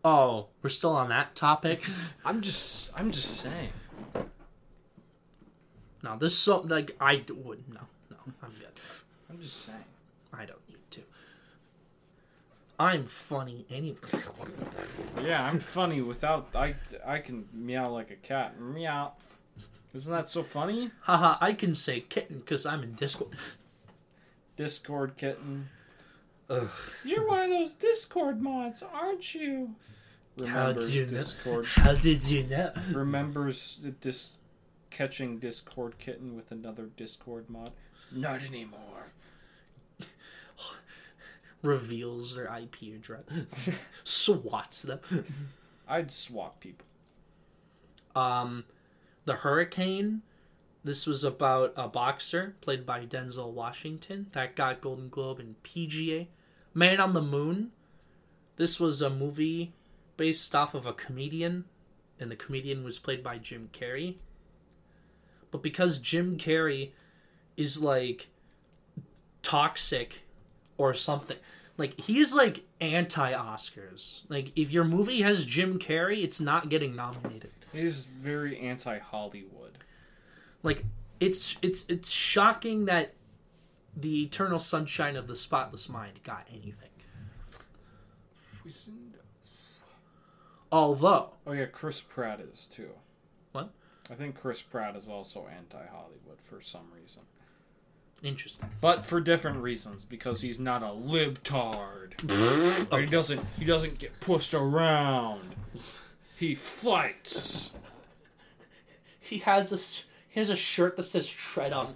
Oh, 0.03 0.48
we're 0.61 0.69
still 0.69 0.94
on 0.95 1.10
that 1.10 1.36
topic. 1.36 1.84
I'm 2.26 2.41
just 2.41 2.91
I'm 2.95 3.11
just 3.11 3.38
saying. 3.40 3.72
no, 6.03 6.18
this 6.18 6.38
so 6.38 6.61
like 6.61 6.95
I 6.99 7.24
would 7.30 7.68
no, 7.69 7.82
no, 8.10 8.18
I'm 8.44 8.52
good. 8.52 8.68
I'm 9.30 9.41
just 9.41 9.65
saying. 9.65 9.80
I 10.34 10.45
don't 10.45 10.68
need 10.69 10.78
to. 10.91 11.02
I'm 12.80 13.06
funny 13.06 13.65
anyway. 13.69 13.98
Yeah, 15.24 15.44
I'm 15.44 15.60
funny 15.60 16.02
without 16.02 16.49
I 16.56 16.76
I 17.06 17.19
can 17.19 17.48
meow 17.52 17.90
like 17.90 18.11
a 18.11 18.15
cat. 18.15 18.60
Meow. 18.60 19.14
Isn't 19.94 20.14
that 20.14 20.30
so 20.30 20.44
funny? 20.44 20.91
Haha, 21.02 21.38
I 21.41 21.53
can 21.53 21.74
say 21.74 22.02
kitten 22.02 22.40
because 22.40 22.65
I'm 22.65 22.84
in 22.84 22.94
Discord. 22.94 23.36
Discord 24.56 25.18
kitten. 25.18 25.69
Ugh. 26.49 26.69
You're 27.03 27.28
one 27.28 27.41
of 27.41 27.49
those 27.49 27.74
Discord 27.74 28.41
mods, 28.41 28.82
aren't 28.82 29.34
you? 29.36 29.76
How 30.40 30.68
Remembers 30.68 30.91
did 30.91 30.95
you 30.95 31.06
know? 31.06 31.18
Discord. 31.18 31.65
How 31.65 31.94
did 31.94 32.30
you 32.30 32.44
know? 32.44 32.72
Remembers 32.94 33.80
the 33.84 33.91
dis 33.91 34.32
catching 34.90 35.40
Discord 35.40 35.98
kitten 35.99 36.36
with 36.36 36.52
another 36.52 36.86
Discord 36.95 37.49
mod. 37.49 37.72
Not 38.11 38.44
anymore. 38.44 39.11
Reveals 41.64 42.36
their 42.36 42.45
IP 42.45 42.95
address. 42.95 43.24
Swats 44.03 44.84
them. 44.84 44.99
I'd 45.88 46.11
swap 46.11 46.60
people. 46.60 46.86
Um, 48.15 48.64
the 49.26 49.34
Hurricane. 49.36 50.22
This 50.84 51.06
was 51.06 51.24
about 51.26 51.74
a 51.76 51.90
boxer 51.90 52.56
played 52.61 52.86
by 52.86 53.06
Denzel 53.06 53.52
Washington 53.52 54.28
that 54.32 54.56
got 54.56 54.80
Golden 54.80 55.10
Globe 55.10 55.40
and 55.40 55.61
PGA. 55.64 56.28
Man 56.78 56.99
on 56.99 57.14
the 57.14 57.24
Moon. 57.24 57.72
This 58.58 58.80
was 58.80 59.02
a 59.02 59.10
movie 59.10 59.74
based 60.16 60.54
off 60.54 60.76
of 60.76 60.86
a 60.86 60.94
comedian, 60.94 61.66
and 62.20 62.30
the 62.30 62.36
comedian 62.36 62.84
was 62.84 62.99
played 62.99 63.24
by 63.24 63.40
Jim 63.40 63.70
Carrey. 63.74 64.20
But 65.49 65.64
because 65.64 65.98
Jim 65.98 66.38
Carrey 66.38 66.91
is 67.56 67.82
like 67.82 68.30
toxic 69.41 70.22
or 70.78 70.94
something, 70.94 71.38
like 71.78 71.99
he's 71.99 72.36
like 72.36 72.62
anti 72.80 73.34
Oscars. 73.34 74.22
Like 74.30 74.52
if 74.56 74.72
your 74.72 74.84
movie 74.84 75.24
has 75.24 75.45
Jim 75.45 75.80
Carrey, 75.80 76.24
it's 76.24 76.40
not 76.40 76.70
getting 76.70 76.95
nominated. 76.95 77.49
He's 77.74 78.06
very 78.06 78.60
anti 78.60 78.99
Hollywood. 78.99 79.80
like 80.62 80.86
it's 81.20 81.58
it's 81.64 81.88
it's 81.90 82.12
shocking 82.12 82.86
that 82.86 83.16
the 83.99 84.24
eternal 84.24 84.60
sunshine 84.60 85.15
of 85.15 85.28
the 85.28 85.36
spotless 85.36 85.90
mind 85.90 86.19
got 86.24 86.48
anything 86.52 86.90
although 90.72 91.32
Oh 91.45 91.53
yeah, 91.53 91.65
Chris 91.65 92.02
Pratt 92.02 92.41
is 92.41 92.68
too. 92.68 92.90
What? 93.53 93.69
I 94.11 94.15
think 94.15 94.40
Chris 94.40 94.61
Pratt 94.61 94.95
is 94.95 95.07
also 95.07 95.48
anti-Hollywood 95.48 96.40
for 96.44 96.60
some 96.61 96.88
reason, 96.94 97.24
interesting 98.22 98.69
but 98.82 99.06
for 99.06 99.22
different 99.22 99.60
reasons 99.60 100.03
because 100.03 100.41
he's 100.41 100.60
not 100.60 100.84
a 100.84 100.88
libtard. 100.88 102.14
Or 102.91 102.99
he 103.02 103.06
doesn't 103.06 103.41
he 103.57 103.65
doesn't 103.65 103.99
get 103.99 104.19
pushed 104.19 104.53
around. 104.53 105.56
He 106.38 106.53
fights. 106.56 107.72
he 109.19 109.40
has 109.40 109.72
a 109.74 109.78
he 110.30 110.40
has 110.40 110.49
a 110.49 110.56
shirt 110.56 110.98
that 110.98 111.03
says 111.03 111.30
tread 111.30 111.74
on 111.74 111.95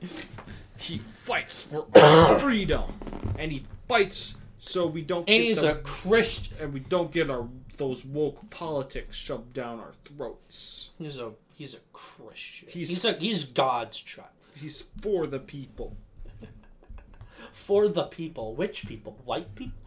He 0.81 0.97
fights 0.97 1.63
for 1.63 1.85
our 1.95 2.39
freedom, 2.41 2.93
and 3.37 3.51
he 3.51 3.65
fights 3.87 4.37
so 4.57 4.85
we 4.87 5.01
don't 5.01 5.19
and 5.19 5.27
get 5.27 5.43
he's 5.43 5.61
the- 5.61 5.71
a 5.71 5.75
christian 5.81 6.55
and 6.61 6.73
we 6.73 6.79
don't 6.81 7.11
get 7.11 7.29
our 7.29 7.47
those 7.77 8.05
woke 8.05 8.47
politics 8.51 9.15
shoved 9.17 9.53
down 9.53 9.79
our 9.79 9.93
throats. 10.05 10.91
he's 10.99 11.17
a 11.17 11.31
he's 11.55 11.73
a 11.73 11.79
christian. 11.93 12.69
He's- 12.69 12.89
he's, 12.89 13.05
a 13.05 13.13
he's 13.13 13.43
god's 13.45 13.99
child. 13.99 14.29
He's 14.55 14.83
for 15.01 15.25
the 15.27 15.39
people, 15.39 15.95
for 17.53 17.87
the 17.87 18.03
people. 18.03 18.53
Which 18.53 18.85
people? 18.87 19.17
White 19.25 19.55
people? 19.55 19.77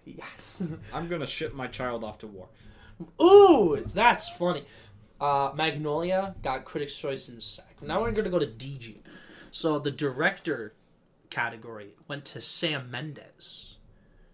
Yes. 0.05 0.73
I'm 0.93 1.07
gonna 1.07 1.25
ship 1.27 1.53
my 1.53 1.67
child 1.67 2.03
off 2.03 2.17
to 2.19 2.27
war. 2.27 2.47
Ooh, 3.21 3.83
that's 3.85 4.29
funny. 4.29 4.65
Uh, 5.19 5.51
Magnolia 5.55 6.35
got 6.43 6.65
Critics' 6.65 6.97
Choice 6.97 7.29
in 7.29 7.39
SAG. 7.39 7.65
Now 7.81 8.01
we're 8.01 8.11
going 8.11 8.25
to 8.25 8.29
go 8.29 8.39
to 8.39 8.47
DG. 8.47 8.97
So 9.51 9.79
the 9.79 9.91
director 9.91 10.73
category 11.29 11.95
went 12.07 12.25
to 12.25 12.41
Sam 12.41 12.91
Mendes. 12.91 13.77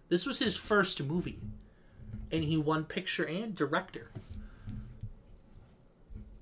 This 0.08 0.26
was 0.26 0.38
his 0.38 0.56
first 0.56 1.02
movie, 1.02 1.38
and 2.32 2.42
he 2.42 2.56
won 2.56 2.84
picture 2.84 3.24
and 3.24 3.54
director. 3.54 4.10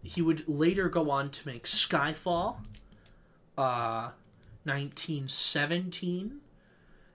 He 0.02 0.22
would 0.22 0.48
later 0.48 0.88
go 0.88 1.10
on 1.10 1.30
to 1.30 1.46
make 1.46 1.64
Skyfall, 1.64 2.56
uh, 3.58 4.10
1917, 4.64 6.40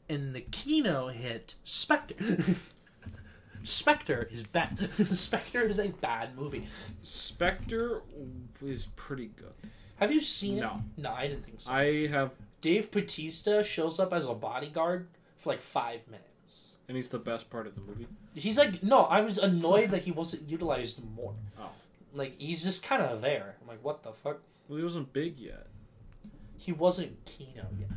and 0.10 0.36
the 0.36 0.42
Kino 0.42 1.08
hit 1.08 1.56
Spectre. 1.64 2.38
Spectre 3.64 4.28
is 4.32 4.44
bad. 4.44 4.78
Spectre 5.08 5.62
is 5.64 5.80
a 5.80 5.88
bad 5.90 6.38
movie. 6.38 6.68
Spectre 7.02 8.02
is 8.66 8.88
pretty 8.96 9.28
good. 9.36 9.54
Have 9.98 10.12
you 10.12 10.20
seen 10.20 10.58
No. 10.58 10.82
it? 10.98 11.02
No, 11.02 11.12
I 11.14 11.28
didn't 11.28 11.46
think 11.46 11.62
so. 11.62 11.72
I 11.72 12.08
have, 12.08 12.32
Dave 12.62 12.92
Bautista 12.92 13.64
shows 13.64 14.00
up 14.00 14.12
as 14.14 14.28
a 14.28 14.34
bodyguard 14.34 15.08
for 15.38 15.52
like 15.52 15.62
five 15.62 16.02
minutes. 16.08 16.76
and 16.88 16.98
he's 16.98 17.10
the 17.10 17.20
best 17.20 17.50
part 17.50 17.66
of 17.68 17.76
the 17.76 17.82
movie. 17.82 18.08
He's 18.34 18.58
like, 18.58 18.84
no, 18.84 19.02
I 19.04 19.22
was 19.22 19.38
annoyed 19.38 19.92
that 19.92 20.02
he 20.04 20.12
wasn't 20.12 20.50
utilized 20.50 21.02
more. 21.16 21.34
Oh. 21.60 21.70
Like, 22.14 22.38
he's 22.40 22.64
just 22.64 22.84
kind 22.84 23.02
of 23.02 23.22
there. 23.22 23.56
I'm 23.62 23.68
like, 23.68 23.84
what 23.84 24.04
the 24.04 24.12
fuck? 24.12 24.40
Well, 24.68 24.78
he 24.78 24.84
wasn't 24.84 25.14
big 25.14 25.40
yet. 25.40 25.68
He 26.58 26.72
wasn't 26.72 27.24
Kino 27.26 27.66
yet. 27.80 27.90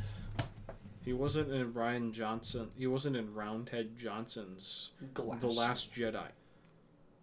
He 1.06 1.12
wasn't 1.12 1.52
in 1.52 1.72
Rian 1.72 2.12
Johnson. 2.12 2.68
He 2.76 2.88
wasn't 2.88 3.16
in 3.16 3.32
Roundhead 3.32 3.96
Johnson's 3.96 4.90
Glass. 5.14 5.40
The 5.40 5.46
Last 5.46 5.94
Jedi. 5.94 6.26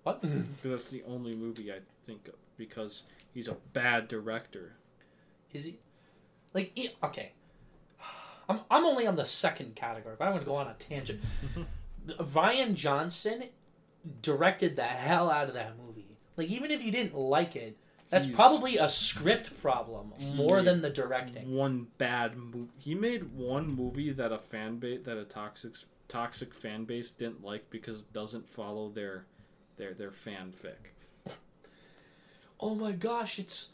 What? 0.04 0.24
That's 0.64 0.90
the 0.90 1.04
only 1.06 1.36
movie 1.36 1.70
I 1.70 1.80
think 2.06 2.30
of 2.30 2.36
because 2.56 3.04
he's 3.34 3.50
a 3.50 3.58
bad 3.74 4.08
director. 4.08 4.78
Is 5.52 5.66
he? 5.66 5.80
Like, 6.54 6.80
okay. 7.04 7.34
I'm, 8.48 8.62
I'm 8.72 8.86
only 8.86 9.06
on 9.06 9.18
the 9.18 9.26
second 9.26 9.76
category, 9.76 10.16
but 10.18 10.26
I'm 10.26 10.32
going 10.32 10.44
to 10.44 10.50
go 10.50 10.56
on 10.56 10.68
a 10.68 10.76
tangent. 10.76 11.22
Rian 12.08 12.76
Johnson 12.76 13.50
directed 14.22 14.78
the 14.78 14.84
hell 14.84 15.30
out 15.30 15.50
of 15.50 15.56
that 15.56 15.74
movie. 15.78 16.08
Like, 16.38 16.48
even 16.48 16.72
if 16.72 16.82
you 16.82 16.92
didn't 16.92 17.16
like 17.16 17.58
it, 17.58 17.78
that's 18.14 18.26
He's- 18.28 18.36
probably 18.36 18.78
a 18.78 18.88
script 18.90 19.60
problem 19.62 20.14
more 20.36 20.62
than 20.62 20.82
the 20.82 20.90
directing. 20.90 21.56
One 21.56 21.88
bad 21.98 22.38
movie. 22.38 22.72
He 22.80 22.94
made 22.96 23.34
one 23.34 23.68
movie 23.68 24.12
that 24.12 24.32
a 24.32 24.38
fan 24.38 24.78
base 24.78 25.02
that 25.06 25.18
a 25.18 25.24
toxic 25.26 25.74
toxic 26.08 26.54
fan 26.54 26.86
base 26.86 27.10
didn't 27.10 27.44
like 27.44 27.70
because 27.70 28.02
it 28.02 28.14
doesn't 28.14 28.48
follow 28.48 28.90
their 28.90 29.26
their 29.78 29.94
their 29.94 30.12
fanfic. 30.12 30.92
Oh 32.60 32.76
my 32.76 32.92
gosh, 32.92 33.40
it's 33.40 33.70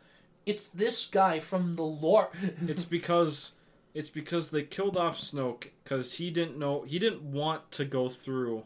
it's 0.45 0.67
this 0.67 1.05
guy 1.05 1.39
from 1.39 1.75
the 1.75 1.83
lore. 1.83 2.29
It's 2.67 2.85
because 2.85 3.51
it's 3.93 4.09
because 4.09 4.51
they 4.51 4.63
killed 4.63 4.97
off 4.97 5.17
Snoke 5.17 5.67
because 5.83 6.15
he 6.15 6.29
didn't 6.31 6.57
know 6.57 6.83
he 6.83 6.99
didn't 6.99 7.23
want 7.23 7.71
to 7.73 7.85
go 7.85 8.09
through. 8.09 8.63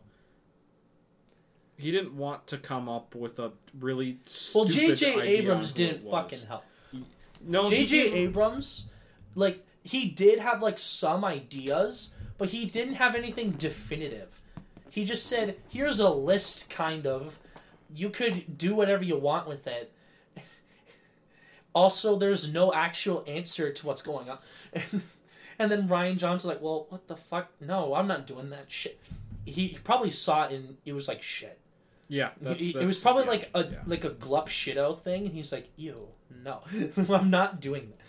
He 1.84 1.92
didn't 1.92 2.16
want 2.16 2.48
to 2.48 2.58
come 2.58 2.88
up 2.88 3.14
with 3.14 3.40
a 3.40 3.52
really 3.78 4.20
well, 4.56 4.64
J.J. 4.64 5.20
Abrams 5.22 5.74
didn't 5.74 6.10
fucking 6.10 6.48
help. 6.48 6.64
No, 7.46 7.70
J.J. 7.70 8.14
Abrams, 8.14 8.90
like 9.36 9.66
he 9.84 10.08
did 10.08 10.40
have 10.40 10.62
like 10.62 10.80
some 10.80 11.26
ideas, 11.26 12.14
but 12.38 12.50
he 12.52 12.64
didn't 12.64 12.94
have 12.94 13.16
anything 13.16 13.52
definitive. 13.52 14.40
He 14.90 15.04
just 15.04 15.28
said, 15.28 15.58
"Here's 15.68 16.00
a 16.00 16.10
list, 16.10 16.70
kind 16.70 17.06
of. 17.06 17.38
You 17.94 18.10
could 18.10 18.58
do 18.58 18.76
whatever 18.76 19.04
you 19.04 19.18
want 19.18 19.48
with 19.48 19.68
it." 19.68 19.92
Also, 21.76 22.16
there's 22.16 22.54
no 22.54 22.72
actual 22.72 23.24
answer 23.26 23.74
to 23.74 23.88
what's 23.88 24.04
going 24.04 24.30
on. 24.30 24.38
and 25.58 25.72
then 25.72 25.88
Rian 25.88 26.18
Johnson's 26.18 26.46
like, 26.46 26.62
"Well, 26.62 26.86
what 26.90 27.08
the 27.08 27.18
fuck? 27.18 27.50
No, 27.60 27.96
I'm 27.96 28.08
not 28.08 28.28
doing 28.28 28.52
that 28.52 28.72
shit." 28.72 29.02
He, 29.44 29.70
he 29.70 29.78
probably 29.84 30.12
saw 30.12 30.46
it 30.46 30.52
and 30.54 30.78
it 30.86 30.94
was 30.94 31.08
like 31.08 31.24
shit. 31.24 31.60
Yeah, 32.14 32.30
He- 32.40 32.46
that's, 32.46 32.62
it 32.62 32.86
was 32.86 33.02
probably 33.02 33.24
yeah, 33.24 33.30
like 33.32 33.50
a 33.56 33.64
yeah. 33.64 33.80
like 33.88 34.04
a 34.04 34.10
glup 34.12 34.48
shito 34.48 35.02
thing, 35.02 35.26
and 35.26 35.34
he's 35.34 35.52
like, 35.52 35.68
"Ew, 35.78 36.10
no, 36.44 36.62
I'm 37.10 37.30
not 37.32 37.60
doing 37.60 37.90
that." 37.90 38.06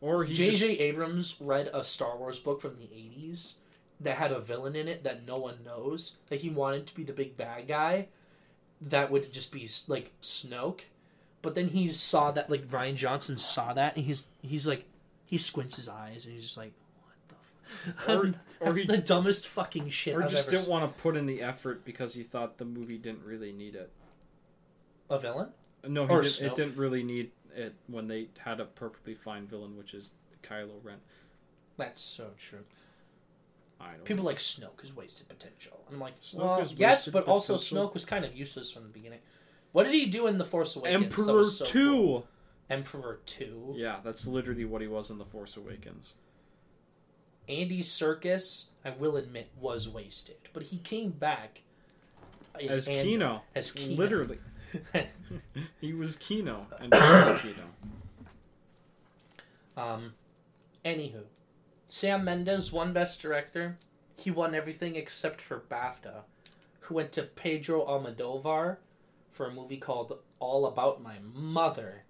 or 0.00 0.24
J.J. 0.24 0.50
just, 0.50 0.64
Abrams 0.64 1.36
read 1.40 1.70
a 1.72 1.82
Star 1.82 2.18
Wars 2.18 2.38
book 2.38 2.60
from 2.60 2.76
the 2.76 2.84
80s 2.84 3.54
that 4.00 4.16
had 4.18 4.32
a 4.32 4.40
villain 4.40 4.76
in 4.76 4.86
it 4.86 5.04
that 5.04 5.26
no 5.26 5.34
one 5.34 5.58
knows. 5.64 6.16
That 6.28 6.40
he 6.40 6.50
wanted 6.50 6.86
to 6.88 6.94
be 6.94 7.04
the 7.04 7.12
big 7.14 7.36
bad 7.38 7.68
guy 7.68 8.08
that 8.82 9.10
would 9.10 9.32
just 9.32 9.50
be 9.52 9.70
like 9.88 10.10
Snoke. 10.20 10.80
But 11.40 11.54
then 11.54 11.68
he 11.68 11.88
saw 11.88 12.30
that 12.32 12.50
like 12.50 12.66
Rian 12.66 12.96
Johnson 12.96 13.38
saw 13.38 13.72
that 13.74 13.96
and 13.96 14.04
he's 14.04 14.28
he's 14.42 14.66
like 14.66 14.84
he 15.24 15.38
squints 15.38 15.76
his 15.76 15.88
eyes 15.88 16.24
and 16.24 16.34
he's 16.34 16.42
just 16.44 16.56
like 16.58 16.72
what 18.04 18.06
the? 18.06 18.12
Or- 18.18 18.34
or 18.60 18.68
That's 18.72 18.80
he- 18.82 18.86
the 18.86 18.98
dumbest 18.98 19.46
fucking 19.48 19.90
shit 19.90 20.14
or 20.14 20.22
I've 20.22 20.30
just 20.30 20.48
ever 20.48 20.56
didn't 20.56 20.70
want 20.70 20.96
to 20.96 21.02
put 21.02 21.16
in 21.16 21.26
the 21.26 21.42
effort 21.42 21.84
because 21.84 22.14
he 22.14 22.22
thought 22.22 22.56
the 22.58 22.64
movie 22.64 22.96
didn't 22.98 23.24
really 23.24 23.52
need 23.52 23.74
it. 23.74 23.90
a 25.10 25.18
villain? 25.18 25.48
No, 25.86 26.06
he 26.06 26.12
Or 26.14 26.22
did, 26.22 26.30
Snoke. 26.30 26.46
it 26.46 26.54
didn't 26.54 26.76
really 26.78 27.02
need 27.02 27.30
it 27.54 27.74
when 27.88 28.08
they 28.08 28.28
had 28.38 28.58
a 28.60 28.64
perfectly 28.64 29.14
fine 29.14 29.46
villain, 29.46 29.76
which 29.76 29.92
is 29.92 30.12
Kylo 30.42 30.82
Ren. 30.82 30.96
That's 31.76 32.00
so 32.00 32.30
true. 32.38 32.64
I 33.80 33.92
don't. 33.96 34.04
People 34.04 34.24
like 34.24 34.38
Snoke 34.38 34.82
is 34.82 34.96
wasted 34.96 35.28
potential. 35.28 35.84
I'm 35.90 36.00
like, 36.00 36.18
Snoke 36.22 36.38
well, 36.38 36.60
is 36.60 36.72
yes, 36.74 36.98
wasted 37.06 37.12
but 37.12 37.26
also 37.28 37.54
potential. 37.54 37.88
Snoke 37.88 37.92
was 37.94 38.04
kind 38.06 38.24
of 38.24 38.34
useless 38.34 38.70
from 38.72 38.84
the 38.84 38.88
beginning. 38.88 39.18
What 39.72 39.82
did 39.82 39.92
he 39.92 40.06
do 40.06 40.26
in 40.26 40.38
the 40.38 40.44
Force 40.44 40.74
Awakens? 40.76 41.00
that 41.00 41.04
Emperor 41.22 41.36
was 41.36 41.58
so 41.58 41.64
Two. 41.66 41.90
cool? 41.90 42.26
Emperor 42.70 43.20
Two. 43.26 43.74
Yeah, 43.76 43.98
that's 44.02 44.26
literally 44.26 44.64
what 44.64 44.80
he 44.80 44.88
was 44.88 45.10
in 45.10 45.18
the 45.18 45.24
Force 45.26 45.56
Awakens. 45.58 46.14
Andy 47.48 47.82
Serkis, 47.82 48.66
I 48.84 48.90
will 48.90 49.16
admit, 49.16 49.50
was 49.60 49.88
wasted, 49.88 50.36
but 50.52 50.64
he 50.64 50.78
came 50.78 51.10
back 51.10 51.62
As 52.68 52.88
Andor- 52.88 53.02
Kino, 53.02 53.42
As 53.54 53.72
Kino. 53.72 53.96
literally, 53.96 54.38
he 55.80 55.92
was 55.92 56.16
Kino 56.16 56.66
and 56.80 56.92
he 56.94 57.00
was 57.00 57.40
Kino. 57.42 57.64
Um, 59.76 60.14
anywho, 60.84 61.24
Sam 61.88 62.24
Mendes 62.24 62.72
won 62.72 62.92
Best 62.92 63.20
Director. 63.20 63.76
He 64.16 64.30
won 64.30 64.54
everything 64.54 64.94
except 64.96 65.40
for 65.40 65.58
BAFTA, 65.68 66.22
who 66.80 66.94
went 66.94 67.12
to 67.12 67.22
Pedro 67.22 67.84
Almodovar 67.84 68.76
for 69.32 69.46
a 69.48 69.52
movie 69.52 69.76
called 69.78 70.18
All 70.38 70.66
About 70.66 71.02
My 71.02 71.16
Mother. 71.34 72.04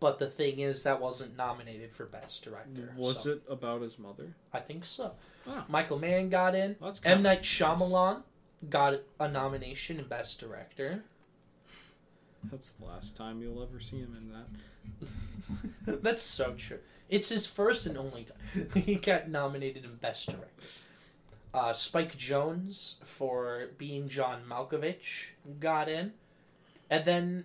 But 0.00 0.18
the 0.18 0.28
thing 0.28 0.60
is, 0.60 0.82
that 0.84 0.98
wasn't 0.98 1.36
nominated 1.36 1.92
for 1.92 2.06
Best 2.06 2.42
Director. 2.42 2.94
Was 2.96 3.24
so 3.24 3.32
it 3.32 3.42
about 3.48 3.82
his 3.82 3.98
mother? 3.98 4.32
I 4.52 4.60
think 4.60 4.86
so. 4.86 5.12
Oh. 5.46 5.64
Michael 5.68 5.98
Mann 5.98 6.30
got 6.30 6.54
in. 6.54 6.76
That's 6.80 7.04
M. 7.04 7.22
Night 7.22 7.42
Shyamalan 7.42 8.22
got 8.68 8.94
a 9.18 9.30
nomination 9.30 9.98
in 9.98 10.06
Best 10.06 10.40
Director. 10.40 11.04
That's 12.44 12.70
the 12.70 12.86
last 12.86 13.16
time 13.16 13.42
you'll 13.42 13.62
ever 13.62 13.78
see 13.78 13.98
him 13.98 14.16
in 14.20 14.32
that. 14.32 16.02
That's 16.02 16.22
so 16.22 16.54
true. 16.54 16.78
It's 17.10 17.28
his 17.28 17.46
first 17.46 17.86
and 17.86 17.98
only 17.98 18.24
time 18.24 18.68
he 18.82 18.94
got 18.94 19.28
nominated 19.28 19.84
in 19.84 19.96
Best 19.96 20.26
Director. 20.26 20.48
Uh, 21.52 21.72
Spike 21.72 22.16
Jonze 22.16 23.04
for 23.04 23.70
being 23.76 24.08
John 24.08 24.42
Malkovich 24.48 25.30
got 25.58 25.88
in, 25.88 26.12
and 26.88 27.04
then 27.04 27.44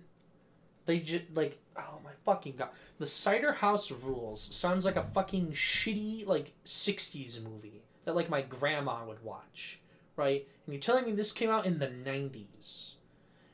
they 0.86 1.00
just 1.00 1.24
like 1.34 1.58
oh 1.76 1.98
my 2.02 2.12
fucking 2.24 2.54
god, 2.56 2.70
the 2.98 3.06
Cider 3.06 3.52
House 3.52 3.90
Rules 3.90 4.40
sounds 4.40 4.84
like 4.84 4.96
a 4.96 5.02
fucking 5.02 5.52
shitty 5.52 6.26
like 6.26 6.52
'60s 6.64 7.42
movie 7.42 7.82
that 8.04 8.16
like 8.16 8.30
my 8.30 8.42
grandma 8.42 9.04
would 9.04 9.22
watch, 9.22 9.80
right? 10.16 10.46
And 10.64 10.72
you're 10.72 10.80
telling 10.80 11.04
me 11.04 11.12
this 11.12 11.32
came 11.32 11.50
out 11.50 11.66
in 11.66 11.78
the 11.78 11.88
'90s 11.88 12.94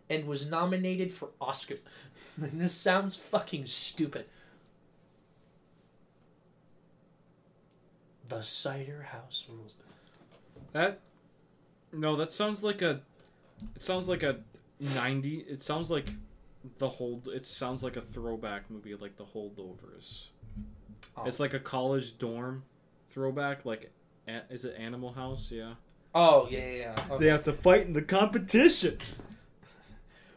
and 0.09 0.27
was 0.27 0.49
nominated 0.49 1.11
for 1.11 1.31
Oscars. 1.41 1.81
this 2.39 2.75
sounds 2.75 3.17
fucking 3.17 3.67
stupid. 3.67 4.27
The 8.29 8.43
Cider 8.43 9.09
House 9.11 9.47
Rules. 9.51 9.77
That 10.73 11.01
no, 11.93 12.17
that 12.17 12.33
sounds 12.33 12.63
like 12.65 12.83
a. 12.83 13.01
It 13.77 13.83
sounds 13.83 14.09
like 14.09 14.23
a 14.23 14.41
ninety. 14.81 15.45
It 15.49 15.63
sounds 15.63 15.91
like 15.91 16.07
the 16.79 16.89
hold. 16.89 17.29
It 17.29 17.47
sounds 17.47 17.83
like 17.83 17.97
a 17.97 18.01
throwback 18.01 18.71
movie, 18.71 18.95
like 18.95 19.17
the 19.17 19.25
Holdovers. 19.25 20.27
Oh. 21.17 21.25
It's 21.25 21.41
like 21.41 21.55
a 21.55 21.59
college 21.61 22.19
dorm 22.19 22.63
throwback. 23.09 23.65
Like, 23.65 23.91
a- 24.29 24.43
is 24.51 24.65
it 24.65 24.77
Animal 24.79 25.13
House? 25.13 25.51
Yeah. 25.53 25.75
Oh 26.15 26.47
yeah, 26.51 26.59
yeah. 26.59 26.73
yeah. 26.77 27.05
Okay. 27.11 27.25
They 27.25 27.31
have 27.31 27.43
to 27.45 27.53
fight 27.53 27.83
in 27.87 27.93
the 27.93 28.03
competition. 28.03 28.99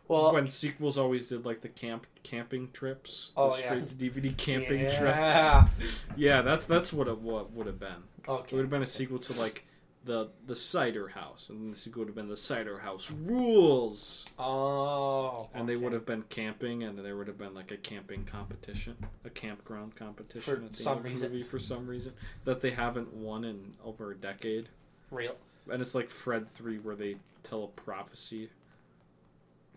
Well, 0.07 0.33
when 0.33 0.49
sequels 0.49 0.99
always 0.99 1.29
did 1.29 1.45
like 1.47 1.61
the 1.61 1.67
camp 1.69 2.05
camping 2.21 2.69
trips, 2.71 3.31
the 3.35 3.41
Oh, 3.41 3.49
straight 3.49 3.79
yeah. 3.79 3.85
to 3.85 3.95
DVD 3.95 4.37
camping 4.37 4.81
yeah. 4.81 4.99
trips. 4.99 5.91
Yeah, 6.15 6.43
that's 6.43 6.67
that's 6.67 6.93
what 6.93 7.07
it 7.07 7.17
what 7.17 7.51
would 7.53 7.65
have 7.65 7.79
been. 7.79 8.03
It 8.23 8.29
Okay. 8.29 8.55
would 8.55 8.61
have 8.61 8.69
been 8.69 8.83
a 8.83 8.85
sequel 8.85 9.17
to 9.17 9.33
like 9.33 9.65
the 10.05 10.29
the 10.45 10.55
cider 10.55 11.07
house, 11.09 11.49
and 11.49 11.71
this 11.73 11.87
would 11.87 12.07
have 12.07 12.15
been 12.15 12.27
the 12.29 12.37
cider 12.37 12.77
house 12.79 13.11
rules, 13.11 14.25
Oh. 14.39 15.49
and 15.53 15.67
they 15.67 15.75
would 15.75 15.93
have 15.93 16.05
been 16.05 16.23
camping, 16.29 16.83
and 16.83 16.97
there 16.99 17.17
would 17.17 17.27
have 17.27 17.37
been 17.39 17.53
like 17.55 17.71
a 17.71 17.77
camping 17.77 18.23
competition, 18.23 18.95
a 19.25 19.29
campground 19.31 19.95
competition 19.95 20.67
For 20.69 20.73
some 20.73 20.97
end 20.97 20.99
of 20.99 21.03
the 21.03 21.09
reason. 21.09 21.31
movie 21.31 21.43
for 21.43 21.59
some 21.59 21.87
reason 21.87 22.13
that 22.43 22.61
they 22.61 22.71
haven't 22.71 23.13
won 23.13 23.43
in 23.43 23.73
over 23.83 24.11
a 24.11 24.15
decade, 24.15 24.69
real. 25.11 25.35
and 25.71 25.81
it's 25.81 25.95
like 25.95 26.09
Fred 26.11 26.47
three 26.47 26.77
where 26.77 26.95
they 26.95 27.15
tell 27.43 27.63
a 27.63 27.67
prophecy. 27.67 28.49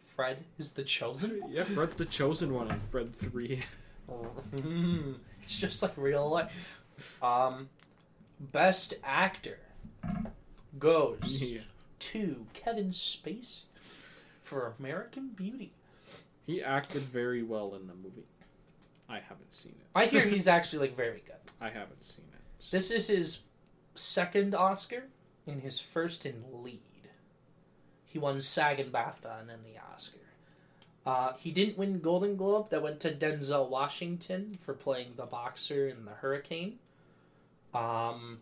Fred 0.05 0.45
is 0.59 0.73
the 0.73 0.83
chosen. 0.85 1.43
Yeah, 1.49 1.63
Fred's 1.63 1.95
the 1.97 2.05
chosen 2.05 2.53
one 2.53 2.71
in 2.71 2.81
Fred 2.81 3.15
three. 3.15 3.65
It's 5.43 5.59
just 5.59 5.83
like 5.83 5.93
real 5.97 6.29
life. 6.29 6.83
Um, 7.23 7.69
best 8.41 8.95
actor 9.05 9.59
goes 10.79 11.43
Yeah. 11.53 11.61
to 11.99 12.47
Kevin 12.53 12.91
Spacey 12.91 13.65
for 14.43 14.75
American 14.79 15.31
Beauty. 15.31 15.73
He 16.47 16.63
acted 16.63 17.03
very 17.03 17.43
well 17.43 17.75
in 17.75 17.87
the 17.87 17.95
movie. 17.95 18.27
I 19.09 19.21
haven't 19.21 19.53
seen 19.53 19.73
it. 19.79 19.87
I 19.95 20.07
hear 20.07 20.23
he's 20.29 20.49
actually 20.49 20.89
like 20.89 20.97
very 20.97 21.23
good. 21.27 21.37
I 21.61 21.69
haven't 21.71 22.03
seen 22.05 22.27
it. 22.33 22.65
This 22.71 22.91
is 22.91 23.09
his 23.09 23.41
second 23.95 24.55
Oscar 24.55 25.05
and 25.47 25.61
his 25.61 25.79
first 25.81 26.25
in 26.27 26.45
lead. 26.53 26.81
He 28.05 28.19
won 28.19 28.41
SAG 28.41 28.81
and 28.81 28.93
BAFTA 28.93 29.41
and 29.41 29.49
then 29.51 29.59
the 29.65 29.79
Oscar. 29.95 30.19
Uh, 31.05 31.33
he 31.39 31.51
didn't 31.51 31.77
win 31.79 32.01
Golden 32.01 32.37
Globe. 32.37 32.71
That 32.71 32.83
went 32.83 33.01
to 33.01 33.11
Denzel 33.11 33.69
Washington 33.69 34.53
for 34.63 34.73
playing 34.75 35.13
the 35.17 35.25
boxer 35.27 35.89
in 35.89 36.05
The 36.05 36.13
Hurricane. 36.13 36.79
Um, 37.75 38.39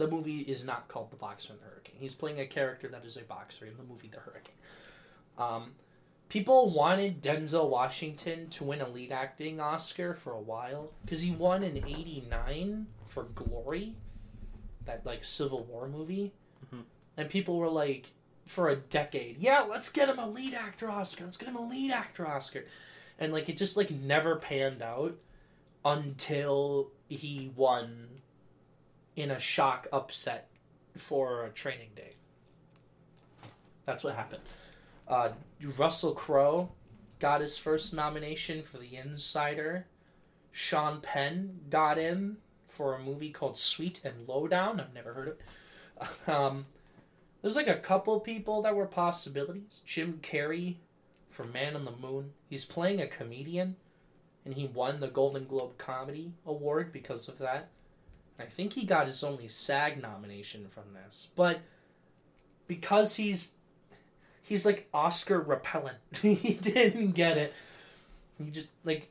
the 0.00 0.08
movie 0.08 0.40
is 0.40 0.64
not 0.64 0.88
called 0.88 1.10
The 1.10 1.16
Boxer 1.16 1.52
and 1.52 1.60
the 1.62 1.66
Hurricane. 1.66 1.96
He's 2.00 2.14
playing 2.14 2.40
a 2.40 2.46
character 2.46 2.88
that 2.88 3.04
is 3.04 3.16
a 3.16 3.22
boxer 3.22 3.66
in 3.66 3.76
the 3.76 3.82
movie 3.84 4.08
The 4.08 4.18
Hurricane. 4.18 4.54
Um, 5.38 5.72
people 6.28 6.70
wanted 6.70 7.22
Denzel 7.22 7.68
Washington 7.68 8.48
to 8.50 8.64
win 8.64 8.80
a 8.80 8.88
lead 8.88 9.12
acting 9.12 9.60
Oscar 9.60 10.14
for 10.14 10.32
a 10.32 10.40
while 10.40 10.92
because 11.04 11.20
he 11.22 11.30
won 11.30 11.62
in 11.62 11.76
'89 11.76 12.86
for 13.04 13.24
Glory, 13.24 13.94
that 14.86 15.04
like 15.04 15.24
Civil 15.24 15.64
War 15.64 15.86
movie, 15.88 16.32
Mhm. 16.72 16.84
and 17.16 17.28
people 17.28 17.58
were 17.58 17.68
like, 17.68 18.12
for 18.46 18.68
a 18.68 18.76
decade, 18.76 19.38
yeah, 19.38 19.60
let's 19.60 19.90
get 19.92 20.08
him 20.08 20.18
a 20.18 20.28
lead 20.28 20.54
actor 20.54 20.90
Oscar. 20.90 21.24
Let's 21.24 21.36
get 21.36 21.48
him 21.48 21.56
a 21.56 21.64
lead 21.68 21.92
actor 21.92 22.26
Oscar, 22.26 22.64
and 23.18 23.32
like 23.32 23.48
it 23.48 23.56
just 23.58 23.76
like 23.76 23.90
never 23.90 24.36
panned 24.36 24.82
out 24.82 25.16
until 25.84 26.90
he 27.08 27.50
won 27.56 28.19
in 29.20 29.30
a 29.30 29.40
shock 29.40 29.86
upset 29.92 30.48
for 30.96 31.44
a 31.44 31.50
training 31.50 31.90
day. 31.96 32.14
That's 33.86 34.04
what 34.04 34.14
happened. 34.14 34.42
Uh, 35.08 35.30
Russell 35.78 36.12
Crowe 36.12 36.70
got 37.18 37.40
his 37.40 37.56
first 37.56 37.92
nomination 37.92 38.62
for 38.62 38.78
The 38.78 38.96
Insider. 38.96 39.86
Sean 40.52 41.00
Penn 41.00 41.60
got 41.70 41.98
in 41.98 42.36
for 42.68 42.94
a 42.94 43.02
movie 43.02 43.30
called 43.30 43.56
Sweet 43.56 44.00
and 44.04 44.28
Lowdown. 44.28 44.80
I've 44.80 44.94
never 44.94 45.12
heard 45.14 45.28
of 45.28 45.34
it. 45.34 45.40
Um, 46.28 46.64
there's 47.42 47.56
like 47.56 47.68
a 47.68 47.76
couple 47.76 48.18
people 48.20 48.62
that 48.62 48.74
were 48.74 48.86
possibilities. 48.86 49.82
Jim 49.84 50.18
Carrey 50.22 50.76
for 51.28 51.44
Man 51.44 51.76
on 51.76 51.84
the 51.84 51.90
Moon. 51.90 52.32
He's 52.48 52.64
playing 52.64 53.00
a 53.00 53.06
comedian. 53.06 53.76
and 54.44 54.54
he 54.54 54.66
won 54.66 55.00
the 55.00 55.08
Golden 55.08 55.44
Globe 55.46 55.76
Comedy 55.76 56.32
Award 56.46 56.92
because 56.92 57.28
of 57.28 57.38
that. 57.38 57.68
I 58.38 58.44
think 58.44 58.72
he 58.72 58.84
got 58.84 59.06
his 59.06 59.22
only 59.22 59.48
SAG 59.48 60.00
nomination 60.00 60.68
from 60.68 60.94
this, 60.94 61.28
but 61.36 61.60
because 62.66 63.16
he's 63.16 63.54
he's 64.42 64.64
like 64.64 64.88
Oscar 64.94 65.40
repellent, 65.40 65.98
he 66.22 66.54
didn't 66.54 67.12
get 67.12 67.36
it. 67.36 67.54
He 68.38 68.50
just 68.50 68.68
like, 68.84 69.10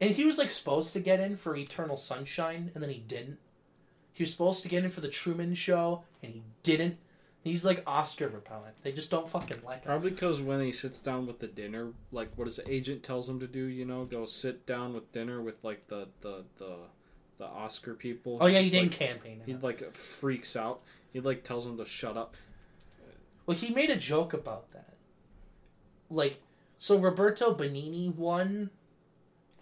and 0.00 0.10
he 0.12 0.24
was 0.24 0.38
like 0.38 0.50
supposed 0.50 0.92
to 0.92 1.00
get 1.00 1.20
in 1.20 1.36
for 1.36 1.56
Eternal 1.56 1.96
Sunshine, 1.96 2.70
and 2.74 2.82
then 2.82 2.90
he 2.90 3.00
didn't. 3.00 3.38
He 4.12 4.22
was 4.22 4.30
supposed 4.30 4.62
to 4.62 4.68
get 4.68 4.84
in 4.84 4.90
for 4.90 5.00
the 5.00 5.08
Truman 5.08 5.54
Show, 5.54 6.04
and 6.22 6.32
he 6.32 6.42
didn't. 6.62 6.98
He's 7.42 7.64
like 7.64 7.82
Oscar 7.88 8.28
repellent. 8.28 8.76
They 8.82 8.92
just 8.92 9.10
don't 9.10 9.28
fucking 9.28 9.62
like 9.64 9.78
him. 9.78 9.86
Probably 9.86 10.10
because 10.10 10.40
when 10.40 10.60
he 10.60 10.70
sits 10.70 11.00
down 11.00 11.26
with 11.26 11.40
the 11.40 11.48
dinner, 11.48 11.92
like 12.12 12.30
what 12.36 12.46
his 12.46 12.60
agent 12.68 13.02
tells 13.02 13.28
him 13.28 13.40
to 13.40 13.48
do, 13.48 13.64
you 13.64 13.84
know, 13.84 14.04
go 14.04 14.26
sit 14.26 14.64
down 14.64 14.94
with 14.94 15.10
dinner 15.12 15.42
with 15.42 15.56
like 15.64 15.88
the 15.88 16.08
the 16.20 16.44
the, 16.58 16.76
the 17.38 17.46
Oscar 17.46 17.94
people. 17.94 18.38
Oh 18.40 18.46
yeah, 18.46 18.58
he 18.58 18.64
He's, 18.64 18.72
didn't 18.72 18.90
like, 18.92 18.98
campaign. 18.98 19.42
He 19.46 19.54
like 19.54 19.94
freaks 19.94 20.56
out. 20.56 20.80
He 21.12 21.20
like 21.20 21.44
tells 21.44 21.66
him 21.66 21.76
to 21.78 21.84
shut 21.84 22.16
up. 22.16 22.36
Well, 23.46 23.56
he 23.56 23.74
made 23.74 23.90
a 23.90 23.96
joke 23.96 24.32
about 24.32 24.72
that. 24.72 24.94
Like, 26.08 26.40
so 26.78 26.98
Roberto 26.98 27.54
Benigni 27.54 28.14
won 28.14 28.70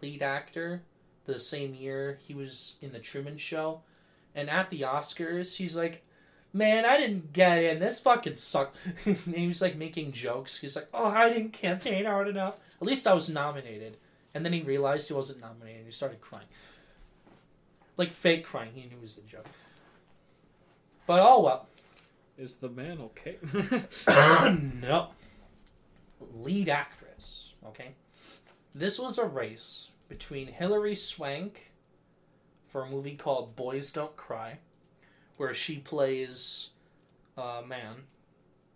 lead 0.02 0.22
actor 0.22 0.82
the 1.26 1.38
same 1.38 1.74
year 1.74 2.18
he 2.26 2.34
was 2.34 2.76
in 2.80 2.92
the 2.92 2.98
Truman 2.98 3.38
Show, 3.38 3.82
and 4.34 4.50
at 4.50 4.70
the 4.70 4.82
Oscars, 4.82 5.56
he's 5.56 5.76
like, 5.76 6.04
"Man, 6.52 6.84
I 6.84 6.98
didn't 6.98 7.32
get 7.32 7.62
in. 7.62 7.78
This 7.78 8.00
fucking 8.00 8.36
sucked." 8.36 8.76
and 9.04 9.16
he 9.16 9.46
was 9.46 9.62
like 9.62 9.76
making 9.76 10.12
jokes. 10.12 10.58
He's 10.58 10.76
like, 10.76 10.88
"Oh, 10.92 11.06
I 11.06 11.32
didn't 11.32 11.52
campaign 11.52 12.04
hard 12.04 12.28
enough. 12.28 12.56
At 12.80 12.86
least 12.86 13.06
I 13.06 13.14
was 13.14 13.28
nominated." 13.28 13.96
And 14.34 14.44
then 14.44 14.52
he 14.52 14.62
realized 14.62 15.08
he 15.08 15.14
wasn't 15.14 15.40
nominated. 15.40 15.78
and 15.78 15.86
He 15.86 15.92
started 15.92 16.20
crying, 16.20 16.46
like 18.00 18.12
fake 18.12 18.44
crying. 18.44 18.70
He 18.74 18.80
knew 18.80 18.96
it 18.96 19.02
was 19.02 19.14
the 19.14 19.22
joke. 19.22 19.46
But 21.06 21.20
oh 21.22 21.42
well. 21.42 21.66
Is 22.38 22.56
the 22.56 22.70
man 22.70 22.98
okay? 23.00 23.36
no. 24.80 25.08
Lead 26.34 26.68
actress. 26.68 27.54
Okay. 27.66 27.94
This 28.74 28.98
was 28.98 29.18
a 29.18 29.26
race 29.26 29.90
between 30.08 30.48
Hilary 30.48 30.94
Swank 30.94 31.72
for 32.66 32.84
a 32.84 32.90
movie 32.90 33.16
called 33.16 33.56
Boys 33.56 33.92
Don't 33.92 34.16
Cry, 34.16 34.58
where 35.36 35.52
she 35.52 35.78
plays 35.78 36.70
a 37.36 37.62
man 37.66 37.96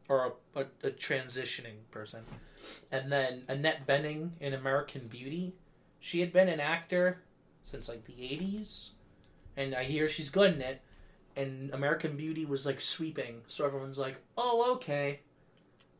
or 0.09 0.34
a, 0.55 0.60
a, 0.60 0.88
a 0.88 0.90
transitioning 0.90 1.88
person, 1.90 2.24
and 2.92 3.10
then 3.10 3.44
Annette 3.48 3.86
Bening 3.86 4.30
in 4.40 4.52
American 4.52 5.06
Beauty. 5.06 5.55
She 6.01 6.20
had 6.20 6.32
been 6.32 6.48
an 6.48 6.60
actor 6.60 7.22
since 7.62 7.88
like 7.88 8.05
the 8.05 8.12
80s, 8.12 8.90
and 9.56 9.74
I 9.74 9.85
hear 9.85 10.09
she's 10.09 10.31
good 10.31 10.55
in 10.55 10.60
it 10.60 10.81
and 11.36 11.72
American 11.72 12.16
Beauty 12.16 12.44
was 12.44 12.66
like 12.66 12.81
sweeping, 12.81 13.43
so 13.47 13.64
everyone's 13.66 13.98
like, 13.98 14.16
"Oh, 14.36 14.72
okay, 14.74 15.20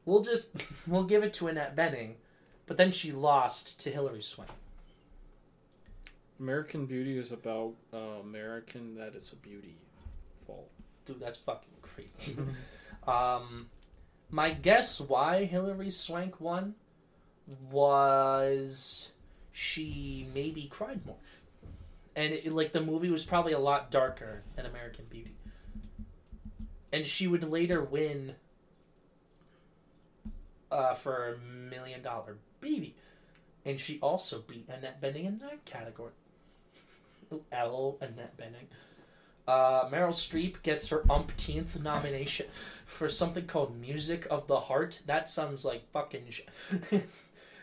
we'll 0.05 0.23
just 0.23 0.51
we'll 0.87 1.05
give 1.05 1.23
it 1.23 1.33
to 1.35 1.49
Annette 1.49 1.77
Bening," 1.77 2.15
but 2.67 2.77
then 2.77 2.93
she 2.93 3.13
lost 3.13 3.81
to 3.81 3.91
Hilary 3.91 4.23
Swank. 4.23 4.51
American 6.39 6.87
Beauty 6.87 7.19
is 7.19 7.33
about 7.33 7.75
uh, 7.93 8.21
American 8.23 8.97
that 8.97 9.15
is 9.15 9.33
a 9.33 9.37
beauty 9.37 9.77
fault. 10.47 10.71
Dude, 11.05 11.21
that's 11.21 11.39
fucking 11.39 11.75
crazy. 11.83 12.37
um, 13.07 13.67
my 14.31 14.51
guess 14.53 15.01
why 15.01 15.45
Hilary 15.45 15.91
Swank 15.91 16.41
won 16.41 16.75
was 17.71 19.13
she 19.53 20.29
maybe 20.33 20.67
cried 20.67 21.05
more, 21.07 21.17
and 22.17 22.33
it, 22.33 22.53
like 22.53 22.73
the 22.73 22.81
movie 22.81 23.11
was 23.11 23.25
probably 23.25 23.53
a 23.53 23.59
lot 23.59 23.91
darker 23.91 24.43
than 24.57 24.67
American 24.67 25.07
Beauty, 25.09 25.37
and 26.93 27.07
she 27.07 27.27
would 27.27 27.45
later 27.45 27.83
win 27.83 28.35
uh, 30.71 30.95
for 30.95 31.35
a 31.35 31.39
million 31.39 32.03
dollar 32.03 32.37
baby, 32.61 32.95
and 33.65 33.81
she 33.81 33.99
also 34.01 34.41
beat 34.41 34.69
Annette 34.69 35.01
Bening 35.01 35.27
in 35.27 35.39
that 35.39 35.65
category. 35.65 36.13
L 37.53 37.97
Annette 38.01 38.37
Bening. 38.37 38.69
Uh, 39.47 39.91
Meryl 39.91 40.09
Streep 40.09 40.63
gets 40.63 40.89
her 40.89 41.05
umpteenth 41.11 41.79
nomination 41.79 42.47
for 42.87 43.09
something 43.09 43.47
called 43.47 43.79
Music 43.79 44.27
of 44.31 44.47
the 44.47 44.59
Heart. 44.59 45.03
That 45.07 45.29
sounds 45.29 45.65
like 45.65 45.91
fucking. 45.93 46.25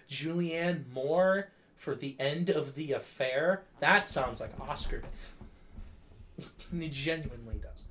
Julianne 0.09 0.83
Moore 0.93 1.49
for 1.81 1.95
The 1.95 2.15
End 2.19 2.51
of 2.51 2.75
the 2.75 2.91
Affair. 2.93 3.63
That 3.79 4.07
sounds 4.07 4.39
like 4.39 4.51
Oscar. 4.61 5.01
it 6.37 6.91
genuinely 6.91 7.55
does. 7.55 7.83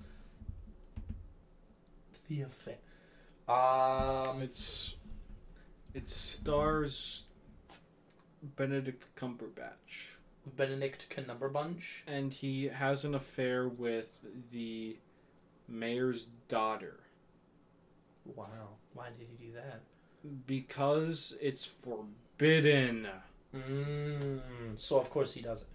The 2.29 2.43
Affair. 2.43 2.77
Um, 3.49 4.43
It's 4.43 4.95
it 5.93 6.09
stars 6.09 7.25
Benedict 8.55 9.05
Cumberbatch, 9.17 10.15
Benedict 10.57 11.09
Cumberbatch. 11.11 12.03
and 12.07 12.33
he 12.33 12.67
has 12.69 13.05
an 13.05 13.17
affair 13.17 13.67
with 13.69 14.25
the 14.53 14.97
mayor's 15.69 16.27
daughter 16.49 17.01
Wow. 18.37 18.47
Why 18.95 19.09
did 19.19 19.27
he 19.37 19.47
do 19.47 19.53
that? 19.55 19.81
because 20.47 21.37
it's 21.41 21.65
forbidden. 21.65 23.09
Mm, 23.57 24.41
so 24.77 24.99
of 25.01 25.11
course 25.11 25.33
he 25.35 25.43
does 25.43 25.63
it. 25.63 25.69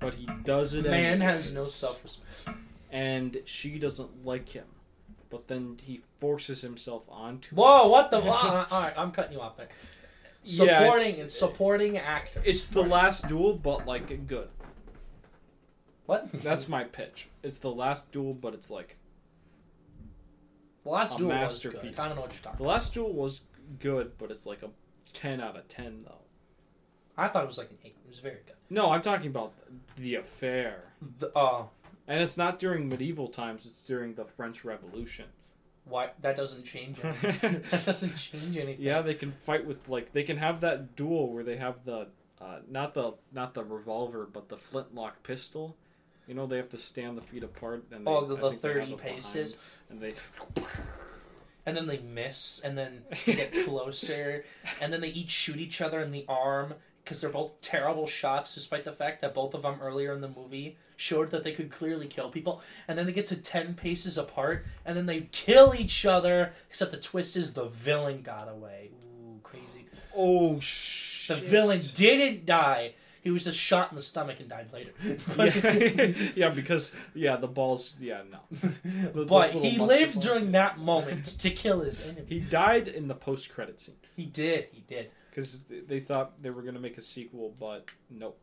But 0.00 0.14
he 0.14 0.28
does 0.44 0.74
it. 0.74 0.84
Man 0.84 1.20
has 1.20 1.52
no 1.54 1.64
self-respect. 1.64 2.48
and 2.90 3.38
she 3.44 3.78
doesn't 3.78 4.24
like 4.26 4.48
him. 4.48 4.66
But 5.30 5.48
then 5.48 5.78
he 5.82 6.02
forces 6.20 6.60
himself 6.62 7.02
onto. 7.08 7.50
her. 7.50 7.56
Whoa! 7.56 7.88
What 7.88 8.10
the? 8.10 8.20
all 8.22 8.66
right, 8.70 8.92
I'm 8.96 9.10
cutting 9.12 9.32
you 9.32 9.40
off 9.40 9.56
there. 9.56 9.68
Yeah, 10.44 10.78
Supporting 10.78 11.06
it's- 11.06 11.20
and 11.20 11.30
supporting 11.30 11.98
actors. 11.98 12.42
It's 12.46 12.66
the 12.68 12.82
last 12.82 13.28
duel, 13.28 13.54
but 13.54 13.86
like 13.86 14.26
good. 14.28 14.48
what? 16.06 16.28
That's 16.42 16.68
my 16.68 16.84
pitch. 16.84 17.28
It's 17.42 17.58
the 17.58 17.70
last 17.72 18.12
duel, 18.12 18.34
but 18.34 18.54
it's 18.54 18.70
like 18.70 18.96
the 20.84 20.90
last 20.90 21.14
a 21.16 21.18
duel 21.18 21.28
was 21.30 21.36
masterpiece. 21.36 21.80
good. 21.96 21.98
I 21.98 22.06
don't 22.06 22.16
know 22.16 22.22
what 22.22 22.32
you're 22.32 22.42
talking. 22.42 22.58
the 22.58 22.68
last 22.68 22.94
duel 22.94 23.12
was 23.12 23.40
good, 23.80 24.12
but 24.18 24.30
it's 24.30 24.46
like 24.46 24.62
a 24.62 24.70
ten 25.12 25.40
out 25.40 25.56
of 25.56 25.66
ten 25.68 26.04
though. 26.04 26.18
I 27.18 27.28
thought 27.28 27.42
it 27.44 27.46
was 27.46 27.58
like 27.58 27.70
an 27.70 27.78
eight. 27.84 27.96
It 28.04 28.08
was 28.08 28.18
very 28.18 28.38
good. 28.46 28.54
No, 28.68 28.90
I'm 28.90 29.02
talking 29.02 29.28
about 29.28 29.54
the 29.96 30.16
affair, 30.16 30.82
The, 31.18 31.30
uh, 31.36 31.64
and 32.08 32.22
it's 32.22 32.36
not 32.36 32.58
during 32.58 32.88
medieval 32.88 33.28
times. 33.28 33.64
It's 33.66 33.82
during 33.86 34.14
the 34.14 34.24
French 34.24 34.64
Revolution. 34.64 35.26
why? 35.84 36.10
That 36.20 36.36
doesn't 36.36 36.64
change. 36.64 36.98
Anything. 37.02 37.62
that 37.70 37.84
doesn't 37.86 38.16
change 38.16 38.56
anything. 38.56 38.84
Yeah, 38.84 39.02
they 39.02 39.14
can 39.14 39.32
fight 39.44 39.64
with 39.66 39.88
like 39.88 40.12
they 40.12 40.24
can 40.24 40.36
have 40.36 40.60
that 40.62 40.96
duel 40.96 41.32
where 41.32 41.44
they 41.44 41.56
have 41.56 41.84
the 41.84 42.08
uh, 42.40 42.58
not 42.68 42.92
the 42.94 43.14
not 43.32 43.54
the 43.54 43.64
revolver 43.64 44.28
but 44.30 44.48
the 44.48 44.56
flintlock 44.58 45.22
pistol. 45.22 45.76
You 46.26 46.34
know 46.34 46.46
they 46.46 46.56
have 46.56 46.70
to 46.70 46.78
stand 46.78 47.16
the 47.16 47.22
feet 47.22 47.44
apart 47.44 47.84
and 47.92 48.04
they, 48.04 48.10
Oh, 48.10 48.24
the, 48.24 48.34
the 48.36 48.50
think 48.50 48.60
they 48.62 48.68
have 48.80 48.88
thirty 48.88 48.94
paces, 48.96 49.56
and 49.88 50.00
they 50.00 50.14
and 51.64 51.76
then 51.76 51.86
they 51.86 51.98
miss, 51.98 52.60
and 52.64 52.76
then 52.76 53.02
they 53.24 53.34
get 53.34 53.52
closer, 53.64 54.44
and 54.80 54.92
then 54.92 55.00
they 55.00 55.08
each 55.08 55.30
shoot 55.30 55.56
each 55.56 55.80
other 55.80 56.00
in 56.00 56.10
the 56.10 56.24
arm 56.28 56.74
because 57.06 57.20
they're 57.20 57.30
both 57.30 57.60
terrible 57.60 58.06
shots, 58.08 58.52
despite 58.52 58.84
the 58.84 58.92
fact 58.92 59.20
that 59.20 59.32
both 59.32 59.54
of 59.54 59.62
them 59.62 59.78
earlier 59.80 60.12
in 60.12 60.20
the 60.20 60.28
movie 60.28 60.76
showed 60.96 61.30
that 61.30 61.44
they 61.44 61.52
could 61.52 61.70
clearly 61.70 62.08
kill 62.08 62.30
people. 62.30 62.60
And 62.88 62.98
then 62.98 63.06
they 63.06 63.12
get 63.12 63.28
to 63.28 63.36
ten 63.36 63.74
paces 63.74 64.18
apart, 64.18 64.66
and 64.84 64.96
then 64.96 65.06
they 65.06 65.28
kill 65.30 65.72
each 65.74 66.04
other. 66.04 66.52
Except 66.68 66.90
the 66.90 66.96
twist 66.96 67.36
is 67.36 67.54
the 67.54 67.66
villain 67.66 68.22
got 68.22 68.48
away. 68.48 68.90
Ooh, 69.04 69.38
crazy! 69.44 69.86
oh 70.16 70.58
sh 70.58 71.28
The 71.28 71.36
villain 71.36 71.80
didn't 71.94 72.44
die. 72.44 72.94
He 73.22 73.32
was 73.32 73.42
just 73.42 73.58
shot 73.58 73.90
in 73.90 73.96
the 73.96 74.02
stomach 74.02 74.38
and 74.38 74.48
died 74.48 74.72
later. 74.72 74.92
yeah, 75.36 76.12
yeah, 76.36 76.48
because 76.48 76.94
yeah, 77.14 77.36
the 77.36 77.48
balls. 77.48 77.96
Yeah, 78.00 78.22
no. 78.30 78.38
Those 79.14 79.26
but 79.28 79.50
he 79.50 79.78
lived 79.78 80.20
during 80.20 80.52
that 80.52 80.78
moment 80.78 81.24
to 81.40 81.50
kill 81.50 81.80
his 81.80 82.04
enemy. 82.04 82.26
He 82.28 82.38
died 82.38 82.86
in 82.86 83.08
the 83.08 83.16
post-credit 83.16 83.80
scene 83.80 83.96
He 84.14 84.26
did. 84.26 84.68
He 84.70 84.80
did. 84.80 85.10
Because 85.36 85.64
they 85.86 86.00
thought 86.00 86.40
they 86.42 86.48
were 86.48 86.62
going 86.62 86.76
to 86.76 86.80
make 86.80 86.96
a 86.96 87.02
sequel, 87.02 87.54
but 87.60 87.92
nope. 88.08 88.38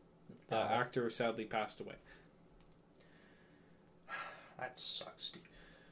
The 0.48 0.56
Uh, 0.56 0.68
actor 0.68 1.10
sadly 1.10 1.44
passed 1.44 1.80
away. 1.80 1.96
That 4.60 4.78
sucks, 4.78 5.30
dude. 5.30 5.42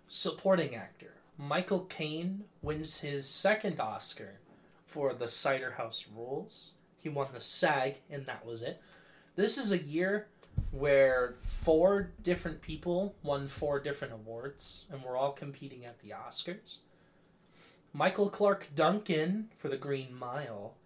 Supporting 0.07 0.77
actor 0.77 1.15
Michael 1.37 1.87
Caine 1.87 2.45
wins 2.63 3.01
his 3.01 3.29
second 3.29 3.81
Oscar 3.81 4.39
for 4.87 5.13
The 5.13 5.27
Cider 5.27 5.73
House 5.73 6.07
Rules. 6.15 6.75
He 6.99 7.09
won 7.09 7.27
the 7.33 7.41
SAG, 7.41 7.97
and 8.09 8.25
that 8.27 8.47
was 8.47 8.63
it. 8.63 8.81
This 9.35 9.59
is 9.59 9.73
a 9.73 9.79
year 9.83 10.29
where 10.71 11.35
four 11.43 12.13
different 12.23 12.63
people 12.63 13.17
won 13.25 13.49
four 13.49 13.81
different 13.81 14.13
awards, 14.13 14.85
and 14.89 15.03
we're 15.03 15.17
all 15.17 15.33
competing 15.33 15.85
at 15.85 15.99
the 15.99 16.11
Oscars. 16.11 16.79
Michael 17.93 18.31
Clarke 18.31 18.69
Duncan 18.77 19.51
for 19.59 19.69
The 19.69 19.77
Green 19.77 20.15
Mile 20.15 20.77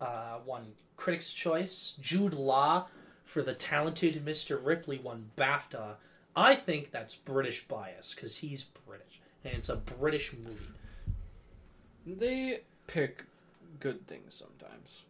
uh, 0.00 0.38
won 0.44 0.72
Critics' 0.96 1.32
Choice. 1.32 1.94
Jude 2.00 2.34
Law 2.34 2.86
for 3.24 3.42
The 3.42 3.54
Talented 3.54 4.24
Mr. 4.24 4.64
Ripley 4.64 4.98
won 4.98 5.30
BAFTA. 5.36 5.94
I 6.36 6.54
think 6.54 6.90
that's 6.90 7.16
British 7.16 7.66
bias 7.66 8.14
because 8.14 8.36
he's 8.38 8.64
British 8.64 9.20
and 9.44 9.54
it's 9.54 9.68
a 9.68 9.76
British 9.76 10.34
movie. 10.36 10.64
They 12.06 12.60
pick 12.86 13.24
good 13.80 14.06
things 14.06 14.34
sometimes. 14.34 15.02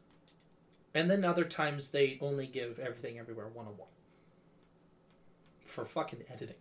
And 0.95 1.11
then 1.11 1.25
other 1.25 1.45
times 1.45 1.91
they 1.91 2.19
only 2.21 2.47
give 2.47 2.79
Everything 2.79 3.19
Everywhere 3.19 3.47
101 3.49 3.89
for 5.65 5.85
fucking 5.85 6.25
editing. 6.33 6.55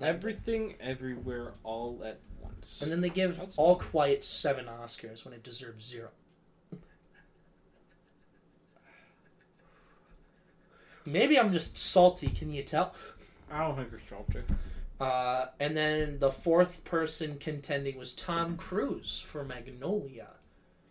Everything, 0.00 0.74
everywhere, 0.80 1.52
all 1.64 2.00
at 2.04 2.18
once. 2.40 2.82
And 2.82 2.90
then 2.90 3.00
they 3.00 3.08
give 3.08 3.36
That's- 3.36 3.58
All 3.58 3.76
Quiet 3.76 4.22
seven 4.24 4.66
Oscars 4.66 5.24
when 5.24 5.34
it 5.34 5.42
deserves 5.42 5.84
zero. 5.86 6.10
Maybe 11.12 11.38
I'm 11.38 11.52
just 11.52 11.76
salty. 11.76 12.28
Can 12.28 12.50
you 12.50 12.62
tell? 12.62 12.94
I 13.50 13.60
don't 13.60 13.76
think 13.76 13.88
it's 13.92 14.08
salty. 14.08 14.40
Uh, 15.00 15.46
and 15.60 15.76
then 15.76 16.18
the 16.18 16.30
fourth 16.30 16.84
person 16.84 17.38
contending 17.38 17.96
was 17.96 18.12
Tom 18.12 18.56
Cruise 18.56 19.24
for 19.26 19.44
Magnolia. 19.44 20.28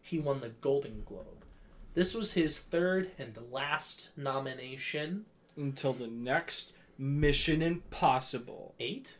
He 0.01 0.19
won 0.19 0.39
the 0.39 0.49
Golden 0.49 1.03
Globe. 1.05 1.45
This 1.93 2.13
was 2.13 2.33
his 2.33 2.59
third 2.59 3.11
and 3.19 3.37
last 3.51 4.11
nomination. 4.15 5.25
Until 5.55 5.93
the 5.93 6.07
next 6.07 6.73
Mission 6.97 7.61
Impossible. 7.61 8.75
Eight? 8.79 9.17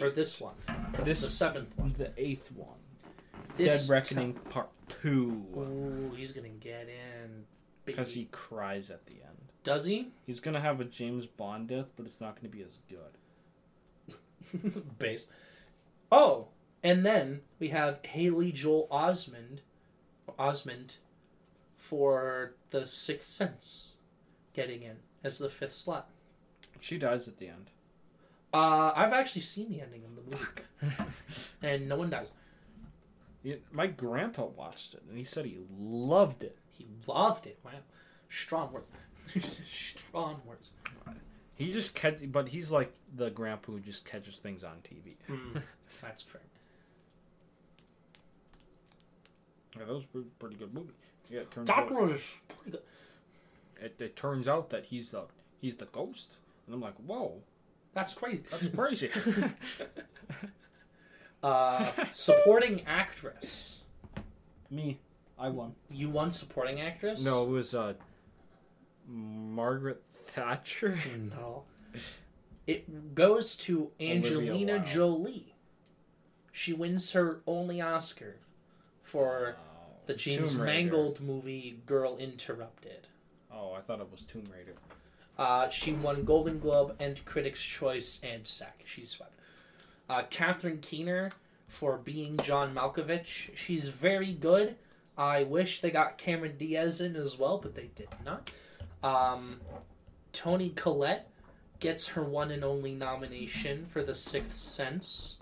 Or 0.00 0.10
this 0.10 0.40
one? 0.40 0.54
This 1.04 1.22
the 1.22 1.30
seventh 1.30 1.76
one. 1.76 1.94
the 1.96 2.12
eighth 2.18 2.52
one. 2.52 2.68
This 3.56 3.86
Dead 3.86 3.90
Reckoning 3.90 4.34
Part 4.50 4.68
Two. 4.88 5.46
Ooh, 5.56 6.12
he's 6.14 6.32
gonna 6.32 6.48
get 6.48 6.88
in. 6.88 7.44
Because 7.86 8.12
he 8.12 8.26
cries 8.32 8.90
at 8.90 9.06
the 9.06 9.14
end. 9.14 9.45
Does 9.66 9.84
he? 9.84 10.12
He's 10.24 10.38
gonna 10.38 10.60
have 10.60 10.80
a 10.80 10.84
James 10.84 11.26
Bond 11.26 11.66
death, 11.66 11.86
but 11.96 12.06
it's 12.06 12.20
not 12.20 12.36
gonna 12.36 12.48
be 12.48 12.62
as 12.62 12.78
good. 12.88 14.84
Based. 15.00 15.28
Oh, 16.12 16.46
and 16.84 17.04
then 17.04 17.40
we 17.58 17.70
have 17.70 17.98
Haley 18.06 18.52
Joel 18.52 18.86
Osment, 18.92 19.58
Osment, 20.38 20.98
for 21.76 22.54
the 22.70 22.86
Sixth 22.86 23.26
Sense, 23.26 23.88
getting 24.54 24.84
in 24.84 24.98
as 25.24 25.38
the 25.38 25.48
fifth 25.48 25.72
slot. 25.72 26.10
She 26.78 26.96
dies 26.96 27.26
at 27.26 27.38
the 27.38 27.48
end. 27.48 27.70
Uh, 28.54 28.92
I've 28.94 29.12
actually 29.12 29.42
seen 29.42 29.70
the 29.70 29.80
ending 29.80 30.04
of 30.04 30.14
the 30.14 30.22
movie, 30.30 31.04
and 31.62 31.88
no 31.88 31.96
one 31.96 32.10
dies. 32.10 32.30
Yeah, 33.42 33.56
my 33.72 33.88
grandpa 33.88 34.44
watched 34.44 34.94
it 34.94 35.02
and 35.08 35.18
he 35.18 35.24
said 35.24 35.44
he 35.44 35.58
loved 35.76 36.44
it. 36.44 36.56
He 36.70 36.86
loved 37.08 37.48
it. 37.48 37.58
Wow, 37.64 37.72
strong 38.28 38.72
words. 38.72 38.86
Strong 39.70 40.40
words. 40.46 40.72
He 41.54 41.70
just 41.70 41.94
catch, 41.94 42.18
but 42.30 42.48
he's 42.48 42.70
like 42.70 42.92
the 43.16 43.30
grandpa 43.30 43.72
who 43.72 43.80
just 43.80 44.04
catches 44.04 44.38
things 44.38 44.62
on 44.62 44.76
TV. 44.84 45.16
Mm, 45.28 45.62
that's 46.02 46.22
fair. 46.22 46.42
Yeah, 49.78 49.84
that 49.86 49.94
was 49.94 50.04
a 50.14 50.18
pretty 50.38 50.56
good 50.56 50.72
movie. 50.74 50.92
Yeah, 51.30 51.40
it 51.40 51.50
turns 51.50 51.68
That 51.68 51.78
out 51.78 51.90
was 51.90 52.20
pretty 52.48 52.70
good. 52.72 52.80
it, 53.82 54.00
it 54.00 54.16
turns 54.16 54.48
out 54.48 54.70
that 54.70 54.86
he's 54.86 55.10
the 55.10 55.24
he's 55.60 55.76
the 55.76 55.86
ghost, 55.86 56.32
and 56.66 56.74
I'm 56.74 56.80
like, 56.80 56.94
whoa, 57.06 57.40
That's 57.94 58.14
crazy. 58.14 58.42
that's 58.50 58.68
crazy. 58.68 59.10
Uh, 61.42 61.92
supporting 62.10 62.82
actress. 62.86 63.80
Me, 64.70 64.98
I 65.38 65.48
won. 65.48 65.74
You 65.90 66.08
won 66.08 66.32
supporting 66.32 66.80
actress. 66.80 67.24
No, 67.24 67.44
it 67.44 67.50
was 67.50 67.72
uh, 67.74 67.92
Margaret 69.06 70.02
Thatcher. 70.26 70.98
No. 71.30 71.64
It 72.66 73.14
goes 73.14 73.56
to 73.58 73.90
Angelina 74.00 74.80
Jolie. 74.80 75.54
She 76.52 76.72
wins 76.72 77.12
her 77.12 77.40
only 77.46 77.80
Oscar 77.80 78.36
for 79.02 79.56
the 80.06 80.14
James 80.14 80.54
Tomb 80.54 80.64
Mangold 80.64 81.20
movie 81.20 81.78
Girl 81.86 82.16
Interrupted. 82.16 83.06
Oh, 83.52 83.72
I 83.72 83.80
thought 83.80 84.00
it 84.00 84.10
was 84.10 84.22
Tomb 84.22 84.44
Raider. 84.52 84.74
Uh, 85.38 85.68
she 85.68 85.92
won 85.92 86.24
Golden 86.24 86.58
Globe 86.58 86.96
and 86.98 87.22
Critics' 87.24 87.62
Choice 87.62 88.20
and 88.22 88.46
SAG. 88.46 88.72
She's 88.84 89.10
swept. 89.10 89.34
Uh, 90.08 90.22
Catherine 90.30 90.78
Keener 90.78 91.30
for 91.68 91.98
being 91.98 92.36
John 92.38 92.74
Malkovich. 92.74 93.54
She's 93.56 93.88
very 93.88 94.32
good. 94.32 94.76
I 95.18 95.44
wish 95.44 95.80
they 95.80 95.90
got 95.90 96.18
Cameron 96.18 96.56
Diaz 96.58 97.00
in 97.00 97.16
as 97.16 97.38
well, 97.38 97.58
but 97.58 97.74
they 97.74 97.90
did 97.94 98.08
not. 98.24 98.50
Um, 99.02 99.60
Toni 100.32 100.70
Collette 100.70 101.28
gets 101.80 102.08
her 102.08 102.22
one 102.22 102.50
and 102.50 102.64
only 102.64 102.94
nomination 102.94 103.86
for 103.86 104.02
The 104.02 104.14
Sixth 104.14 104.56
Sense, 104.56 105.38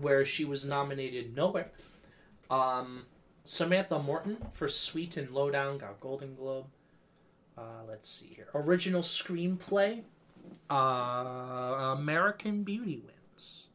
where 0.00 0.24
she 0.24 0.44
was 0.44 0.64
nominated 0.64 1.34
nowhere. 1.36 1.70
Um, 2.50 3.06
Samantha 3.44 3.98
Morton 3.98 4.38
for 4.52 4.68
Sweet 4.68 5.16
and 5.16 5.30
Lowdown 5.30 5.78
got 5.78 6.00
Golden 6.00 6.34
Globe. 6.34 6.66
Uh, 7.56 7.84
let's 7.88 8.08
see 8.08 8.32
here. 8.34 8.48
Original 8.54 9.02
screenplay. 9.02 10.02
Uh, 10.68 11.94
American 11.96 12.64
Beauty 12.64 13.02
wins, 13.04 13.66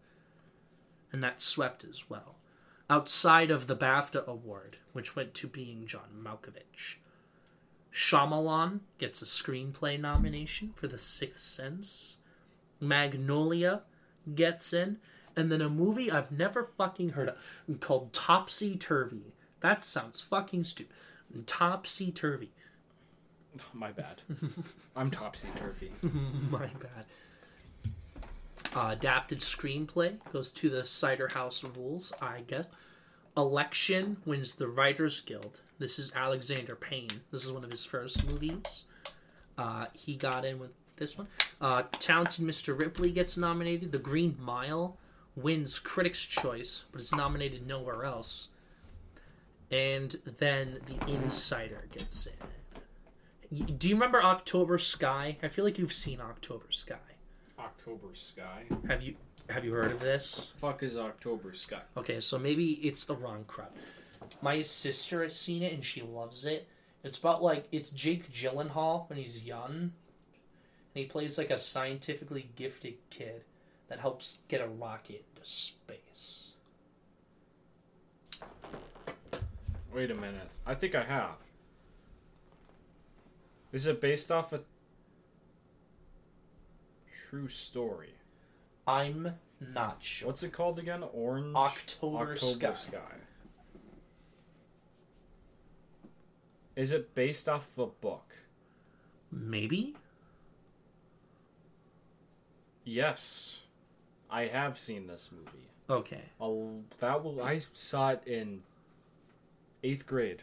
and 1.11 1.22
that 1.23 1.41
swept 1.41 1.84
as 1.84 2.10
well. 2.10 2.35
Outside 2.89 3.49
of 3.52 3.68
the 3.68 3.76
BAFTA 3.76 4.26
award, 4.27 4.77
which 4.93 5.15
went 5.15 5.34
to 5.35 5.47
being 5.47 5.85
John 5.85 6.22
Malkovich. 6.22 6.97
Shyamalan 7.96 8.82
gets 8.98 9.22
a 9.22 9.26
screenplay 9.26 9.98
nomination 9.98 10.74
for 10.76 10.88
The 10.88 10.98
Sixth 10.98 11.46
Sense. 11.46 12.18
Magnolia 12.82 13.84
gets 14.36 14.74
in, 14.74 14.98
and 15.34 15.50
then 15.50 15.62
a 15.62 15.70
movie 15.70 16.12
I've 16.12 16.30
never 16.30 16.70
fucking 16.78 17.12
heard 17.12 17.30
of 17.30 17.80
called 17.80 18.12
Topsy 18.12 18.76
Turvy. 18.76 19.34
That 19.62 19.86
sounds 19.86 20.20
fucking 20.20 20.66
stupid. 20.66 20.94
Topsy 21.46 22.12
Turvy. 22.12 22.52
My 23.74 23.94
bad. 23.94 24.22
I'm 24.98 25.10
topsy 25.10 25.48
turvy. 25.56 25.90
My 26.50 26.68
bad. 26.68 27.06
Uh, 28.76 28.90
adapted 28.92 29.40
screenplay 29.40 30.18
goes 30.34 30.52
to 30.52 30.70
the 30.70 30.84
Cider 30.84 31.30
House 31.30 31.64
Rules, 31.64 32.12
I 32.22 32.42
guess. 32.46 32.68
Election 33.38 34.18
wins 34.26 34.56
the 34.56 34.68
Writers 34.68 35.22
Guild. 35.22 35.62
This 35.77 35.99
is 35.99 36.14
Alexander 36.15 36.76
Payne. 36.76 37.22
This 37.31 37.43
is 37.43 37.52
one 37.52 37.64
of 37.64 37.72
his 37.72 37.84
first 37.84 38.26
movies. 38.26 38.85
Uh, 39.57 39.88
he 39.93 40.15
got 40.15 40.45
in 40.45 40.60
with 40.60 40.72
this 40.95 41.18
one. 41.18 41.27
Uh, 41.60 41.84
Talented 41.93 42.45
Mr. 42.45 42.77
Ripley 42.77 43.11
gets 43.11 43.38
nominated. 43.38 43.91
The 43.91 43.97
Green 43.97 44.38
Mile 44.39 44.97
wins 45.35 45.77
Critics' 45.77 46.23
Choice, 46.23 46.85
but 46.91 47.02
is 47.02 47.14
nominated 47.14 47.68
nowhere 47.68 48.06
else. 48.06 48.49
And 49.69 50.15
then 50.38 50.80
The 50.85 51.11
Insider 51.11 51.88
gets 51.91 52.27
in. 52.27 52.34
Do 53.77 53.89
you 53.89 53.95
remember 53.95 54.23
October 54.23 54.77
Sky? 54.77 55.38
I 55.43 55.49
feel 55.49 55.65
like 55.65 55.77
you've 55.77 55.93
seen 55.93 56.22
October 56.22 56.68
Sky. 56.69 56.95
October 57.60 58.07
Sky. 58.14 58.64
Have 58.88 59.02
you 59.02 59.15
have 59.49 59.64
you 59.64 59.72
heard 59.73 59.91
of 59.91 59.99
this? 59.99 60.52
Fuck 60.57 60.81
is 60.81 60.97
October 60.97 61.53
Sky? 61.53 61.81
Okay, 61.95 62.19
so 62.19 62.39
maybe 62.39 62.73
it's 62.73 63.06
the 63.06 63.15
wrong 63.15 63.43
crowd. 63.45 63.69
My 64.41 64.62
sister 64.62 65.24
has 65.24 65.36
seen 65.36 65.64
it 65.64 65.74
and 65.74 65.84
she 65.84 66.02
loves 66.02 66.45
it. 66.45 66.68
It's 67.03 67.20
about 67.20 67.44
like 67.44 67.68
it's 67.72 67.90
Jake 67.90 68.32
Gyllenhaal 68.32 69.10
when 69.10 69.20
he's 69.20 69.44
young, 69.45 69.74
and 69.74 69.91
he 70.94 71.06
plays 71.06 71.38
like 71.38 71.52
a 71.52 71.57
scientifically 71.57 72.49
gifted 72.56 72.95
kid 73.10 73.44
that 73.90 73.99
helps 73.99 74.40
get 74.48 74.62
a 74.62 74.68
rocket 74.68 75.24
into 75.36 75.48
space. 75.48 76.52
Wait 79.94 80.12
a 80.12 80.16
minute. 80.16 80.49
I 80.66 80.74
think 80.74 80.95
I 80.95 81.03
have. 81.03 81.38
Is 83.72 83.88
it 83.88 84.02
based 84.02 84.32
off 84.32 84.52
a 84.52 84.62
true 87.30 87.48
story? 87.48 88.16
I'm 88.88 89.36
not 89.60 89.98
sure. 90.02 90.28
What's 90.28 90.44
it 90.44 90.52
called 90.52 90.80
again? 90.80 91.03
Orange 91.14 91.56
October, 91.56 92.32
October 92.32 92.76
Sky. 92.76 92.99
Is 96.76 96.91
it 96.91 97.15
based 97.15 97.47
off 97.47 97.68
of 97.77 97.84
a 97.84 97.88
book? 97.88 98.34
Maybe. 99.31 99.95
Yes. 102.84 103.61
I 104.30 104.47
have 104.47 104.77
seen 104.77 105.07
this 105.07 105.30
movie. 105.31 105.68
Okay. 105.89 106.22
I'll, 106.41 106.81
that 106.99 107.23
will, 107.23 107.41
I 107.43 107.60
saw 107.73 108.10
it 108.10 108.23
in 108.26 108.64
eighth 109.84 110.07
grade, 110.07 110.41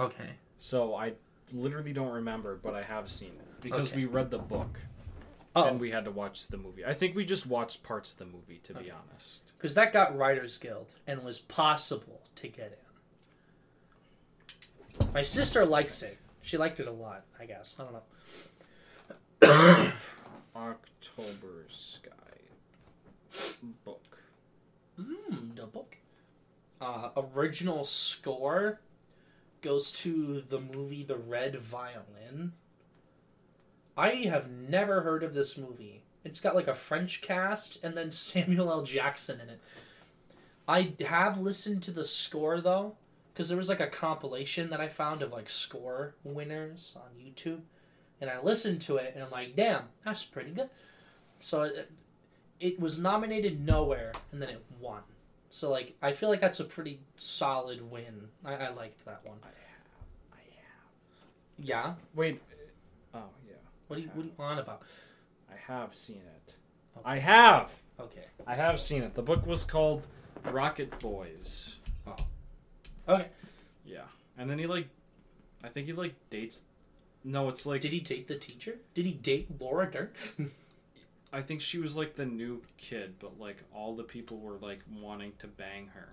Okay. 0.00 0.30
so 0.58 0.96
I 0.96 1.12
literally 1.52 1.92
don't 1.92 2.10
remember, 2.10 2.58
but 2.60 2.74
I 2.74 2.82
have 2.82 3.08
seen 3.08 3.28
it 3.38 3.60
because 3.60 3.90
Okay. 3.92 4.00
we 4.00 4.04
read 4.06 4.30
the 4.30 4.38
book 4.38 4.80
Oh, 5.54 5.64
and 5.64 5.78
we 5.78 5.90
had 5.92 6.06
to 6.06 6.10
watch 6.10 6.48
the 6.48 6.56
movie. 6.56 6.84
I 6.84 6.92
think 6.94 7.14
we 7.14 7.24
just 7.24 7.46
watched 7.46 7.82
parts 7.84 8.12
of 8.12 8.18
the 8.18 8.24
movie, 8.24 8.58
to 8.64 8.74
be 8.74 8.90
honest. 8.90 9.52
because 9.56 9.74
that 9.74 9.92
got 9.92 10.16
Writers 10.16 10.58
Guild 10.58 10.94
and 11.06 11.22
was 11.22 11.38
possible 11.38 12.22
to 12.36 12.48
get 12.48 12.72
in. 12.72 12.81
My 15.14 15.22
sister 15.22 15.64
likes 15.64 16.02
it. 16.02 16.18
She 16.42 16.56
liked 16.56 16.80
it 16.80 16.88
a 16.88 16.92
lot. 16.92 17.24
I 17.40 17.46
guess 17.46 17.76
I 17.78 17.84
don't 17.84 17.92
know. 17.92 18.02
October 20.56 21.66
Sky 21.68 22.10
book. 23.84 24.18
Mm, 25.00 25.56
the 25.56 25.66
book. 25.66 25.96
Uh, 26.80 27.10
original 27.34 27.84
score 27.84 28.80
goes 29.60 29.92
to 29.92 30.42
the 30.48 30.60
movie 30.60 31.04
The 31.04 31.16
Red 31.16 31.60
Violin. 31.60 32.52
I 33.96 34.10
have 34.26 34.50
never 34.50 35.02
heard 35.02 35.22
of 35.22 35.34
this 35.34 35.56
movie. 35.56 36.02
It's 36.24 36.40
got 36.40 36.54
like 36.54 36.68
a 36.68 36.74
French 36.74 37.22
cast 37.22 37.82
and 37.84 37.96
then 37.96 38.10
Samuel 38.12 38.70
L. 38.70 38.82
Jackson 38.82 39.40
in 39.40 39.48
it. 39.48 39.60
I 40.68 40.92
have 41.04 41.40
listened 41.40 41.82
to 41.84 41.90
the 41.90 42.04
score 42.04 42.60
though, 42.60 42.96
because 43.32 43.48
there 43.48 43.58
was 43.58 43.68
like 43.68 43.80
a 43.80 43.86
compilation 43.86 44.70
that 44.70 44.80
I 44.80 44.88
found 44.88 45.22
of 45.22 45.32
like 45.32 45.48
score 45.48 46.14
winners 46.24 46.96
on 47.00 47.10
YouTube, 47.18 47.60
and 48.20 48.30
I 48.30 48.40
listened 48.40 48.80
to 48.82 48.96
it 48.96 49.12
and 49.14 49.24
I'm 49.24 49.30
like, 49.30 49.56
damn, 49.56 49.84
that's 50.04 50.24
pretty 50.24 50.50
good. 50.50 50.70
So 51.40 51.62
it, 51.62 51.90
it 52.60 52.80
was 52.80 52.98
nominated 52.98 53.64
nowhere 53.64 54.12
and 54.30 54.40
then 54.40 54.48
it 54.48 54.64
won. 54.80 55.02
So 55.50 55.70
like 55.70 55.96
I 56.02 56.12
feel 56.12 56.28
like 56.28 56.40
that's 56.40 56.60
a 56.60 56.64
pretty 56.64 57.00
solid 57.16 57.90
win. 57.90 58.28
I, 58.44 58.54
I 58.54 58.68
liked 58.70 59.04
that 59.06 59.20
one. 59.26 59.38
I 59.42 59.46
have. 59.46 60.32
I 60.32 60.36
have. 60.36 61.58
Yeah. 61.58 61.94
Wait. 62.14 62.40
Oh 63.14 63.24
yeah. 63.46 63.54
What 63.88 63.96
do 63.96 64.02
you 64.02 64.10
what 64.14 64.22
are 64.22 64.26
you 64.26 64.32
on 64.38 64.58
about? 64.58 64.82
I 65.50 65.72
have 65.72 65.94
seen 65.94 66.22
it. 66.36 66.54
Okay. 66.96 67.08
I 67.08 67.18
have. 67.18 67.70
Okay. 67.98 68.26
I 68.46 68.54
have 68.54 68.80
seen 68.80 69.02
it. 69.02 69.14
The 69.14 69.22
book 69.22 69.46
was 69.46 69.64
called 69.64 70.06
Rocket 70.50 70.98
Boys. 71.00 71.76
Okay. 73.08 73.26
Yeah. 73.84 74.04
And 74.38 74.48
then 74.50 74.58
he 74.58 74.66
like, 74.66 74.88
I 75.62 75.68
think 75.68 75.86
he 75.86 75.92
like 75.92 76.14
dates. 76.30 76.64
No, 77.24 77.48
it's 77.48 77.66
like 77.66 77.80
Did 77.80 77.92
he 77.92 78.00
date 78.00 78.28
the 78.28 78.36
teacher? 78.36 78.78
Did 78.94 79.06
he 79.06 79.12
date 79.12 79.48
Laura 79.60 79.90
Dern? 79.90 80.10
I 81.32 81.40
think 81.40 81.60
she 81.60 81.78
was 81.78 81.96
like 81.96 82.14
the 82.14 82.26
new 82.26 82.62
kid, 82.76 83.14
but 83.18 83.38
like 83.38 83.56
all 83.74 83.94
the 83.94 84.02
people 84.02 84.38
were 84.38 84.56
like 84.60 84.80
wanting 85.00 85.32
to 85.38 85.46
bang 85.46 85.88
her. 85.94 86.08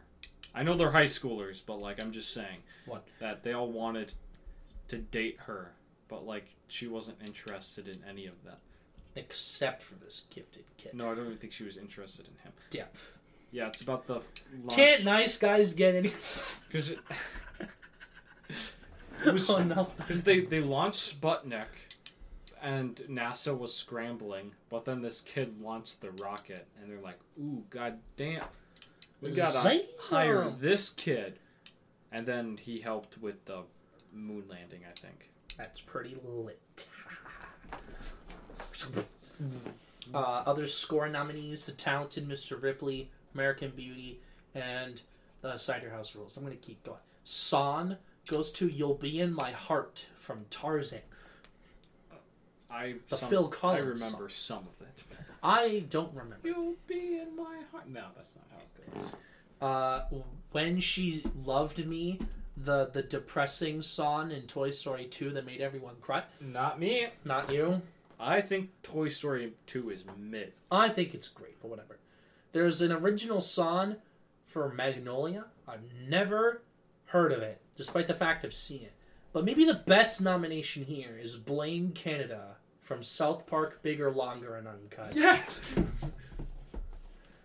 I 0.56 0.64
know 0.64 0.76
they're 0.76 0.92
high 0.92 1.04
schoolers, 1.04 1.62
but 1.66 1.80
like 1.82 2.02
I'm 2.02 2.12
just 2.12 2.34
saying 2.34 2.60
What? 2.86 3.06
that 3.20 3.44
they 3.44 3.54
all 3.54 3.72
wanted 3.72 4.14
to 4.88 4.98
date 4.98 5.38
her, 5.46 5.72
but 6.08 6.26
like 6.26 6.46
she 6.68 6.88
wasn't 6.88 7.18
interested 7.26 7.88
in 7.88 8.00
any 8.08 8.26
of 8.28 8.44
them. 8.44 8.56
Except 9.16 9.82
for 9.84 9.96
this 9.96 10.26
gifted 10.34 10.64
kid. 10.78 10.94
No, 10.94 11.12
I 11.12 11.16
don't 11.16 11.26
even 11.26 11.38
think 11.38 11.52
she 11.54 11.64
was 11.64 11.76
interested 11.78 12.28
in 12.28 12.34
him. 12.44 12.54
Yeah. 12.72 12.86
Yeah, 13.52 13.68
it's 13.68 13.82
about 13.82 14.06
the 14.08 14.16
launch. 14.16 14.76
Can't 14.76 15.04
nice 15.04 15.38
guys 15.38 15.74
get 15.74 15.96
any? 15.96 16.12
because 16.68 16.92
it, 16.92 17.00
it 19.26 19.34
was 19.34 19.50
oh 19.50 19.64
no. 19.64 19.88
because 19.98 20.24
they 20.24 20.42
they 20.42 20.60
launched 20.60 21.20
Sputnik, 21.20 21.66
and 22.62 22.96
NASA 23.10 23.58
was 23.58 23.76
scrambling, 23.76 24.52
but 24.70 24.86
then 24.86 25.02
this 25.02 25.22
kid 25.22 25.62
launched 25.62 26.02
the 26.02 26.12
rocket, 26.12 26.68
and 26.80 26.92
they're 26.92 27.02
like, 27.02 27.20
"Ooh, 27.40 27.64
god 27.70 28.00
damn, 28.18 28.46
we 29.22 29.32
gotta 29.32 29.84
hire 30.02 30.52
this 30.60 30.92
kid," 30.92 31.40
and 32.12 32.26
then 32.26 32.58
he 32.58 32.80
helped 32.80 33.18
with 33.20 33.46
the 33.46 33.64
moon 34.14 34.44
landing, 34.48 34.82
I 34.88 34.94
think. 35.00 35.30
That's 35.58 35.82
pretty 35.82 36.16
lit. 36.24 36.88
uh, 40.14 40.18
other 40.18 40.68
score 40.68 41.10
nominees: 41.10 41.66
The 41.66 41.72
Talented 41.74 42.28
Mr. 42.30 42.62
Ripley, 42.62 43.10
American 43.34 43.72
Beauty, 43.72 44.20
and 44.56 45.02
The 45.42 45.58
Cider 45.58 45.90
House 45.90 46.16
Rules. 46.16 46.36
I'm 46.38 46.44
gonna 46.44 46.56
keep 46.56 46.84
going. 46.84 47.00
Son 47.24 47.98
goes 48.28 48.52
to 48.54 48.68
"You'll 48.68 48.96
Be 48.96 49.20
in 49.20 49.34
My 49.34 49.52
Heart" 49.52 50.08
from 50.18 50.46
Tarzan. 50.50 51.02
I 52.70 52.96
The 53.08 53.18
some- 53.18 53.30
Phil 53.30 53.48
I 53.48 53.56
Collins 53.56 54.02
remember 54.04 54.30
some 54.30 54.68
of 54.68 54.88
it. 54.88 55.04
I 55.42 55.86
don't 55.90 56.14
remember. 56.14 56.48
You'll 56.48 56.76
be 56.88 57.18
in 57.20 57.36
my 57.36 57.62
heart. 57.72 57.88
No, 57.88 58.08
that's 58.16 58.36
not 58.36 58.46
how 58.52 58.60
it 58.60 58.94
goes. 59.02 59.12
Uh, 59.62 60.22
when 60.52 60.80
she 60.80 61.24
loved 61.46 61.86
me, 61.86 62.20
the 62.58 62.86
the 62.88 63.02
depressing 63.02 63.82
song 63.82 64.32
in 64.32 64.44
Toy 64.48 64.72
Story 64.72 65.06
2 65.06 65.32
that 65.32 65.46
made 65.46 65.62
everyone 65.62 65.96
cry. 66.02 66.24
Not 66.42 66.80
me. 66.80 67.08
Not 67.24 67.52
you. 67.52 67.82
I 68.20 68.42
think 68.42 68.70
Toy 68.84 69.08
Story 69.08 69.54
2 69.68 69.90
is 69.92 70.04
mid. 70.18 70.52
I 70.70 70.90
think 70.90 71.14
it's 71.16 71.30
great, 71.30 71.60
but 71.62 71.70
whatever. 71.70 71.98
There's 72.52 72.82
an 72.82 72.92
original 72.92 73.42
song 73.42 73.98
for 74.46 74.70
Magnolia. 74.74 75.46
I've 75.68 75.84
never 76.08 76.64
heard 77.06 77.32
of 77.32 77.42
it, 77.42 77.62
despite 77.76 78.08
the 78.08 78.14
fact 78.16 78.44
I've 78.44 78.54
seen 78.54 78.82
it. 78.82 78.94
But 79.32 79.46
maybe 79.46 79.66
the 79.66 79.76
best 79.76 80.20
nomination 80.22 80.86
here 80.86 81.20
is 81.22 81.38
Blame 81.38 81.92
Canada 81.92 82.56
from 82.82 83.04
South 83.04 83.46
Park 83.46 83.84
Bigger, 83.84 84.10
Longer, 84.10 84.56
and 84.56 84.68
Uncut. 84.68 85.16
Yes. 85.16 85.62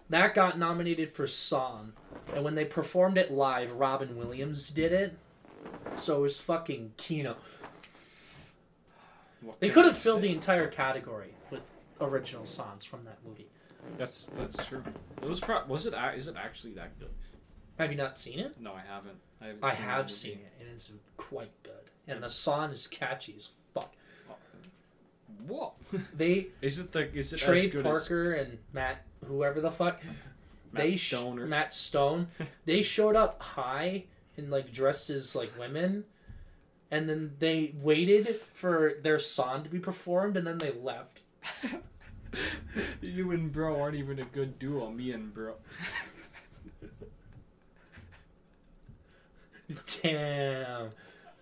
That 0.08 0.34
got 0.34 0.58
nominated 0.58 1.12
for 1.12 1.26
song, 1.26 1.92
and 2.34 2.44
when 2.44 2.54
they 2.54 2.64
performed 2.64 3.18
it 3.18 3.30
live, 3.30 3.72
Robin 3.72 4.16
Williams 4.16 4.70
did 4.70 4.92
it. 4.92 5.16
So 5.96 6.18
it 6.18 6.22
was 6.22 6.40
fucking 6.40 6.92
Kino. 6.96 7.36
What 9.42 9.60
They 9.60 9.68
could 9.68 9.84
have 9.84 9.98
filled 9.98 10.22
the 10.22 10.32
entire 10.32 10.68
category 10.68 11.34
with 11.50 11.60
original 12.00 12.46
songs 12.46 12.84
from 12.84 13.04
that 13.04 13.18
movie. 13.26 13.48
That's 13.98 14.24
that's 14.36 14.66
true. 14.66 14.82
It 15.22 15.28
was 15.28 15.40
pro- 15.40 15.64
was 15.66 15.86
it 15.86 15.94
a- 15.94 16.14
is 16.14 16.28
it 16.28 16.36
actually 16.36 16.74
that 16.74 16.98
good? 16.98 17.10
Have 17.78 17.90
you 17.90 17.96
not 17.96 18.16
seen 18.18 18.38
it? 18.38 18.60
No, 18.60 18.72
I 18.72 18.82
haven't. 18.86 19.16
I, 19.40 19.46
haven't 19.46 19.64
I 19.64 19.70
seen 19.74 19.84
have 19.84 20.10
seen 20.10 20.32
it, 20.32 20.52
and 20.60 20.68
it's 20.74 20.92
quite 21.16 21.50
good. 21.62 21.72
And 22.06 22.22
the 22.22 22.30
song 22.30 22.70
is 22.72 22.86
catchy 22.86 23.34
as 23.36 23.50
fuck. 23.74 23.92
What? 25.46 25.74
They 26.16 26.48
Is 26.62 26.78
it 26.78 26.92
the 26.92 27.12
is 27.14 27.32
it 27.32 27.38
Trey 27.38 27.70
as 27.70 27.82
Parker 27.82 28.32
and 28.32 28.58
Matt, 28.72 29.02
whoever 29.26 29.60
the 29.60 29.70
fuck, 29.70 30.00
Matt 30.72 30.82
they 30.82 30.92
Stone 30.92 31.38
or 31.38 31.46
Matt 31.46 31.74
Stone, 31.74 32.28
they 32.64 32.82
showed 32.82 33.16
up 33.16 33.42
high 33.42 34.04
and 34.36 34.50
like 34.50 34.72
dressed 34.72 35.10
as 35.10 35.34
like 35.34 35.56
women, 35.58 36.04
and 36.90 37.08
then 37.08 37.32
they 37.38 37.74
waited 37.80 38.40
for 38.52 38.94
their 39.02 39.18
song 39.18 39.62
to 39.64 39.68
be 39.70 39.78
performed, 39.78 40.36
and 40.36 40.46
then 40.46 40.58
they 40.58 40.72
left. 40.72 41.20
You 43.00 43.30
and 43.32 43.50
bro 43.52 43.80
aren't 43.80 43.96
even 43.96 44.18
a 44.18 44.24
good 44.24 44.58
duo. 44.58 44.90
Me 44.90 45.12
and 45.12 45.32
bro. 45.32 45.54
Damn. 50.02 50.90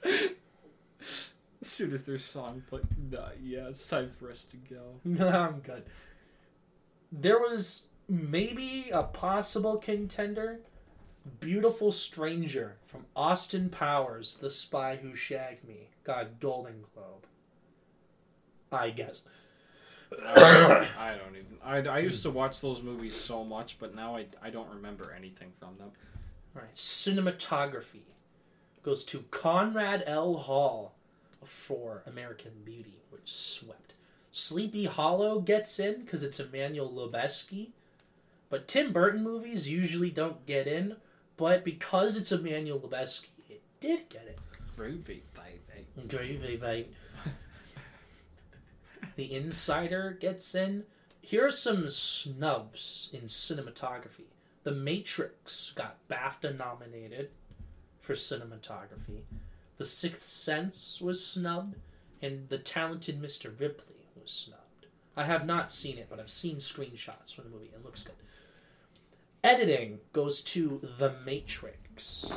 As 0.04 1.68
soon 1.68 1.92
as 1.92 2.04
their 2.04 2.18
song 2.18 2.62
played, 2.68 2.84
nah, 3.10 3.28
yeah, 3.42 3.68
it's 3.68 3.86
time 3.86 4.10
for 4.18 4.30
us 4.30 4.44
to 4.44 4.56
go. 4.56 4.82
No, 5.04 5.28
I'm 5.28 5.60
good. 5.60 5.84
There 7.10 7.38
was 7.38 7.86
maybe 8.08 8.90
a 8.92 9.02
possible 9.02 9.76
contender. 9.76 10.60
Beautiful 11.38 11.92
Stranger 11.92 12.78
from 12.84 13.06
Austin 13.14 13.68
Powers, 13.68 14.38
The 14.38 14.50
Spy 14.50 14.96
Who 14.96 15.14
Shagged 15.14 15.64
Me, 15.68 15.90
got 16.02 16.40
Golden 16.40 16.84
Globe. 16.92 17.26
I 18.72 18.90
guess. 18.90 19.24
I 20.26 21.16
don't 21.18 21.36
even. 21.36 21.58
I, 21.64 21.96
I 21.96 21.98
used 22.00 22.22
to 22.24 22.30
watch 22.30 22.60
those 22.60 22.82
movies 22.82 23.14
so 23.14 23.44
much, 23.44 23.78
but 23.78 23.94
now 23.94 24.16
I, 24.16 24.26
I 24.42 24.50
don't 24.50 24.68
remember 24.70 25.14
anything 25.16 25.52
from 25.58 25.76
them. 25.78 25.90
Right. 26.54 26.74
Cinematography 26.74 28.02
goes 28.82 29.04
to 29.06 29.24
Conrad 29.30 30.02
L. 30.06 30.34
Hall 30.34 30.94
for 31.44 32.02
American 32.06 32.52
Beauty, 32.64 33.00
which 33.10 33.32
swept. 33.32 33.94
Sleepy 34.30 34.86
Hollow 34.86 35.40
gets 35.40 35.78
in 35.78 36.02
because 36.02 36.22
it's 36.22 36.40
Emmanuel 36.40 36.90
Lubezki, 36.90 37.68
but 38.48 38.66
Tim 38.66 38.92
Burton 38.92 39.22
movies 39.22 39.68
usually 39.68 40.10
don't 40.10 40.44
get 40.46 40.66
in. 40.66 40.96
But 41.36 41.64
because 41.64 42.16
it's 42.16 42.32
Emmanuel 42.32 42.80
Lubezki, 42.80 43.30
it 43.48 43.62
did 43.80 44.08
get 44.08 44.26
it. 44.26 44.38
Groovy, 44.76 45.20
baby. 45.34 45.86
Groovy 46.06 46.60
mate. 46.60 46.92
the 49.16 49.34
Insider 49.34 50.16
gets 50.20 50.54
in. 50.54 50.84
Here 51.20 51.46
are 51.46 51.50
some 51.50 51.90
snubs 51.90 53.10
in 53.12 53.22
cinematography. 53.22 54.26
The 54.64 54.72
Matrix 54.72 55.72
got 55.72 55.98
BAFTA 56.08 56.56
nominated 56.56 57.30
for 58.00 58.14
cinematography. 58.14 59.22
The 59.78 59.84
Sixth 59.84 60.22
Sense 60.22 61.00
was 61.00 61.24
snubbed, 61.24 61.76
and 62.20 62.48
The 62.48 62.58
Talented 62.58 63.20
Mr. 63.20 63.58
Ripley 63.58 64.06
was 64.20 64.30
snubbed. 64.30 64.86
I 65.16 65.24
have 65.24 65.46
not 65.46 65.72
seen 65.72 65.98
it, 65.98 66.06
but 66.08 66.20
I've 66.20 66.30
seen 66.30 66.56
screenshots 66.56 67.34
from 67.34 67.44
the 67.44 67.50
movie. 67.50 67.70
It 67.74 67.84
looks 67.84 68.02
good. 68.02 68.14
Editing 69.44 69.98
goes 70.12 70.40
to 70.42 70.80
The 70.98 71.14
Matrix. 71.26 72.30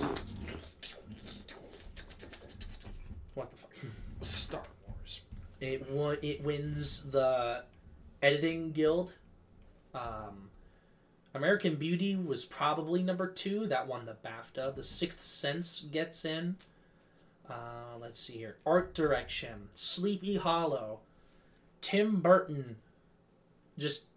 What 3.36 3.52
the 3.52 3.58
fuck? 3.58 3.72
Star 4.22 4.62
Wars. 4.62 4.75
It 5.66 5.90
won, 5.90 6.18
it 6.22 6.44
wins 6.44 7.10
the 7.12 7.64
editing 8.22 8.72
guild. 8.72 9.14
Um, 9.94 10.50
American 11.34 11.76
Beauty 11.76 12.16
was 12.16 12.46
probably 12.46 13.04
number 13.04 13.28
two. 13.28 13.68
That 13.68 13.88
won 13.88 14.06
the 14.06 14.16
BAFTA. 14.26 14.76
The 14.76 14.84
Sixth 14.84 15.22
Sense 15.22 15.82
gets 15.92 16.24
in. 16.24 16.56
Uh, 17.50 17.98
let's 18.00 18.22
see 18.22 18.38
here. 18.38 18.58
Art 18.66 18.94
direction. 18.94 19.70
Sleepy 19.74 20.38
Hollow. 20.38 21.00
Tim 21.82 22.22
Burton. 22.22 22.78
Just 23.78 24.08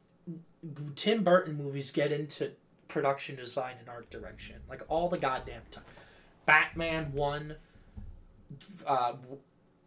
Tim 0.94 1.24
Burton 1.24 1.56
movies 1.56 1.90
get 1.90 2.12
into 2.12 2.52
production 2.86 3.36
design 3.36 3.74
and 3.78 3.88
art 3.88 4.08
direction 4.08 4.56
like 4.68 4.82
all 4.88 5.08
the 5.08 5.18
goddamn 5.18 5.62
time. 5.70 5.84
Batman 6.46 7.12
one. 7.12 7.56
Uh, 8.86 9.12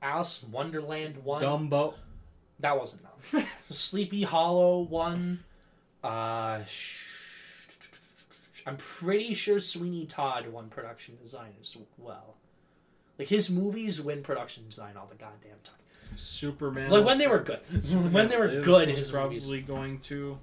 Alice 0.01 0.43
in 0.43 0.51
Wonderland 0.51 1.23
one. 1.23 1.41
Dumbo. 1.41 1.93
That 2.59 2.77
wasn't 2.79 3.01
enough. 3.01 3.49
Sleepy 3.71 4.23
Hollow 4.23 4.79
one. 4.81 5.43
Uh, 6.03 6.63
sh- 6.65 7.07
I'm 8.65 8.77
pretty 8.77 9.33
sure 9.33 9.59
Sweeney 9.59 10.05
Todd 10.05 10.47
won 10.47 10.69
production 10.69 11.17
design 11.21 11.53
as 11.59 11.75
well. 11.97 12.35
Like 13.17 13.27
his 13.27 13.49
movies 13.49 14.01
win 14.01 14.23
production 14.23 14.65
design 14.67 14.97
all 14.97 15.07
the 15.07 15.15
goddamn 15.15 15.57
time. 15.63 15.75
Superman. 16.15 16.89
Like 16.89 17.05
when 17.05 17.17
they 17.17 17.27
were 17.27 17.39
good. 17.39 17.59
when 18.13 18.29
they 18.29 18.37
were 18.37 18.47
good, 18.61 18.89
his 18.89 19.11
probably 19.11 19.39
movies. 19.39 19.67
going 19.67 19.99
to 20.01 20.37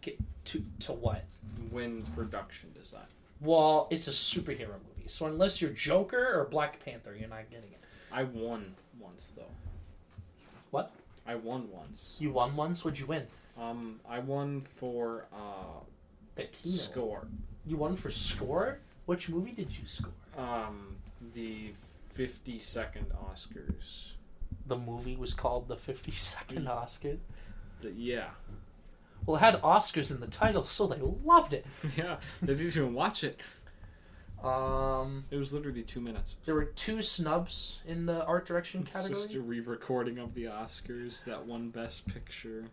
get 0.00 0.18
To 0.46 0.62
to 0.80 0.92
what? 0.92 1.24
win 1.70 2.02
production 2.16 2.70
design. 2.78 3.02
Well, 3.40 3.86
it's 3.90 4.08
a 4.08 4.10
superhero 4.10 4.68
movie, 4.88 5.06
so 5.08 5.26
unless 5.26 5.62
you're 5.62 5.70
Joker 5.70 6.32
or 6.38 6.44
Black 6.50 6.84
Panther, 6.84 7.14
you're 7.18 7.28
not 7.28 7.48
getting 7.50 7.70
it. 7.70 7.78
I 8.12 8.24
won 8.24 8.74
once 9.10 9.32
though. 9.36 9.42
What? 10.70 10.92
I 11.26 11.34
won 11.34 11.68
once. 11.70 12.16
You 12.20 12.32
won 12.32 12.56
once. 12.56 12.84
What'd 12.84 12.98
you 13.00 13.06
win? 13.06 13.26
Um, 13.60 14.00
I 14.08 14.18
won 14.20 14.62
for 14.76 15.26
uh 15.32 15.80
The 16.36 16.46
score. 16.68 17.26
You 17.66 17.76
won 17.76 17.96
for 17.96 18.10
score. 18.10 18.78
Which 19.06 19.28
movie 19.28 19.52
did 19.52 19.70
you 19.76 19.86
score? 19.86 20.12
Um, 20.38 20.96
the 21.34 21.72
fifty 22.14 22.58
second 22.58 23.06
Oscars. 23.30 24.12
The 24.66 24.76
movie 24.78 25.16
was 25.16 25.34
called 25.34 25.66
the 25.68 25.76
52nd 25.76 26.68
Oscar. 26.68 27.16
The- 27.82 27.90
yeah, 27.92 28.28
Well, 29.26 29.36
it 29.36 29.40
had 29.40 29.60
Oscars 29.62 30.10
in 30.12 30.20
the 30.20 30.26
title, 30.28 30.62
so 30.62 30.86
they 30.86 31.00
loved 31.24 31.52
it. 31.52 31.66
yeah. 31.96 32.16
They 32.40 32.54
didn't 32.54 32.68
even 32.76 32.94
watch 32.94 33.24
it. 33.24 33.38
Um, 34.42 35.24
It 35.30 35.36
was 35.36 35.52
literally 35.52 35.82
two 35.82 36.00
minutes. 36.00 36.36
there 36.46 36.54
were 36.54 36.64
two 36.64 37.02
snubs 37.02 37.80
in 37.86 38.06
the 38.06 38.24
art 38.24 38.46
direction 38.46 38.82
It's 38.94 39.08
just 39.08 39.34
a 39.34 39.40
re-recording 39.40 40.18
of 40.18 40.34
the 40.34 40.44
Oscars. 40.44 41.24
That 41.24 41.46
one 41.46 41.68
Best 41.70 42.06
Picture. 42.06 42.64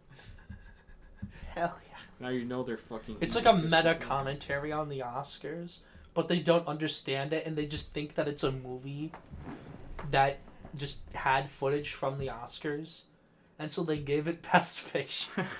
Hell 1.56 1.78
yeah! 1.90 1.98
Now 2.20 2.30
you 2.30 2.46
know 2.46 2.64
they're 2.64 2.78
fucking. 2.78 3.18
It's 3.22 3.36
like 3.36 3.46
a 3.46 3.54
meta 3.54 3.96
commentary 4.00 4.72
on 4.72 4.90
the 4.90 5.00
Oscars, 5.00 5.82
but 6.14 6.28
they 6.28 6.40
don't 6.40 6.68
understand 6.68 7.34
it, 7.34 7.46
and 7.46 7.56
they 7.56 7.66
just 7.66 7.94
think 7.94 8.16
that 8.16 8.28
it's 8.28 8.44
a 8.44 8.52
movie 8.52 9.12
that 10.12 10.40
just 10.76 11.02
had 11.14 11.50
footage 11.50 11.92
from 11.94 12.18
the 12.20 12.28
Oscars, 12.28 13.04
and 13.60 13.72
so 13.72 13.84
they 13.84 13.98
gave 13.98 14.28
it 14.28 14.42
Best 14.52 14.92
Picture. 14.94 15.46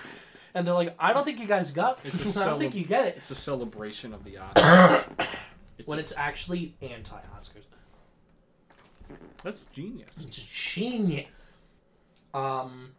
And 0.54 0.66
they're 0.66 0.74
like, 0.74 0.96
I 0.98 1.12
don't 1.12 1.24
think 1.24 1.38
you 1.38 1.46
guys 1.46 1.70
got. 1.72 2.00
It's 2.04 2.36
I 2.36 2.46
don't 2.46 2.58
think 2.58 2.74
you 2.74 2.84
get 2.84 3.06
it. 3.06 3.16
It's 3.18 3.30
a 3.30 3.34
celebration 3.34 4.14
of 4.14 4.24
the 4.24 4.36
Oscars. 4.36 5.04
when 5.86 5.98
a- 5.98 6.02
it's 6.02 6.12
actually 6.16 6.74
anti-Oscars. 6.82 7.64
that's 9.42 9.62
genius. 9.72 10.10
It's 10.20 10.36
genius. 10.36 11.28
Um, 12.34 12.90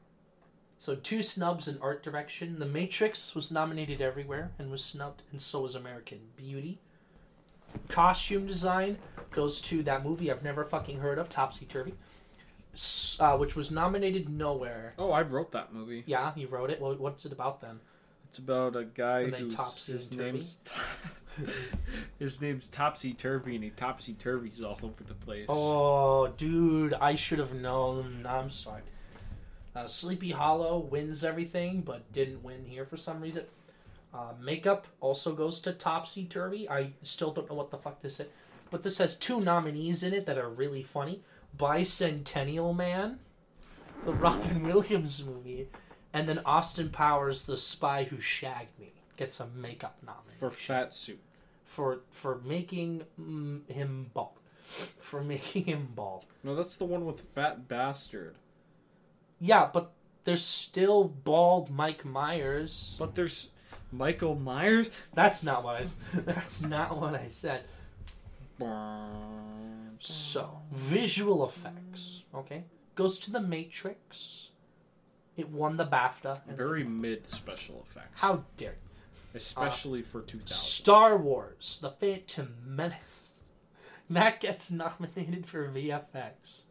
so 0.79 0.95
two 0.95 1.21
snubs 1.21 1.67
in 1.67 1.77
art 1.81 2.01
direction. 2.03 2.59
The 2.59 2.65
Matrix 2.65 3.35
was 3.35 3.51
nominated 3.51 4.01
everywhere 4.01 4.51
and 4.57 4.71
was 4.71 4.83
snubbed, 4.83 5.21
and 5.31 5.41
so 5.41 5.61
was 5.61 5.75
American 5.75 6.19
Beauty. 6.35 6.79
Costume 7.87 8.47
design 8.47 8.97
goes 9.31 9.61
to 9.61 9.83
that 9.83 10.03
movie 10.03 10.31
I've 10.31 10.43
never 10.43 10.65
fucking 10.65 10.99
heard 10.99 11.19
of, 11.19 11.29
Topsy 11.29 11.65
Turvy, 11.67 11.93
uh, 13.19 13.37
which 13.37 13.55
was 13.55 13.69
nominated 13.69 14.27
nowhere. 14.27 14.93
Oh, 14.97 15.11
I 15.11 15.21
wrote 15.21 15.51
that 15.51 15.71
movie. 15.71 16.03
Yeah, 16.07 16.31
you 16.35 16.47
wrote 16.47 16.71
it. 16.71 16.81
Well, 16.81 16.95
what's 16.95 17.25
it 17.25 17.31
about 17.31 17.61
then? 17.61 17.79
It's 18.29 18.37
about 18.37 18.75
a 18.75 18.85
guy 18.85 19.25
who's 19.25 19.87
his 19.87 20.15
name's 20.15 20.57
his 22.19 22.39
name's 22.39 22.67
Topsy 22.67 23.13
Turvy, 23.13 23.55
and 23.55 23.63
he 23.63 23.71
topsy 23.71 24.13
turvies 24.13 24.63
all 24.63 24.79
over 24.83 25.03
the 25.03 25.15
place. 25.15 25.47
Oh, 25.49 26.27
dude, 26.27 26.93
I 26.93 27.15
should 27.15 27.39
have 27.39 27.55
known. 27.55 28.27
I'm 28.29 28.51
sorry. 28.51 28.83
Uh, 29.75 29.87
Sleepy 29.87 30.31
Hollow 30.31 30.77
wins 30.77 31.23
everything, 31.23 31.81
but 31.81 32.11
didn't 32.11 32.43
win 32.43 32.65
here 32.65 32.85
for 32.85 32.97
some 32.97 33.19
reason. 33.19 33.45
Uh, 34.13 34.33
makeup 34.39 34.87
also 34.99 35.33
goes 35.33 35.61
to 35.61 35.71
Topsy 35.71 36.25
Turvy. 36.25 36.69
I 36.69 36.91
still 37.03 37.31
don't 37.31 37.49
know 37.49 37.55
what 37.55 37.71
the 37.71 37.77
fuck 37.77 38.01
this 38.01 38.19
is, 38.19 38.27
but 38.69 38.83
this 38.83 38.97
has 38.99 39.15
two 39.15 39.39
nominees 39.39 40.03
in 40.03 40.13
it 40.13 40.27
that 40.27 40.37
are 40.37 40.49
really 40.49 40.83
funny: 40.83 41.21
Bicentennial 41.57 42.75
Man, 42.75 43.19
the 44.05 44.13
Robin 44.13 44.63
Williams 44.67 45.23
movie, 45.23 45.69
and 46.13 46.27
then 46.27 46.39
Austin 46.45 46.89
Powers, 46.89 47.43
The 47.43 47.57
Spy 47.57 48.05
Who 48.05 48.19
Shagged 48.19 48.79
Me, 48.79 48.93
gets 49.17 49.39
a 49.39 49.47
makeup 49.47 49.97
nomination 50.05 50.37
for 50.37 50.51
fat 50.51 50.93
suit. 50.93 51.19
for 51.63 52.01
for 52.09 52.39
making 52.43 53.03
mm, 53.19 53.69
him 53.69 54.11
bald, 54.13 54.39
for 54.99 55.21
making 55.23 55.65
him 55.65 55.89
bald. 55.95 56.25
No, 56.43 56.55
that's 56.55 56.77
the 56.77 56.85
one 56.85 57.05
with 57.05 57.21
fat 57.21 57.67
bastard. 57.67 58.35
Yeah, 59.39 59.69
but 59.71 59.91
there's 60.23 60.43
still 60.43 61.03
bald 61.05 61.69
Mike 61.69 62.05
Myers. 62.05 62.95
But 62.99 63.15
there's 63.15 63.51
Michael 63.91 64.35
Myers. 64.35 64.91
That's 65.13 65.43
not 65.43 65.63
what 65.63 65.75
I. 65.75 65.85
That's 66.25 66.61
not 66.61 66.99
what 66.99 67.15
I 67.15 67.27
said. 67.27 67.63
So 69.99 70.61
visual 70.71 71.45
effects, 71.45 72.23
okay, 72.33 72.63
goes 72.95 73.19
to 73.19 73.31
the 73.31 73.39
Matrix. 73.39 74.51
It 75.39 75.49
won 75.49 75.77
the 75.77 75.85
BAFTA. 75.85 76.41
Very 76.55 76.83
mid 76.83 77.29
special 77.29 77.85
effects. 77.87 78.19
How 78.21 78.43
dare 78.57 78.71
you. 78.71 78.77
Especially 79.35 80.01
for 80.01 80.21
2000. 80.21 80.47
Star 80.47 81.17
Wars: 81.17 81.79
The 81.81 81.91
Phantom 81.91 82.55
Menace. 82.65 83.35
That 84.11 84.39
gets 84.41 84.71
nominated 84.71 85.45
for 85.45 85.69
VFX. 85.69 86.63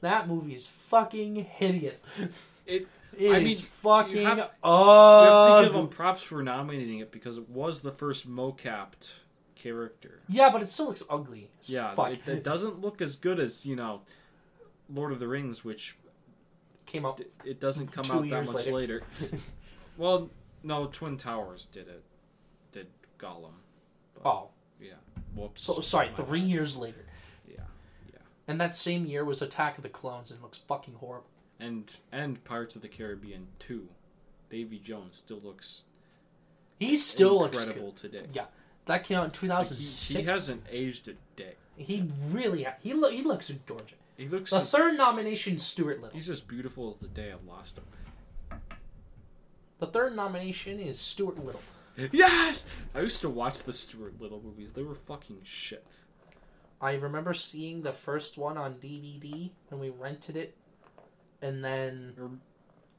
That 0.00 0.28
movie 0.28 0.54
is 0.54 0.66
fucking 0.66 1.36
hideous. 1.36 2.02
It, 2.66 2.86
It 3.18 3.30
I 3.30 3.38
is 3.40 3.44
mean, 3.44 3.54
fucking 3.56 4.16
you 4.16 4.24
have- 4.24 4.38
you 4.38 4.44
have 4.70 5.58
to 5.60 5.64
give 5.66 5.72
them 5.74 5.88
props 5.88 6.22
for 6.22 6.42
nominating 6.42 7.00
it 7.00 7.12
because 7.12 7.36
it 7.36 7.46
was 7.50 7.82
the 7.82 7.92
first 7.92 8.26
mocapped 8.26 9.16
character. 9.54 10.20
Yeah, 10.30 10.48
but 10.50 10.62
it 10.62 10.68
still 10.70 10.86
looks 10.86 11.02
ugly. 11.10 11.50
Yeah, 11.64 11.94
it, 12.10 12.26
it 12.26 12.42
doesn't 12.42 12.80
look 12.80 13.02
as 13.02 13.16
good 13.16 13.38
as 13.38 13.66
you 13.66 13.76
know, 13.76 14.00
Lord 14.88 15.12
of 15.12 15.18
the 15.20 15.28
Rings, 15.28 15.62
which 15.62 15.96
came 16.94 17.06
out. 17.06 17.20
it 17.44 17.60
doesn't 17.60 17.88
come 17.92 18.04
out 18.10 18.28
that 18.28 18.46
much 18.52 18.66
later. 18.66 18.72
later. 18.72 19.02
well, 19.96 20.30
no, 20.62 20.86
Twin 20.86 21.16
Towers 21.16 21.66
did 21.66 21.88
it. 21.88 22.02
Did 22.72 22.86
Gollum? 23.18 23.52
Oh, 24.24 24.48
Yeah. 24.80 24.92
Whoops. 25.34 25.62
so 25.62 25.80
sorry. 25.80 26.08
My 26.10 26.14
Three 26.24 26.40
bad. 26.40 26.48
years 26.50 26.76
later, 26.76 27.04
Yeah. 27.48 27.56
Yeah. 28.12 28.18
And 28.48 28.60
that 28.60 28.74
same 28.76 29.06
year 29.06 29.24
was 29.24 29.42
Attack 29.42 29.76
of 29.76 29.82
the 29.82 29.88
Clones, 29.90 30.30
and 30.30 30.40
looks 30.40 30.58
fucking 30.58 30.94
horrible. 30.94 31.28
And 31.60 31.90
and 32.12 32.42
Pirates 32.44 32.76
of 32.76 32.82
the 32.82 32.88
Caribbean 32.88 33.46
two, 33.58 33.88
Davy 34.50 34.78
Jones 34.78 35.16
still 35.16 35.40
looks 35.42 35.82
He 36.78 36.96
still 36.96 37.40
looks 37.40 37.58
incredible 37.62 37.90
good. 37.92 37.96
today. 37.96 38.26
Yeah, 38.32 38.46
that 38.86 39.04
came 39.04 39.18
out 39.18 39.24
in 39.26 39.30
two 39.30 39.46
Like, 39.46 39.66
he, 39.66 40.14
he 40.14 40.22
hasn't 40.22 40.64
aged 40.70 41.08
a 41.08 41.14
day. 41.36 41.54
He 41.76 42.08
really 42.30 42.64
ha- 42.64 42.74
he 42.80 42.92
lo- 42.92 43.10
he 43.10 43.22
looks 43.22 43.50
gorgeous. 43.66 43.98
He 44.16 44.28
looks. 44.28 44.50
The 44.50 44.60
third 44.60 44.96
nomination, 44.96 45.58
Stuart 45.58 46.00
Little. 46.00 46.14
he's 46.14 46.30
as 46.30 46.40
beautiful 46.40 46.90
as 46.90 46.96
the 46.98 47.08
day 47.08 47.32
I 47.32 47.50
lost 47.50 47.78
him. 47.78 48.58
The 49.78 49.86
third 49.86 50.14
nomination 50.14 50.78
is 50.78 50.98
Stuart 51.00 51.44
Little. 51.44 51.60
Yes! 52.12 52.64
I 52.94 53.00
used 53.00 53.20
to 53.22 53.28
watch 53.28 53.62
the 53.62 53.72
Stuart 53.72 54.20
Little 54.20 54.40
movies. 54.42 54.72
They 54.72 54.82
were 54.82 54.94
fucking 54.94 55.40
shit. 55.44 55.84
I 56.80 56.94
remember 56.94 57.32
seeing 57.34 57.82
the 57.82 57.92
first 57.92 58.36
one 58.36 58.56
on 58.58 58.74
DVD 58.74 59.50
when 59.68 59.80
we 59.80 59.90
rented 59.90 60.36
it, 60.36 60.56
and 61.40 61.64
then 61.64 62.40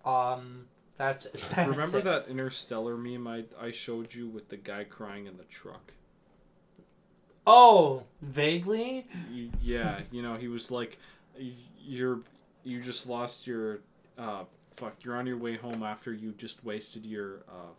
um, 0.06 0.66
that's, 0.98 1.28
that's 1.50 1.70
Remember 1.70 2.00
it. 2.00 2.04
that 2.06 2.28
Interstellar 2.28 2.98
meme 2.98 3.28
I, 3.28 3.44
I 3.60 3.72
showed 3.72 4.14
you 4.14 4.28
with 4.28 4.50
the 4.50 4.58
guy 4.58 4.86
crying 4.86 5.28
in 5.28 5.38
the 5.38 5.44
truck? 5.44 5.94
Oh, 7.48 8.04
vaguely. 8.22 9.06
Yeah, 9.62 10.02
you 10.12 10.22
know, 10.22 10.36
he 10.36 10.48
was 10.48 10.72
like, 10.72 10.98
"You're 11.84 12.20
you 12.64 12.82
just 12.82 13.08
lost 13.08 13.46
your 13.46 13.80
uh 14.18 14.44
fuck. 14.76 14.96
You're 15.04 15.16
on 15.16 15.28
your 15.28 15.38
way 15.38 15.56
home 15.56 15.84
after 15.84 16.12
you 16.14 16.32
just 16.38 16.64
wasted 16.66 17.06
your 17.06 17.44
uh 17.48 17.74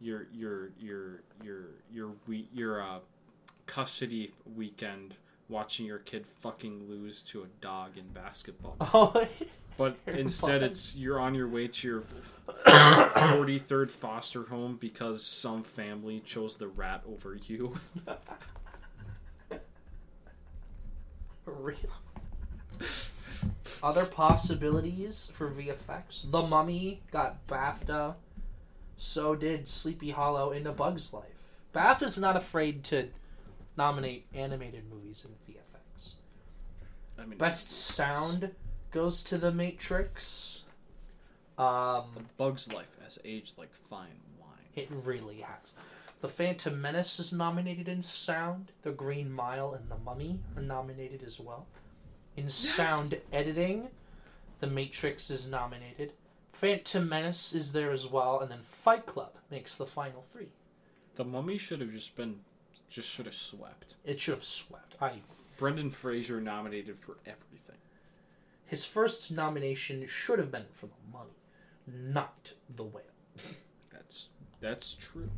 your 0.00 0.26
your 0.32 0.70
your 0.80 1.20
your 1.42 1.60
your 1.92 2.10
we 2.26 2.48
your 2.52 2.82
uh 2.82 2.98
custody 3.66 4.32
weekend 4.56 5.14
watching 5.48 5.86
your 5.86 5.98
kid 5.98 6.26
fucking 6.26 6.88
lose 6.88 7.22
to 7.22 7.42
a 7.42 7.46
dog 7.60 7.96
in 7.96 8.08
basketball." 8.08 8.76
Oh, 8.94 9.26
But 9.78 9.98
instead, 10.06 10.62
it's 10.62 10.96
you're 10.96 11.20
on 11.20 11.34
your 11.34 11.48
way 11.48 11.68
to 11.68 11.86
your 11.88 12.02
43rd 12.66 13.90
foster 13.90 14.44
home 14.44 14.78
because 14.80 15.24
some 15.24 15.62
family 15.62 16.20
chose 16.20 16.56
the 16.56 16.66
rat 16.68 17.02
over 17.06 17.36
you. 17.46 17.78
real. 21.52 21.76
Other 23.82 24.06
possibilities 24.06 25.30
for 25.34 25.50
VFX: 25.50 26.30
The 26.30 26.42
Mummy 26.42 27.02
got 27.10 27.46
BAFTA. 27.46 28.14
So 28.96 29.34
did 29.34 29.68
Sleepy 29.68 30.10
Hollow 30.10 30.52
in 30.52 30.66
A 30.66 30.72
Bug's 30.72 31.12
Life. 31.12 31.24
BAFTA's 31.74 32.16
not 32.16 32.36
afraid 32.36 32.82
to 32.84 33.08
nominate 33.76 34.26
animated 34.32 34.84
movies 34.90 35.26
in 35.26 35.32
VFX. 35.54 36.14
I 37.18 37.26
mean, 37.26 37.38
Best 37.38 37.70
sound 37.70 38.52
goes 38.90 39.22
to 39.24 39.36
The 39.36 39.52
Matrix. 39.52 40.64
A 41.58 41.62
Um, 41.62 42.28
Bug's 42.38 42.72
Life 42.72 42.96
has 43.02 43.18
aged 43.24 43.58
like 43.58 43.72
fine 43.90 44.20
wine. 44.38 44.48
it 44.74 44.88
really 44.90 45.40
has. 45.40 45.74
The 46.26 46.32
Phantom 46.32 46.82
Menace 46.82 47.20
is 47.20 47.32
nominated 47.32 47.86
in 47.86 48.02
sound. 48.02 48.72
The 48.82 48.90
Green 48.90 49.30
Mile 49.30 49.74
and 49.74 49.88
The 49.88 49.96
Mummy 49.96 50.40
are 50.56 50.60
nominated 50.60 51.22
as 51.22 51.38
well. 51.38 51.68
In 52.36 52.50
sound 52.50 53.20
editing, 53.32 53.90
The 54.58 54.66
Matrix 54.66 55.30
is 55.30 55.46
nominated. 55.46 56.14
Phantom 56.50 57.08
Menace 57.08 57.54
is 57.54 57.70
there 57.70 57.92
as 57.92 58.08
well, 58.08 58.40
and 58.40 58.50
then 58.50 58.62
Fight 58.62 59.06
Club 59.06 59.34
makes 59.52 59.76
the 59.76 59.86
final 59.86 60.24
three. 60.32 60.48
The 61.14 61.24
Mummy 61.24 61.58
should 61.58 61.80
have 61.80 61.92
just 61.92 62.16
been, 62.16 62.40
just 62.90 63.08
should 63.08 63.26
have 63.26 63.36
swept. 63.36 63.94
It 64.04 64.18
should 64.18 64.34
have 64.34 64.42
swept. 64.42 64.96
I 65.00 65.20
Brendan 65.56 65.92
Fraser 65.92 66.40
nominated 66.40 66.98
for 66.98 67.18
everything. 67.24 67.78
his 68.64 68.84
first 68.84 69.30
nomination 69.30 70.08
should 70.08 70.40
have 70.40 70.50
been 70.50 70.66
for 70.72 70.86
The 70.86 71.12
Mummy, 71.12 71.38
not 71.86 72.54
The 72.74 72.82
Whale. 72.82 73.04
That's 73.92 74.30
that's 74.60 74.94
true. 74.94 75.30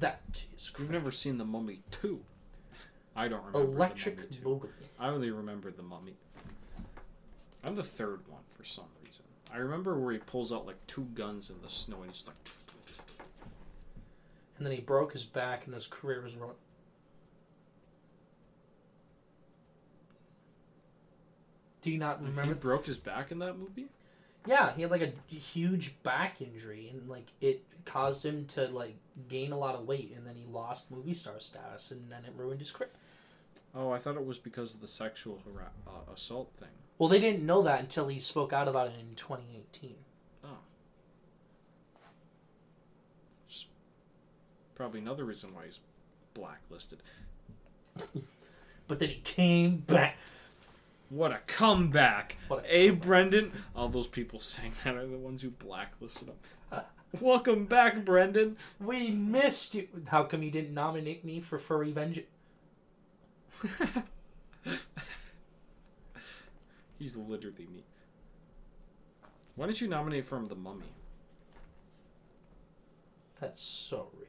That 0.00 0.44
is 0.56 0.72
You've 0.78 0.90
never 0.90 1.10
seen 1.10 1.38
The 1.38 1.44
Mummy 1.44 1.80
two. 1.90 2.20
I 3.14 3.28
don't 3.28 3.44
remember 3.44 3.66
The 3.70 3.76
Electric 3.76 4.16
Mummy 4.16 4.28
2. 4.30 4.40
Boogaloo. 4.42 4.68
I 4.98 5.08
only 5.08 5.30
remember 5.30 5.70
The 5.70 5.82
Mummy. 5.82 6.14
I'm 7.62 7.76
the 7.76 7.82
third 7.82 8.20
one 8.28 8.40
for 8.56 8.64
some 8.64 8.86
reason. 9.04 9.24
I 9.52 9.58
remember 9.58 9.98
where 9.98 10.12
he 10.12 10.18
pulls 10.18 10.52
out 10.52 10.66
like 10.66 10.84
two 10.86 11.04
guns 11.14 11.50
in 11.50 11.56
the 11.62 11.68
snow 11.68 11.98
and 12.02 12.10
he's 12.10 12.26
like, 12.26 12.36
And 14.56 14.66
then 14.66 14.72
he 14.74 14.80
broke 14.80 15.12
his 15.12 15.24
back, 15.24 15.64
and 15.66 15.74
his 15.74 15.86
career 15.86 16.22
was 16.22 16.36
ruined. 16.36 16.56
Do 21.82 21.90
you 21.90 21.98
not 21.98 22.22
remember? 22.22 22.54
he 22.54 22.58
broke 22.58 22.86
his 22.86 22.98
back 22.98 23.30
in 23.32 23.38
that 23.40 23.58
movie. 23.58 23.88
Yeah, 24.46 24.72
he 24.74 24.82
had 24.82 24.90
like 24.90 25.02
a 25.02 25.34
huge 25.34 26.02
back 26.02 26.40
injury, 26.40 26.90
and 26.92 27.08
like 27.08 27.26
it 27.40 27.64
caused 27.84 28.24
him 28.24 28.46
to 28.46 28.66
like 28.68 28.96
gain 29.28 29.52
a 29.52 29.58
lot 29.58 29.74
of 29.74 29.86
weight, 29.86 30.12
and 30.16 30.26
then 30.26 30.34
he 30.34 30.44
lost 30.50 30.90
movie 30.90 31.14
star 31.14 31.38
status, 31.40 31.90
and 31.90 32.10
then 32.10 32.24
it 32.24 32.32
ruined 32.36 32.60
his 32.60 32.70
career. 32.70 32.90
Oh, 33.74 33.90
I 33.90 33.98
thought 33.98 34.16
it 34.16 34.24
was 34.24 34.38
because 34.38 34.74
of 34.74 34.80
the 34.80 34.88
sexual 34.88 35.40
hara- 35.44 35.70
uh, 35.86 36.12
assault 36.12 36.52
thing. 36.58 36.68
Well, 36.98 37.08
they 37.08 37.20
didn't 37.20 37.44
know 37.44 37.62
that 37.62 37.80
until 37.80 38.08
he 38.08 38.20
spoke 38.20 38.52
out 38.52 38.68
about 38.68 38.88
it 38.88 38.94
in 38.98 39.14
2018. 39.14 39.94
Probably 44.74 45.00
another 45.00 45.26
reason 45.26 45.50
why 45.54 45.66
he's 45.66 45.78
blacklisted. 46.32 47.02
But 48.88 48.98
then 48.98 49.10
he 49.10 49.20
came 49.20 49.76
back. 49.76 50.16
What 51.10 51.32
a 51.32 51.40
comeback! 51.48 52.36
What 52.48 52.64
a 52.64 52.68
Hey, 52.68 52.88
comeback. 52.88 53.06
Brendan. 53.06 53.52
All 53.76 53.88
those 53.88 54.06
people 54.06 54.40
saying 54.54 54.72
that 54.84 54.94
are 54.94 55.06
the 55.06 55.18
ones 55.18 55.42
who 55.42 55.50
blacklisted 55.50 56.28
him. 56.28 56.36
Uh, 56.72 56.80
welcome 57.20 57.66
back, 57.66 58.04
Brendan. 58.04 58.56
We 58.78 59.10
missed 59.10 59.74
you. 59.74 59.88
How 60.06 60.22
come 60.22 60.42
you 60.44 60.50
didn't 60.52 60.72
nominate 60.72 61.24
me 61.24 61.40
for 61.40 61.58
Furry 61.58 61.90
Vengeance? 61.92 62.26
He's 66.98 67.16
literally 67.16 67.66
me. 67.74 67.82
Why 69.56 69.66
didn't 69.66 69.80
you 69.80 69.88
nominate 69.88 70.26
for 70.26 70.36
him 70.36 70.46
the 70.46 70.54
Mummy? 70.54 70.84
That's 73.40 73.62
so 73.62 74.08
real. 74.16 74.26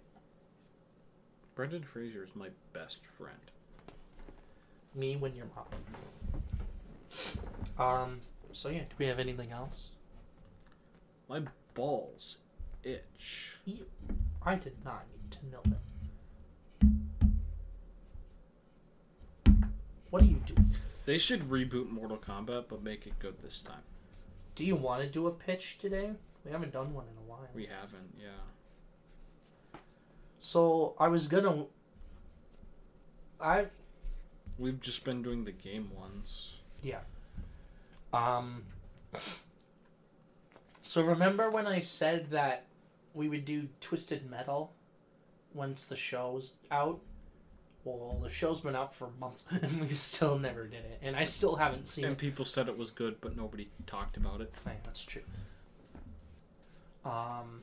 Brendan 1.53 1.83
Fraser 1.83 2.23
is 2.23 2.35
my 2.35 2.47
best 2.73 3.05
friend. 3.05 3.37
Me 4.95 5.15
when 5.15 5.35
you're 5.35 5.45
mom. 5.55 5.65
Um. 7.77 8.21
So 8.53 8.69
yeah, 8.69 8.81
do 8.81 8.95
we 8.97 9.05
have 9.05 9.19
anything 9.19 9.51
else? 9.51 9.91
My 11.29 11.41
balls 11.73 12.37
itch. 12.83 13.57
I 14.43 14.55
did 14.55 14.75
not 14.83 15.05
need 15.11 15.31
to 15.31 15.45
know 15.51 15.61
that. 15.65 15.79
What 20.09 20.23
are 20.23 20.25
you 20.25 20.41
doing? 20.45 20.75
They 21.05 21.17
should 21.17 21.43
reboot 21.43 21.89
Mortal 21.89 22.17
Kombat, 22.17 22.65
but 22.69 22.83
make 22.83 23.07
it 23.07 23.17
good 23.19 23.41
this 23.41 23.61
time. 23.61 23.83
Do 24.55 24.65
you 24.65 24.75
want 24.75 25.01
to 25.01 25.07
do 25.07 25.27
a 25.27 25.31
pitch 25.31 25.77
today? 25.77 26.11
We 26.43 26.51
haven't 26.51 26.73
done 26.73 26.93
one 26.93 27.05
in 27.05 27.17
a 27.17 27.29
while. 27.29 27.47
We 27.53 27.67
haven't, 27.67 28.15
yeah. 28.19 29.79
So 30.39 30.95
I 30.99 31.07
was 31.07 31.27
gonna. 31.27 31.65
I 33.39 33.67
We've 34.57 34.79
just 34.79 35.03
been 35.05 35.23
doing 35.23 35.45
the 35.45 35.51
game 35.51 35.89
ones. 35.97 36.57
Um. 38.13 38.63
So 40.81 41.03
remember 41.03 41.49
when 41.49 41.67
I 41.67 41.79
said 41.79 42.31
that 42.31 42.65
we 43.13 43.29
would 43.29 43.45
do 43.45 43.67
Twisted 43.81 44.29
Metal 44.29 44.73
once 45.53 45.87
the 45.87 45.95
show's 45.95 46.55
out? 46.71 46.99
Well, 47.83 48.19
the 48.21 48.29
show's 48.29 48.61
been 48.61 48.75
out 48.75 48.93
for 48.95 49.09
months 49.19 49.45
and 49.51 49.81
we 49.81 49.89
still 49.89 50.37
never 50.37 50.65
did 50.67 50.85
it, 50.85 50.99
and 51.01 51.15
I 51.15 51.23
still 51.23 51.55
haven't 51.55 51.87
seen 51.87 52.05
And 52.05 52.13
it. 52.13 52.17
people 52.19 52.45
said 52.45 52.67
it 52.67 52.77
was 52.77 52.91
good, 52.91 53.15
but 53.21 53.35
nobody 53.35 53.69
talked 53.85 54.17
about 54.17 54.41
it. 54.41 54.51
Yeah, 54.65 54.73
that's 54.83 55.03
true. 55.03 55.23
Um, 57.03 57.61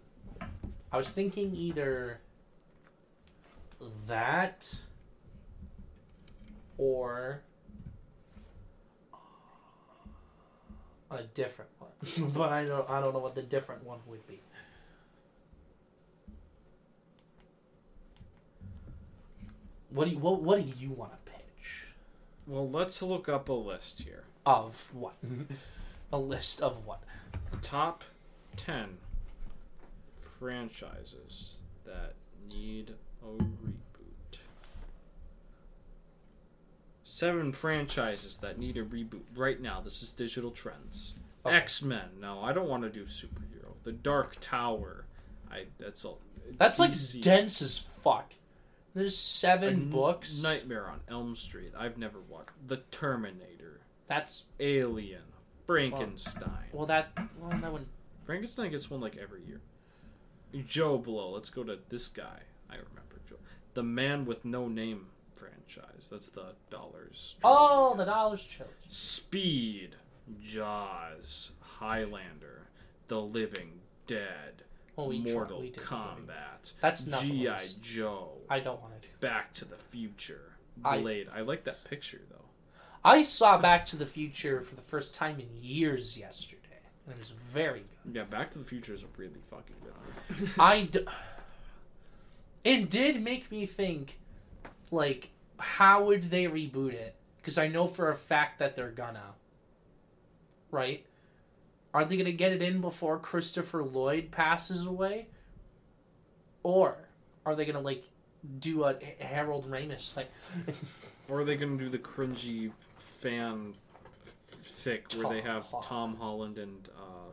I 0.90 0.96
was 0.96 1.12
thinking 1.12 1.54
either 1.54 2.20
that 4.06 4.74
or 6.78 7.42
a 11.10 11.22
different 11.34 11.70
one, 11.78 12.30
but 12.32 12.52
I 12.52 12.64
don't. 12.64 12.88
I 12.88 13.00
don't 13.00 13.12
know 13.12 13.20
what 13.20 13.34
the 13.34 13.42
different 13.42 13.84
one 13.84 13.98
would 14.06 14.26
be. 14.26 14.40
What 19.90 20.04
do 20.04 20.10
you 20.10 20.18
what, 20.18 20.42
what 20.42 20.58
do 20.58 20.72
you 20.78 20.90
want 20.90 21.12
to 21.12 21.32
pitch? 21.32 21.86
Well, 22.46 22.68
let's 22.68 23.00
look 23.02 23.28
up 23.28 23.48
a 23.48 23.52
list 23.52 24.02
here. 24.02 24.24
Of 24.44 24.88
what? 24.92 25.14
a 26.12 26.18
list 26.18 26.60
of 26.60 26.84
what? 26.86 27.02
Top 27.62 28.04
10 28.56 28.98
franchises 30.38 31.56
that 31.84 32.14
need 32.50 32.94
a 33.22 33.42
reboot. 33.42 33.74
Seven 37.18 37.50
franchises 37.50 38.38
that 38.38 38.60
need 38.60 38.78
a 38.78 38.84
reboot 38.84 39.22
right 39.34 39.60
now. 39.60 39.80
This 39.80 40.04
is 40.04 40.12
digital 40.12 40.52
trends. 40.52 41.14
Okay. 41.44 41.56
X 41.56 41.82
Men. 41.82 42.10
No, 42.20 42.40
I 42.40 42.52
don't 42.52 42.68
want 42.68 42.84
to 42.84 42.90
do 42.90 43.06
superhero. 43.06 43.72
The 43.82 43.90
Dark 43.90 44.36
Tower. 44.38 45.04
I. 45.50 45.64
That's 45.80 46.04
all. 46.04 46.20
That's 46.58 46.78
like 46.78 46.92
dense 47.20 47.60
as 47.60 47.76
fuck. 47.76 48.34
There's 48.94 49.18
seven 49.18 49.74
A 49.74 49.76
books. 49.86 50.44
Nightmare 50.44 50.86
on 50.86 51.00
Elm 51.08 51.34
Street. 51.34 51.72
I've 51.76 51.98
never 51.98 52.20
watched. 52.20 52.50
The 52.68 52.82
Terminator. 52.92 53.80
That's 54.06 54.44
Alien. 54.60 55.22
Frankenstein. 55.66 56.68
well 56.72 56.86
that 56.86 57.08
well 57.40 57.50
that 57.50 57.72
one 57.72 57.86
Frankenstein 58.26 58.70
gets 58.70 58.88
one 58.88 59.00
like 59.00 59.16
every 59.16 59.42
year. 59.42 59.60
Joe 60.68 60.98
Blow. 60.98 61.32
Let's 61.32 61.50
go 61.50 61.64
to 61.64 61.80
this 61.88 62.06
guy. 62.06 62.42
I 62.70 62.74
remember 62.74 63.20
Joe. 63.28 63.38
The 63.74 63.82
Man 63.82 64.24
with 64.24 64.44
No 64.44 64.68
Name 64.68 65.06
franchise. 65.38 66.08
That's 66.10 66.30
the 66.30 66.54
Dollars. 66.70 67.36
Oh, 67.44 67.94
the 67.96 68.04
Dollars 68.04 68.44
Trilogy. 68.44 68.74
Speed, 68.88 69.96
Jaws, 70.42 71.52
Highlander, 71.60 72.68
The 73.08 73.20
Living 73.20 73.80
Dead, 74.06 74.62
Well, 74.96 75.08
we 75.08 75.22
tried- 75.22 75.32
Mortal 75.32 75.60
we 75.60 75.70
Kombat, 75.70 76.72
That's 76.80 77.06
not 77.06 77.22
G.I. 77.22 77.58
Joe, 77.80 78.32
I 78.50 78.60
don't 78.60 78.80
want 78.82 79.00
to 79.00 79.08
do. 79.08 79.14
Back 79.20 79.52
to 79.54 79.64
the 79.64 79.76
Future, 79.76 80.54
I- 80.84 80.98
Blade. 81.00 81.28
I, 81.32 81.40
like 81.42 81.64
that 81.64 81.84
picture 81.84 82.20
though. 82.30 82.36
I 83.04 83.22
saw 83.22 83.58
Back 83.58 83.86
to 83.86 83.96
the 83.96 84.06
Future 84.06 84.60
for 84.62 84.74
the 84.74 84.82
first 84.82 85.14
time 85.14 85.38
in 85.38 85.48
years 85.62 86.18
yesterday, 86.18 86.58
and 87.06 87.14
it 87.14 87.18
was 87.18 87.30
very 87.30 87.84
good. 88.04 88.16
Yeah, 88.16 88.24
Back 88.24 88.50
to 88.52 88.58
the 88.58 88.64
Future 88.64 88.92
is 88.92 89.02
a 89.02 89.06
really 89.16 89.40
fucking 89.50 89.76
good 89.82 90.40
movie. 90.40 90.52
I 90.58 90.82
d- 90.82 91.06
it 92.64 92.90
did 92.90 93.22
make 93.22 93.50
me 93.50 93.66
think, 93.66 94.18
like, 94.92 95.30
how 95.58 96.04
would 96.04 96.30
they 96.30 96.44
reboot 96.44 96.92
it? 96.92 97.14
Because 97.38 97.58
I 97.58 97.68
know 97.68 97.86
for 97.86 98.10
a 98.10 98.14
fact 98.14 98.58
that 98.58 98.76
they're 98.76 98.90
gonna. 98.90 99.34
Right? 100.70 101.04
Are 101.94 102.04
they 102.04 102.16
gonna 102.16 102.32
get 102.32 102.52
it 102.52 102.62
in 102.62 102.80
before 102.80 103.18
Christopher 103.18 103.82
Lloyd 103.82 104.30
passes 104.30 104.86
away? 104.86 105.28
Or 106.62 106.96
are 107.46 107.54
they 107.54 107.64
gonna 107.64 107.80
like 107.80 108.04
do 108.58 108.84
a 108.84 108.96
Harold 109.20 109.70
Ramis 109.70 110.16
like? 110.16 110.30
Or 111.30 111.40
are 111.40 111.44
they 111.44 111.56
gonna 111.56 111.76
do 111.76 111.90
the 111.90 111.98
cringy 111.98 112.70
fan 113.18 113.74
fic 114.82 115.16
where 115.16 115.28
they 115.28 115.40
have 115.42 115.64
Holland. 115.64 115.86
Tom 115.86 116.16
Holland 116.16 116.58
and 116.58 116.88
uh, 116.96 117.30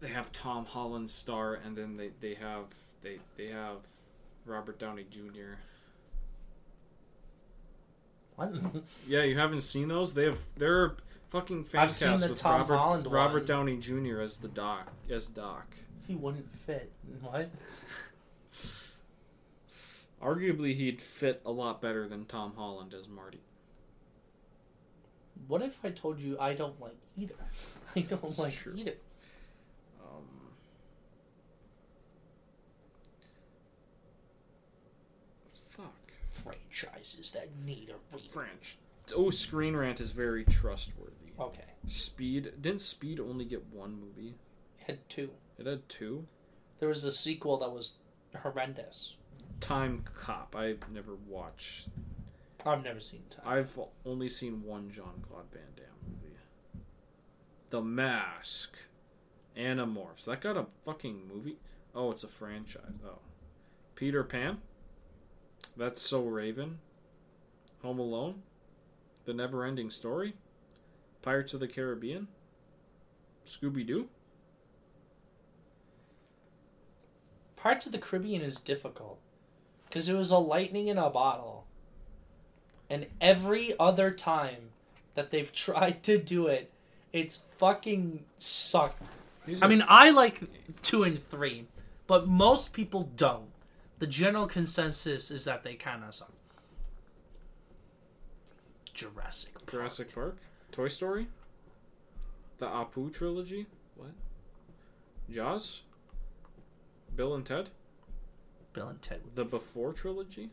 they 0.00 0.08
have 0.08 0.32
Tom 0.32 0.66
Holland 0.66 1.10
star, 1.10 1.54
and 1.54 1.76
then 1.76 1.96
they, 1.96 2.10
they 2.20 2.34
have 2.34 2.64
they 3.04 3.18
they 3.36 3.46
have 3.52 3.76
Robert 4.46 4.78
Downey 4.80 5.04
Jr. 5.10 5.58
What? 8.36 8.52
Yeah, 9.06 9.22
you 9.22 9.38
haven't 9.38 9.60
seen 9.60 9.86
those? 9.88 10.14
They 10.14 10.24
have 10.24 10.40
they're 10.56 10.96
fucking 11.30 11.64
fan 11.64 11.82
I've 11.82 11.90
seen 11.92 12.08
cast 12.08 12.24
the 12.24 12.30
with 12.30 12.40
Tom 12.40 12.60
Robert 12.62 12.76
Holland 12.76 13.06
Robert 13.12 13.38
one. 13.40 13.46
Downey 13.46 13.76
Jr. 13.76 14.20
as 14.20 14.38
the 14.38 14.48
doc 14.48 14.88
as 15.10 15.26
Doc. 15.28 15.66
he 16.08 16.14
wouldn't 16.16 16.52
fit. 16.52 16.90
What? 17.20 17.50
Arguably, 20.22 20.74
he'd 20.74 21.02
fit 21.02 21.42
a 21.44 21.50
lot 21.52 21.82
better 21.82 22.08
than 22.08 22.24
Tom 22.24 22.54
Holland 22.56 22.94
as 22.94 23.06
Marty. 23.08 23.40
What 25.46 25.60
if 25.60 25.84
I 25.84 25.90
told 25.90 26.18
you 26.18 26.38
I 26.40 26.54
don't 26.54 26.80
like 26.80 26.96
either? 27.18 27.34
I 27.96 28.00
don't 28.00 28.24
It's 28.24 28.38
like 28.38 28.54
true. 28.54 28.72
either. 28.74 28.94
Um, 30.02 30.24
fuck. 35.68 36.56
Franchises 36.74 37.30
that 37.32 37.48
need 37.64 37.90
a 37.90 38.16
reboot. 38.16 38.74
Oh, 39.14 39.30
Screen 39.30 39.76
Rant 39.76 40.00
is 40.00 40.12
very 40.12 40.44
trustworthy. 40.44 41.32
Okay, 41.38 41.64
Speed 41.86 42.52
didn't 42.60 42.80
Speed 42.80 43.20
only 43.20 43.44
get 43.44 43.66
one 43.72 44.00
movie? 44.00 44.34
It 44.80 44.86
had 44.86 45.08
two. 45.08 45.30
It 45.58 45.66
had 45.66 45.88
two. 45.88 46.26
There 46.80 46.88
was 46.88 47.04
a 47.04 47.12
sequel 47.12 47.58
that 47.58 47.70
was 47.70 47.94
horrendous. 48.42 49.14
Time 49.60 50.04
Cop. 50.16 50.54
I've 50.56 50.90
never 50.92 51.14
watched. 51.28 51.88
I've 52.66 52.82
never 52.82 53.00
seen 53.00 53.22
Time. 53.30 53.44
I've 53.46 53.78
only 54.04 54.28
seen 54.28 54.64
one 54.64 54.90
Jean 54.90 55.22
Claude 55.28 55.50
Van 55.52 55.62
Damme 55.76 55.84
movie. 56.08 56.36
The 57.70 57.82
Mask. 57.82 58.74
Animorphs. 59.56 60.24
That 60.24 60.40
got 60.40 60.56
a 60.56 60.66
fucking 60.84 61.28
movie. 61.32 61.58
Oh, 61.94 62.10
it's 62.10 62.24
a 62.24 62.28
franchise. 62.28 62.98
Oh, 63.06 63.18
Peter 63.94 64.24
Pan. 64.24 64.58
That's 65.76 66.00
so 66.00 66.22
Raven. 66.22 66.78
Home 67.82 67.98
Alone. 67.98 68.42
The 69.24 69.34
Never 69.34 69.64
Ending 69.64 69.90
Story. 69.90 70.34
Pirates 71.22 71.54
of 71.54 71.60
the 71.60 71.68
Caribbean. 71.68 72.28
Scooby 73.46 73.86
Doo. 73.86 74.08
Pirates 77.56 77.86
of 77.86 77.92
the 77.92 77.98
Caribbean 77.98 78.42
is 78.42 78.60
difficult 78.60 79.18
because 79.88 80.08
it 80.08 80.14
was 80.14 80.30
a 80.30 80.38
lightning 80.38 80.88
in 80.88 80.98
a 80.98 81.08
bottle, 81.08 81.64
and 82.90 83.06
every 83.20 83.74
other 83.78 84.10
time 84.10 84.70
that 85.14 85.30
they've 85.30 85.52
tried 85.54 86.02
to 86.02 86.18
do 86.18 86.46
it, 86.46 86.70
it's 87.12 87.44
fucking 87.56 88.24
sucked. 88.38 89.00
I 89.62 89.66
mean, 89.66 89.84
I 89.88 90.10
like 90.10 90.42
two 90.82 91.04
and 91.04 91.26
three, 91.28 91.66
but 92.06 92.28
most 92.28 92.72
people 92.72 93.08
don't. 93.16 93.53
The 94.04 94.10
general 94.10 94.46
consensus 94.46 95.30
is 95.30 95.46
that 95.46 95.62
they 95.64 95.76
kind 95.76 96.04
of 96.04 96.14
suck. 96.14 96.30
Jurassic. 98.92 99.54
Park. 99.54 99.70
Jurassic 99.70 100.14
Park. 100.14 100.36
Toy 100.72 100.88
Story. 100.88 101.28
The 102.58 102.66
Apu 102.66 103.10
trilogy. 103.10 103.64
What? 103.96 104.10
Jaws. 105.30 105.84
Bill 107.16 107.34
and 107.34 107.46
Ted. 107.46 107.70
Bill 108.74 108.88
and 108.88 109.00
Ted. 109.00 109.22
The 109.36 109.44
Before 109.46 109.94
trilogy. 109.94 110.50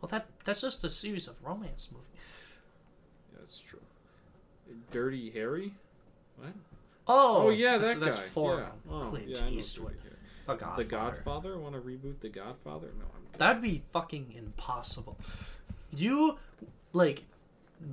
Well, 0.00 0.08
that 0.08 0.26
that's 0.44 0.62
just 0.62 0.82
a 0.82 0.90
series 0.90 1.28
of 1.28 1.36
romance 1.44 1.90
movies. 1.92 2.08
Yeah, 3.32 3.38
that's 3.38 3.60
true. 3.60 3.82
Dirty 4.90 5.30
Harry. 5.30 5.74
What? 6.38 6.54
Oh, 7.06 7.46
Oh, 7.46 7.50
yeah, 7.50 7.78
that's, 7.78 7.92
that 7.94 8.00
that's 8.00 8.18
guy. 8.18 8.24
four 8.24 8.54
yeah. 8.58 8.62
of 8.62 8.72
them. 8.72 8.80
Oh, 8.90 9.10
Clint 9.10 9.28
yeah, 9.28 9.48
Eastwood. 9.48 9.96
The 10.46 10.54
Godfather. 10.54 10.82
The 10.82 10.88
Godfather. 10.88 11.58
Want 11.58 11.74
to 11.74 11.80
reboot 11.80 12.20
The 12.20 12.28
Godfather? 12.28 12.88
No, 12.98 13.04
I'm. 13.14 13.22
Good. 13.32 13.38
That'd 13.38 13.62
be 13.62 13.82
fucking 13.92 14.34
impossible. 14.36 15.18
You 15.94 16.38
like 16.92 17.24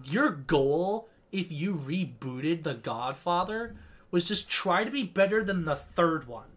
your 0.06 0.30
goal 0.30 1.10
if 1.32 1.52
you 1.52 1.76
rebooted 1.76 2.64
The 2.64 2.74
Godfather 2.76 3.76
was 4.12 4.28
just 4.28 4.50
try 4.50 4.84
to 4.84 4.92
be 4.92 5.04
better 5.04 5.44
than 5.44 5.66
the 5.66 5.76
third 5.76 6.28
one. 6.28 6.48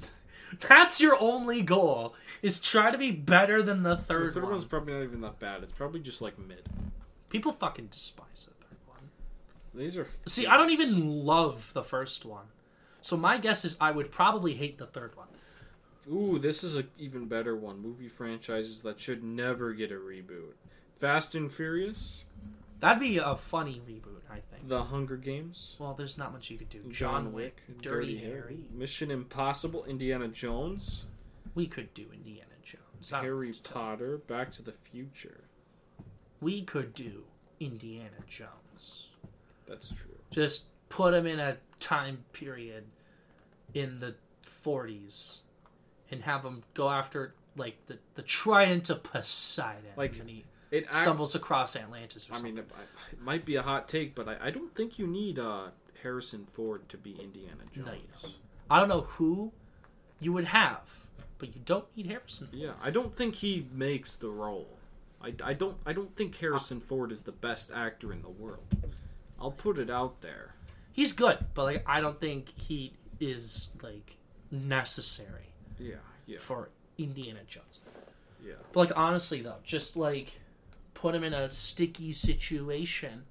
That's 0.68 1.00
your 1.00 1.20
only 1.20 1.62
goal. 1.62 2.14
Is 2.42 2.60
try 2.60 2.90
to 2.90 2.98
be 2.98 3.10
better 3.10 3.62
than 3.62 3.82
the 3.82 3.96
third. 3.96 3.98
The 3.98 4.04
third, 4.04 4.34
third 4.34 4.42
one. 4.44 4.52
one's 4.52 4.64
probably 4.64 4.94
not 4.94 5.02
even 5.02 5.20
that 5.22 5.38
bad. 5.38 5.62
It's 5.62 5.72
probably 5.72 6.00
just 6.00 6.22
like 6.22 6.38
mid. 6.38 6.68
People 7.30 7.52
fucking 7.52 7.88
despise 7.90 8.46
the 8.46 8.64
third 8.64 8.78
one. 8.86 9.10
These 9.74 9.96
are. 9.96 10.06
See, 10.26 10.46
I 10.46 10.56
don't 10.56 10.70
even 10.70 11.24
love 11.24 11.72
the 11.74 11.82
first 11.82 12.24
one. 12.24 12.46
So 13.00 13.16
my 13.16 13.38
guess 13.38 13.64
is 13.64 13.76
I 13.80 13.90
would 13.90 14.10
probably 14.10 14.54
hate 14.54 14.78
the 14.78 14.86
third 14.86 15.16
one. 15.16 15.28
Ooh, 16.10 16.38
this 16.38 16.64
is 16.64 16.76
a 16.76 16.84
even 16.98 17.26
better 17.26 17.56
one. 17.56 17.80
Movie 17.80 18.08
franchises 18.08 18.82
that 18.82 18.98
should 18.98 19.22
never 19.22 19.72
get 19.72 19.92
a 19.92 19.96
reboot. 19.96 20.54
Fast 20.98 21.34
and 21.34 21.52
Furious. 21.52 22.24
That'd 22.80 23.00
be 23.00 23.18
a 23.18 23.36
funny 23.36 23.82
reboot, 23.88 24.22
I 24.30 24.40
think. 24.50 24.68
The 24.68 24.84
Hunger 24.84 25.16
Games. 25.16 25.76
Well, 25.78 25.94
there's 25.94 26.16
not 26.16 26.32
much 26.32 26.50
you 26.50 26.58
could 26.58 26.70
do. 26.70 26.82
John, 26.90 27.32
Wick, 27.32 27.60
Dirty, 27.82 28.18
Harry. 28.18 28.64
Mission 28.72 29.10
Impossible, 29.10 29.84
Indiana 29.84 30.28
Jones, 30.28 31.06
We 31.54 31.66
could 31.66 31.92
do 31.92 32.06
Indiana 32.12 32.44
Jones. 32.62 33.10
Harry 33.10 33.48
what 33.48 33.56
to 33.56 33.62
tell 33.62 33.82
you. 33.82 33.88
Potter, 33.88 34.18
Back 34.28 34.50
to 34.52 34.62
the 34.62 34.72
Future. 34.72 35.44
We 36.40 36.62
could 36.62 36.94
do 36.94 37.24
Indiana 37.58 38.10
Jones. 38.28 39.08
That's 39.66 39.90
true. 39.90 40.18
Just 40.30 40.66
put 40.88 41.14
him 41.14 41.26
in 41.26 41.40
a 41.40 41.56
time 41.80 42.24
period 42.32 42.84
in 43.74 43.98
the 43.98 44.14
40s 44.46 45.40
and 46.10 46.22
have 46.22 46.42
him 46.44 46.62
go 46.74 46.88
after 46.90 47.34
like 47.56 47.76
the 47.86 47.98
the 48.14 48.22
trident 48.22 48.90
of 48.90 49.02
Poseidon. 49.02 49.92
Like, 49.96 50.18
and 50.18 50.28
he 50.28 50.44
It 50.70 50.92
stumbles 50.92 51.34
across 51.34 51.74
Atlantis 51.76 52.28
or 52.28 52.32
I 52.32 52.36
something. 52.36 52.54
mean, 52.56 52.64
it, 52.64 52.70
it 53.12 53.20
might 53.20 53.44
be 53.44 53.56
a 53.56 53.62
hot 53.62 53.88
take, 53.88 54.14
but 54.14 54.28
I, 54.28 54.36
I 54.40 54.50
don't 54.50 54.74
think 54.74 54.98
you 54.98 55.06
need 55.06 55.38
uh, 55.38 55.68
Harrison 56.02 56.46
Ford 56.52 56.88
to 56.90 56.96
be 56.96 57.12
Indiana 57.12 57.62
Jones. 57.74 57.86
No, 57.86 57.92
you. 58.28 58.34
I 58.70 58.78
don't 58.80 58.88
know 58.88 59.02
who 59.02 59.52
you 60.20 60.32
would 60.32 60.44
have, 60.46 61.04
but 61.38 61.54
you 61.54 61.60
don't 61.64 61.84
need 61.96 62.06
Harrison. 62.06 62.48
Yeah, 62.52 62.72
I 62.82 62.90
don't 62.90 63.16
think 63.16 63.36
he 63.36 63.66
makes 63.72 64.14
the 64.14 64.28
role. 64.30 64.68
I, 65.20 65.34
I 65.42 65.52
don't 65.52 65.76
I 65.84 65.92
don't 65.92 66.14
think 66.16 66.36
Harrison 66.36 66.80
Ford 66.80 67.10
is 67.10 67.22
the 67.22 67.32
best 67.32 67.72
actor 67.74 68.12
in 68.12 68.22
the 68.22 68.28
world. 68.28 68.66
I'll 69.40 69.50
put 69.50 69.78
it 69.78 69.90
out 69.90 70.20
there. 70.20 70.54
He's 70.92 71.12
good, 71.12 71.38
but 71.54 71.64
like 71.64 71.84
I 71.88 72.00
don't 72.00 72.20
think 72.20 72.52
he 72.60 72.92
is 73.18 73.70
like 73.82 74.16
necessary 74.50 75.47
Yeah, 75.78 75.94
yeah, 76.26 76.38
for 76.38 76.70
Indiana 76.98 77.40
Jones. 77.46 77.80
yeah. 78.44 78.54
But 78.72 78.88
like 78.88 78.98
honestly 78.98 79.40
though, 79.42 79.56
just 79.64 79.96
like 79.96 80.40
put 80.94 81.14
him 81.14 81.22
in 81.24 81.32
a 81.34 81.48
sticky 81.48 82.12
situation, 82.12 83.24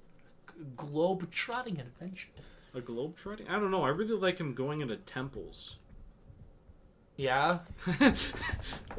g- 0.48 0.64
globe 0.76 1.30
trotting 1.30 1.78
adventure. 1.80 2.28
A 2.74 2.80
globe 2.80 3.16
trotting? 3.16 3.48
I 3.48 3.52
don't 3.58 3.70
know. 3.70 3.82
I 3.82 3.88
really 3.88 4.14
like 4.18 4.38
him 4.38 4.54
going 4.54 4.80
into 4.80 4.96
temples. 4.96 5.78
Yeah, 7.16 7.58
like 8.00 8.16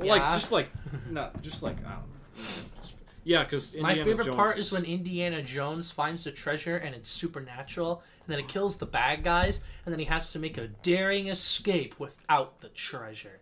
Yeah. 0.01 0.31
just 0.31 0.51
like 0.51 0.69
not 1.09 1.41
just 1.41 1.63
like 1.63 1.77
I 1.85 1.91
don't 1.91 1.99
know. 2.01 2.43
Just- 2.81 2.95
yeah, 3.23 3.43
because 3.43 3.75
my 3.75 3.95
favorite 3.95 4.33
part 4.35 4.57
is 4.57 4.71
when 4.71 4.85
Indiana 4.85 5.41
Jones 5.43 5.91
finds 5.91 6.23
the 6.23 6.31
treasure 6.31 6.77
and 6.77 6.95
it's 6.95 7.09
supernatural, 7.09 8.01
and 8.29 8.33
then 8.37 8.43
it 8.45 8.47
kills 8.47 8.77
the 8.77 8.85
bad 8.85 9.23
guys, 9.23 9.61
and 9.85 9.91
then 9.91 9.97
he 9.97 10.05
has 10.05 10.29
to 10.29 10.37
make 10.37 10.55
a 10.55 10.67
daring 10.67 11.29
escape 11.29 11.99
without 11.99 12.61
the 12.61 12.67
treasure, 12.67 13.39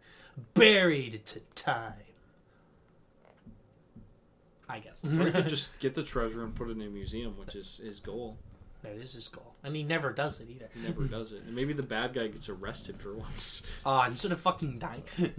buried 0.53 1.25
to 1.25 1.41
time. 1.55 1.91
I 4.69 4.79
guess 4.79 5.03
or 5.03 5.09
he 5.25 5.31
could 5.31 5.49
just 5.49 5.77
get 5.79 5.93
the 5.93 6.03
treasure 6.03 6.41
and 6.41 6.55
put 6.55 6.69
it 6.69 6.77
in 6.77 6.81
a 6.83 6.89
museum, 6.89 7.37
which 7.37 7.53
is 7.53 7.81
his 7.83 7.99
goal. 7.99 8.37
that 8.81 8.93
is 8.93 9.11
his 9.11 9.27
goal, 9.27 9.55
and 9.61 9.75
he 9.75 9.83
never 9.83 10.13
does 10.13 10.39
it 10.39 10.47
either. 10.49 10.69
He 10.73 10.87
never 10.87 11.03
does 11.03 11.33
it. 11.33 11.43
And 11.43 11.53
maybe 11.53 11.73
the 11.73 11.83
bad 11.83 12.13
guy 12.13 12.27
gets 12.27 12.47
arrested 12.47 13.01
for 13.01 13.13
once. 13.17 13.63
Uh, 13.85 14.05
instead 14.07 14.31
of 14.31 14.39
fucking 14.39 14.79
dying, 14.79 15.03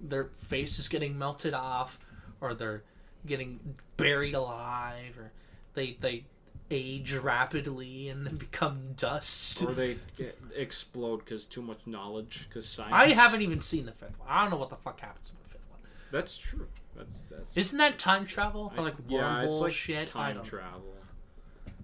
their 0.00 0.26
face 0.26 0.78
is 0.78 0.86
getting 0.86 1.18
melted 1.18 1.52
off, 1.52 1.98
or 2.40 2.54
they're 2.54 2.84
getting 3.26 3.58
buried 3.96 4.34
alive, 4.36 5.18
or 5.18 5.32
they 5.74 5.96
they 5.98 6.26
age 6.70 7.14
rapidly 7.14 8.08
and 8.08 8.26
then 8.26 8.36
become 8.36 8.92
dust. 8.96 9.62
or 9.62 9.72
they 9.72 9.96
get 10.16 10.38
explode 10.54 11.18
because 11.18 11.46
too 11.46 11.62
much 11.62 11.78
knowledge 11.86 12.46
because 12.48 12.68
science. 12.68 12.92
I 12.92 13.12
haven't 13.12 13.42
even 13.42 13.60
seen 13.60 13.86
the 13.86 13.92
fifth 13.92 14.18
one. 14.18 14.28
I 14.28 14.42
don't 14.42 14.50
know 14.50 14.56
what 14.56 14.70
the 14.70 14.76
fuck 14.76 15.00
happens 15.00 15.32
in 15.32 15.38
the 15.42 15.48
fifth 15.50 15.70
one. 15.70 15.80
That's 16.10 16.36
true. 16.36 16.66
That's 16.96 17.20
that's. 17.22 17.56
Isn't 17.56 17.78
that 17.78 17.98
time 17.98 18.24
travel 18.26 18.72
or 18.76 18.80
I- 18.80 18.84
like 18.84 18.94
yeah, 19.08 19.42
it's 19.42 19.50
wormhole 19.50 19.60
like 19.62 19.72
shit? 19.72 20.08
Time 20.08 20.42
travel. 20.42 20.82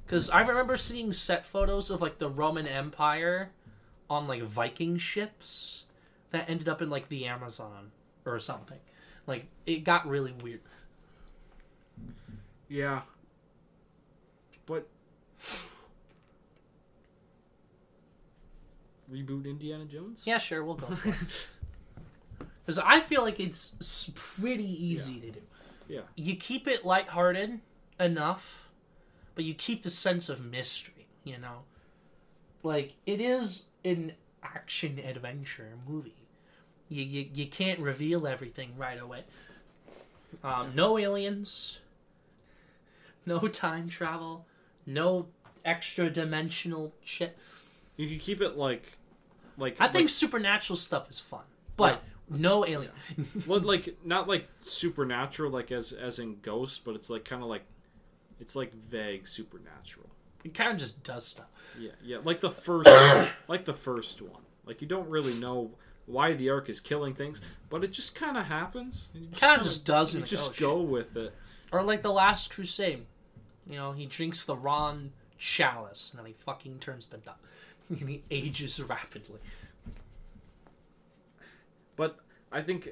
Because 0.07 0.29
I 0.31 0.41
remember 0.41 0.77
seeing 0.77 1.13
set 1.13 1.47
photos 1.47 1.89
of 1.91 2.01
like 2.01 2.19
the 2.19 2.29
Roman 2.29 2.67
Empire 2.67 3.51
on 4.09 4.27
like 4.27 4.43
Viking 4.43 4.99
ships 4.99 5.85
that 6.33 6.51
ended 6.51 6.69
up 6.69 6.83
in 6.83 6.91
like 6.91 7.09
the 7.09 7.27
Amazon 7.27 7.93
or 8.27 8.39
something. 8.41 8.79
Like 9.27 9.47
it 9.67 9.85
got 9.85 10.09
really 10.09 10.33
weird. 10.43 10.63
Yeah, 12.69 13.03
But 14.71 14.87
reboot 19.13 19.45
Indiana 19.45 19.85
Jones? 19.85 20.23
Yeah, 20.25 20.39
sure, 20.39 20.65
we'll 20.65 20.77
go. 20.77 20.87
Because 22.65 22.79
I 22.85 23.01
feel 23.01 23.23
like 23.23 23.41
it's 23.41 24.13
pretty 24.15 24.87
easy 24.87 25.19
to 25.19 25.31
do. 25.33 25.41
Yeah. 25.89 26.01
You 26.15 26.37
keep 26.37 26.69
it 26.69 26.87
lighthearted 26.87 27.59
enough, 27.99 28.69
but 29.35 29.45
you 29.45 29.55
keep 29.55 29.83
the 29.83 29.91
sense 29.91 30.29
of 30.29 30.45
mystery. 30.45 31.09
You 31.25 31.39
know, 31.39 31.63
like 32.63 32.95
it 33.07 33.21
is 33.21 33.67
an 33.85 34.13
action 34.45 35.01
adventure 35.01 35.73
movie. 35.89 36.15
You 36.89 37.03
you, 37.03 37.29
you 37.35 37.47
can't 37.47 37.81
reveal 37.81 38.25
everything 38.25 38.75
right 38.79 39.01
away. 39.01 39.25
Um, 40.45 40.75
no 40.77 40.97
aliens. 40.97 41.81
No 43.27 43.41
time 43.49 43.89
travel. 43.89 44.47
No 44.91 45.29
extra 45.65 46.11
dimensional 46.11 46.95
shit. 47.05 47.37
You 47.97 48.09
can 48.09 48.19
keep 48.19 48.41
it 48.41 48.57
like, 48.57 48.85
like 49.57 49.77
I 49.79 49.89
think 49.89 50.05
like, 50.05 50.09
supernatural 50.11 50.77
stuff 50.77 51.11
is 51.11 51.19
fun, 51.19 51.43
but 51.77 52.03
no 52.29 52.67
alien. 52.67 52.93
well, 53.47 53.61
like 53.61 53.97
not 54.05 54.29
like 54.29 54.49
supernatural, 54.63 55.51
like 55.51 55.71
as 55.71 55.93
as 55.93 56.19
in 56.19 56.39
Ghost, 56.41 56.85
but 56.85 56.95
it's 56.95 57.11
like 57.11 57.25
kind 57.25 57.43
of 57.43 57.49
like, 57.49 57.63
it's 58.41 58.57
like 58.57 58.73
vague 58.73 59.27
supernatural. 59.27 60.09
It 60.45 60.55
kind 60.55 60.73
of 60.73 60.79
just 60.79 61.05
does 61.05 61.27
stuff. 61.27 61.49
Yeah, 61.79 61.91
yeah, 62.03 62.19
like 62.25 62.41
the 62.41 62.51
first, 62.51 62.89
like 63.49 63.65
the 63.65 63.75
first 63.75 64.23
one. 64.23 64.43
Like 64.65 64.81
you 64.81 64.89
don't 64.89 65.09
really 65.09 65.35
know 65.35 65.73
why 66.07 66.33
the 66.33 66.51
arc 66.51 66.69
is 66.69 66.81
killing 66.81 67.15
things, 67.15 67.43
but 67.69 67.85
it 67.85 67.93
just 67.93 68.15
kind 68.15 68.37
of 68.37 68.47
happens. 68.47 69.09
you 69.15 69.21
Kind 69.21 69.35
of 69.35 69.41
kinda- 69.41 69.65
just 69.65 69.85
does. 69.85 70.15
You 70.15 70.21
like, 70.21 70.29
just 70.29 70.51
oh, 70.51 70.53
shit. 70.53 70.61
go 70.67 70.81
with 70.81 71.17
it. 71.17 71.35
Or 71.73 71.83
like 71.83 72.03
the 72.03 72.13
Last 72.13 72.51
Crusade. 72.51 73.05
You 73.71 73.77
know, 73.77 73.93
he 73.93 74.07
drinks 74.07 74.45
the 74.45 74.57
Ron 74.57 75.13
chalice 75.39 76.11
and 76.11 76.19
then 76.19 76.27
he 76.27 76.33
fucking 76.33 76.81
turns 76.81 77.07
to 77.07 77.17
dust. 77.19 77.39
and 77.89 78.09
he 78.09 78.23
ages 78.31 78.81
rapidly. 78.83 79.41
But 81.97 82.19
I 82.51 82.63
think 82.63 82.91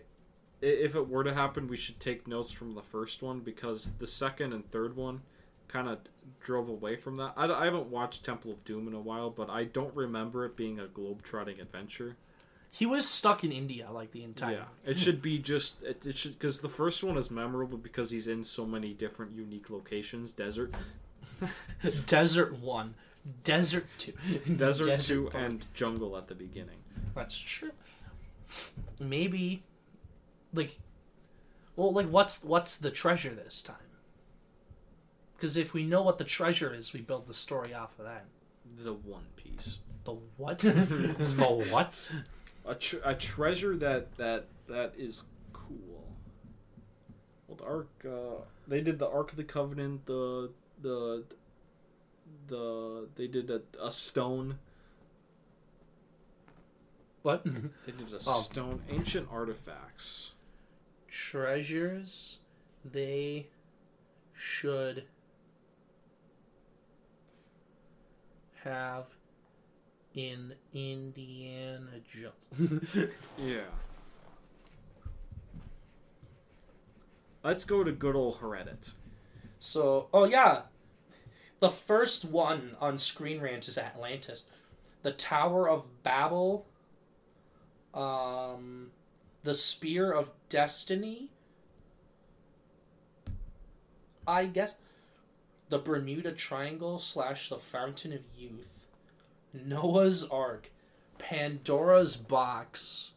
if 0.61 0.95
it 0.95 1.09
were 1.09 1.25
to 1.25 1.35
happen, 1.35 1.69
we 1.69 1.77
should 1.77 2.01
take 2.01 2.27
notes 2.27 2.51
from 2.51 2.75
the 2.75 2.83
first 2.83 3.23
one 3.23 3.41
because 3.41 3.93
the 3.99 4.07
second 4.07 4.53
and 4.53 4.71
third 4.71 4.97
one 4.97 5.23
kind 5.69 5.89
of 5.89 5.99
drove 6.41 6.69
away 6.69 6.97
from 6.97 7.17
that. 7.17 7.33
I, 7.37 7.47
I 7.47 7.65
haven't 7.65 7.87
watched 7.87 8.25
Temple 8.25 8.53
of 8.53 8.65
Doom 8.65 8.89
in 8.89 8.95
a 8.95 9.01
while, 9.01 9.31
but 9.31 9.51
I 9.51 9.65
don't 9.65 9.95
remember 9.95 10.45
it 10.47 10.57
being 10.57 10.81
a 10.81 10.87
globe-trotting 10.87 11.61
adventure. 11.61 12.17
He 12.71 12.85
was 12.87 13.09
stuck 13.09 13.45
in 13.45 13.51
India 13.53 13.89
like 13.91 14.13
the 14.13 14.23
entire. 14.23 14.55
Yeah, 14.55 14.91
it 14.91 15.01
should 15.01 15.23
be 15.23 15.39
just 15.39 15.83
it, 15.83 16.05
it 16.05 16.17
should 16.19 16.39
because 16.39 16.61
the 16.61 16.69
first 16.69 17.03
one 17.03 17.17
is 17.17 17.31
memorable 17.31 17.79
because 17.79 18.11
he's 18.11 18.29
in 18.29 18.45
so 18.45 18.67
many 18.67 18.93
different 18.93 19.33
unique 19.33 19.71
locations. 19.71 20.33
Desert, 20.33 20.75
Desert 22.07 22.59
one, 22.59 22.95
Desert 23.43 23.87
two, 23.97 24.13
desert, 24.57 25.01
two, 25.01 25.25
Park. 25.31 25.35
and 25.45 25.65
jungle 25.75 26.17
at 26.17 26.29
the 26.29 26.35
beginning. 26.35 26.79
That's 27.15 27.39
true. 27.39 27.71
Maybe, 29.01 29.63
like, 30.53 30.79
well, 31.75 31.93
like 31.93 32.09
what's 32.09 32.45
what's 32.45 32.77
the 32.77 32.91
treasure 32.91 33.31
this 33.35 33.63
time? 33.63 33.77
Because 35.37 35.57
if 35.57 35.73
we 35.73 35.85
know 35.85 36.03
what 36.03 36.19
the 36.19 36.25
treasure 36.25 36.75
is, 36.75 36.93
we 36.93 37.01
build 37.01 37.29
the 37.29 37.35
story 37.35 37.73
off 37.73 37.99
of 37.99 38.05
that. 38.05 38.25
The 38.83 38.93
One 38.93 39.25
Piece, 39.37 39.79
The 40.05 40.17
what? 40.37 40.59
the 40.59 41.67
what? 41.71 41.97
A, 42.69 42.75
tr- 42.75 42.97
a 43.05 43.15
treasure 43.15 43.77
that 43.77 44.17
that 44.19 44.47
that 44.69 44.93
is 44.97 45.25
cool. 45.53 46.05
Well, 47.47 47.57
the 47.57 47.65
Ark, 47.65 47.89
uh, 48.07 48.43
they 48.67 48.81
did 48.81 48.99
the 48.99 49.09
Ark 49.09 49.31
of 49.31 49.37
the 49.37 49.45
Covenant. 49.45 50.07
The 50.07 50.51
the 50.81 51.25
the 52.47 53.09
they 53.17 53.27
did 53.27 53.51
a, 53.51 53.63
a 53.83 53.91
stone. 53.91 54.59
What? 57.23 57.45
They 57.45 57.93
did 57.93 58.13
a 58.13 58.17
Oh. 58.17 58.41
stone. 58.41 58.83
Ancient 58.89 59.29
artifacts. 59.31 60.33
treasures 61.09 62.39
they 62.85 63.49
should 64.35 65.05
have 68.65 69.07
in 70.19 70.53
Indiana 70.75 72.01
Jones. 72.13 72.97
Yeah. 73.39 73.61
Let's 77.45 77.65
go 77.65 77.85
to 77.85 77.93
good 77.93 78.17
old 78.17 78.41
Heredit. 78.41 78.91
so, 79.61 80.09
oh 80.13 80.25
yeah, 80.25 80.63
the 81.61 81.71
first 81.71 82.25
one 82.25 82.77
on 82.81 82.99
Screen 82.99 83.41
Rant 83.41 83.69
is 83.69 83.79
Atlantis, 83.79 84.47
the 85.03 85.13
Tower 85.13 85.69
of 85.69 85.85
Babel, 86.03 86.67
um, 87.95 88.91
the 89.45 89.55
Spear 89.55 90.11
of 90.11 90.33
Destiny. 90.49 91.31
I 94.27 94.47
guess 94.47 94.79
the 95.69 95.79
Bermuda 95.79 96.33
Triangle 96.33 96.99
slash 96.99 97.49
the 97.49 97.59
Fountain 97.59 98.13
of 98.13 98.21
Youth, 98.37 98.78
Noah's 99.53 100.25
Ark, 100.29 100.71
Pandora's 101.19 102.17
Box, 102.17 103.15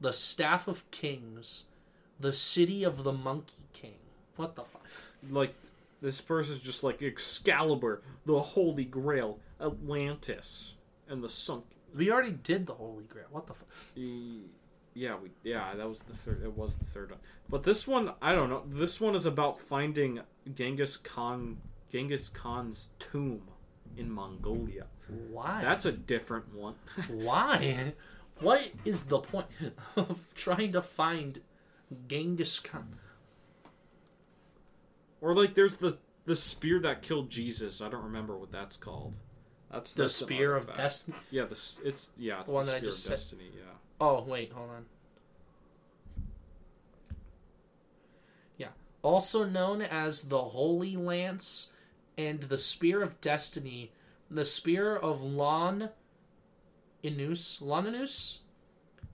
the 0.00 0.12
Staff 0.12 0.68
of 0.68 0.90
Kings, 0.90 1.66
the 2.18 2.32
City 2.32 2.84
of 2.84 3.04
the 3.04 3.12
Monkey 3.12 3.64
King. 3.72 3.98
What 4.36 4.56
the 4.56 4.64
fuck? 4.64 4.86
Like, 5.30 5.54
this 6.00 6.20
person's 6.20 6.58
just 6.58 6.82
like 6.82 7.02
Excalibur, 7.02 8.02
the 8.26 8.40
Holy 8.40 8.84
Grail, 8.84 9.38
Atlantis, 9.60 10.74
and 11.08 11.22
the 11.22 11.28
Sunk. 11.28 11.64
We 11.94 12.10
already 12.10 12.32
did 12.32 12.66
the 12.66 12.74
Holy 12.74 13.04
Grail. 13.04 13.26
What 13.30 13.46
the 13.46 13.54
fuck? 13.54 13.68
Yeah, 14.94 15.16
we 15.22 15.30
yeah, 15.42 15.74
that 15.74 15.88
was 15.88 16.02
the 16.02 16.14
third. 16.14 16.42
It 16.44 16.56
was 16.56 16.76
the 16.76 16.84
third 16.84 17.10
one. 17.10 17.20
But 17.48 17.62
this 17.62 17.86
one, 17.86 18.12
I 18.20 18.34
don't 18.34 18.50
know. 18.50 18.62
This 18.66 19.00
one 19.00 19.14
is 19.14 19.24
about 19.24 19.60
finding 19.60 20.20
Genghis 20.54 20.96
Khan, 20.96 21.58
Genghis 21.90 22.28
Khan's 22.28 22.90
tomb 22.98 23.42
in 23.96 24.10
Mongolia. 24.10 24.86
Why? 25.30 25.60
That's 25.62 25.84
a 25.84 25.92
different 25.92 26.54
one. 26.54 26.74
Why? 27.08 27.92
What 28.40 28.62
is 28.84 29.04
the 29.04 29.18
point 29.20 29.46
of 29.96 30.18
trying 30.34 30.72
to 30.72 30.82
find 30.82 31.40
Genghis 32.08 32.58
Khan? 32.60 32.96
Or 35.20 35.34
like, 35.34 35.54
there's 35.54 35.76
the 35.76 35.98
the 36.24 36.36
spear 36.36 36.78
that 36.80 37.02
killed 37.02 37.30
Jesus. 37.30 37.80
I 37.80 37.88
don't 37.88 38.04
remember 38.04 38.36
what 38.36 38.50
that's 38.52 38.76
called. 38.76 39.14
That's 39.70 39.94
The 39.94 40.02
that's 40.04 40.14
Spear 40.14 40.54
of. 40.56 40.72
Destiny. 40.72 41.16
Yeah, 41.30 41.44
this 41.44 41.80
it's 41.84 42.10
yeah, 42.16 42.40
it's 42.40 42.50
The 42.50 42.54
one 42.54 42.66
the 42.66 42.72
that 42.72 42.76
I 42.76 42.80
spear 42.80 42.90
just 42.90 43.04
said. 43.04 43.10
destiny. 43.12 43.50
Yeah. 43.54 43.62
Oh 44.00 44.22
wait, 44.22 44.52
hold 44.52 44.70
on. 44.70 44.84
Yeah, 48.58 48.68
also 49.02 49.44
known 49.44 49.82
as 49.82 50.24
the 50.24 50.38
Holy 50.42 50.96
Lance 50.96 51.71
and 52.16 52.40
the 52.40 52.58
Spear 52.58 53.02
of 53.02 53.20
Destiny, 53.20 53.92
the 54.30 54.44
Spear 54.44 54.96
of 54.96 55.22
Lon 55.22 55.90
Inus, 57.02 57.60
Longinus, 57.60 58.42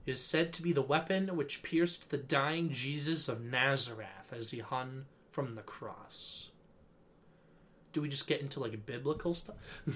is 0.05 0.23
said 0.23 0.53
to 0.53 0.61
be 0.61 0.73
the 0.73 0.81
weapon 0.81 1.35
which 1.35 1.63
pierced 1.63 2.09
the 2.09 2.17
dying 2.17 2.69
Jesus 2.71 3.27
of 3.29 3.41
Nazareth 3.41 4.31
as 4.31 4.51
he 4.51 4.59
hung 4.59 5.05
from 5.31 5.55
the 5.55 5.61
cross. 5.61 6.49
Do 7.91 8.01
we 8.01 8.09
just 8.09 8.27
get 8.27 8.41
into 8.41 8.59
like 8.59 8.85
biblical 8.85 9.33
stuff? 9.33 9.55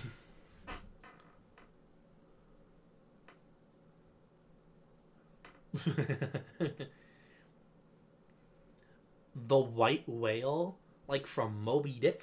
the 9.36 9.58
white 9.58 10.04
whale, 10.08 10.78
like 11.08 11.28
from 11.28 11.64
Moby 11.64 11.98
Dick. 12.00 12.22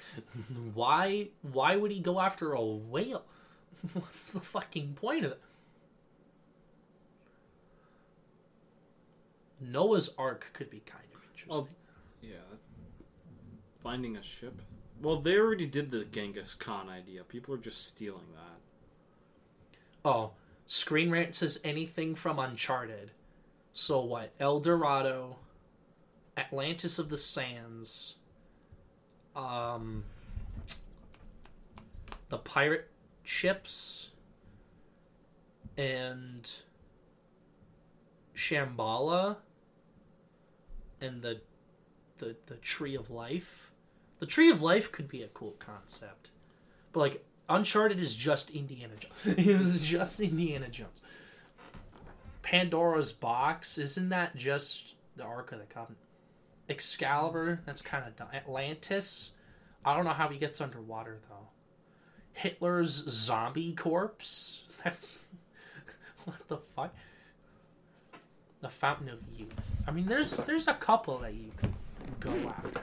why? 0.73 1.29
Why 1.41 1.75
would 1.75 1.91
he 1.91 1.99
go 1.99 2.19
after 2.19 2.53
a 2.53 2.63
whale? 2.63 3.23
What's 3.93 4.33
the 4.33 4.39
fucking 4.39 4.93
point 4.93 5.25
of 5.25 5.31
it? 5.31 5.41
Noah's 9.59 10.13
Ark 10.17 10.49
could 10.53 10.69
be 10.69 10.79
kind 10.79 11.03
of 11.13 11.21
interesting. 11.31 11.75
Yeah. 12.21 12.57
Finding 13.83 14.17
a 14.17 14.23
ship. 14.23 14.61
Well, 15.01 15.21
they 15.21 15.35
already 15.35 15.67
did 15.67 15.91
the 15.91 16.05
Genghis 16.05 16.55
Khan 16.55 16.89
idea. 16.89 17.23
People 17.23 17.53
are 17.53 17.59
just 17.59 17.87
stealing 17.87 18.27
that. 18.33 18.59
Oh, 20.03 20.31
Screen 20.65 21.11
Rant 21.11 21.35
says 21.35 21.59
anything 21.63 22.15
from 22.15 22.39
Uncharted. 22.39 23.11
So 23.73 24.01
what? 24.01 24.31
El 24.39 24.59
Dorado, 24.59 25.37
Atlantis 26.37 26.99
of 26.99 27.09
the 27.09 27.17
Sands, 27.17 28.15
um, 29.35 30.03
the 32.29 32.37
pirate 32.37 32.89
ships, 33.23 34.09
and 35.77 36.49
Shambhala, 38.35 39.37
and 40.99 41.21
the 41.21 41.41
the 42.17 42.35
the 42.47 42.55
Tree 42.55 42.95
of 42.95 43.09
Life. 43.09 43.71
The 44.19 44.25
Tree 44.25 44.49
of 44.49 44.61
Life 44.61 44.91
could 44.91 45.07
be 45.07 45.23
a 45.23 45.27
cool 45.27 45.55
concept. 45.59 46.29
But 46.93 46.99
like 46.99 47.25
Uncharted 47.49 47.99
is 47.99 48.15
just 48.15 48.51
Indiana 48.51 48.93
Jones. 48.99 49.13
it's 49.37 49.81
just 49.81 50.19
Indiana 50.19 50.69
Jones. 50.69 51.01
Pandora's 52.41 53.13
box 53.13 53.77
isn't 53.77 54.09
that 54.09 54.35
just 54.35 54.95
the 55.15 55.23
Ark 55.23 55.51
of 55.51 55.59
the 55.59 55.65
Covenant? 55.65 55.97
Excalibur, 56.71 57.61
that's 57.65 57.81
kind 57.81 58.05
of 58.07 58.15
dumb. 58.15 58.29
Atlantis, 58.33 59.33
I 59.85 59.95
don't 59.95 60.05
know 60.05 60.11
how 60.11 60.29
he 60.29 60.37
gets 60.37 60.61
underwater 60.61 61.19
though. 61.29 61.49
Hitler's 62.33 62.91
zombie 62.91 63.73
corpse, 63.73 64.63
that's 64.83 65.17
what 66.25 66.47
the 66.47 66.57
fuck. 66.57 66.95
The 68.61 68.69
Fountain 68.69 69.09
of 69.09 69.19
Youth. 69.35 69.81
I 69.87 69.91
mean, 69.91 70.05
there's 70.05 70.37
there's 70.37 70.67
a 70.67 70.73
couple 70.75 71.17
that 71.19 71.33
you 71.33 71.51
could 71.57 71.73
go 72.19 72.31
after. 72.49 72.81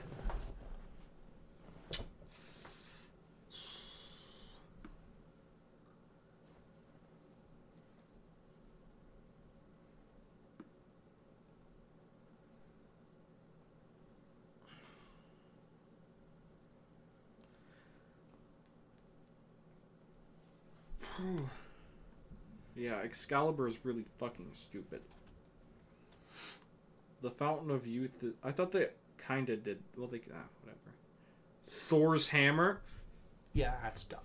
Yeah, 22.75 22.95
Excalibur 23.03 23.67
is 23.67 23.83
really 23.83 24.05
fucking 24.19 24.49
stupid. 24.53 25.01
The 27.21 27.31
Fountain 27.31 27.71
of 27.71 27.85
Youth. 27.85 28.11
I 28.43 28.51
thought 28.51 28.71
they 28.71 28.87
kind 29.17 29.49
of 29.49 29.63
did. 29.63 29.79
Well, 29.97 30.07
they 30.07 30.21
ah, 30.33 30.47
whatever. 30.61 30.79
Thor's 31.65 32.29
hammer. 32.29 32.79
Yeah, 33.51 33.73
that's 33.83 34.05
dumb. 34.05 34.19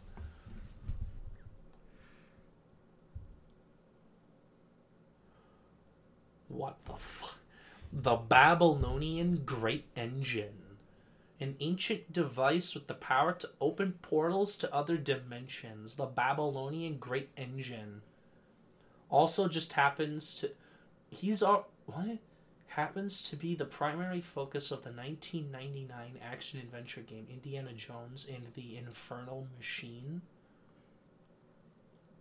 What 6.48 6.76
the 6.84 6.94
fuck? 6.94 7.38
The 7.92 8.16
Babylonian 8.16 9.42
Great 9.44 9.86
Engine. 9.96 10.63
An 11.44 11.56
ancient 11.60 12.10
device 12.10 12.72
with 12.72 12.86
the 12.86 12.94
power 12.94 13.34
to 13.34 13.50
open 13.60 13.98
portals 14.00 14.56
to 14.56 14.74
other 14.74 14.96
dimensions. 14.96 15.96
The 15.96 16.06
Babylonian 16.06 16.96
Great 16.96 17.28
Engine. 17.36 18.00
Also, 19.10 19.46
just 19.46 19.74
happens 19.74 20.34
to. 20.36 20.52
He's 21.10 21.42
all. 21.42 21.68
What? 21.84 22.16
Happens 22.68 23.20
to 23.24 23.36
be 23.36 23.54
the 23.54 23.66
primary 23.66 24.22
focus 24.22 24.70
of 24.70 24.84
the 24.84 24.90
1999 24.90 26.18
action 26.22 26.60
adventure 26.60 27.02
game 27.02 27.26
Indiana 27.30 27.74
Jones 27.74 28.26
and 28.26 28.46
the 28.54 28.78
Infernal 28.78 29.46
Machine. 29.58 30.22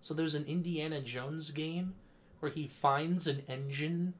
So 0.01 0.13
there's 0.13 0.35
an 0.35 0.45
Indiana 0.47 0.99
Jones 0.99 1.51
game 1.51 1.93
where 2.41 2.51
he 2.51 2.67
finds 2.67 3.25
an 3.25 3.43
engine 3.47 4.15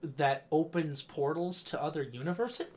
that 0.00 0.46
opens 0.52 1.02
portals 1.02 1.64
to 1.64 1.82
other 1.82 2.04
universes. 2.04 2.68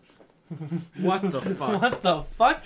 What 0.99 1.21
the 1.21 1.41
fuck? 1.55 1.81
what 1.81 2.01
the 2.01 2.23
fuck? 2.23 2.63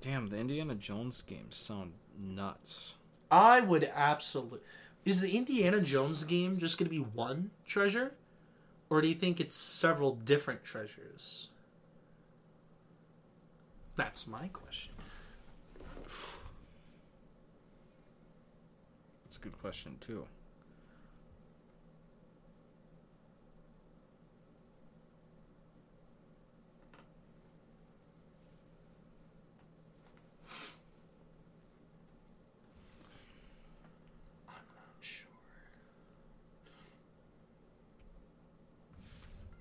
Damn, 0.00 0.28
the 0.28 0.36
Indiana 0.38 0.74
Jones 0.74 1.22
games 1.22 1.56
sound 1.56 1.92
nuts. 2.18 2.94
I 3.30 3.60
would 3.60 3.90
absolutely. 3.94 4.60
Is 5.04 5.20
the 5.20 5.36
Indiana 5.36 5.80
Jones 5.80 6.24
game 6.24 6.58
just 6.58 6.78
going 6.78 6.86
to 6.86 6.90
be 6.90 6.98
one 7.02 7.50
treasure? 7.66 8.12
Or 8.90 9.00
do 9.02 9.08
you 9.08 9.14
think 9.14 9.38
it's 9.40 9.54
several 9.54 10.14
different 10.14 10.64
treasures? 10.64 11.48
That's 13.96 14.26
my 14.26 14.48
question. 14.48 14.94
That's 19.24 19.36
a 19.36 19.40
good 19.40 19.60
question 19.60 19.96
too. 20.00 20.24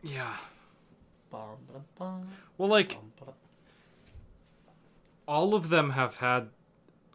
Yeah. 0.07 0.33
Bum, 1.29 1.41
bum, 1.71 1.83
bum, 1.97 2.27
Well, 2.57 2.69
like 2.69 2.97
all 5.27 5.53
of 5.53 5.69
them 5.69 5.91
have 5.91 6.17
had. 6.17 6.49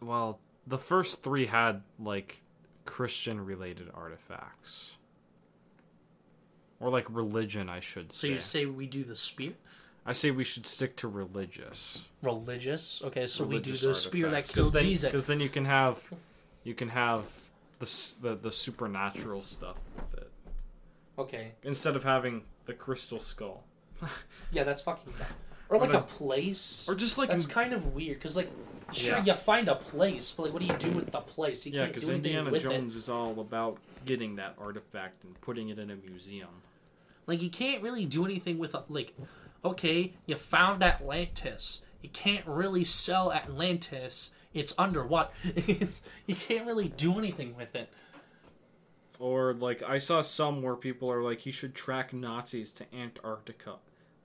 Well, 0.01 0.39
the 0.67 0.77
first 0.77 1.23
three 1.23 1.47
had 1.47 1.81
like 1.99 2.41
Christian 2.85 3.43
related 3.43 3.89
artifacts. 3.93 4.97
Or 6.79 6.89
like 6.89 7.07
religion, 7.09 7.69
I 7.69 7.79
should 7.79 8.11
say. 8.11 8.27
So 8.27 8.33
you 8.33 8.39
say 8.39 8.65
we 8.65 8.85
do 8.87 9.03
the 9.03 9.15
spear? 9.15 9.53
I 10.05 10.11
say 10.11 10.31
we 10.31 10.43
should 10.43 10.65
stick 10.65 10.97
to 10.97 11.07
religious. 11.07 12.07
Religious? 12.21 13.01
Okay, 13.05 13.25
so 13.25 13.45
religious 13.45 13.81
we 13.81 13.87
do 13.87 13.87
the 13.87 13.95
spear 13.95 14.25
that 14.29 14.35
artifacts. 14.35 14.53
killed 14.53 14.73
then, 14.73 14.83
Jesus. 14.83 15.09
Because 15.09 15.27
then 15.27 15.39
you 15.39 15.47
can 15.49 15.63
have, 15.65 16.03
you 16.65 16.73
can 16.75 16.89
have 16.89 17.23
the, 17.79 18.13
the 18.21 18.35
the 18.35 18.51
supernatural 18.51 19.43
stuff 19.43 19.77
with 19.95 20.21
it 20.21 20.31
Okay. 21.17 21.51
instead 21.63 21.95
of 21.95 22.03
having 22.03 22.43
the 22.65 22.73
crystal 22.73 23.19
skull, 23.19 23.63
Yeah, 24.51 24.63
that's 24.63 24.81
fucking 24.81 25.13
dumb. 25.17 25.27
Or 25.69 25.79
like 25.79 25.93
a, 25.93 25.99
a 25.99 26.01
place. 26.01 26.85
or 26.89 26.95
just 26.95 27.17
like 27.17 27.29
That's 27.29 27.45
kind 27.47 27.73
of 27.73 27.93
weird 27.95 28.19
because, 28.19 28.37
like, 28.37 28.51
sure, 28.91 29.17
Yeah. 29.17 29.23
you 29.25 29.33
find 29.33 29.67
a 29.67 29.75
place, 29.75 30.31
but 30.31 30.43
like, 30.43 30.53
what 30.53 30.61
do 30.61 30.67
you 30.67 30.77
do 30.77 30.91
with 30.91 31.11
the 31.11 31.19
place? 31.19 31.65
You 31.65 31.73
yeah, 31.73 31.85
because 31.87 32.09
Indiana 32.09 32.57
Jones 32.59 32.95
is 32.95 33.09
all 33.09 33.39
about 33.39 33.77
getting 34.05 34.35
that 34.35 34.55
artifact 34.59 35.23
and 35.23 35.39
putting 35.41 35.69
it 35.69 35.79
in 35.79 35.89
a 35.89 35.95
museum. 35.95 36.49
Like, 37.25 37.41
you 37.41 37.49
can't 37.49 37.81
really 37.81 38.05
do 38.05 38.25
anything 38.25 38.59
with 38.59 38.75
a, 38.75 38.83
like, 38.89 39.13
okay, 39.63 40.13
you 40.25 40.35
found 40.35 40.83
Atlantis. 40.83 41.85
You 42.01 42.09
can't 42.09 42.45
really 42.45 42.83
sell 42.83 43.31
Atlantis. 43.31 44.35
It's 44.53 44.73
underwater. 44.77 45.29
It's, 45.55 46.01
you 46.27 46.35
can't 46.35 46.67
really 46.67 46.89
do 46.89 47.17
anything 47.17 47.55
with 47.55 47.73
it. 47.75 47.89
Or 49.23 49.53
like 49.53 49.81
I 49.83 49.99
saw 49.99 50.19
some 50.19 50.61
where 50.61 50.75
people 50.75 51.09
are 51.09 51.23
like, 51.23 51.39
he 51.39 51.51
should 51.51 51.73
track 51.73 52.11
Nazis 52.11 52.73
to 52.73 52.85
Antarctica, 52.93 53.75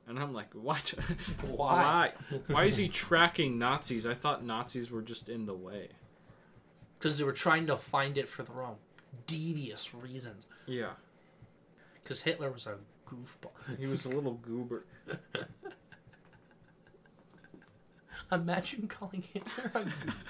and 0.08 0.18
I'm 0.18 0.34
like, 0.34 0.52
what? 0.54 0.92
Why? 1.46 2.10
Why? 2.32 2.38
Why 2.48 2.64
is 2.64 2.78
he 2.78 2.88
tracking 2.88 3.60
Nazis? 3.60 4.06
I 4.06 4.14
thought 4.14 4.44
Nazis 4.44 4.90
were 4.90 5.02
just 5.02 5.28
in 5.28 5.46
the 5.46 5.54
way. 5.54 5.90
Because 6.98 7.16
they 7.16 7.22
were 7.22 7.32
trying 7.32 7.68
to 7.68 7.76
find 7.76 8.18
it 8.18 8.28
for 8.28 8.42
their 8.42 8.60
own 8.60 8.74
devious 9.26 9.94
reasons. 9.94 10.48
Yeah, 10.66 10.94
Because 12.02 12.22
Hitler 12.22 12.50
was 12.50 12.66
a 12.66 12.78
goofball. 13.08 13.52
he 13.78 13.86
was 13.86 14.04
a 14.04 14.08
little 14.08 14.34
goober. 14.34 14.84
Imagine 18.32 18.88
calling 18.88 19.22
Hitler 19.32 19.70
a 19.74 19.84
goof. 19.84 20.24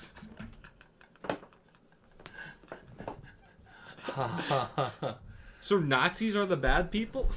So 5.61 5.79
Nazis 5.79 6.37
are 6.37 6.47
the 6.47 6.57
bad 6.57 6.91
people 6.93 7.29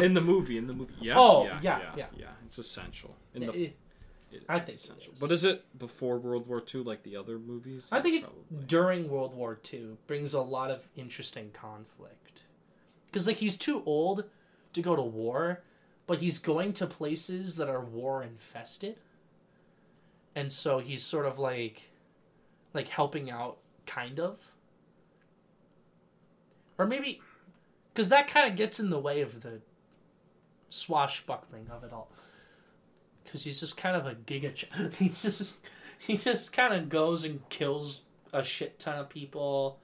in 0.00 0.14
the 0.14 0.20
movie. 0.20 0.56
In 0.56 0.66
the 0.68 0.72
movie, 0.72 0.94
yeah. 1.00 1.14
Oh, 1.18 1.44
yeah, 1.44 1.58
yeah, 1.62 1.78
yeah, 1.78 1.92
yeah. 1.96 2.06
yeah. 2.16 2.26
It's 2.46 2.58
essential. 2.58 3.16
In 3.34 3.46
the, 3.46 3.52
Eh, 3.52 3.70
it- 4.30 4.44
I 4.48 4.58
think 4.60 4.70
it 4.70 4.74
essential. 4.76 5.12
is. 5.14 5.20
But 5.20 5.32
is 5.32 5.44
it 5.44 5.64
before 5.78 6.18
World 6.18 6.46
War 6.46 6.62
II, 6.72 6.82
like 6.82 7.02
the 7.02 7.16
other 7.16 7.38
movies? 7.38 7.88
I 7.90 8.00
think 8.00 8.22
it, 8.24 8.66
during 8.68 9.08
World 9.08 9.34
War 9.34 9.58
II 9.72 9.96
brings 10.06 10.32
a 10.32 10.40
lot 10.42 10.70
of 10.70 10.86
interesting 10.96 11.50
conflict. 11.52 12.42
Because, 13.06 13.26
like, 13.26 13.36
he's 13.38 13.56
too 13.56 13.82
old 13.84 14.24
to 14.72 14.80
go 14.82 14.94
to 14.96 15.02
war, 15.02 15.62
but 16.06 16.20
he's 16.20 16.38
going 16.38 16.72
to 16.74 16.86
places 16.86 17.56
that 17.56 17.68
are 17.68 17.80
war 17.80 18.22
infested. 18.22 18.96
And 20.36 20.52
so 20.52 20.78
he's 20.78 21.02
sort 21.04 21.26
of 21.26 21.38
like, 21.38 21.90
like 22.72 22.88
helping 22.88 23.28
out, 23.30 23.58
kind 23.86 24.18
of. 24.20 24.52
Or 26.78 26.86
maybe, 26.86 27.20
because 27.92 28.08
that 28.08 28.28
kind 28.28 28.50
of 28.50 28.56
gets 28.56 28.80
in 28.80 28.90
the 28.90 28.98
way 28.98 29.20
of 29.20 29.42
the 29.42 29.60
swashbuckling 30.68 31.68
of 31.70 31.84
it 31.84 31.92
all. 31.92 32.10
Because 33.22 33.44
he's 33.44 33.60
just 33.60 33.76
kind 33.76 33.96
of 33.96 34.06
a 34.06 34.14
giga. 34.14 34.54
Ch- 34.54 34.68
he 34.98 35.08
just 35.08 35.56
he 35.98 36.16
just 36.16 36.52
kind 36.52 36.74
of 36.74 36.88
goes 36.88 37.24
and 37.24 37.48
kills 37.48 38.02
a 38.32 38.42
shit 38.42 38.78
ton 38.78 38.98
of 38.98 39.08
people 39.08 39.78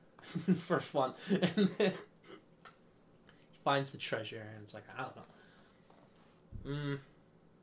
for 0.60 0.80
fun, 0.80 1.14
and 1.30 1.70
then 1.78 1.92
he 3.50 3.58
finds 3.64 3.92
the 3.92 3.98
treasure, 3.98 4.46
and 4.54 4.62
it's 4.64 4.74
like 4.74 4.84
I 4.96 5.02
don't 5.02 5.16
know. 5.16 5.22
Mm, 6.66 6.98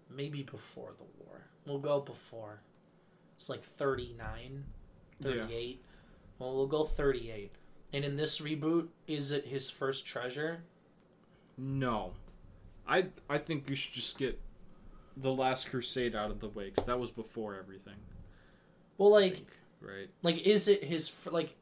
maybe 0.10 0.44
before 0.44 0.92
the 0.98 1.24
war. 1.24 1.42
We'll 1.66 1.80
go 1.80 2.00
before. 2.00 2.62
It's 3.36 3.50
like 3.50 3.64
39, 3.64 4.64
38. 5.22 5.84
Well, 6.40 6.56
we'll 6.56 6.68
go 6.68 6.86
38. 6.86 7.52
And 7.94 8.04
in 8.04 8.18
this 8.18 8.42
reboot, 8.42 8.88
is 9.08 9.32
it 9.32 9.46
his 9.46 9.70
first 9.70 10.06
treasure? 10.06 10.64
No, 11.58 12.14
I 12.88 13.06
I 13.30 13.38
think 13.38 13.70
you 13.70 13.76
should 13.76 13.94
just 13.94 14.18
get 14.18 14.40
the 15.16 15.32
Last 15.32 15.70
Crusade 15.70 16.16
out 16.16 16.32
of 16.32 16.40
the 16.40 16.50
way 16.50 16.70
because 16.72 16.88
that 16.88 17.00
was 17.00 17.12
before 17.12 17.56
everything. 17.56 17.94
Well, 18.98 19.12
like, 19.12 19.36
think, 19.36 19.48
right? 19.82 20.10
like, 20.24 20.40
is 20.40 20.68
it 20.68 20.84
his 20.84 21.12
like 21.30 21.56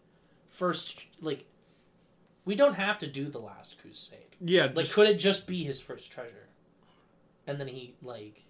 first 0.49 1.07
like? 1.21 1.45
We 2.45 2.55
don't 2.55 2.73
have 2.75 2.97
to 2.99 3.07
do 3.07 3.25
the 3.25 3.39
Last 3.39 3.79
Crusade. 3.81 4.35
Yeah, 4.39 4.63
Like, 4.63 4.77
just, 4.77 4.95
could 4.95 5.07
it 5.07 5.19
just 5.19 5.45
be 5.45 5.63
his 5.63 5.79
first 5.79 6.11
treasure? 6.11 6.47
And 7.45 7.59
then 7.59 7.67
he 7.67 7.93
like 8.01 8.43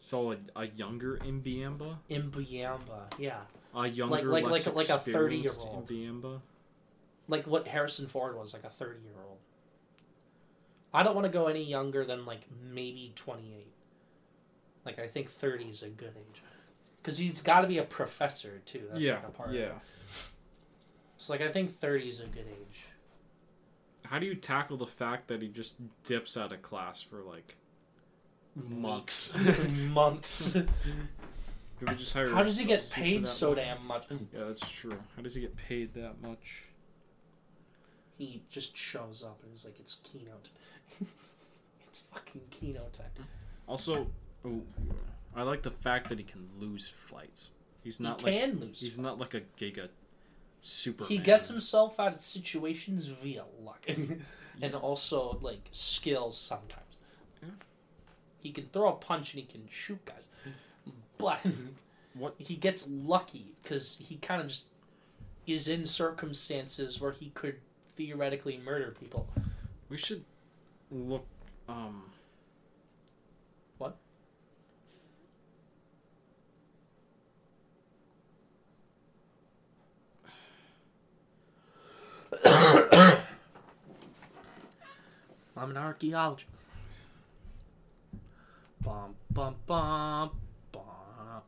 so 0.00 0.32
a, 0.32 0.36
a 0.56 0.66
younger 0.66 1.16
Imbiamba, 1.18 1.96
Imbiamba, 2.10 3.12
yeah, 3.18 3.38
a 3.74 3.86
younger, 3.88 4.24
like- 4.24 4.44
less 4.44 4.66
like 4.66 4.76
like 4.76 4.90
a 4.90 4.94
experienced 4.94 5.58
30-year-old. 5.58 5.88
Imbiamba. 5.88 6.40
Like 7.28 7.46
what 7.46 7.68
Harrison 7.68 8.06
Ford 8.06 8.36
was, 8.36 8.52
like 8.52 8.64
a 8.64 8.70
thirty 8.70 9.00
year 9.02 9.14
old. 9.28 9.38
I 10.94 11.02
don't 11.02 11.14
want 11.14 11.26
to 11.26 11.32
go 11.32 11.46
any 11.46 11.62
younger 11.62 12.04
than 12.04 12.24
like 12.24 12.42
maybe 12.72 13.12
twenty 13.14 13.54
eight. 13.58 13.72
Like 14.84 14.98
I 14.98 15.08
think 15.08 15.30
thirty 15.30 15.64
is 15.64 15.82
a 15.82 15.88
good 15.88 16.14
age, 16.16 16.42
because 17.02 17.18
he's 17.18 17.42
got 17.42 17.62
to 17.62 17.66
be 17.66 17.78
a 17.78 17.84
professor 17.84 18.62
too. 18.64 18.84
That's 18.90 19.00
yeah, 19.00 19.14
like 19.14 19.28
a 19.28 19.30
part. 19.30 19.48
Of 19.50 19.54
yeah. 19.56 19.72
So 21.16 21.32
like 21.32 21.42
I 21.42 21.48
think 21.48 21.78
thirty 21.78 22.08
is 22.08 22.20
a 22.20 22.26
good 22.26 22.46
age. 22.48 22.86
How 24.04 24.18
do 24.18 24.26
you 24.26 24.36
tackle 24.36 24.76
the 24.76 24.86
fact 24.86 25.26
that 25.28 25.42
he 25.42 25.48
just 25.48 25.76
dips 26.04 26.36
out 26.36 26.52
of 26.52 26.62
class 26.62 27.02
for 27.02 27.22
like 27.22 27.56
months? 28.54 29.34
Months. 29.88 30.56
Do 31.78 31.84
they 31.84 31.94
just 31.94 32.14
hire 32.14 32.30
How 32.30 32.42
does 32.42 32.58
he 32.58 32.64
get 32.64 32.88
paid 32.88 33.26
so 33.26 33.50
much? 33.50 33.58
damn 33.58 33.86
much? 33.86 34.06
Yeah, 34.10 34.44
that's 34.46 34.70
true. 34.70 34.98
How 35.14 35.22
does 35.22 35.34
he 35.34 35.42
get 35.42 35.56
paid 35.56 35.92
that 35.94 36.22
much? 36.22 36.64
He 38.18 38.42
just 38.50 38.76
shows 38.76 39.22
up 39.22 39.40
and 39.42 39.52
he's 39.52 39.64
like, 39.64 39.78
"It's 39.80 39.94
keynote." 40.02 40.50
it's 41.88 42.00
fucking 42.12 42.42
keynote 42.50 42.92
time. 42.94 43.26
Also, 43.66 44.06
ooh, 44.44 44.62
I 45.34 45.42
like 45.42 45.62
the 45.62 45.70
fact 45.70 46.08
that 46.08 46.18
he 46.18 46.24
can 46.24 46.48
lose 46.58 46.88
fights. 46.88 47.50
He's 47.82 48.00
not 48.00 48.20
he 48.20 48.26
like 48.26 48.40
can 48.40 48.60
lose. 48.60 48.80
he's 48.80 48.98
not 48.98 49.18
like 49.18 49.34
a 49.34 49.42
giga 49.60 49.88
super. 50.62 51.04
he 51.04 51.18
gets 51.18 51.46
himself 51.48 52.00
out 52.00 52.14
of 52.14 52.20
situations 52.20 53.06
via 53.08 53.44
luck 53.62 53.86
and 54.62 54.74
also 54.74 55.38
like 55.40 55.68
skills 55.70 56.36
sometimes 56.36 56.96
Yeah. 57.40 57.50
he 58.40 58.50
can 58.50 58.64
throw 58.72 58.88
a 58.88 58.92
punch 58.94 59.34
and 59.34 59.40
he 59.42 59.46
can 59.46 59.68
shoot 59.70 60.04
guys 60.04 60.28
but 61.18 61.38
What- 62.14 62.34
he 62.38 62.56
gets 62.56 62.88
lucky 62.88 63.54
because 63.62 63.98
he 64.00 64.16
kind 64.16 64.40
of 64.42 64.48
just 64.48 64.66
is 65.46 65.68
in 65.68 65.86
circumstances 65.86 67.00
where 67.00 67.12
he 67.12 67.30
could 67.30 67.60
theoretically 67.96 68.60
murder 68.64 68.94
people 68.98 69.26
We 69.88 69.96
should 69.96 70.24
look. 70.90 71.26
Um. 71.68 72.02
What? 73.78 73.96
I'm 85.56 85.70
an 85.70 85.76
archaeologist. 85.76 86.46
Bum 88.82 89.16
bum 89.32 89.56
bum 89.66 90.30
bum. 90.70 91.42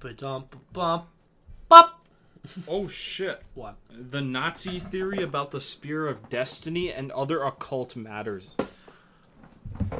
Ba-dum 0.00 0.44
bum 0.72 1.02
bum. 1.68 1.97
Oh 2.66 2.88
shit! 2.88 3.42
What? 3.54 3.76
The 3.90 4.20
Nazi 4.20 4.78
theory 4.78 5.22
about 5.22 5.50
the 5.50 5.60
spear 5.60 6.06
of 6.06 6.28
destiny 6.28 6.92
and 6.92 7.10
other 7.12 7.42
occult 7.42 7.96
matters. 7.96 8.48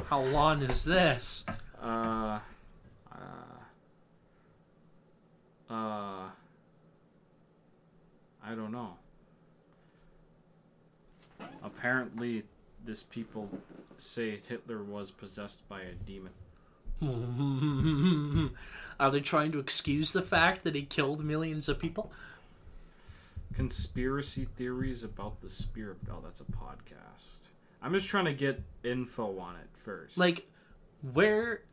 How 0.05 0.21
long 0.21 0.61
is 0.63 0.83
this? 0.83 1.45
Uh. 1.81 2.39
Uh. 3.11 3.17
Uh. 5.69 6.29
I 8.43 8.55
don't 8.55 8.71
know. 8.71 8.95
Apparently, 11.63 12.43
this 12.85 13.03
people 13.03 13.49
say 13.97 14.39
Hitler 14.47 14.83
was 14.83 15.11
possessed 15.11 15.67
by 15.69 15.81
a 15.81 15.93
demon. 15.93 16.31
Are 18.99 19.11
they 19.11 19.21
trying 19.21 19.51
to 19.53 19.59
excuse 19.59 20.11
the 20.11 20.21
fact 20.21 20.63
that 20.63 20.75
he 20.75 20.83
killed 20.83 21.23
millions 21.23 21.69
of 21.69 21.79
people? 21.79 22.11
Conspiracy 23.59 24.45
theories 24.55 25.03
about 25.03 25.41
the 25.41 25.49
spear. 25.49 25.97
Oh, 26.09 26.21
that's 26.23 26.39
a 26.39 26.45
podcast. 26.45 27.49
I'm 27.81 27.93
just 27.93 28.07
trying 28.07 28.23
to 28.23 28.33
get 28.33 28.63
info 28.85 29.37
on 29.37 29.55
it 29.57 29.67
first. 29.83 30.17
Like, 30.17 30.47
where, 31.13 31.63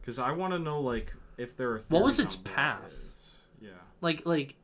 because 0.00 0.18
I 0.18 0.32
want 0.32 0.54
to 0.54 0.58
know, 0.58 0.80
like, 0.80 1.12
if 1.38 1.56
there 1.56 1.70
are. 1.70 1.80
What 1.88 2.02
was 2.02 2.18
its 2.18 2.36
what 2.36 2.46
it 2.46 2.54
path? 2.54 2.94
Yeah. 3.60 3.68
like, 4.00 4.26
like, 4.26 4.56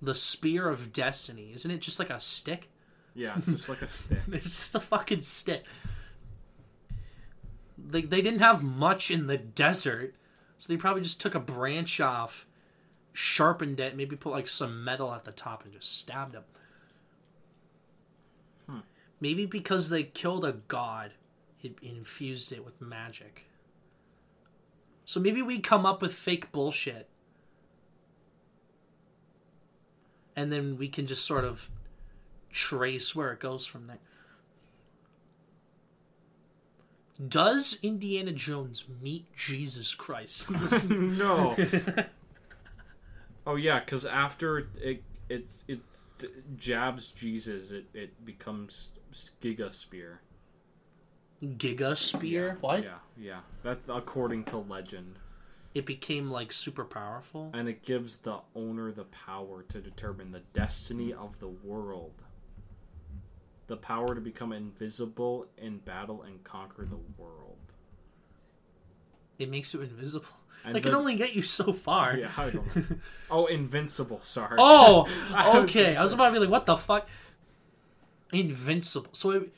the 0.00 0.14
spear 0.14 0.68
of 0.68 0.92
destiny? 0.92 1.50
Isn't 1.52 1.70
it 1.72 1.80
just 1.80 1.98
like 1.98 2.10
a 2.10 2.20
stick? 2.20 2.68
Yeah, 3.14 3.34
it's 3.36 3.48
just 3.48 3.68
like 3.68 3.82
a 3.82 3.88
stick. 3.88 4.18
It's 4.32 4.44
just 4.44 4.74
a 4.76 4.80
fucking 4.80 5.22
stick. 5.22 5.64
Like 7.90 8.08
they 8.08 8.20
didn't 8.20 8.38
have 8.38 8.62
much 8.62 9.10
in 9.10 9.26
the 9.26 9.36
desert, 9.36 10.14
so 10.58 10.72
they 10.72 10.76
probably 10.76 11.02
just 11.02 11.20
took 11.20 11.34
a 11.34 11.40
branch 11.40 12.00
off, 12.00 12.46
sharpened 13.12 13.80
it, 13.80 13.96
maybe 13.96 14.16
put 14.16 14.32
like 14.32 14.48
some 14.48 14.84
metal 14.84 15.12
at 15.12 15.24
the 15.24 15.32
top 15.32 15.64
and 15.64 15.72
just 15.72 15.98
stabbed 15.98 16.34
him. 16.34 16.44
Hmm. 18.68 18.78
Maybe 19.20 19.46
because 19.46 19.90
they 19.90 20.04
killed 20.04 20.44
a 20.44 20.52
god, 20.52 21.12
it 21.62 21.74
infused 21.82 22.52
it 22.52 22.64
with 22.64 22.80
magic. 22.80 23.46
So 25.04 25.20
maybe 25.20 25.42
we 25.42 25.58
come 25.58 25.84
up 25.84 26.00
with 26.02 26.14
fake 26.14 26.52
bullshit. 26.52 27.08
And 30.36 30.52
then 30.52 30.78
we 30.78 30.88
can 30.88 31.06
just 31.06 31.26
sort 31.26 31.44
of 31.44 31.68
trace 32.50 33.14
where 33.14 33.32
it 33.32 33.40
goes 33.40 33.66
from 33.66 33.88
there. 33.88 33.98
Does 37.28 37.78
Indiana 37.82 38.32
Jones 38.32 38.84
meet 39.02 39.26
Jesus 39.36 39.94
Christ? 39.94 40.50
no. 40.88 41.56
Oh 43.46 43.56
yeah, 43.56 43.80
because 43.80 44.04
after 44.06 44.68
it 44.80 45.02
it 45.28 45.44
it 45.66 45.80
jabs 46.56 47.06
Jesus, 47.08 47.70
it 47.70 47.86
it 47.94 48.24
becomes 48.24 48.90
Giga 49.42 49.72
Spear. 49.72 50.20
Giga 51.42 51.96
Spear? 51.96 52.46
Yeah, 52.48 52.54
What? 52.60 52.82
Yeah, 52.84 52.98
yeah. 53.16 53.40
That's 53.62 53.88
according 53.88 54.44
to 54.46 54.58
legend, 54.58 55.18
It 55.74 55.86
became 55.86 56.30
like 56.30 56.52
super 56.52 56.84
powerful. 56.84 57.50
and 57.54 57.66
it 57.68 57.82
gives 57.82 58.18
the 58.18 58.40
owner 58.54 58.92
the 58.92 59.04
power 59.04 59.62
to 59.70 59.80
determine 59.80 60.32
the 60.32 60.42
destiny 60.52 61.12
of 61.14 61.40
the 61.40 61.48
world. 61.48 62.12
The 63.68 63.78
power 63.78 64.14
to 64.14 64.20
become 64.20 64.52
invisible 64.52 65.46
in 65.56 65.78
battle 65.78 66.22
and 66.22 66.44
conquer 66.44 66.84
the 66.84 66.98
world. 67.16 67.56
It 69.38 69.48
makes 69.48 69.72
you 69.72 69.80
invisible. 69.80 70.26
And 70.64 70.74
That 70.74 70.82
can 70.82 70.94
only 70.94 71.16
get 71.16 71.32
you 71.34 71.42
so 71.42 71.72
far. 71.72 72.16
Yeah, 72.16 72.30
I 72.36 72.50
don't 72.50 72.76
know. 72.90 72.96
Oh, 73.30 73.46
invincible. 73.46 74.20
Sorry. 74.22 74.56
Oh, 74.58 75.08
okay. 75.64 75.96
I 75.96 76.02
was 76.02 76.12
about 76.12 76.26
to 76.28 76.32
be 76.34 76.38
like, 76.40 76.50
what 76.50 76.66
the 76.66 76.76
fuck? 76.76 77.08
Invincible. 78.32 79.10
So 79.12 79.30
it, 79.30 79.54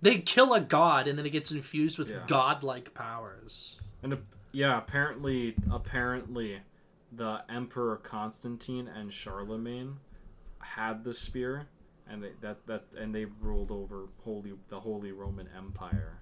they 0.00 0.18
kill 0.20 0.54
a 0.54 0.60
god 0.60 1.06
and 1.06 1.18
then 1.18 1.26
it 1.26 1.30
gets 1.30 1.50
infused 1.50 1.98
with 1.98 2.10
Yeah. 2.10 2.20
godlike 2.26 2.94
powers. 2.94 3.80
And 4.02 4.16
yeah, 4.52 4.78
apparently, 4.78 5.56
apparently, 5.70 6.60
the 7.12 7.42
Emperor 7.48 7.96
Constantine 7.96 8.88
and 8.88 9.12
Charlemagne 9.12 9.96
had 10.60 11.04
the 11.04 11.12
spear, 11.14 11.66
and 12.08 12.22
they, 12.22 12.30
that 12.40 12.64
that 12.66 12.84
and 12.96 13.14
they 13.14 13.24
ruled 13.24 13.70
over 13.70 14.06
holy 14.24 14.52
the 14.68 14.80
Holy 14.80 15.12
Roman 15.12 15.48
Empire. 15.56 16.20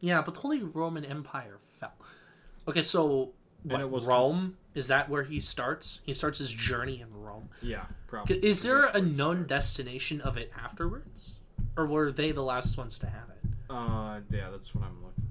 Yeah, 0.00 0.22
but 0.22 0.34
the 0.34 0.40
Holy 0.40 0.62
Roman 0.62 1.04
Empire 1.04 1.58
fell. 1.80 1.94
Okay, 2.68 2.82
so 2.82 3.32
what, 3.62 3.80
it 3.80 3.90
was 3.90 4.06
Rome 4.06 4.56
is 4.74 4.88
that 4.88 5.08
where 5.08 5.24
he 5.24 5.40
starts? 5.40 6.00
He 6.04 6.12
starts 6.12 6.38
his 6.38 6.52
journey 6.52 7.00
in 7.00 7.10
Rome. 7.10 7.48
Yeah, 7.62 7.86
probably. 8.06 8.36
Is 8.36 8.62
there 8.62 8.84
a 8.84 9.00
known 9.00 9.46
destination 9.46 10.20
of 10.20 10.36
it 10.36 10.52
afterwards, 10.56 11.34
or 11.76 11.86
were 11.86 12.12
they 12.12 12.30
the 12.30 12.42
last 12.42 12.78
ones 12.78 12.98
to 13.00 13.06
have 13.06 13.30
it? 13.30 13.50
Uh, 13.68 14.20
yeah, 14.30 14.50
that's 14.50 14.74
what 14.74 14.84
I'm 14.84 15.02
looking. 15.02 15.28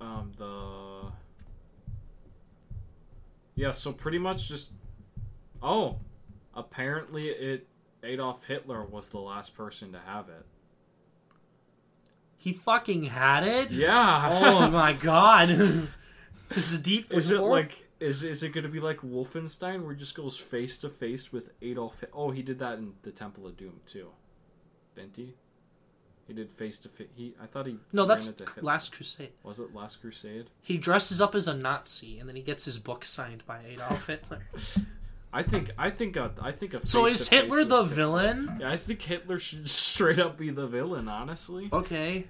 Um, 0.00 0.32
the. 0.36 1.12
Yeah, 3.54 3.72
so 3.72 3.92
pretty 3.92 4.18
much 4.18 4.48
just. 4.48 4.72
Oh, 5.62 5.98
apparently 6.54 7.28
it 7.28 7.68
Adolf 8.02 8.44
Hitler 8.44 8.84
was 8.84 9.10
the 9.10 9.20
last 9.20 9.54
person 9.54 9.92
to 9.92 10.00
have 10.00 10.28
it. 10.28 10.46
He 12.40 12.54
fucking 12.54 13.04
had 13.04 13.46
it. 13.46 13.70
Yeah. 13.70 14.28
Oh 14.32 14.70
my 14.70 14.94
god. 14.94 15.50
it's 16.50 16.74
a 16.74 16.78
deep. 16.78 17.12
Is 17.12 17.30
it 17.30 17.38
like 17.38 17.86
is 18.00 18.22
is 18.22 18.42
it 18.42 18.54
going 18.54 18.64
to 18.64 18.70
be 18.70 18.80
like 18.80 19.00
Wolfenstein 19.02 19.82
where 19.82 19.92
he 19.92 20.00
just 20.00 20.14
goes 20.14 20.38
face 20.38 20.78
to 20.78 20.88
face 20.88 21.30
with 21.30 21.50
Adolf? 21.60 22.02
Oh, 22.14 22.30
he 22.30 22.40
did 22.40 22.58
that 22.60 22.78
in 22.78 22.94
the 23.02 23.10
Temple 23.10 23.46
of 23.46 23.58
Doom 23.58 23.80
too. 23.86 24.08
Didn't 24.96 25.16
he? 25.16 25.34
Did 26.32 26.50
face 26.52 26.78
to 26.78 26.88
face. 26.88 27.08
He 27.14 27.34
I 27.42 27.44
thought 27.44 27.66
he 27.66 27.76
No, 27.92 28.06
that's. 28.06 28.32
Last 28.62 28.92
Crusade. 28.92 29.32
Was 29.42 29.60
it 29.60 29.74
Last 29.74 30.00
Crusade? 30.00 30.48
He 30.62 30.78
dresses 30.78 31.20
up 31.20 31.34
as 31.34 31.46
a 31.46 31.54
Nazi 31.54 32.18
and 32.18 32.26
then 32.26 32.36
he 32.36 32.42
gets 32.42 32.64
his 32.64 32.78
book 32.78 33.04
signed 33.04 33.44
by 33.46 33.60
Adolf 33.68 34.06
Hitler. 34.06 34.46
I 35.32 35.42
think 35.42 35.70
I 35.78 35.90
think 35.90 36.16
a, 36.16 36.32
I 36.40 36.50
think 36.52 36.74
a. 36.74 36.84
so 36.86 37.06
is 37.06 37.28
Hitler 37.28 37.64
the 37.64 37.82
Hitler- 37.84 37.94
villain? 37.94 38.56
Yeah, 38.60 38.70
I 38.70 38.76
think 38.76 39.02
Hitler 39.02 39.38
should 39.38 39.68
straight 39.70 40.18
up 40.18 40.36
be 40.36 40.50
the 40.50 40.66
villain. 40.66 41.08
Honestly, 41.08 41.68
Okay. 41.72 42.26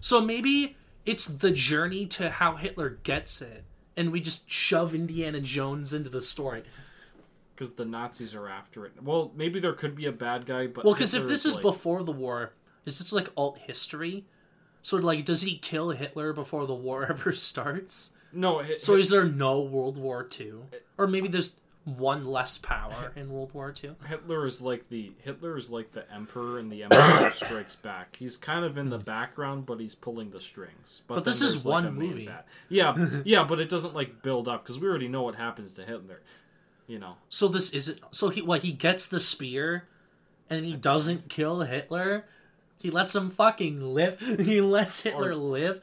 So 0.00 0.20
maybe 0.20 0.76
it's 1.06 1.26
the 1.26 1.50
journey 1.50 2.06
to 2.06 2.30
how 2.30 2.56
Hitler 2.56 2.98
gets 3.02 3.40
it, 3.42 3.64
and 3.96 4.10
we 4.10 4.20
just 4.20 4.50
shove 4.50 4.94
Indiana 4.94 5.40
Jones 5.40 5.92
into 5.92 6.08
the 6.10 6.20
story. 6.20 6.64
because 7.54 7.74
the 7.74 7.84
Nazis 7.84 8.34
are 8.34 8.48
after 8.48 8.86
it. 8.86 8.92
Well, 9.02 9.30
maybe 9.36 9.60
there 9.60 9.74
could 9.74 9.94
be 9.94 10.06
a 10.06 10.12
bad 10.12 10.46
guy, 10.46 10.66
but 10.66 10.84
Well, 10.84 10.94
because 10.94 11.12
if 11.14 11.26
this 11.28 11.44
is 11.44 11.54
like, 11.56 11.62
before 11.62 12.02
the 12.02 12.12
war, 12.12 12.54
is 12.86 12.98
this 12.98 13.12
like 13.12 13.28
alt 13.36 13.58
history? 13.58 14.24
So 14.82 14.96
like, 14.96 15.24
does 15.26 15.42
he 15.42 15.58
kill 15.58 15.90
Hitler 15.90 16.32
before 16.32 16.66
the 16.66 16.74
war 16.74 17.04
ever 17.10 17.30
starts? 17.32 18.12
no, 18.32 18.62
So 18.78 18.96
is 18.96 19.10
there 19.10 19.24
no 19.26 19.60
World 19.60 19.98
War 19.98 20.24
Two, 20.24 20.64
or 20.96 21.06
maybe 21.06 21.28
there's 21.28 21.60
one 21.98 22.22
less 22.22 22.58
power 22.58 23.12
in 23.16 23.30
World 23.30 23.52
War 23.54 23.72
Two? 23.72 23.96
Hitler 24.06 24.46
is 24.46 24.60
like 24.60 24.88
the 24.88 25.12
Hitler 25.22 25.56
is 25.56 25.70
like 25.70 25.92
the 25.92 26.10
emperor 26.12 26.58
and 26.58 26.70
the 26.70 26.84
Empire 26.84 27.30
Strikes 27.34 27.76
Back. 27.76 28.16
He's 28.16 28.36
kind 28.36 28.64
of 28.64 28.78
in 28.78 28.88
the 28.88 28.98
mm. 28.98 29.04
background, 29.04 29.66
but 29.66 29.80
he's 29.80 29.94
pulling 29.94 30.30
the 30.30 30.40
strings. 30.40 31.02
But, 31.06 31.16
But 31.16 31.24
this 31.24 31.40
is 31.40 31.64
like, 31.66 31.84
one 31.84 31.94
movie. 31.94 32.28
Yeah, 32.68 33.20
yeah, 33.24 33.44
but 33.44 33.60
it 33.60 33.68
doesn't 33.68 33.94
like 33.94 34.22
build 34.22 34.48
up 34.48 34.62
because 34.62 34.78
we 34.78 34.88
already 34.88 35.08
know 35.08 35.22
what 35.22 35.34
happens 35.34 35.74
to 35.74 35.84
Hitler. 35.84 36.20
You 36.86 36.98
know, 36.98 37.16
So 37.28 37.46
this 37.46 37.70
isn't. 37.70 38.00
So 38.10 38.30
he 38.30 38.42
what? 38.42 38.62
He 38.62 38.72
gets 38.72 39.06
the 39.06 39.20
spear, 39.20 39.84
and 40.48 40.64
he 40.64 40.74
doesn't 40.74 41.28
kill 41.28 41.60
Hitler. 41.60 42.24
He 42.80 42.90
lets 42.90 43.14
him 43.14 43.30
fucking 43.30 43.94
live. 43.94 44.18
He 44.40 44.60
lets 44.60 45.00
Hitler 45.00 45.30
Or- 45.30 45.34
live. 45.36 45.80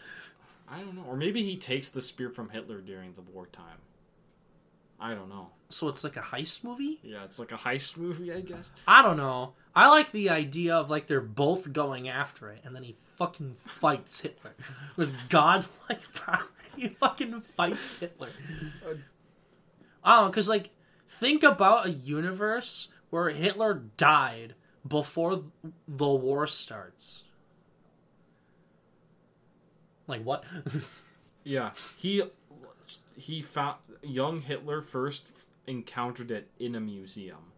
I 0.69 0.81
don't 0.81 0.95
know, 0.95 1.05
or 1.07 1.15
maybe 1.15 1.43
he 1.43 1.55
takes 1.55 1.89
the 1.89 2.01
spear 2.01 2.29
from 2.29 2.49
Hitler 2.49 2.81
during 2.81 3.13
the 3.13 3.21
wartime. 3.21 3.77
I 4.99 5.13
don't 5.13 5.29
know. 5.29 5.49
So 5.69 5.89
it's 5.89 6.03
like 6.03 6.17
a 6.17 6.21
heist 6.21 6.63
movie. 6.63 6.99
Yeah, 7.03 7.23
it's 7.23 7.39
like 7.39 7.51
a 7.51 7.57
heist 7.57 7.97
movie, 7.97 8.31
I 8.31 8.41
guess. 8.41 8.71
I 8.87 9.01
don't 9.01 9.17
know. 9.17 9.53
I 9.75 9.89
like 9.89 10.11
the 10.11 10.29
idea 10.29 10.75
of 10.75 10.89
like 10.89 11.07
they're 11.07 11.21
both 11.21 11.71
going 11.71 12.09
after 12.09 12.49
it, 12.49 12.61
and 12.63 12.75
then 12.75 12.83
he 12.83 12.95
fucking 13.17 13.57
fights 13.65 14.21
Hitler 14.21 14.55
with 14.95 15.13
godlike 15.29 16.01
power. 16.25 16.47
He 16.75 16.87
fucking 16.87 17.41
fights 17.41 17.97
Hitler. 17.97 18.29
I 20.03 20.17
don't 20.17 20.25
know, 20.27 20.31
cause 20.31 20.47
like 20.49 20.71
think 21.07 21.43
about 21.43 21.87
a 21.87 21.91
universe 21.91 22.91
where 23.09 23.29
Hitler 23.29 23.73
died 23.97 24.55
before 24.87 25.43
the 25.87 26.07
war 26.07 26.47
starts. 26.47 27.23
Like 30.07 30.23
what? 30.23 30.43
Yeah, 31.43 31.71
he 31.95 32.23
he 33.15 33.41
found 33.41 33.77
young 34.01 34.41
Hitler 34.41 34.81
first 34.81 35.31
encountered 35.65 36.31
it 36.31 36.49
in 36.59 36.75
a 36.75 36.79
museum, 36.79 37.51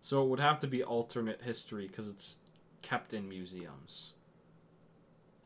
so 0.00 0.22
it 0.22 0.28
would 0.28 0.40
have 0.40 0.58
to 0.60 0.66
be 0.66 0.82
alternate 0.82 1.42
history 1.42 1.86
because 1.86 2.08
it's 2.08 2.36
kept 2.82 3.14
in 3.14 3.28
museums. 3.28 4.12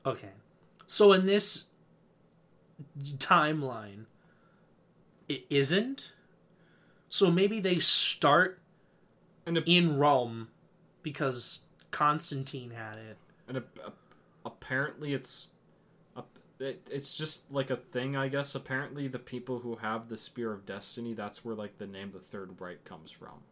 Okay. 0.05 0.31
So 0.87 1.13
in 1.13 1.27
this 1.27 1.65
timeline, 3.19 4.05
it 5.29 5.45
isn't. 5.51 6.13
So 7.09 7.31
maybe 7.31 7.61
they 7.61 7.79
start 7.79 8.61
And 9.47 9.59
a, 9.59 9.63
in 9.65 9.99
Rome 9.99 10.49
because 11.03 11.61
Constantine 11.91 12.71
had 12.71 12.97
it. 12.99 13.17
and 13.49 13.59
a, 13.59 13.63
a- 13.85 13.93
apparently 14.45 15.13
it's 15.15 15.49
it, 16.59 16.87
it's 16.91 17.17
just 17.17 17.51
like 17.51 17.71
a 17.71 17.77
thing, 17.77 18.17
I 18.17 18.29
guess. 18.29 18.55
Apparently, 18.55 19.09
the 19.09 19.19
people 19.19 19.61
who 19.61 19.77
have 19.77 20.09
the 20.09 20.17
Spear 20.17 20.53
of 20.53 20.67
Destiny, 20.67 21.13
that's 21.15 21.45
where 21.45 21.55
like 21.55 21.79
the 21.79 21.87
name 21.87 22.11
the 22.13 22.21
Third 22.21 22.61
Reich 22.61 22.85
comes 22.85 23.11
from. 23.11 23.43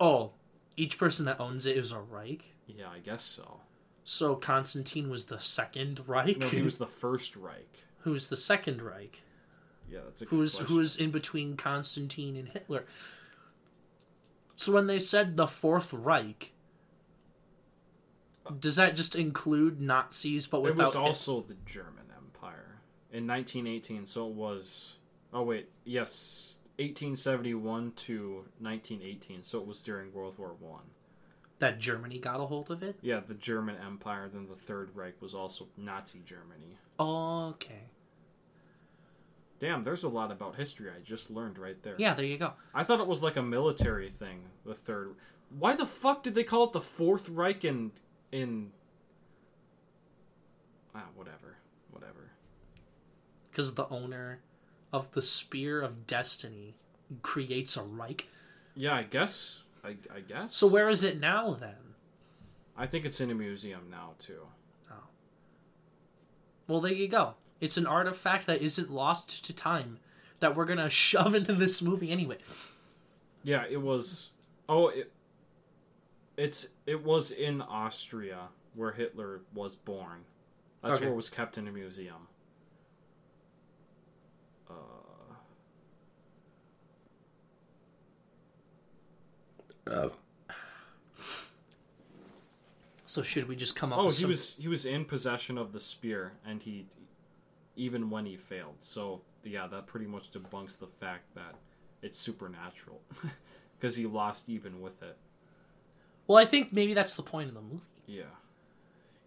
Oh, 0.00 0.32
each 0.76 0.98
person 0.98 1.24
that 1.26 1.40
owns 1.40 1.64
it 1.66 1.76
is 1.76 1.92
a 1.92 2.00
Reich. 2.00 2.54
Yeah, 2.66 2.88
I 2.90 2.98
guess 2.98 3.22
so. 3.24 3.60
So 4.04 4.36
Constantine 4.36 5.08
was 5.10 5.24
the 5.24 5.40
second 5.40 6.06
Reich. 6.06 6.38
No, 6.38 6.48
he 6.48 6.62
was 6.62 6.78
the 6.78 6.86
first 6.86 7.34
Reich. 7.34 7.82
Who's 8.00 8.28
the 8.28 8.36
second 8.36 8.82
Reich? 8.82 9.22
Yeah, 9.90 10.00
that's 10.04 10.22
a 10.22 10.26
Who's 10.26 10.56
question. 10.56 10.76
who's 10.76 10.96
in 10.96 11.10
between 11.10 11.56
Constantine 11.56 12.36
and 12.36 12.48
Hitler? 12.48 12.84
So 14.56 14.72
when 14.72 14.86
they 14.86 14.98
said 15.00 15.36
the 15.36 15.46
Fourth 15.46 15.92
Reich, 15.92 16.52
does 18.58 18.76
that 18.76 18.96
just 18.96 19.14
include 19.16 19.80
Nazis, 19.80 20.46
but 20.46 20.62
It 20.64 20.76
was 20.76 20.94
also 20.96 21.40
the 21.42 21.56
German 21.66 22.04
Empire 22.16 22.80
in 23.12 23.26
1918. 23.26 24.06
So 24.06 24.28
it 24.28 24.34
was. 24.34 24.96
Oh 25.32 25.42
wait, 25.42 25.68
yes, 25.84 26.58
1871 26.78 27.92
to 27.96 28.44
1918. 28.60 29.42
So 29.42 29.58
it 29.60 29.66
was 29.66 29.82
during 29.82 30.12
World 30.12 30.38
War 30.38 30.54
One. 30.58 30.82
that 31.58 31.78
Germany 31.78 32.18
got 32.18 32.40
a 32.40 32.46
hold 32.46 32.70
of 32.70 32.82
it? 32.82 32.96
Yeah, 33.02 33.20
the 33.26 33.34
German 33.34 33.76
Empire. 33.84 34.28
Then 34.32 34.46
the 34.48 34.56
Third 34.56 34.90
Reich 34.94 35.20
was 35.20 35.34
also 35.34 35.68
Nazi 35.76 36.22
Germany. 36.24 36.76
Okay. 37.00 37.90
Damn, 39.58 39.84
there's 39.84 40.04
a 40.04 40.08
lot 40.08 40.30
about 40.30 40.56
history 40.56 40.90
I 40.90 41.00
just 41.02 41.30
learned 41.30 41.58
right 41.58 41.82
there. 41.82 41.94
Yeah, 41.98 42.12
there 42.12 42.26
you 42.26 42.36
go. 42.36 42.52
I 42.74 42.84
thought 42.84 43.00
it 43.00 43.06
was 43.06 43.22
like 43.22 43.36
a 43.36 43.42
military 43.42 44.10
thing. 44.10 44.40
The 44.66 44.74
third. 44.74 45.14
Why 45.48 45.74
the 45.74 45.86
fuck 45.86 46.22
did 46.22 46.34
they 46.34 46.44
call 46.44 46.64
it 46.64 46.72
the 46.72 46.80
Fourth 46.82 47.28
Reich 47.30 47.64
in 47.64 47.92
in? 48.32 48.70
Ah, 50.94 51.06
whatever, 51.14 51.56
whatever. 51.90 52.30
Because 53.50 53.74
the 53.74 53.88
owner 53.88 54.40
of 54.92 55.12
the 55.12 55.22
Spear 55.22 55.82
of 55.82 56.06
Destiny 56.06 56.74
creates 57.22 57.76
a 57.76 57.82
Reich. 57.82 58.28
Yeah, 58.74 58.94
I 58.94 59.02
guess. 59.02 59.62
I, 59.84 59.96
I 60.14 60.20
guess. 60.20 60.54
So 60.54 60.66
where 60.66 60.88
is 60.88 61.04
it 61.04 61.20
now 61.20 61.54
then? 61.54 61.94
I 62.76 62.86
think 62.86 63.04
it's 63.04 63.20
in 63.20 63.30
a 63.30 63.34
museum 63.34 63.88
now 63.90 64.14
too. 64.18 64.46
Oh. 64.90 65.08
Well, 66.66 66.80
there 66.80 66.92
you 66.92 67.08
go. 67.08 67.34
It's 67.60 67.76
an 67.76 67.86
artifact 67.86 68.46
that 68.46 68.60
isn't 68.60 68.90
lost 68.90 69.44
to 69.44 69.52
time 69.54 69.98
that 70.40 70.54
we're 70.54 70.66
gonna 70.66 70.90
shove 70.90 71.34
into 71.34 71.54
this 71.54 71.80
movie 71.80 72.10
anyway. 72.10 72.38
Yeah, 73.42 73.64
it 73.70 73.80
was. 73.80 74.30
Oh, 74.68 74.88
it. 74.88 75.12
It's 76.36 76.68
it 76.86 77.02
was 77.02 77.30
in 77.30 77.62
Austria 77.62 78.48
where 78.74 78.92
Hitler 78.92 79.40
was 79.54 79.74
born. 79.74 80.24
That's 80.82 80.96
Okay. 80.96 81.06
where 81.06 81.12
it 81.12 81.16
was 81.16 81.30
kept 81.30 81.56
in 81.56 81.66
a 81.66 81.72
museum. 81.72 82.28
Uh, 84.68 84.72
So 93.16 93.22
should 93.22 93.48
we 93.48 93.56
just 93.56 93.74
come 93.74 93.94
up? 93.94 93.98
oh, 93.98 94.04
with 94.06 94.16
he 94.16 94.22
some... 94.22 94.28
was 94.28 94.56
he 94.56 94.68
was 94.68 94.84
in 94.84 95.06
possession 95.06 95.56
of 95.56 95.72
the 95.72 95.80
spear, 95.80 96.34
and 96.44 96.62
he, 96.62 96.84
even 97.74 98.10
when 98.10 98.26
he 98.26 98.36
failed. 98.36 98.76
So 98.82 99.22
yeah, 99.42 99.66
that 99.68 99.86
pretty 99.86 100.06
much 100.06 100.32
debunks 100.32 100.78
the 100.78 100.86
fact 100.86 101.34
that 101.34 101.54
it's 102.02 102.18
supernatural, 102.18 103.00
because 103.78 103.96
he 103.96 104.04
lost 104.04 104.50
even 104.50 104.82
with 104.82 105.02
it. 105.02 105.16
Well, 106.26 106.38
I 106.38 106.44
think 106.44 106.72
maybe 106.72 106.94
that's 106.94 107.16
the 107.16 107.22
point 107.22 107.48
of 107.48 107.54
the 107.54 107.60
movie. 107.60 107.80
Yeah. 108.06 108.22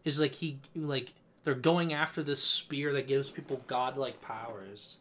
Is 0.03 0.19
like 0.19 0.35
he 0.35 0.59
like 0.75 1.13
they're 1.43 1.53
going 1.53 1.93
after 1.93 2.23
this 2.23 2.41
spear 2.41 2.93
that 2.93 3.07
gives 3.07 3.29
people 3.29 3.61
godlike 3.67 4.21
powers, 4.21 4.97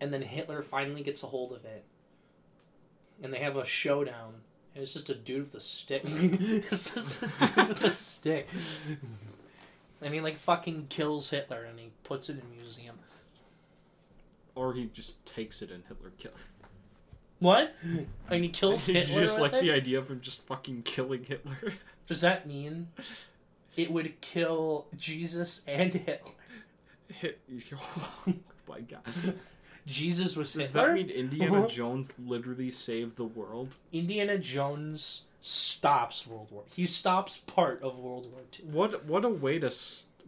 and 0.00 0.12
then 0.12 0.22
Hitler 0.22 0.62
finally 0.62 1.02
gets 1.02 1.22
a 1.22 1.26
hold 1.26 1.52
of 1.52 1.64
it, 1.64 1.84
and 3.22 3.32
they 3.32 3.38
have 3.38 3.56
a 3.56 3.64
showdown. 3.64 4.34
And 4.74 4.82
it's 4.82 4.92
just 4.92 5.08
a 5.08 5.14
dude 5.14 5.44
with 5.44 5.54
a 5.54 5.60
stick. 5.60 6.02
it's 6.06 6.92
just 6.92 7.22
a 7.22 7.28
dude 7.46 7.68
with 7.68 7.84
a 7.84 7.94
stick. 7.94 8.46
And 10.02 10.12
he 10.12 10.20
like 10.20 10.36
fucking 10.36 10.88
kills 10.90 11.30
Hitler 11.30 11.64
and 11.64 11.78
he 11.78 11.92
puts 12.04 12.28
it 12.28 12.34
in 12.34 12.42
a 12.42 12.56
museum. 12.60 12.98
Or 14.54 14.74
he 14.74 14.90
just 14.92 15.24
takes 15.24 15.62
it 15.62 15.70
and 15.70 15.82
Hitler 15.88 16.12
kills. 16.18 16.34
What? 17.38 17.74
And 18.28 18.42
he 18.42 18.48
kills 18.48 18.84
Hitler. 18.86 19.02
Did 19.02 19.08
you 19.10 19.20
just 19.20 19.40
like 19.40 19.52
it? 19.52 19.60
the 19.60 19.70
idea 19.70 20.00
of 20.00 20.10
him 20.10 20.18
just 20.18 20.44
fucking 20.46 20.82
killing 20.82 21.22
Hitler. 21.22 21.74
Does 22.08 22.22
that 22.22 22.44
mean 22.44 22.88
it 23.76 23.88
would 23.92 24.20
kill 24.20 24.86
Jesus 24.96 25.62
and 25.68 25.94
Hitler? 25.94 26.32
Hit. 27.08 27.38
Oh 28.26 28.34
my 28.68 28.80
god. 28.80 29.02
Jesus 29.86 30.34
was 30.34 30.52
Does 30.54 30.72
Hitler. 30.72 30.88
that 30.88 30.94
mean 30.94 31.08
Indiana 31.08 31.58
uh-huh. 31.58 31.68
Jones 31.68 32.12
literally 32.18 32.68
saved 32.68 33.16
the 33.16 33.24
world? 33.24 33.76
Indiana 33.92 34.38
Jones 34.38 35.26
stops 35.40 36.26
World 36.26 36.48
War. 36.50 36.64
He 36.74 36.84
stops 36.84 37.38
part 37.38 37.80
of 37.80 37.96
World 37.96 38.26
War 38.32 38.40
II. 38.58 38.66
What 38.72 39.04
what 39.04 39.24
a 39.24 39.28
way 39.28 39.60
to 39.60 39.72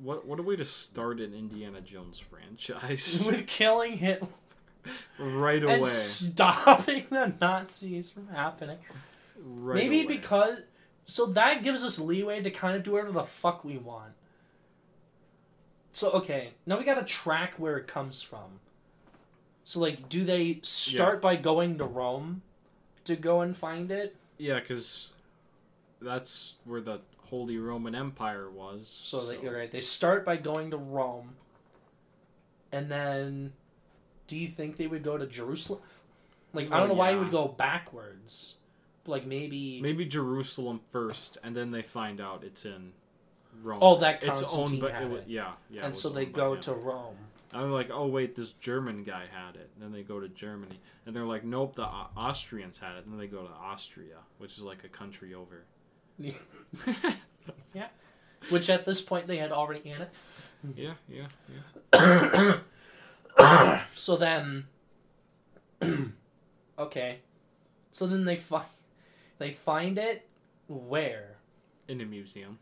what 0.00 0.24
what 0.24 0.38
a 0.38 0.42
way 0.44 0.54
to 0.54 0.64
start 0.64 1.18
an 1.18 1.34
Indiana 1.34 1.80
Jones 1.80 2.20
franchise 2.20 3.24
with 3.26 3.48
killing 3.48 3.98
Hitler 3.98 4.28
right 5.18 5.62
and 5.62 5.80
away. 5.80 5.88
stopping 5.88 7.04
the 7.10 7.32
Nazis 7.40 8.10
from 8.10 8.28
happening. 8.28 8.78
Right 9.42 9.76
Maybe 9.76 10.02
away. 10.04 10.16
because 10.16 10.58
So 11.06 11.26
that 11.26 11.62
gives 11.62 11.84
us 11.84 11.98
leeway 11.98 12.42
to 12.42 12.50
kind 12.50 12.76
of 12.76 12.82
do 12.82 12.92
whatever 12.92 13.12
the 13.12 13.24
fuck 13.24 13.64
we 13.64 13.78
want. 13.78 14.12
So 15.92 16.10
okay, 16.12 16.50
now 16.66 16.78
we 16.78 16.84
gotta 16.84 17.04
track 17.04 17.54
where 17.56 17.76
it 17.76 17.86
comes 17.86 18.22
from. 18.22 18.60
So 19.64 19.80
like, 19.80 20.08
do 20.08 20.24
they 20.24 20.60
start 20.62 21.20
by 21.20 21.36
going 21.36 21.78
to 21.78 21.84
Rome 21.84 22.42
to 23.04 23.16
go 23.16 23.40
and 23.40 23.56
find 23.56 23.90
it? 23.90 24.16
Yeah, 24.38 24.60
because 24.60 25.12
that's 26.00 26.54
where 26.64 26.80
the 26.80 27.00
Holy 27.28 27.58
Roman 27.58 27.94
Empire 27.94 28.50
was. 28.50 28.88
So, 28.88 29.26
they, 29.26 29.38
you're 29.40 29.56
right. 29.56 29.70
They 29.70 29.80
start 29.80 30.24
by 30.24 30.36
going 30.36 30.70
to 30.70 30.76
Rome, 30.76 31.34
and 32.72 32.90
then, 32.90 33.52
do 34.28 34.38
you 34.38 34.46
think 34.48 34.76
they 34.76 34.86
would 34.86 35.02
go 35.02 35.18
to 35.18 35.26
Jerusalem? 35.26 35.80
Like, 36.52 36.70
I 36.70 36.76
Oh, 36.76 36.78
don't 36.80 36.88
know 36.90 36.94
why 36.94 37.10
you 37.10 37.18
would 37.18 37.30
go 37.32 37.48
backwards. 37.48 38.54
Like 39.06 39.26
maybe. 39.26 39.80
Maybe 39.82 40.04
Jerusalem 40.04 40.80
first, 40.92 41.38
and 41.42 41.56
then 41.56 41.70
they 41.72 41.82
find 41.82 42.20
out 42.20 42.44
it's 42.44 42.64
in 42.64 42.92
Rome. 43.62 43.78
Oh, 43.82 43.98
that 44.00 44.22
it's 44.22 44.40
Constantine 44.42 44.60
owned 44.74 44.80
by 44.82 44.90
had 44.92 45.10
it 45.10 45.12
it. 45.14 45.24
yeah, 45.26 45.52
yeah. 45.70 45.86
and 45.86 45.96
so 45.96 46.10
they 46.10 46.26
go 46.26 46.54
to 46.56 46.72
Rome. 46.74 47.16
I'm 47.52 47.72
like, 47.72 47.88
oh 47.90 48.06
wait, 48.06 48.36
this 48.36 48.50
German 48.52 49.02
guy 49.02 49.24
had 49.32 49.56
it. 49.56 49.70
And 49.74 49.82
then 49.82 49.92
they 49.92 50.02
go 50.02 50.20
to 50.20 50.28
Germany, 50.28 50.78
and 51.06 51.16
they're 51.16 51.24
like, 51.24 51.42
nope, 51.44 51.74
the 51.74 51.84
Au- 51.86 52.10
Austrians 52.16 52.78
had 52.78 52.96
it. 52.96 53.04
And 53.04 53.12
then 53.12 53.18
they 53.18 53.26
go 53.26 53.42
to 53.42 53.52
Austria, 53.54 54.18
which 54.36 54.52
is 54.58 54.62
like 54.62 54.84
a 54.84 54.88
country 54.88 55.32
over. 55.34 55.64
Yeah, 56.18 56.32
which 58.50 58.68
at 58.68 58.84
this 58.84 59.00
point 59.00 59.26
they 59.26 59.38
had 59.38 59.52
already 59.52 59.80
it. 59.88 60.10
yeah, 60.76 60.94
yeah, 61.08 61.26
yeah. 61.94 62.56
So 63.94 64.16
then, 64.16 64.66
okay, 66.78 67.18
so 67.92 68.06
then 68.06 68.24
they 68.24 68.36
find 68.36 68.66
they 69.38 69.52
find 69.52 69.98
it 69.98 70.28
where? 70.68 71.36
In 71.88 72.00
a 72.00 72.04
museum. 72.04 72.58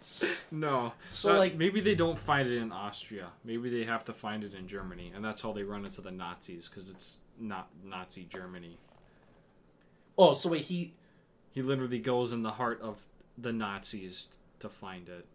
So 0.00 0.26
no, 0.50 0.92
So, 1.08 1.28
that- 1.28 1.34
uh, 1.34 1.38
like- 1.38 1.56
maybe 1.56 1.80
they 1.80 1.94
don't 1.94 2.18
find 2.18 2.48
it 2.48 2.56
in 2.56 2.72
Austria. 2.72 3.28
Maybe 3.44 3.68
they 3.70 3.84
have 3.84 4.04
to 4.06 4.12
find 4.12 4.42
it 4.44 4.54
in 4.54 4.66
Germany, 4.66 5.12
and 5.14 5.24
that's 5.24 5.42
how 5.42 5.52
they 5.52 5.62
run 5.62 5.84
into 5.84 6.00
the 6.00 6.10
Nazis 6.10 6.68
because 6.68 6.88
it's 6.90 7.18
not 7.38 7.68
Nazi 7.84 8.24
Germany. 8.24 8.78
oh, 10.18 10.34
so 10.34 10.50
wait 10.50 10.62
he 10.62 10.94
He 11.52 11.62
literally 11.62 11.98
goes 11.98 12.32
in 12.32 12.42
the 12.42 12.52
heart 12.52 12.80
of 12.80 12.98
the 13.38 13.52
Nazis 13.52 14.28
to 14.60 14.68
find 14.68 15.08
it 15.08 15.26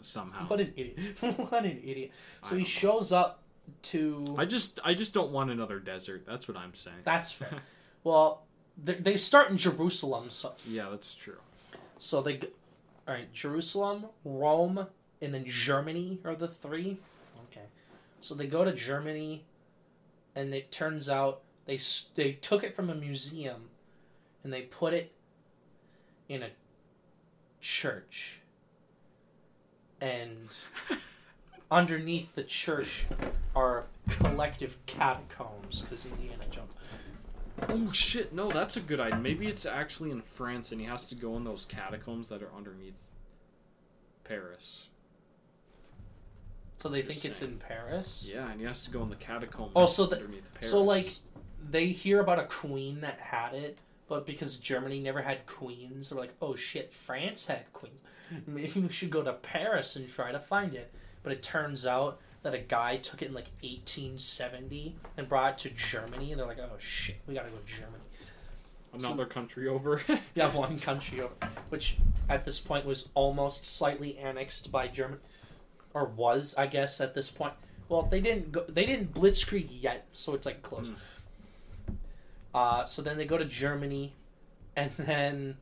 somehow. 0.00 0.46
what 0.46 0.60
an 0.60 0.72
idiot 0.76 0.98
what 1.50 1.64
an 1.64 1.80
idiot. 1.84 2.10
So 2.42 2.54
he 2.56 2.62
know. 2.62 2.66
shows 2.66 3.12
up 3.12 3.42
to 3.82 4.34
I 4.38 4.44
just 4.44 4.80
I 4.84 4.94
just 4.94 5.12
don't 5.14 5.30
want 5.30 5.50
another 5.50 5.78
desert. 5.78 6.24
That's 6.26 6.48
what 6.48 6.56
I'm 6.56 6.74
saying. 6.74 6.98
that's 7.04 7.32
fair. 7.38 7.62
well, 8.04 8.44
they, 8.82 8.94
they 8.94 9.16
start 9.16 9.50
in 9.50 9.56
Jerusalem, 9.56 10.30
so 10.30 10.54
yeah, 10.66 10.88
that's 10.90 11.14
true. 11.14 11.38
so 11.98 12.22
they 12.22 12.40
all 13.06 13.14
right 13.14 13.32
Jerusalem, 13.32 14.06
Rome, 14.24 14.86
and 15.20 15.34
then 15.34 15.44
Germany 15.46 16.18
are 16.24 16.34
the 16.34 16.48
three. 16.48 16.98
Okay, 17.50 17.66
so 18.20 18.34
they 18.34 18.46
go 18.46 18.64
to 18.64 18.72
Germany, 18.72 19.44
and 20.34 20.54
it 20.54 20.70
turns 20.70 21.08
out 21.08 21.40
they 21.66 21.78
they 22.14 22.32
took 22.32 22.64
it 22.64 22.74
from 22.74 22.88
a 22.90 22.94
museum, 22.94 23.68
and 24.44 24.52
they 24.52 24.62
put 24.62 24.94
it 24.94 25.12
in 26.28 26.42
a 26.42 26.50
church, 27.60 28.40
and 30.00 30.56
underneath 31.70 32.34
the 32.34 32.42
church 32.44 33.06
are 33.54 33.84
collective 34.08 34.78
catacombs 34.86 35.82
because 35.82 36.06
Indiana 36.06 36.44
Jones. 36.50 36.72
Oh 37.68 37.90
shit! 37.92 38.32
No, 38.32 38.48
that's 38.50 38.76
a 38.76 38.80
good 38.80 39.00
idea. 39.00 39.18
Maybe 39.18 39.48
it's 39.48 39.66
actually 39.66 40.10
in 40.12 40.22
France, 40.22 40.70
and 40.70 40.80
he 40.80 40.86
has 40.86 41.06
to 41.06 41.14
go 41.16 41.36
in 41.36 41.44
those 41.44 41.64
catacombs 41.64 42.28
that 42.28 42.42
are 42.42 42.50
underneath 42.56 43.06
Paris. 44.24 44.86
So 46.76 46.88
they 46.88 47.02
Just 47.02 47.20
think 47.20 47.32
it's 47.32 47.40
saying. 47.40 47.52
in 47.52 47.58
Paris. 47.58 48.28
Yeah, 48.32 48.48
and 48.50 48.60
he 48.60 48.66
has 48.66 48.84
to 48.84 48.90
go 48.92 49.02
in 49.02 49.10
the 49.10 49.16
catacombs. 49.16 49.72
Oh, 49.74 49.86
so 49.86 50.04
underneath 50.04 50.48
Paris. 50.54 50.70
So 50.70 50.84
like 50.84 51.16
they 51.68 51.86
hear 51.88 52.20
about 52.20 52.38
a 52.38 52.44
queen 52.44 53.00
that 53.00 53.18
had 53.18 53.54
it, 53.54 53.78
but 54.08 54.26
because 54.26 54.56
Germany 54.56 55.00
never 55.00 55.22
had 55.22 55.46
queens, 55.46 56.10
they're 56.10 56.18
like, 56.18 56.34
"Oh 56.40 56.56
shit, 56.56 56.92
France 56.92 57.46
had 57.46 57.72
queens. 57.72 58.02
Maybe 58.46 58.80
we 58.80 58.88
should 58.90 59.10
go 59.10 59.22
to 59.22 59.32
Paris 59.32 59.96
and 59.96 60.08
try 60.08 60.32
to 60.32 60.40
find 60.40 60.74
it." 60.74 60.92
But 61.22 61.32
it 61.32 61.42
turns 61.42 61.86
out 61.86 62.20
that 62.42 62.54
a 62.54 62.58
guy 62.58 62.96
took 62.96 63.22
it 63.22 63.28
in 63.28 63.34
like 63.34 63.50
1870 63.62 64.96
and 65.16 65.28
brought 65.28 65.52
it 65.52 65.58
to 65.58 65.70
Germany, 65.70 66.32
and 66.32 66.40
they're 66.40 66.46
like, 66.46 66.58
"Oh 66.58 66.78
shit, 66.78 67.16
we 67.26 67.34
gotta 67.34 67.50
go 67.50 67.56
to 67.58 67.66
Germany." 67.66 68.02
another 68.92 69.26
country 69.26 69.68
over. 69.68 70.02
Have 70.36 70.54
one 70.54 70.78
country 70.78 71.20
over, 71.20 71.32
which 71.68 71.98
at 72.28 72.44
this 72.44 72.58
point 72.58 72.84
was 72.84 73.08
almost 73.14 73.66
slightly 73.66 74.18
annexed 74.18 74.70
by 74.70 74.88
Germany, 74.88 75.20
or 75.94 76.06
was, 76.06 76.54
I 76.56 76.66
guess, 76.66 77.00
at 77.00 77.14
this 77.14 77.30
point. 77.30 77.54
Well, 77.88 78.02
they 78.02 78.20
didn't 78.20 78.52
go. 78.52 78.64
They 78.68 78.84
didn't 78.84 79.14
blitzkrieg 79.14 79.68
yet, 79.70 80.06
so 80.12 80.34
it's 80.34 80.46
like 80.46 80.62
close. 80.62 80.88
Mm. 80.88 80.96
Uh, 82.58 82.84
so 82.86 83.02
then 83.02 83.16
they 83.16 83.24
go 83.24 83.38
to 83.38 83.44
Germany, 83.44 84.16
and 84.74 84.90
then 84.98 85.56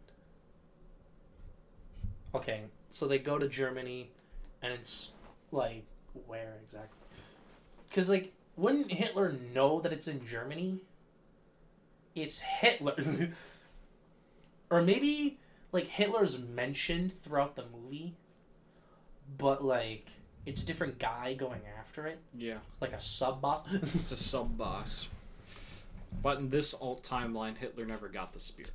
okay, 2.34 2.62
so 2.90 3.06
they 3.06 3.18
go 3.18 3.36
to 3.36 3.46
Germany, 3.46 4.10
and 4.62 4.72
it's 4.72 5.10
like 5.52 5.84
where 6.26 6.54
exactly? 6.64 6.96
Because 7.86 8.08
like, 8.08 8.32
wouldn't 8.56 8.90
Hitler 8.90 9.36
know 9.52 9.78
that 9.82 9.92
it's 9.92 10.08
in 10.08 10.26
Germany? 10.26 10.78
It's 12.14 12.38
Hitler. 12.38 12.94
or 14.70 14.80
maybe 14.80 15.38
like 15.72 15.88
Hitler's 15.88 16.38
mentioned 16.38 17.22
throughout 17.22 17.56
the 17.56 17.64
movie, 17.70 18.14
but 19.36 19.62
like 19.62 20.08
it's 20.46 20.62
a 20.62 20.66
different 20.66 20.98
guy 20.98 21.34
going 21.34 21.60
after 21.78 22.06
it, 22.06 22.20
yeah, 22.34 22.56
like 22.80 22.94
a 22.94 23.00
sub 23.00 23.42
boss. 23.42 23.64
it's 23.96 24.12
a 24.12 24.16
sub 24.16 24.56
boss. 24.56 25.08
But 26.22 26.38
in 26.38 26.50
this 26.50 26.74
alt 26.74 27.04
timeline, 27.04 27.56
Hitler 27.56 27.84
never 27.84 28.08
got 28.08 28.32
the 28.32 28.40
spear. 28.40 28.66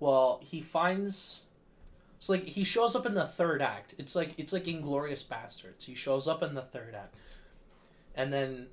well, 0.00 0.40
he 0.42 0.60
finds. 0.60 1.42
So 2.18 2.32
like 2.32 2.44
he 2.46 2.64
shows 2.64 2.96
up 2.96 3.06
in 3.06 3.14
the 3.14 3.26
third 3.26 3.62
act. 3.62 3.94
It's 3.98 4.14
like 4.16 4.34
it's 4.38 4.52
like 4.52 4.64
Inglourious 4.64 5.24
Basterds. 5.24 5.84
He 5.84 5.94
shows 5.94 6.26
up 6.26 6.42
in 6.42 6.54
the 6.54 6.62
third 6.62 6.94
act, 6.94 7.14
and 8.14 8.32
then, 8.32 8.66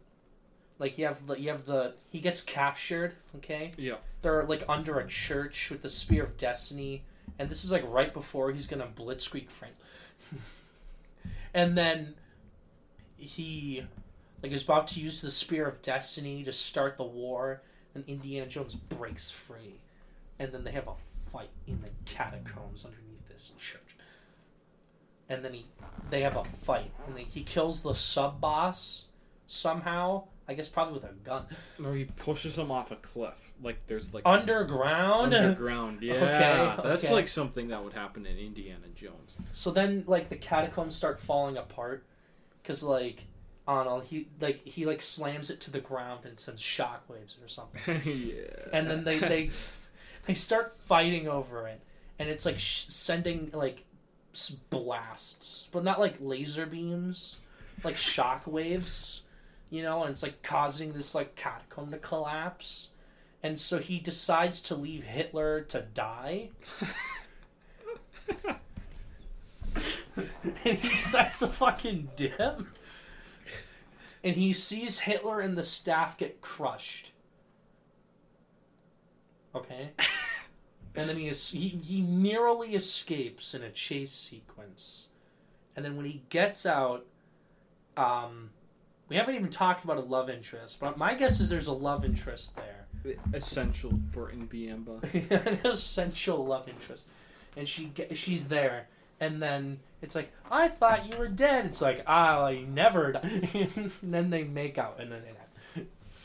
like 0.79 0.97
you 0.97 1.05
have 1.05 1.27
the 1.27 1.35
you 1.39 1.49
have 1.49 1.65
the 1.65 1.93
he 2.09 2.19
gets 2.19 2.41
captured. 2.41 3.13
Okay. 3.37 3.73
Yeah. 3.77 3.95
They're 4.23 4.43
like 4.43 4.63
under 4.67 4.99
a 4.99 5.07
church 5.07 5.69
with 5.69 5.83
the 5.83 5.89
Spear 5.89 6.23
of 6.23 6.37
Destiny, 6.37 7.03
and 7.37 7.49
this 7.49 7.63
is 7.63 7.71
like 7.71 7.83
right 7.87 8.13
before 8.13 8.51
he's 8.51 8.65
gonna 8.65 8.87
blitzkrieg 8.87 9.49
France. 9.51 9.77
and 11.53 11.77
then 11.77 12.15
he 13.17 13.83
like 14.45 14.53
is 14.53 14.63
about 14.63 14.85
to 14.85 14.99
use 14.99 15.21
the 15.21 15.31
Spear 15.31 15.67
of 15.67 15.81
Destiny 15.81 16.43
to 16.43 16.53
start 16.53 16.97
the 16.97 17.03
war, 17.03 17.63
and 17.95 18.03
Indiana 18.07 18.45
Jones 18.45 18.75
breaks 18.75 19.31
free, 19.31 19.79
and 20.37 20.51
then 20.51 20.63
they 20.63 20.71
have 20.71 20.87
a 20.87 20.93
fight 21.31 21.49
in 21.65 21.81
the 21.81 21.89
catacombs 22.05 22.85
underneath 22.85 23.27
this 23.27 23.53
church. 23.57 23.95
And 25.27 25.43
then 25.43 25.53
he, 25.53 25.65
they 26.11 26.21
have 26.21 26.35
a 26.37 26.43
fight, 26.43 26.91
and 27.07 27.17
then 27.17 27.25
he 27.25 27.41
kills 27.41 27.81
the 27.81 27.95
sub 27.95 28.39
boss 28.39 29.07
somehow. 29.47 30.25
I 30.47 30.53
guess 30.53 30.67
probably 30.67 30.93
with 30.93 31.05
a 31.05 31.13
gun 31.23 31.47
Or 31.83 31.95
he 31.95 32.05
pushes 32.05 32.55
him 32.55 32.69
off 32.69 32.91
a 32.91 32.97
cliff. 32.97 33.33
Like 33.63 33.77
there's 33.87 34.13
like 34.13 34.21
underground. 34.27 35.33
underground. 35.33 36.03
Yeah, 36.03 36.13
Okay, 36.77 36.87
that's 36.87 37.05
okay. 37.05 37.13
like 37.15 37.27
something 37.27 37.69
that 37.69 37.83
would 37.83 37.93
happen 37.93 38.27
in 38.27 38.37
Indiana 38.37 38.85
Jones. 38.93 39.37
So 39.53 39.71
then, 39.71 40.03
like 40.05 40.29
the 40.29 40.35
catacombs 40.35 40.95
start 40.95 41.19
falling 41.19 41.57
apart, 41.57 42.05
because 42.61 42.83
like 42.83 43.25
Don't 43.67 44.05
he 44.05 44.27
like 44.39 44.65
he 44.65 44.85
like 44.85 45.01
slams 45.01 45.49
it 45.49 45.59
to 45.61 45.71
the 45.71 45.79
ground 45.79 46.25
and 46.25 46.39
sends 46.39 46.61
shockwaves 46.61 47.43
or 47.43 47.47
something, 47.47 48.01
yeah. 48.05 48.69
and 48.71 48.89
then 48.89 49.03
they 49.03 49.19
they 49.19 49.49
they 50.27 50.35
start 50.35 50.77
fighting 50.77 51.27
over 51.27 51.67
it, 51.67 51.81
and 52.19 52.29
it's 52.29 52.45
like 52.45 52.59
sh- 52.59 52.85
sending 52.85 53.49
like 53.53 53.83
blasts, 54.69 55.69
but 55.71 55.83
not 55.83 55.99
like 55.99 56.15
laser 56.19 56.65
beams, 56.65 57.39
like 57.83 57.95
shockwaves, 57.95 59.21
you 59.69 59.81
know, 59.81 60.03
and 60.03 60.11
it's 60.11 60.23
like 60.23 60.43
causing 60.43 60.93
this 60.93 61.15
like 61.15 61.35
catacomb 61.35 61.91
to 61.91 61.97
collapse. 61.97 62.91
And 63.41 63.59
so 63.59 63.77
he 63.77 63.99
decides 63.99 64.59
to 64.63 64.75
leave 64.75 65.03
Hitler 65.03 65.61
to 65.61 65.81
die. 65.81 66.49
and 70.15 70.29
he 70.63 70.89
decides 70.89 71.39
to 71.39 71.47
fucking 71.47 72.09
dip. 72.15 72.61
And 74.25 74.35
he 74.35 74.51
sees 74.51 74.99
Hitler 74.99 75.39
and 75.39 75.57
the 75.57 75.63
staff 75.63 76.17
get 76.17 76.41
crushed. 76.41 77.13
Okay. 79.55 79.91
And 80.97 81.09
then 81.09 81.17
he, 81.17 81.27
is, 81.27 81.51
he 81.51 81.67
he 81.67 82.01
narrowly 82.01 82.73
escapes 82.73 83.53
in 83.53 83.63
a 83.63 83.69
chase 83.69 84.13
sequence. 84.13 85.09
And 85.75 85.83
then 85.83 85.97
when 85.97 86.05
he 86.05 86.23
gets 86.29 86.65
out, 86.65 87.05
um, 87.97 88.51
we 89.09 89.17
haven't 89.17 89.35
even 89.35 89.49
talked 89.49 89.83
about 89.83 89.97
a 89.97 90.01
love 90.01 90.29
interest, 90.29 90.79
but 90.79 90.97
my 90.97 91.13
guess 91.13 91.39
is 91.39 91.49
there's 91.49 91.67
a 91.67 91.73
love 91.73 92.05
interest 92.05 92.55
there. 92.55 92.87
essential 93.33 93.99
for 94.11 94.31
Inbiamba. 94.31 95.03
an 95.45 95.59
essential 95.65 96.45
love 96.45 96.69
interest, 96.69 97.09
and 97.57 97.67
she 97.67 97.91
she's 98.13 98.47
there, 98.47 98.87
and 99.19 99.41
then 99.41 99.79
it's 100.05 100.15
like 100.15 100.31
I 100.51 100.67
thought 100.67 101.11
you 101.11 101.17
were 101.17 101.27
dead. 101.27 101.65
It's 101.65 101.81
like 101.81 102.07
I 102.07 102.63
never. 102.69 103.13
Died. 103.13 103.49
and 103.75 103.91
then 104.03 104.29
they 104.29 104.43
make 104.43 104.77
out, 104.77 104.99
and 104.99 105.11
then 105.11 105.21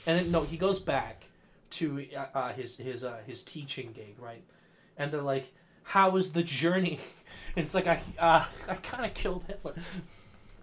and 0.07 0.19
then, 0.19 0.31
no, 0.31 0.43
he 0.43 0.57
goes 0.57 0.81
back 0.81 1.27
to 1.71 2.07
uh, 2.17 2.27
uh, 2.35 2.53
his 2.53 2.77
his 2.77 3.05
uh, 3.05 3.19
his 3.27 3.43
teaching 3.43 3.93
gig, 3.93 4.17
right? 4.19 4.43
And 4.97 5.11
they're 5.11 5.23
like, 5.23 5.53
"How 5.83 6.11
was 6.11 6.33
the 6.33 6.43
journey?" 6.43 7.01
And 7.57 7.65
it's 7.65 7.75
like 7.75 7.89
I 7.89 8.01
uh, 8.19 8.45
I 8.69 8.75
kind 8.77 9.05
of 9.05 9.13
killed 9.15 9.43
Hitler. 9.49 9.75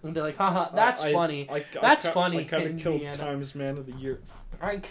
And 0.04 0.16
they're 0.16 0.24
like, 0.24 0.38
haha, 0.38 0.74
that's 0.74 1.04
I- 1.04 1.12
funny. 1.12 1.50
I, 1.50 1.66
That's 1.82 2.06
I, 2.06 2.12
funny, 2.12 2.40
I 2.42 2.44
kind 2.46 2.64
of 2.64 2.78
killed. 2.80 3.14
Times 3.14 3.56
Man 3.56 3.78
of 3.78 3.88
the 3.88 3.94
Year. 3.94 4.22
I... 4.62 4.82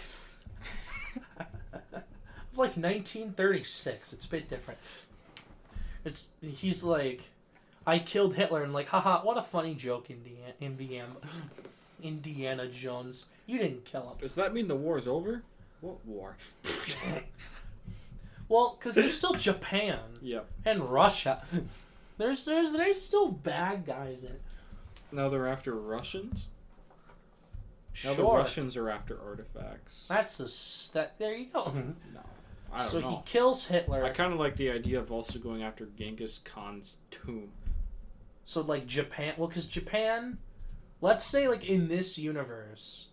like 2.55 2.75
1936. 2.75 4.13
It's 4.13 4.25
a 4.25 4.29
bit 4.29 4.47
different. 4.49 4.79
It's 6.05 6.33
he's 6.41 6.83
like, 6.83 7.23
I 7.87 7.97
killed 7.99 8.35
Hitler, 8.35 8.61
and 8.63 8.73
like, 8.73 8.89
haha, 8.89 9.21
what 9.23 9.37
a 9.37 9.41
funny 9.41 9.73
joke, 9.73 10.09
Indiana, 10.11 10.53
Indiana, 10.61 11.13
Indiana 12.03 12.67
Jones. 12.67 13.27
You 13.47 13.57
didn't 13.57 13.85
kill 13.85 14.01
him. 14.03 14.17
Does 14.19 14.35
that 14.35 14.53
mean 14.53 14.67
the 14.67 14.75
war 14.75 14.97
is 14.97 15.07
over? 15.07 15.41
What 15.81 16.05
war? 16.05 16.35
Well, 18.49 18.77
because 18.79 18.95
there's 18.95 19.17
still 19.17 19.33
Japan 19.33 19.99
yeah. 20.21 20.39
and 20.63 20.81
Russia. 20.89 21.41
There's 22.17 22.45
there's 22.45 22.71
there's 22.71 23.01
still 23.01 23.29
bad 23.29 23.85
guys 23.85 24.23
in 24.23 24.31
it. 24.31 24.41
Now 25.11 25.27
they're 25.29 25.47
after 25.47 25.73
Russians. 25.75 26.47
Now 28.05 28.13
the 28.13 28.23
Russians 28.23 28.77
are 28.77 28.89
after 28.89 29.19
artifacts. 29.21 30.05
that's 30.07 30.39
a 30.39 30.45
s- 30.45 30.91
that. 30.93 31.17
There 31.19 31.35
you 31.35 31.47
go. 31.47 31.73
No, 32.13 32.21
I 32.71 32.77
don't 32.79 32.87
So 32.87 32.99
know. 33.01 33.09
he 33.09 33.17
kills 33.31 33.67
Hitler. 33.67 34.03
I 34.05 34.11
kind 34.11 34.31
of 34.31 34.39
like 34.39 34.55
the 34.55 34.71
idea 34.71 34.99
of 34.99 35.11
also 35.11 35.39
going 35.39 35.63
after 35.63 35.87
Genghis 35.97 36.39
Khan's 36.39 36.99
tomb. 37.11 37.49
So 38.47 38.61
like 38.61 38.87
Japan, 38.87 39.33
well, 39.35 39.49
because 39.49 39.67
Japan, 39.67 40.37
let's 41.01 41.25
say 41.25 41.49
like 41.49 41.65
in 41.65 41.89
this 41.89 42.17
universe, 42.17 43.09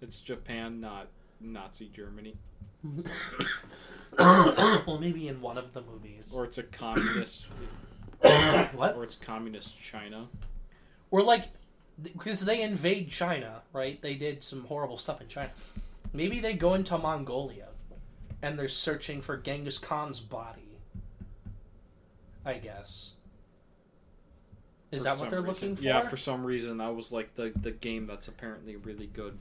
It's 0.00 0.20
Japan, 0.20 0.80
not 0.80 1.08
Nazi 1.38 1.90
Germany, 1.94 2.38
well, 4.18 4.98
maybe 4.98 5.28
in 5.28 5.42
one 5.42 5.58
of 5.58 5.74
the 5.74 5.82
movies, 5.82 6.32
or 6.34 6.46
it's 6.46 6.56
a 6.56 6.62
communist, 6.62 7.44
what, 8.72 8.96
or 8.96 9.04
it's 9.04 9.16
communist 9.16 9.78
China. 9.82 10.28
or 11.10 11.22
like, 11.22 11.50
because 12.02 12.40
they 12.40 12.62
invade 12.62 13.10
China, 13.10 13.60
right? 13.74 14.00
They 14.00 14.14
did 14.14 14.42
some 14.42 14.64
horrible 14.64 14.96
stuff 14.96 15.20
in 15.20 15.28
China. 15.28 15.50
Maybe 16.14 16.40
they 16.40 16.54
go 16.54 16.72
into 16.72 16.96
Mongolia, 16.96 17.68
and 18.40 18.58
they're 18.58 18.66
searching 18.66 19.20
for 19.20 19.36
Genghis 19.36 19.76
Khan's 19.76 20.20
body. 20.20 20.78
I 22.46 22.54
guess. 22.54 23.12
Is 24.92 25.02
that 25.04 25.18
what 25.18 25.30
they're 25.30 25.40
reason. 25.42 25.70
looking 25.70 25.76
for? 25.76 25.82
Yeah, 25.82 26.02
for 26.06 26.16
some 26.16 26.44
reason 26.44 26.78
that 26.78 26.94
was 26.94 27.10
like 27.12 27.34
the 27.34 27.52
the 27.60 27.72
game 27.72 28.06
that's 28.06 28.28
apparently 28.28 28.76
really 28.76 29.06
good. 29.08 29.38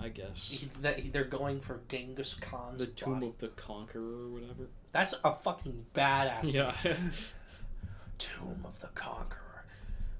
I 0.00 0.08
guess 0.08 0.36
He- 0.50 0.68
they're 1.12 1.22
going 1.24 1.60
for 1.60 1.80
Genghis 1.88 2.34
Khan's 2.34 2.78
the 2.80 2.86
Tomb 2.86 3.14
body. 3.20 3.26
of 3.28 3.38
the 3.38 3.48
Conqueror 3.48 4.24
or 4.24 4.28
whatever. 4.30 4.66
That's 4.90 5.14
a 5.24 5.34
fucking 5.36 5.86
badass. 5.94 6.52
Yeah, 6.52 6.74
Tomb 8.18 8.62
of 8.64 8.80
the 8.80 8.88
Conqueror. 8.88 9.64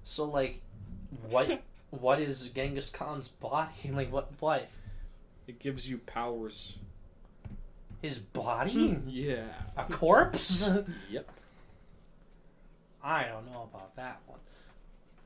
So 0.05 0.25
like, 0.25 0.61
what 1.29 1.63
what 1.91 2.21
is 2.21 2.49
Genghis 2.49 2.91
Khan's 2.91 3.29
body? 3.29 3.73
Like 3.93 4.13
what 4.13 4.31
what 4.41 4.69
it 5.49 5.59
gives 5.59 5.91
you 5.91 5.99
powers. 5.99 6.79
his 8.01 8.19
body? 8.19 8.73
Hmm, 8.95 9.09
yeah. 9.09 9.49
A 9.77 9.85
corpse? 9.85 10.71
Yep. 11.11 11.29
I 13.03 13.25
don't 13.25 13.47
know 13.47 13.69
about 13.73 13.97
that 13.97 14.21
one. 14.27 14.39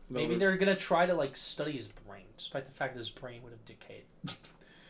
Maybe 0.09 0.37
they're- 0.37 0.51
they're 0.51 0.57
gonna 0.59 0.77
try 0.77 1.07
to 1.07 1.15
like 1.15 1.37
study 1.37 1.73
his 1.73 1.89
brain, 1.89 2.25
despite 2.37 2.67
the 2.67 2.73
fact 2.73 2.95
that 2.95 2.99
his 2.99 3.11
brain 3.11 3.43
would 3.43 3.53
have 3.53 3.65
decayed. 3.65 4.05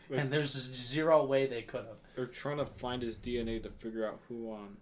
And 0.09 0.31
there's 0.31 0.51
zero 0.53 1.25
way 1.25 1.47
they 1.47 1.63
could 1.63 1.83
have. 1.85 1.97
They're 2.15 2.27
trying 2.27 2.59
to 2.59 2.65
find 2.65 3.01
his 3.01 3.17
DNA 3.17 3.61
to 3.63 3.69
figure 3.69 4.07
out 4.07 4.21
who 4.29 4.53
on 4.53 4.77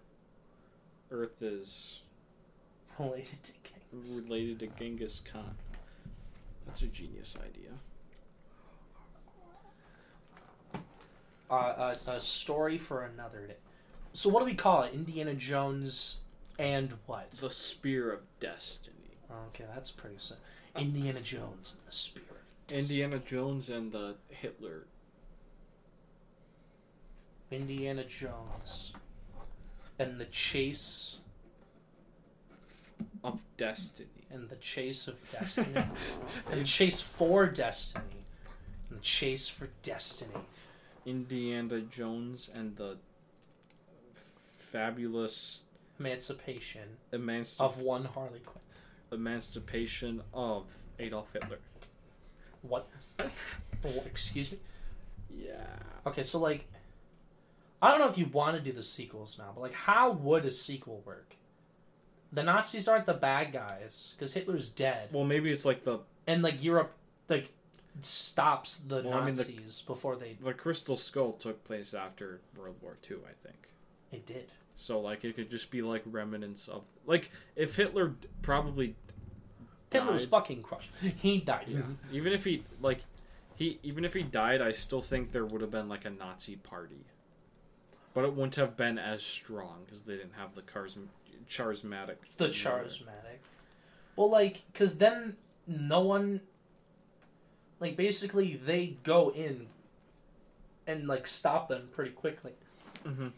Earth 1.10 1.42
is 1.42 2.02
related 3.00 3.42
to 3.42 3.52
Genghis. 3.64 4.22
related 4.24 4.60
to 4.60 4.68
Genghis 4.68 5.22
Khan. 5.22 5.56
That's 6.68 6.84
a 6.84 6.88
genius 6.88 7.36
idea. 7.44 7.72
Uh, 11.50 11.96
a, 12.08 12.12
a 12.12 12.20
story 12.22 12.78
for 12.78 13.04
another 13.06 13.48
day. 13.48 13.56
So 14.14 14.30
what 14.30 14.40
do 14.42 14.46
we 14.46 14.56
call 14.56 14.84
it? 14.84 14.94
Indiana 14.94 15.34
Jones 15.34 16.20
and 16.60 16.94
what? 17.06 17.32
The 17.32 17.50
Spear 17.50 18.12
of 18.12 18.22
Destiny. 18.40 18.95
Okay, 19.50 19.66
that's 19.74 19.92
pretty 19.92 20.16
simple. 20.20 20.44
Indiana 20.76 21.22
Jones 21.22 21.76
and 21.78 21.88
the 21.88 21.92
Spirit. 21.96 22.30
Indiana 22.72 23.20
Jones 23.20 23.70
and 23.70 23.92
the 23.92 24.16
Hitler. 24.30 24.86
Indiana 27.52 28.04
Jones 28.04 28.94
and 30.00 30.20
the 30.20 30.26
chase 30.26 31.20
Of 33.24 33.40
Destiny. 33.58 34.10
and 34.32 34.50
the 34.50 34.56
chase 34.58 35.08
of 35.08 35.16
destiny 35.32 35.86
and 36.52 36.60
the 36.62 36.66
chase 36.66 37.02
for 37.02 37.46
destiny 37.46 38.04
and 38.90 39.00
the 39.00 39.04
chase 39.04 39.48
for 39.48 39.70
destiny. 39.84 40.34
Indiana 41.06 41.82
Jones 41.82 42.50
and 42.54 42.76
the 42.76 42.98
fabulous 44.72 45.62
Emancipation 46.00 46.98
emanci- 47.14 47.62
of 47.62 47.78
one 47.80 48.04
Harley 48.06 48.40
Quinn. 48.40 48.65
Emancipation 49.12 50.22
of 50.34 50.66
Adolf 51.00 51.28
Hitler. 51.34 51.60
What? 52.62 52.88
Excuse 54.06 54.52
me. 54.52 54.58
Yeah. 55.30 55.54
Okay, 56.08 56.24
so 56.24 56.40
like, 56.40 56.66
I 57.82 57.92
don't 57.92 58.00
know 58.00 58.08
if 58.08 58.18
you 58.18 58.26
want 58.28 58.56
to 58.58 58.62
do 58.62 58.72
the 58.72 58.84
sequels 58.84 59.38
now, 59.38 59.52
but 59.54 59.62
like, 59.62 59.74
how 59.74 60.12
would 60.12 60.46
a 60.46 60.52
sequel 60.52 61.02
work? 61.06 61.36
The 62.32 62.44
Nazis 62.44 62.88
aren't 62.88 63.06
the 63.06 63.14
bad 63.14 63.54
guys 63.54 64.14
because 64.18 64.34
Hitler's 64.34 64.70
dead, 64.70 65.10
Well, 65.12 65.24
maybe 65.24 65.52
it's 65.52 65.66
like 65.66 65.84
the 65.84 66.00
and 66.28 66.42
like 66.42 66.64
Europe 66.64 66.92
like 67.30 67.50
stops 68.02 68.80
the 68.80 69.04
Well, 69.04 69.14
I 69.14 69.26
mean, 69.26 69.36
the- 69.36 69.44
Nazis 69.44 69.82
before 69.84 70.16
they 70.16 70.36
the 70.44 70.54
Crystal 70.54 70.98
Skull 70.98 71.34
took 71.34 71.64
place 71.64 71.94
after 71.94 72.42
World 72.58 72.76
War 72.82 72.96
II, 73.10 73.18
I 73.30 73.34
think. 73.48 73.70
it 74.12 74.26
did. 74.26 74.52
So 74.76 75.00
like 75.00 75.24
it 75.24 75.36
could 75.36 75.50
just 75.50 75.72
be 75.72 75.82
like 75.82 76.04
remnants 76.06 76.68
of 76.68 76.84
like 77.06 77.32
if 77.56 77.76
Hitler 77.76 78.10
d- 78.10 78.28
probably 78.42 78.96
Hitler 79.92 80.12
was 80.14 80.26
fucking 80.26 80.62
crushed. 80.64 80.90
He 81.02 81.40
died. 81.40 81.66
Yeah. 81.68 81.82
even 82.12 82.34
if 82.34 82.44
he 82.44 82.64
like 82.82 83.00
he 83.56 83.80
even 83.84 84.04
if 84.04 84.14
he 84.14 84.24
died, 84.24 84.62
I 84.62 84.72
still 84.74 85.02
think 85.02 85.32
there 85.32 85.46
would 85.46 85.62
have 85.62 85.72
been 85.72 85.88
like 85.88 86.04
a 86.06 86.10
Nazi 86.10 86.58
party, 86.58 87.06
but 88.14 88.26
it 88.26 88.34
wouldn't 88.34 88.56
have 88.56 88.76
been 88.76 88.98
as 89.00 89.24
strong 89.24 89.84
because 89.86 90.04
they 90.04 90.18
didn't 90.18 90.34
have 90.38 90.56
the 90.56 90.62
cars 90.62 90.98
charismatic. 91.50 92.16
The 92.38 92.48
leader. 92.48 92.54
charismatic. 92.58 93.40
Well, 94.16 94.30
like, 94.30 94.64
because 94.72 94.98
then 94.98 95.36
no 95.68 96.02
one. 96.02 96.42
Like, 97.80 97.96
basically, 97.98 98.56
they 98.56 98.98
go 99.04 99.30
in 99.30 99.68
and, 100.88 101.06
like, 101.08 101.28
stop 101.28 101.68
them 101.70 101.90
pretty 101.92 102.12
quickly. 102.12 102.54
Mhm. 103.06 103.32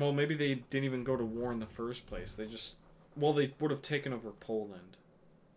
Well, 0.00 0.12
maybe 0.12 0.34
they 0.34 0.54
didn't 0.70 0.84
even 0.84 1.04
go 1.04 1.16
to 1.16 1.24
war 1.24 1.52
in 1.52 1.60
the 1.60 1.66
first 1.66 2.06
place. 2.06 2.34
They 2.34 2.46
just 2.46 2.78
well, 3.16 3.32
they 3.32 3.52
would 3.60 3.70
have 3.70 3.82
taken 3.82 4.12
over 4.12 4.30
Poland 4.30 4.96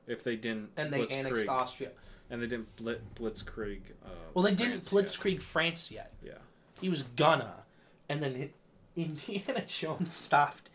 if 0.07 0.23
they 0.23 0.35
didn't. 0.35 0.69
And 0.77 0.91
they 0.91 1.07
annexed 1.07 1.47
Austria. 1.47 1.91
and 2.29 2.41
they 2.41 2.47
didn't 2.47 2.75
blit, 2.75 2.99
blitzkrieg. 3.15 3.79
Uh, 4.05 4.09
Well, 4.33 4.43
they 4.43 4.53
didn't 4.53 4.85
France 4.85 5.15
blitzkrieg 5.17 5.41
France 5.41 5.91
yet. 5.91 6.11
Yeah. 6.23 6.33
He 6.81 6.89
was 6.89 7.03
gonna. 7.15 7.63
And 8.09 8.21
then 8.21 8.35
it, 8.35 8.53
Indiana 8.95 9.63
Jones 9.67 10.11
stopped. 10.13 10.69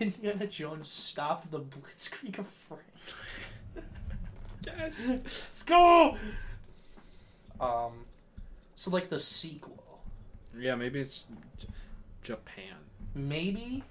Indiana 0.00 0.46
Jones 0.46 0.88
stopped 0.90 1.50
the 1.50 1.60
blitzkrieg 1.60 2.38
of 2.38 2.46
France. 2.46 3.32
Yes. 4.64 5.08
Let's 5.08 5.62
go! 5.64 6.16
Um, 7.60 8.04
so, 8.76 8.92
like, 8.92 9.08
the 9.08 9.18
sequel. 9.18 10.00
Yeah, 10.56 10.76
maybe 10.76 11.00
it's 11.00 11.26
Japan. 12.22 12.76
maybe 13.14 13.82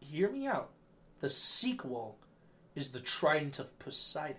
hear 0.00 0.30
me 0.30 0.46
out 0.46 0.70
the 1.20 1.30
sequel 1.30 2.18
is 2.74 2.92
the 2.92 3.00
trident 3.00 3.58
of 3.58 3.78
poseidon 3.78 4.36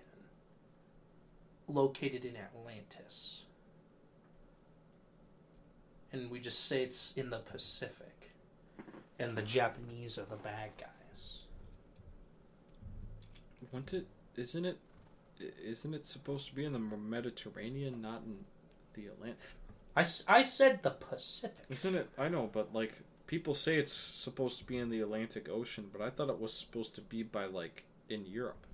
located 1.66 2.24
in 2.24 2.34
atlantis 2.36 3.44
and 6.12 6.30
we 6.30 6.38
just 6.38 6.66
say 6.66 6.82
it's 6.82 7.16
in 7.16 7.30
the 7.30 7.38
pacific 7.38 8.30
and 9.18 9.36
the 9.36 9.42
japanese 9.42 10.18
are 10.18 10.26
the 10.26 10.36
bad 10.36 10.70
guys 10.78 11.44
Wouldn't 13.74 13.92
it? 13.92 14.06
Isn't 14.36 14.64
it? 14.64 14.78
Isn't 15.40 15.94
it 15.94 16.06
supposed 16.06 16.46
to 16.46 16.54
be 16.54 16.64
in 16.64 16.72
the 16.72 16.78
Mediterranean, 16.78 18.00
not 18.00 18.18
in 18.18 18.44
the 18.94 19.06
Atlantic. 19.08 19.38
I, 19.96 20.04
I 20.28 20.42
said 20.42 20.82
the 20.82 20.90
Pacific. 20.90 21.64
Isn't 21.68 21.94
it? 21.94 22.08
I 22.18 22.28
know, 22.28 22.50
but 22.52 22.74
like 22.74 22.92
people 23.26 23.54
say 23.54 23.76
it's 23.76 23.92
supposed 23.92 24.58
to 24.58 24.64
be 24.64 24.78
in 24.78 24.90
the 24.90 25.00
Atlantic 25.00 25.48
Ocean, 25.48 25.88
but 25.92 26.02
I 26.02 26.10
thought 26.10 26.28
it 26.28 26.40
was 26.40 26.52
supposed 26.52 26.94
to 26.96 27.00
be 27.00 27.22
by 27.22 27.46
like 27.46 27.84
in 28.08 28.26
Europe. 28.26 28.66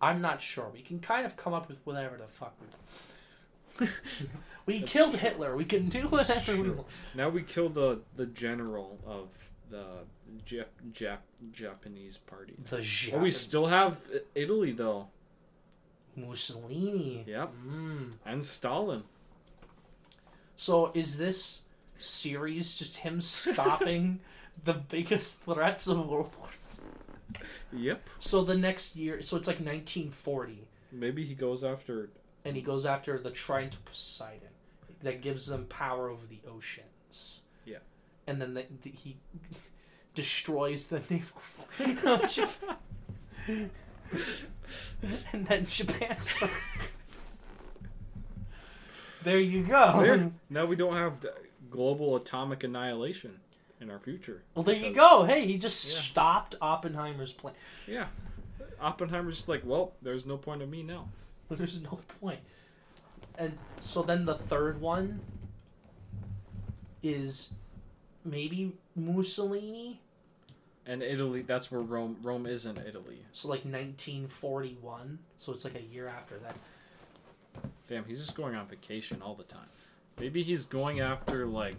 I'm 0.00 0.20
not 0.20 0.42
sure. 0.42 0.68
We 0.72 0.82
can 0.82 1.00
kind 1.00 1.24
of 1.24 1.36
come 1.36 1.54
up 1.54 1.68
with 1.68 1.78
whatever 1.84 2.16
the 2.16 2.26
fuck 2.26 2.54
we. 2.60 3.88
we 4.66 4.80
That's 4.80 4.92
killed 4.92 5.10
true. 5.12 5.20
Hitler. 5.20 5.56
We 5.56 5.64
can 5.64 5.88
do 5.88 6.02
whatever 6.08 6.56
we 6.60 6.70
want. 6.70 6.88
Now 7.14 7.28
we 7.28 7.42
kill 7.42 7.68
the 7.68 8.00
the 8.16 8.26
general 8.26 8.98
of 9.06 9.28
the 9.70 9.84
Jap, 10.44 10.66
Jap 10.92 11.18
Japanese 11.52 12.18
party. 12.18 12.54
The 12.68 13.12
Oh, 13.14 13.18
we 13.18 13.30
still 13.30 13.66
have 13.66 14.00
Italy 14.34 14.72
though, 14.72 15.08
Mussolini. 16.16 17.24
Yep. 17.26 17.52
Mm. 17.68 18.12
and 18.24 18.44
Stalin. 18.44 19.04
So 20.56 20.90
is 20.94 21.18
this 21.18 21.62
series 21.98 22.76
just 22.76 22.98
him 22.98 23.20
stopping 23.20 24.20
the 24.64 24.74
biggest 24.74 25.42
threats 25.42 25.86
of 25.86 26.08
World 26.08 26.30
War? 26.38 26.48
II? 27.72 27.80
Yep. 27.80 28.08
So 28.18 28.42
the 28.42 28.56
next 28.56 28.96
year, 28.96 29.22
so 29.22 29.36
it's 29.36 29.46
like 29.46 29.56
1940, 29.56 30.66
Maybe 30.92 31.24
he 31.24 31.34
goes 31.34 31.62
after. 31.64 32.08
and 32.44 32.56
he 32.56 32.62
goes 32.62 32.86
after 32.86 33.18
the 33.18 33.30
Trident 33.30 33.74
of 33.74 33.84
Poseidon, 33.84 34.48
that 35.02 35.20
gives 35.20 35.46
them 35.46 35.66
power 35.66 36.08
over 36.08 36.24
the 36.26 36.40
oceans. 36.48 37.40
Yeah. 37.66 37.78
And 38.26 38.40
then 38.40 38.54
the, 38.54 38.64
the, 38.82 38.90
he 38.90 39.16
destroys 40.14 40.86
the 40.88 41.00
naval 41.10 41.42
of 42.14 42.30
Japan. 42.32 43.70
and 45.32 45.46
then 45.46 45.66
Japan. 45.66 46.16
surrenders. 46.20 46.56
there 49.24 49.38
you 49.38 49.62
go. 49.64 50.02
There. 50.02 50.30
Now 50.50 50.66
we 50.66 50.76
don't 50.76 50.94
have 50.96 51.14
global 51.70 52.16
atomic 52.16 52.64
annihilation 52.64 53.40
in 53.80 53.90
our 53.90 53.98
future. 53.98 54.42
Well, 54.54 54.62
there 54.62 54.76
you 54.76 54.92
go. 54.94 55.24
Hey, 55.24 55.46
he 55.46 55.58
just 55.58 55.84
Yeah. 55.94 56.00
stopped 56.02 56.54
Oppenheimer's 56.60 57.32
plan. 57.32 57.54
Yeah. 57.86 58.06
Oppenheimer's 58.80 59.36
just 59.36 59.48
like, 59.48 59.62
well, 59.64 59.94
there's 60.02 60.26
no 60.26 60.36
point 60.36 60.62
of 60.62 60.68
me 60.68 60.82
now. 60.82 61.08
There's 61.50 61.80
no 61.80 62.00
point. 62.20 62.40
And 63.38 63.56
so 63.80 64.02
then 64.02 64.24
the 64.24 64.34
third 64.34 64.80
one 64.80 65.20
is 67.02 67.52
maybe 68.24 68.72
Mussolini. 68.96 70.00
And 70.88 71.02
Italy, 71.02 71.42
that's 71.42 71.70
where 71.72 71.80
Rome 71.80 72.16
Rome 72.22 72.46
is 72.46 72.64
in 72.66 72.76
Italy. 72.78 73.18
So 73.32 73.48
like 73.48 73.64
1941. 73.64 75.18
So 75.36 75.52
it's 75.52 75.64
like 75.64 75.74
a 75.74 75.82
year 75.82 76.06
after 76.08 76.38
that. 76.38 76.56
Damn, 77.88 78.04
he's 78.04 78.18
just 78.18 78.36
going 78.36 78.54
on 78.54 78.66
vacation 78.66 79.20
all 79.22 79.34
the 79.34 79.44
time. 79.44 79.66
Maybe 80.20 80.42
he's 80.42 80.64
going 80.64 81.00
after 81.00 81.46
like 81.46 81.78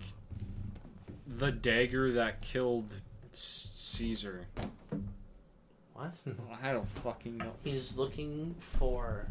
the 1.26 1.52
dagger 1.52 2.12
that 2.14 2.42
killed 2.42 2.92
C- 3.32 3.70
Caesar. 3.76 4.46
What? 5.94 6.16
I 6.64 6.72
don't 6.74 6.90
fucking 6.90 7.38
know. 7.38 7.54
He's 7.64 7.98
looking 7.98 8.56
for 8.60 9.26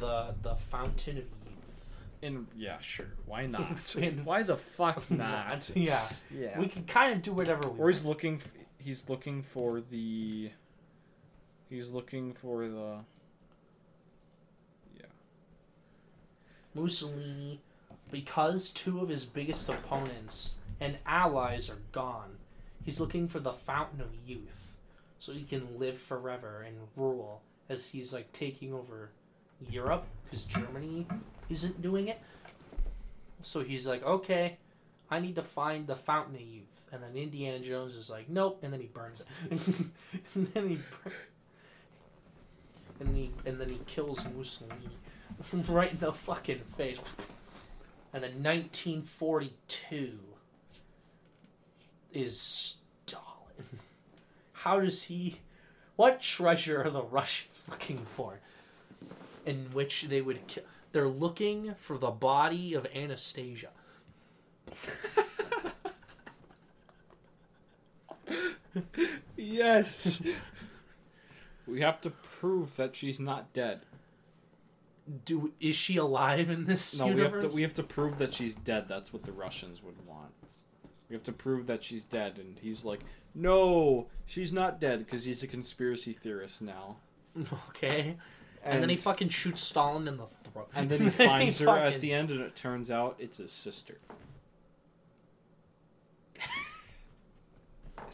the 0.00 0.34
the 0.42 0.56
fountain 0.56 1.18
of 1.18 1.24
youth. 1.24 1.96
And 2.22 2.46
yeah, 2.56 2.78
sure. 2.80 3.06
Why 3.26 3.46
not? 3.46 3.94
In- 3.98 4.24
Why 4.24 4.42
the 4.42 4.56
fuck 4.56 5.08
not? 5.12 5.70
yeah. 5.76 6.02
Yeah. 6.36 6.58
We 6.58 6.66
can 6.66 6.84
kind 6.84 7.12
of 7.12 7.22
do 7.22 7.32
whatever 7.32 7.68
we 7.68 7.78
Or 7.78 7.88
he's 7.88 8.02
want. 8.02 8.16
looking. 8.16 8.42
He's 8.80 9.08
looking 9.08 9.42
for 9.42 9.80
the. 9.80 10.50
He's 11.68 11.92
looking 11.92 12.32
for 12.32 12.66
the. 12.66 12.98
Yeah. 14.98 15.06
Mussolini, 16.74 17.60
because 18.10 18.70
two 18.70 19.00
of 19.00 19.08
his 19.08 19.26
biggest 19.26 19.68
opponents 19.68 20.54
and 20.80 20.96
allies 21.04 21.68
are 21.68 21.82
gone, 21.92 22.38
he's 22.84 23.00
looking 23.00 23.28
for 23.28 23.38
the 23.38 23.52
fountain 23.52 24.00
of 24.00 24.08
youth 24.26 24.76
so 25.18 25.32
he 25.32 25.44
can 25.44 25.78
live 25.78 25.98
forever 25.98 26.64
and 26.66 26.76
rule 26.96 27.42
as 27.68 27.90
he's 27.90 28.14
like 28.14 28.32
taking 28.32 28.72
over 28.72 29.10
Europe 29.68 30.06
because 30.24 30.44
Germany 30.44 31.06
isn't 31.50 31.82
doing 31.82 32.08
it. 32.08 32.18
So 33.42 33.62
he's 33.62 33.86
like, 33.86 34.02
okay, 34.02 34.56
I 35.10 35.20
need 35.20 35.36
to 35.36 35.42
find 35.42 35.86
the 35.86 35.96
fountain 35.96 36.36
of 36.36 36.40
youth. 36.40 36.79
And 36.92 37.02
then 37.02 37.16
Indiana 37.16 37.60
Jones 37.60 37.94
is 37.94 38.10
like, 38.10 38.28
nope, 38.28 38.58
and 38.62 38.72
then 38.72 38.80
he 38.80 38.86
burns 38.86 39.20
it. 39.20 39.26
and 40.34 40.52
then 40.54 40.68
he 40.68 40.74
burns 40.76 41.14
and 43.00 43.08
then 43.08 43.16
he 43.16 43.32
and 43.46 43.60
then 43.60 43.68
he 43.68 43.80
kills 43.86 44.24
Mussolini 44.36 44.98
right 45.68 45.90
in 45.90 45.98
the 45.98 46.12
fucking 46.12 46.60
face. 46.76 47.00
And 48.12 48.22
then 48.22 48.42
1942 48.42 50.18
is 52.12 52.40
Stalin. 52.40 53.24
How 54.52 54.80
does 54.80 55.04
he? 55.04 55.40
What 55.96 56.20
treasure 56.20 56.82
are 56.82 56.90
the 56.90 57.02
Russians 57.02 57.66
looking 57.70 57.98
for? 57.98 58.40
In 59.46 59.66
which 59.72 60.04
they 60.04 60.20
would 60.20 60.46
kill. 60.46 60.64
They're 60.92 61.08
looking 61.08 61.74
for 61.76 61.96
the 61.98 62.10
body 62.10 62.74
of 62.74 62.86
Anastasia. 62.94 63.70
Yes. 69.36 70.22
we 71.66 71.80
have 71.80 72.00
to 72.02 72.10
prove 72.10 72.76
that 72.76 72.94
she's 72.96 73.20
not 73.20 73.52
dead. 73.52 73.80
Do 75.24 75.52
is 75.60 75.74
she 75.74 75.96
alive 75.96 76.50
in 76.50 76.66
this 76.66 76.98
No, 76.98 77.06
we 77.06 77.12
universe? 77.12 77.42
have 77.42 77.50
to. 77.50 77.56
We 77.56 77.62
have 77.62 77.74
to 77.74 77.82
prove 77.82 78.18
that 78.18 78.32
she's 78.32 78.54
dead. 78.54 78.86
That's 78.88 79.12
what 79.12 79.24
the 79.24 79.32
Russians 79.32 79.82
would 79.82 80.06
want. 80.06 80.30
We 81.08 81.14
have 81.16 81.24
to 81.24 81.32
prove 81.32 81.66
that 81.66 81.82
she's 81.82 82.04
dead, 82.04 82.38
and 82.38 82.56
he's 82.60 82.84
like, 82.84 83.00
"No, 83.34 84.06
she's 84.26 84.52
not 84.52 84.80
dead," 84.80 85.00
because 85.00 85.24
he's 85.24 85.42
a 85.42 85.48
conspiracy 85.48 86.12
theorist 86.12 86.62
now. 86.62 86.98
okay. 87.70 88.16
And, 88.62 88.82
then 88.82 88.90
he 88.90 88.96
fucking 88.96 89.30
shoots 89.30 89.62
Stalin 89.62 90.06
in 90.06 90.18
the 90.18 90.26
throat. 90.52 90.68
and 90.74 90.88
then 90.90 91.00
he 91.00 91.08
finds 91.10 91.58
her 91.60 91.70
at 91.70 92.00
the 92.00 92.12
end, 92.12 92.30
and 92.30 92.40
it 92.42 92.54
turns 92.54 92.90
out 92.90 93.16
it's 93.18 93.38
his 93.38 93.50
sister. 93.50 93.98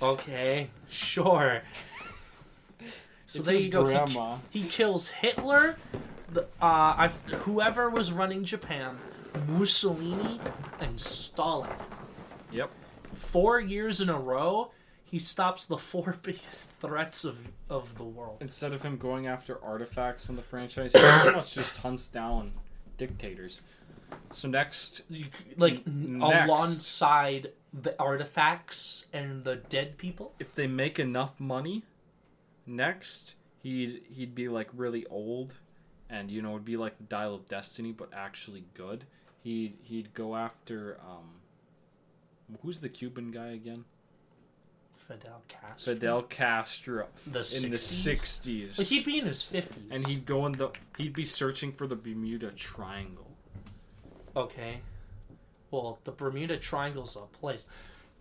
Okay, 0.03 0.71
sure. 0.89 1.63
So 3.29 3.41
It's 3.41 3.49
there 3.49 3.57
you 3.57 3.71
go. 3.71 3.85
He, 3.85 3.93
grandma. 3.93 4.37
he 4.51 4.63
kills 4.63 5.11
Hitler, 5.11 5.77
the 6.33 6.47
uh, 6.63 7.09
whoever 7.39 7.91
was 7.91 8.13
running 8.13 8.45
Japan, 8.45 8.97
Mussolini, 9.49 10.39
and 10.79 10.99
Stalin. 11.01 11.69
Yep. 12.53 12.71
Four 13.15 13.59
years 13.59 14.01
in 14.01 14.09
a 14.09 14.19
row, 14.19 14.71
he 15.05 15.19
stops 15.19 15.67
the 15.67 15.77
four 15.77 16.17
biggest 16.23 16.71
threats 16.79 17.25
of 17.25 17.39
of 17.69 17.99
the 17.99 18.05
world. 18.05 18.37
Instead 18.41 18.73
of 18.73 18.83
him 18.83 18.97
going 18.97 19.27
after 19.27 19.61
artifacts 19.63 20.29
in 20.29 20.37
the 20.37 20.43
franchise, 20.43 20.93
he 20.93 21.01
pretty 21.01 21.37
much 21.37 21.53
just 21.53 21.79
hunts 21.79 22.07
down 22.07 22.53
dictators. 22.97 23.61
So 24.31 24.47
next, 24.47 25.03
You 25.11 25.27
Like 25.57 25.83
N- 25.85 26.21
alongside 26.23 27.51
the 27.83 27.95
artifacts 28.01 29.07
and 29.13 29.45
the 29.45 29.57
dead 29.57 29.99
people. 29.99 30.35
if 30.39 30.55
they 30.55 30.67
make 30.67 30.99
enough 30.99 31.39
money, 31.39 31.85
next 32.67 33.37
he'd 33.63 34.03
he'd 34.09 34.35
be 34.35 34.49
like 34.49 34.69
really 34.75 35.05
old, 35.07 35.55
and 36.09 36.31
you 36.31 36.41
know 36.43 36.51
it'd 36.51 36.65
be 36.65 36.77
like 36.77 36.97
the 36.99 37.05
Dial 37.05 37.35
of 37.35 37.47
Destiny, 37.49 37.93
but 37.93 38.09
actually 38.13 38.65
good. 38.75 39.05
He 39.43 39.77
he'd 39.83 40.15
go 40.15 40.37
after 40.37 40.99
um, 41.07 41.41
who's 42.63 42.81
the 42.81 42.89
Cuban 42.89 43.31
guy 43.31 43.49
again? 43.49 43.85
Fidel 44.97 45.43
Castro. 45.47 45.95
Fidel 45.95 46.23
Castro 46.23 47.07
The 47.29 47.39
in 47.63 47.71
the 47.71 47.77
60s? 47.77 47.79
sixties. 47.79 48.79
Like 48.79 48.89
he'd 48.89 49.05
be 49.05 49.19
in 49.19 49.27
his 49.27 49.41
fifties. 49.43 49.85
and 49.91 50.05
he'd 50.07 50.27
go 50.27 50.47
in 50.47 50.53
the 50.53 50.71
he'd 50.99 51.13
be 51.13 51.25
searching 51.25 51.73
for 51.73 51.87
the 51.87 51.95
Bermuda 51.95 52.51
Triangle. 52.53 53.31
Okay. 54.35 54.81
Well, 55.71 55.99
the 56.05 56.13
Bermuda 56.13 56.57
Triangle's 56.59 57.17
a 57.17 57.21
place. 57.39 57.67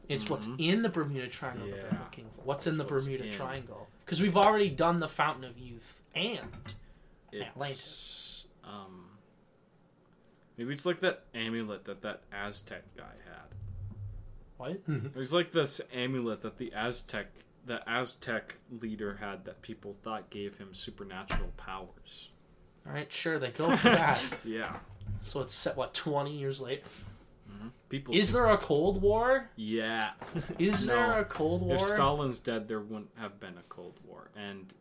It's 0.08 0.30
what's 0.30 0.48
Mhm. 0.48 0.60
in 0.60 0.82
the 0.84 0.90
Bermuda 0.90 1.28
Triangle 1.28 1.68
that 1.68 1.90
they're 1.90 2.00
looking 2.00 2.26
for. 2.36 2.42
What's 2.44 2.68
in 2.68 2.78
the 2.78 2.84
what's 2.84 3.06
Bermuda 3.06 3.26
in. 3.26 3.32
Triangle? 3.32 3.88
Because 4.06 4.22
we've 4.22 4.38
already 4.38 4.70
done 4.70 5.00
the 5.00 5.08
Fountain 5.08 5.44
of 5.46 5.58
Youth 5.58 6.02
and 6.14 6.76
It's 7.32 8.46
um 8.64 9.10
maybe 10.58 10.74
it's 10.74 10.86
like 10.86 11.00
that 11.02 11.24
amulet 11.34 11.86
that 11.86 12.02
that 12.02 12.22
Aztec 12.32 12.84
guy 12.96 13.04
had. 13.26 13.56
what? 14.58 14.72
It 14.88 15.16
was 15.16 15.34
like 15.34 15.52
this 15.52 15.82
amulet 15.94 16.42
that 16.42 16.58
the 16.58 16.72
Aztec 16.74 17.28
the 17.66 17.88
Aztec 17.90 18.56
leader 18.70 19.16
had 19.16 19.44
that 19.46 19.62
people 19.64 19.96
thought 20.04 20.30
gave 20.30 20.58
him 20.60 20.74
supernatural 20.76 21.52
powers. 21.58 22.30
All 22.86 22.94
right, 22.94 23.12
sure, 23.12 23.40
they 23.40 23.50
go 23.50 23.76
for 23.78 23.90
that. 23.90 24.24
Yeah. 24.44 24.78
so 25.18 25.42
it's 25.42 25.54
set 25.56 25.76
what 25.76 25.94
twenty 25.96 26.38
years 26.38 26.62
later. 26.62 26.84
People 27.90 28.16
Is 28.16 28.32
there 28.34 28.48
a 28.48 28.58
Cold 28.58 29.02
War? 29.02 29.50
Yeah. 29.56 30.12
Is 30.60 30.88
No. 30.88 30.94
there 30.96 31.20
a 31.20 31.26
Cold 31.26 31.62
War? 31.62 31.76
If 31.76 31.82
Stalin's 31.82 32.40
dead 32.40 32.68
there 32.68 32.80
wouldn't 32.80 33.10
have 33.18 33.40
been 33.40 33.58
a 33.58 33.64
Cold 33.70 34.00
War. 34.08 34.30
And 34.36 34.74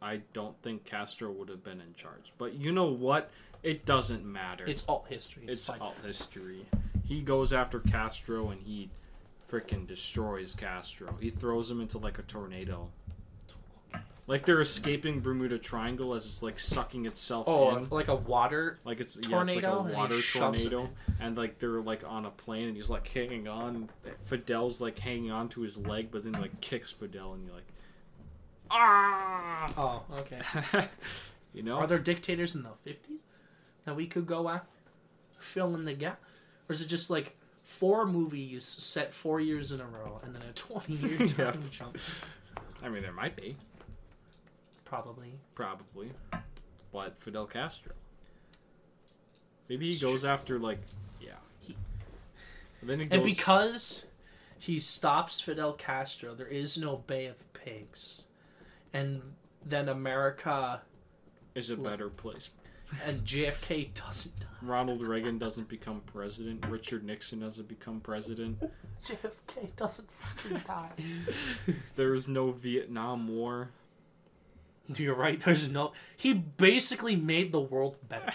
I 0.00 0.20
don't 0.32 0.60
think 0.62 0.84
Castro 0.84 1.30
would 1.32 1.48
have 1.48 1.64
been 1.64 1.80
in 1.80 1.94
charge. 1.94 2.32
But 2.38 2.54
you 2.54 2.72
know 2.72 2.86
what? 2.86 3.30
It 3.62 3.86
doesn't 3.86 4.24
matter. 4.24 4.64
It's 4.66 4.84
all 4.84 5.06
history. 5.08 5.44
It's, 5.48 5.68
it's 5.68 5.80
all 5.80 5.94
history. 6.04 6.66
He 7.04 7.22
goes 7.22 7.52
after 7.52 7.80
Castro 7.80 8.50
and 8.50 8.60
he 8.60 8.90
freaking 9.50 9.86
destroys 9.86 10.54
Castro. 10.54 11.16
He 11.20 11.30
throws 11.30 11.70
him 11.70 11.80
into 11.80 11.98
like 11.98 12.18
a 12.18 12.22
tornado. 12.22 12.90
Like 14.26 14.46
they're 14.46 14.62
escaping 14.62 15.20
Bermuda 15.20 15.58
Triangle 15.58 16.14
as 16.14 16.24
it's 16.24 16.42
like 16.42 16.58
sucking 16.58 17.04
itself 17.04 17.46
Oh, 17.46 17.76
in. 17.76 17.88
like 17.90 18.08
a 18.08 18.14
water. 18.14 18.78
Like 18.84 19.00
it's 19.00 19.16
tornado, 19.16 19.60
yeah, 19.60 19.80
and 19.80 19.88
it's 19.88 19.94
like 19.94 19.94
a 19.94 19.98
water 19.98 20.18
shoves 20.18 20.64
tornado, 20.64 20.90
and 21.20 21.36
like 21.36 21.58
they're 21.58 21.82
like 21.82 22.02
on 22.06 22.24
a 22.24 22.30
plane, 22.30 22.68
and 22.68 22.76
he's 22.76 22.88
like 22.88 23.06
hanging 23.06 23.48
on. 23.48 23.90
Fidel's 24.24 24.80
like 24.80 24.98
hanging 24.98 25.30
on 25.30 25.50
to 25.50 25.60
his 25.60 25.76
leg, 25.76 26.08
but 26.10 26.24
then 26.24 26.32
like 26.32 26.58
kicks 26.62 26.90
Fidel, 26.90 27.34
and 27.34 27.44
you're 27.44 27.54
like, 27.54 27.66
ah, 28.70 29.72
Oh, 29.76 30.02
okay. 30.20 30.40
you 31.52 31.62
know. 31.62 31.74
Are 31.74 31.86
there 31.86 31.98
dictators 31.98 32.54
in 32.54 32.62
the 32.62 32.70
fifties 32.82 33.22
that 33.84 33.94
we 33.96 34.06
could 34.06 34.26
go 34.26 34.48
at? 34.48 34.64
Fill 35.38 35.74
in 35.74 35.84
the 35.84 35.92
gap, 35.92 36.20
or 36.68 36.72
is 36.72 36.80
it 36.80 36.86
just 36.88 37.10
like 37.10 37.36
four 37.62 38.06
movies 38.06 38.64
set 38.64 39.12
four 39.12 39.40
years 39.40 39.72
in 39.72 39.80
a 39.80 39.86
row 39.86 40.20
and 40.24 40.34
then 40.34 40.42
a 40.42 40.52
twenty-year 40.54 41.18
Yeah. 41.38 41.50
time 41.52 41.62
jump? 41.70 41.98
I 42.82 42.88
mean, 42.88 43.02
there 43.02 43.12
might 43.12 43.36
be, 43.36 43.56
Probably. 44.94 45.32
probably, 45.54 46.12
but 46.92 47.16
Fidel 47.20 47.46
Castro. 47.46 47.92
Maybe 49.68 49.86
he 49.86 49.92
It's 49.92 50.02
goes 50.02 50.24
after 50.24 50.58
like, 50.58 50.80
yeah. 51.20 51.32
He- 51.60 51.76
And 52.80 52.90
then 52.90 53.00
he 53.00 53.08
And 53.10 53.22
because 53.22 54.06
he 54.58 54.78
stops 54.78 55.40
Fidel 55.40 55.72
Castro, 55.72 56.34
there 56.34 56.46
is 56.46 56.76
no 56.78 56.96
Bay 56.98 57.26
of 57.26 57.52
Pigs, 57.54 58.22
and 58.92 59.22
then 59.64 59.88
America 59.88 60.82
is 61.54 61.70
a 61.70 61.76
better 61.76 62.08
place. 62.10 62.50
and 63.04 63.24
JFK 63.24 63.92
doesn't 63.94 64.38
die. 64.40 64.46
Ronald 64.62 65.02
Reagan 65.02 65.38
doesn't 65.38 65.68
become 65.68 66.00
president. 66.06 66.64
Richard 66.68 67.02
Nixon 67.04 67.40
doesn't 67.40 67.66
become 67.68 68.00
president. 68.00 68.62
JFK 69.04 69.74
doesn't 69.76 70.08
fucking 70.18 70.62
die. 70.66 70.90
There 71.96 72.12
is 72.14 72.28
no 72.28 72.50
Vietnam 72.52 73.28
War. 73.28 73.70
You're 74.88 75.14
right. 75.14 75.40
There's 75.40 75.68
no. 75.70 75.92
He 76.16 76.34
basically 76.34 77.16
made 77.16 77.52
the 77.52 77.60
world 77.60 77.96
better. 78.08 78.32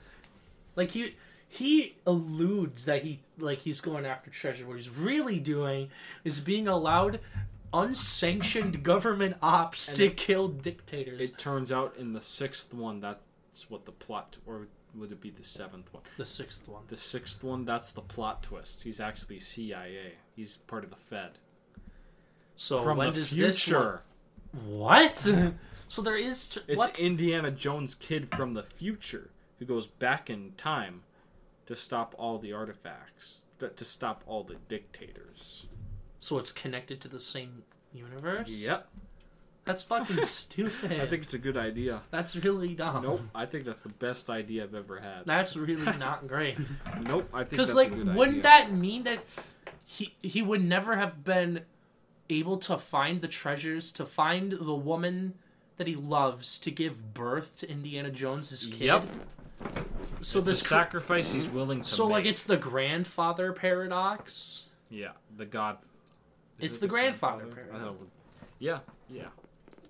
like 0.76 0.90
he 0.90 1.16
he 1.48 1.96
alludes 2.06 2.84
that 2.84 3.02
he 3.02 3.20
like 3.38 3.60
he's 3.60 3.80
going 3.80 4.04
after 4.06 4.30
treasure. 4.30 4.66
What 4.66 4.76
he's 4.76 4.90
really 4.90 5.38
doing 5.40 5.88
is 6.24 6.40
being 6.40 6.68
allowed 6.68 7.20
unsanctioned 7.72 8.82
government 8.82 9.36
ops 9.42 9.88
And 9.88 9.96
to 9.98 10.06
it- 10.06 10.16
kill 10.16 10.48
dictators. 10.48 11.20
It 11.20 11.38
turns 11.38 11.70
out 11.72 11.94
in 11.98 12.12
the 12.12 12.20
sixth 12.20 12.74
one, 12.74 13.00
that's 13.00 13.70
what 13.70 13.84
the 13.86 13.92
plot, 13.92 14.36
or 14.46 14.66
would 14.94 15.12
it 15.12 15.20
be 15.20 15.30
the 15.30 15.44
seventh 15.44 15.92
one? 15.94 16.02
the 16.16 16.24
sixth 16.26 16.66
one. 16.68 16.82
The 16.88 16.96
sixth 16.96 17.42
one, 17.44 17.64
that's 17.64 17.92
the 17.92 18.00
plot 18.00 18.42
twist. 18.42 18.82
He's 18.82 19.00
actually 19.00 19.38
CIA. 19.38 20.14
He's 20.34 20.56
part 20.56 20.84
of 20.84 20.90
the 20.90 20.96
Fed. 20.96 21.38
So 22.56 22.82
From 22.82 22.98
when 22.98 23.08
the 23.10 23.14
does 23.14 23.30
this 23.30 23.66
one- 23.68 23.82
future. 23.82 24.02
What? 24.66 25.18
so 25.88 26.02
there 26.02 26.16
is 26.16 26.48
t- 26.48 26.60
It's 26.68 26.76
what? 26.78 26.98
Indiana 26.98 27.50
Jones 27.50 27.94
kid 27.94 28.34
from 28.34 28.54
the 28.54 28.62
future 28.62 29.30
who 29.58 29.64
goes 29.64 29.86
back 29.86 30.30
in 30.30 30.52
time 30.56 31.02
to 31.66 31.76
stop 31.76 32.14
all 32.18 32.38
the 32.38 32.52
artifacts, 32.52 33.40
to, 33.58 33.68
to 33.68 33.84
stop 33.84 34.22
all 34.26 34.42
the 34.42 34.56
dictators. 34.68 35.66
So 36.18 36.38
it's 36.38 36.52
connected 36.52 37.00
to 37.02 37.08
the 37.08 37.18
same 37.20 37.62
universe. 37.92 38.48
Yep. 38.50 38.88
That's 39.66 39.82
fucking 39.82 40.24
stupid. 40.24 40.92
I 41.00 41.06
think 41.06 41.22
it's 41.24 41.34
a 41.34 41.38
good 41.38 41.56
idea. 41.56 42.00
that's 42.10 42.34
really 42.36 42.74
dumb. 42.74 43.02
Nope. 43.02 43.20
I 43.34 43.46
think 43.46 43.64
that's 43.64 43.82
the 43.82 43.88
best 43.90 44.28
idea 44.30 44.64
I've 44.64 44.74
ever 44.74 44.98
had. 44.98 45.26
That's 45.26 45.56
really 45.56 45.84
not 45.98 46.26
great. 46.26 46.56
Nope. 47.02 47.28
I 47.32 47.38
think 47.40 47.50
Because 47.50 47.68
that's 47.68 47.76
like, 47.76 47.92
a 47.92 47.94
good 47.96 48.14
wouldn't 48.14 48.38
idea. 48.38 48.66
that 48.66 48.72
mean 48.72 49.04
that 49.04 49.20
he 49.84 50.14
he 50.22 50.40
would 50.40 50.62
never 50.62 50.96
have 50.96 51.22
been 51.24 51.64
able 52.30 52.56
to 52.58 52.78
find 52.78 53.20
the 53.20 53.28
treasures, 53.28 53.92
to 53.92 54.04
find 54.06 54.52
the 54.52 54.74
woman 54.74 55.34
that 55.76 55.86
he 55.86 55.96
loves, 55.96 56.58
to 56.60 56.70
give 56.70 57.12
birth 57.14 57.58
to 57.58 57.70
Indiana 57.70 58.10
Jones's 58.10 58.66
kid? 58.66 58.80
Yep. 58.86 59.04
So 60.22 60.38
it's 60.40 60.48
this 60.48 60.60
sacrifice 60.60 61.32
he's 61.32 61.48
willing 61.48 61.82
to 61.82 61.88
so 61.88 62.06
make. 62.06 62.12
like 62.12 62.24
it's 62.26 62.44
the 62.44 62.56
grandfather 62.56 63.52
paradox. 63.52 64.66
Yeah, 64.90 65.12
the 65.36 65.46
God. 65.46 65.78
is 66.58 66.66
It's 66.68 66.76
it 66.78 66.80
the 66.82 66.88
grandfather 66.88 67.46
I 67.50 67.54
paradox. 67.54 67.78
thought 67.78 67.86
it 67.94 68.00
was- 68.00 68.08
Yeah, 68.58 68.78
yeah. 69.08 69.28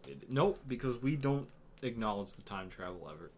It- 0.08 0.30
nope, 0.30 0.58
because 0.68 1.00
we 1.02 1.16
don't 1.16 1.48
acknowledge 1.82 2.34
the 2.34 2.42
time 2.42 2.68
travel 2.68 3.08
ever. 3.10 3.30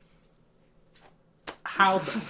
How 1.64 1.98
the 1.98 2.20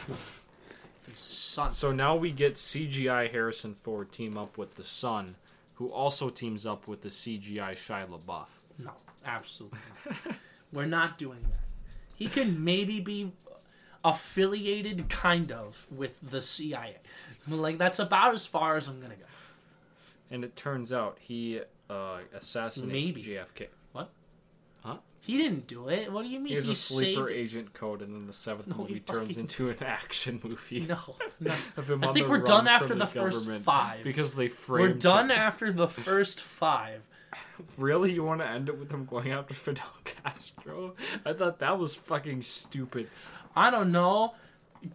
son? 1.15 1.73
So 1.73 1.93
now 1.93 2.17
we 2.17 2.31
get 2.31 2.55
CGI 2.55 3.31
Harrison 3.31 3.77
Ford 3.83 4.13
team 4.13 4.37
up 4.37 4.57
with 4.59 4.75
the 4.77 4.83
Son, 4.83 5.37
who 5.75 5.89
also 5.91 6.31
teams 6.31 6.67
up 6.67 6.87
with 6.87 7.03
the 7.03 7.09
CGI 7.09 7.73
Shia 7.73 8.07
LaBeouf. 8.09 8.47
No, 8.79 8.93
absolutely 9.25 9.79
not. 10.05 10.37
We're 10.73 10.87
not 10.87 11.19
doing 11.19 11.43
that. 11.43 11.61
He 12.15 12.29
can 12.29 12.63
maybe 12.65 13.01
be 13.01 13.33
affiliated, 14.05 15.09
kind 15.09 15.53
of, 15.53 15.87
with 15.91 16.19
the 16.23 16.41
CIA. 16.41 16.97
Like 17.49 17.79
that's 17.79 17.99
about 17.99 18.35
as 18.35 18.47
far 18.47 18.77
as 18.77 18.89
I'm 18.89 19.01
gonna 19.01 19.17
go. 19.17 19.25
And 20.31 20.45
it 20.45 20.57
turns 20.57 20.93
out 20.93 21.19
he 21.21 21.61
uh, 21.91 22.19
assassinates 22.35 23.09
Maybe. 23.09 23.23
JFK. 23.23 23.67
He 25.25 25.39
didn't 25.39 25.69
do 25.69 25.89
it. 25.89 26.13
What 26.13 26.25
do 26.25 26.29
you 26.29 26.41
mean? 26.41 26.49
He 26.49 26.55
has 26.57 26.67
he 26.67 26.73
a 26.73 26.75
sleeper 26.75 27.29
saved- 27.29 27.39
agent 27.39 27.73
code, 27.75 28.03
and 28.03 28.13
then 28.13 28.27
the 28.27 28.33
seventh 28.33 28.67
No, 28.67 28.77
movie 28.79 28.99
turns 29.01 29.39
into 29.39 29.71
an 29.71 29.77
action 29.81 30.41
movie. 30.43 30.81
No, 30.81 30.99
no. 31.41 31.55
I 31.77 32.13
think 32.13 32.29
we're 32.29 32.39
done 32.39 32.67
after 32.67 32.95
the 32.97 33.07
first 33.07 33.49
five. 33.63 34.03
because 34.03 34.35
they 34.35 34.51
We're 34.69 34.89
done 34.95 35.31
him. 35.31 35.39
after 35.39 35.73
the 35.73 35.87
first 36.09 36.41
five. 36.41 37.07
Really, 37.79 38.13
you 38.13 38.25
want 38.25 38.41
to 38.41 38.49
end 38.49 38.69
it 38.69 38.77
with 38.79 38.91
him 38.91 39.05
going 39.07 39.31
after 39.31 39.55
Fidel 39.55 39.87
Castro? 40.05 40.95
I 41.25 41.33
thought 41.33 41.61
that 41.61 41.79
was 41.79 41.95
fucking 41.95 42.43
stupid. 42.43 43.09
I 43.55 43.71
don't 43.71 43.93
know. 43.93 44.35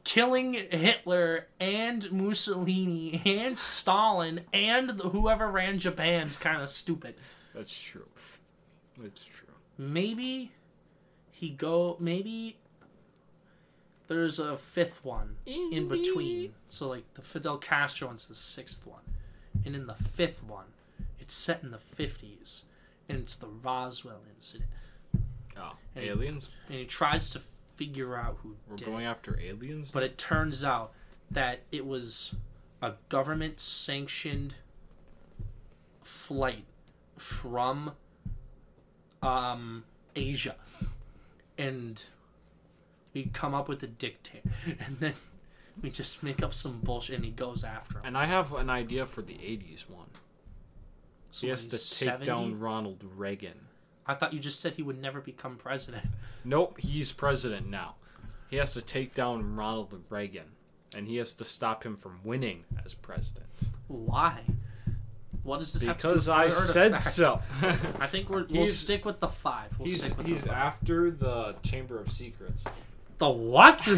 Killing 0.04 0.54
Hitler 0.54 1.48
and 1.62 2.12
Mussolini 2.12 3.22
and 3.26 3.58
Stalin 3.58 4.42
and 4.52 4.90
the- 4.90 5.10
whoever 5.10 5.50
ran 5.50 5.80
Japan's 5.80 6.38
kind 6.38 6.62
of 6.62 6.70
stupid. 6.70 7.16
That's 7.56 7.80
true. 7.82 8.08
It's 9.04 9.24
true. 9.24 9.36
Maybe 9.78 10.52
he 11.32 11.50
go. 11.50 11.98
Maybe 12.00 12.58
there's 14.08 14.40
a 14.40 14.58
fifth 14.58 15.04
one 15.06 15.38
in 15.46 15.88
between. 15.88 16.54
So 16.70 16.90
like 16.90 17.14
the 17.14 17.22
Fidel 17.22 17.58
Castro 17.58 18.08
one's 18.08 18.28
the 18.28 18.36
sixth 18.36 18.86
one, 18.86 19.02
and 19.66 19.76
in 19.76 19.88
the 19.88 19.94
fifth 19.96 20.44
one, 20.44 20.68
it's 21.20 21.36
set 21.36 21.62
in 21.64 21.72
the 21.72 21.78
fifties, 21.78 22.66
and 23.08 23.20
it's 23.20 23.36
the 23.36 23.48
Roswell 23.48 24.22
incident, 24.36 24.70
Oh, 25.56 25.78
And- 25.96 26.06
aliens? 26.06 26.50
and 26.68 26.78
he 26.78 26.86
tries 26.86 27.30
to 27.32 27.42
figure 27.76 28.16
out 28.16 28.38
who 28.42 28.56
We're 28.68 28.78
going 28.78 29.06
after 29.06 29.40
aliens? 29.40 29.92
But 29.92 30.04
it 30.04 30.18
turns 30.18 30.64
out 30.64 30.94
that 31.30 31.62
it 31.72 31.86
was 31.86 32.36
a 32.82 32.94
government 33.10 33.60
sanctioned 33.60 34.56
flight 36.04 36.66
from 37.18 37.92
um, 39.22 39.84
Asia. 40.16 40.56
And 41.58 42.04
we 43.14 43.26
come 43.34 43.54
up 43.54 43.68
with 43.68 43.82
a 43.84 43.88
dictator. 43.88 44.50
And 44.86 45.00
then 45.00 45.14
we 45.82 45.90
just 45.90 46.24
make 46.24 46.42
up 46.44 46.54
some 46.54 46.80
bullshit 46.80 47.16
and 47.16 47.26
he 47.26 47.32
goes 47.32 47.64
after 47.64 48.00
him. 48.00 48.06
And 48.06 48.18
I 48.18 48.26
have 48.26 48.54
an 48.54 48.70
idea 48.70 49.06
for 49.06 49.22
the 49.22 49.34
80s 49.34 49.90
one. 49.90 50.10
So 51.32 51.48
he 51.48 51.50
has 51.50 51.66
to 51.66 51.72
take 51.72 52.10
70? 52.10 52.26
down 52.26 52.60
Ronald 52.60 53.04
Reagan. 53.16 53.68
I 54.06 54.14
thought 54.14 54.34
you 54.34 54.40
just 54.40 54.62
said 54.62 54.74
he 54.74 54.84
would 54.84 55.02
never 55.02 55.22
become 55.22 55.58
president. 55.58 56.08
Nope, 56.46 56.80
he's 56.80 57.12
president 57.12 57.68
now. 57.68 57.96
He 58.50 58.56
has 58.56 58.74
to 58.76 58.82
take 58.82 59.14
down 59.14 59.58
Ronald 59.58 59.94
Reagan. 60.10 60.46
And 60.96 61.06
he 61.06 61.18
has 61.18 61.34
to 61.34 61.44
stop 61.44 61.84
him 61.84 61.98
from 61.98 62.22
winning 62.24 62.64
as 62.86 62.94
president. 62.94 63.48
Why? 63.88 64.44
What 65.48 65.59
does 65.61 65.72
this 65.74 65.84
have 65.84 65.98
to 65.98 66.01
do 66.03 66.08
Because 66.09 66.27
with 66.27 66.35
I 66.35 66.42
other 66.42 66.50
said 66.51 66.92
artifacts? 66.92 67.14
so. 67.16 67.42
I 68.01 68.08
think 68.08 68.30
we're, 68.30 68.43
we'll 68.43 68.64
He's- 68.64 68.74
stick 68.76 69.06
with 69.06 69.19
the 69.22 69.30
five. 69.30 69.69
We'll 69.80 69.88
he's 69.88 70.03
stick 70.03 70.17
with 70.17 70.27
he's 70.27 70.42
the 70.43 70.50
five. 70.50 70.58
after 70.58 71.09
the 71.09 71.56
Chamber 71.64 71.98
of 72.00 72.11
Secrets. 72.11 72.66
The 73.17 73.30
what? 73.30 73.88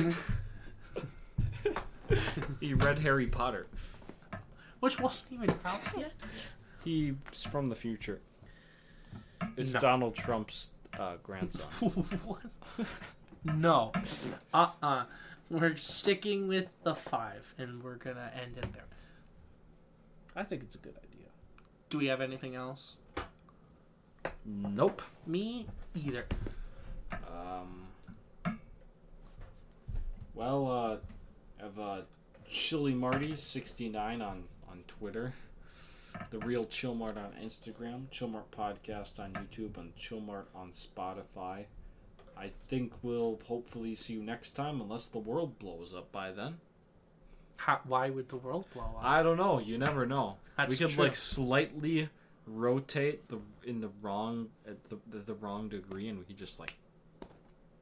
He 2.59 2.73
read 2.73 2.99
Harry 2.99 3.27
Potter. 3.27 3.67
Which 4.79 4.99
wasn't 4.99 5.33
even 5.33 5.55
out 5.65 5.81
yet. 5.97 6.11
He's 6.83 7.43
from 7.51 7.67
the 7.67 7.75
future. 7.75 8.21
It's 9.57 9.73
No. 9.73 9.79
Donald 9.79 10.15
Trump's 10.15 10.71
uh, 10.99 11.13
grandson. 11.21 11.65
what? 12.25 12.41
No. 13.43 13.91
Uh 14.53 14.69
uh 14.81 15.03
We're 15.49 15.75
sticking 15.77 16.47
with 16.47 16.67
the 16.83 16.95
five, 16.95 17.53
and 17.57 17.83
we're 17.83 17.95
gonna 17.95 18.31
end 18.41 18.57
it 18.57 18.71
there. 18.73 18.85
I 20.35 20.43
think 20.43 20.63
it's 20.63 20.75
a 20.75 20.79
good 20.79 20.95
idea. 20.97 21.08
Do 21.89 21.97
we 21.97 22.05
have 22.05 22.21
anything 22.21 22.55
else? 22.55 22.95
Nope. 24.45 25.01
Me 25.25 25.65
either. 25.95 26.25
Um. 27.11 27.87
Well, 30.35 30.67
uh, 30.67 30.97
I 31.59 31.63
have 31.63 31.79
uh, 31.79 32.01
Chili 32.49 32.93
Marty 32.93 33.35
sixty 33.35 33.89
nine 33.89 34.21
on 34.21 34.43
on 34.69 34.83
Twitter, 34.87 35.33
the 36.29 36.39
real 36.39 36.65
Chillmart 36.65 37.17
on 37.17 37.33
Instagram, 37.43 38.07
Chillmart 38.11 38.45
podcast 38.55 39.19
on 39.19 39.33
YouTube, 39.33 39.77
and 39.77 39.95
Chillmart 39.97 40.45
on 40.55 40.71
Spotify. 40.71 41.65
I 42.37 42.51
think 42.67 42.93
we'll 43.01 43.39
hopefully 43.47 43.95
see 43.95 44.13
you 44.13 44.23
next 44.23 44.51
time, 44.51 44.79
unless 44.79 45.07
the 45.07 45.17
world 45.19 45.59
blows 45.59 45.93
up 45.93 46.11
by 46.11 46.31
then. 46.31 46.59
How, 47.59 47.81
why 47.85 48.09
would 48.09 48.29
the 48.29 48.37
world 48.37 48.65
blow 48.73 48.83
up? 48.83 49.03
I 49.03 49.21
don't 49.21 49.35
know. 49.37 49.59
You 49.59 49.77
never 49.77 50.05
know. 50.05 50.37
That's 50.57 50.71
we 50.71 50.77
could 50.77 50.89
true. 50.95 51.03
like 51.03 51.15
slightly 51.17 52.09
rotate 52.47 53.27
the 53.27 53.39
in 53.63 53.81
the 53.81 53.89
wrong 54.01 54.47
at 54.65 54.77
the, 54.89 54.97
the 55.11 55.19
the 55.19 55.33
wrong 55.33 55.67
degree, 55.69 56.07
and 56.07 56.17
we 56.17 56.23
could 56.23 56.37
just 56.37 56.59
like 56.59 56.73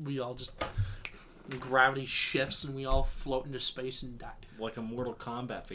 we 0.03 0.19
all 0.19 0.33
just 0.33 0.51
gravity 1.59 2.05
shifts 2.05 2.63
and 2.63 2.75
we 2.75 2.85
all 2.85 3.03
float 3.03 3.45
into 3.45 3.59
space 3.59 4.03
and 4.03 4.17
die. 4.19 4.31
like 4.59 4.77
a 4.77 4.81
Mortal 4.81 5.13
Kombat 5.13 5.65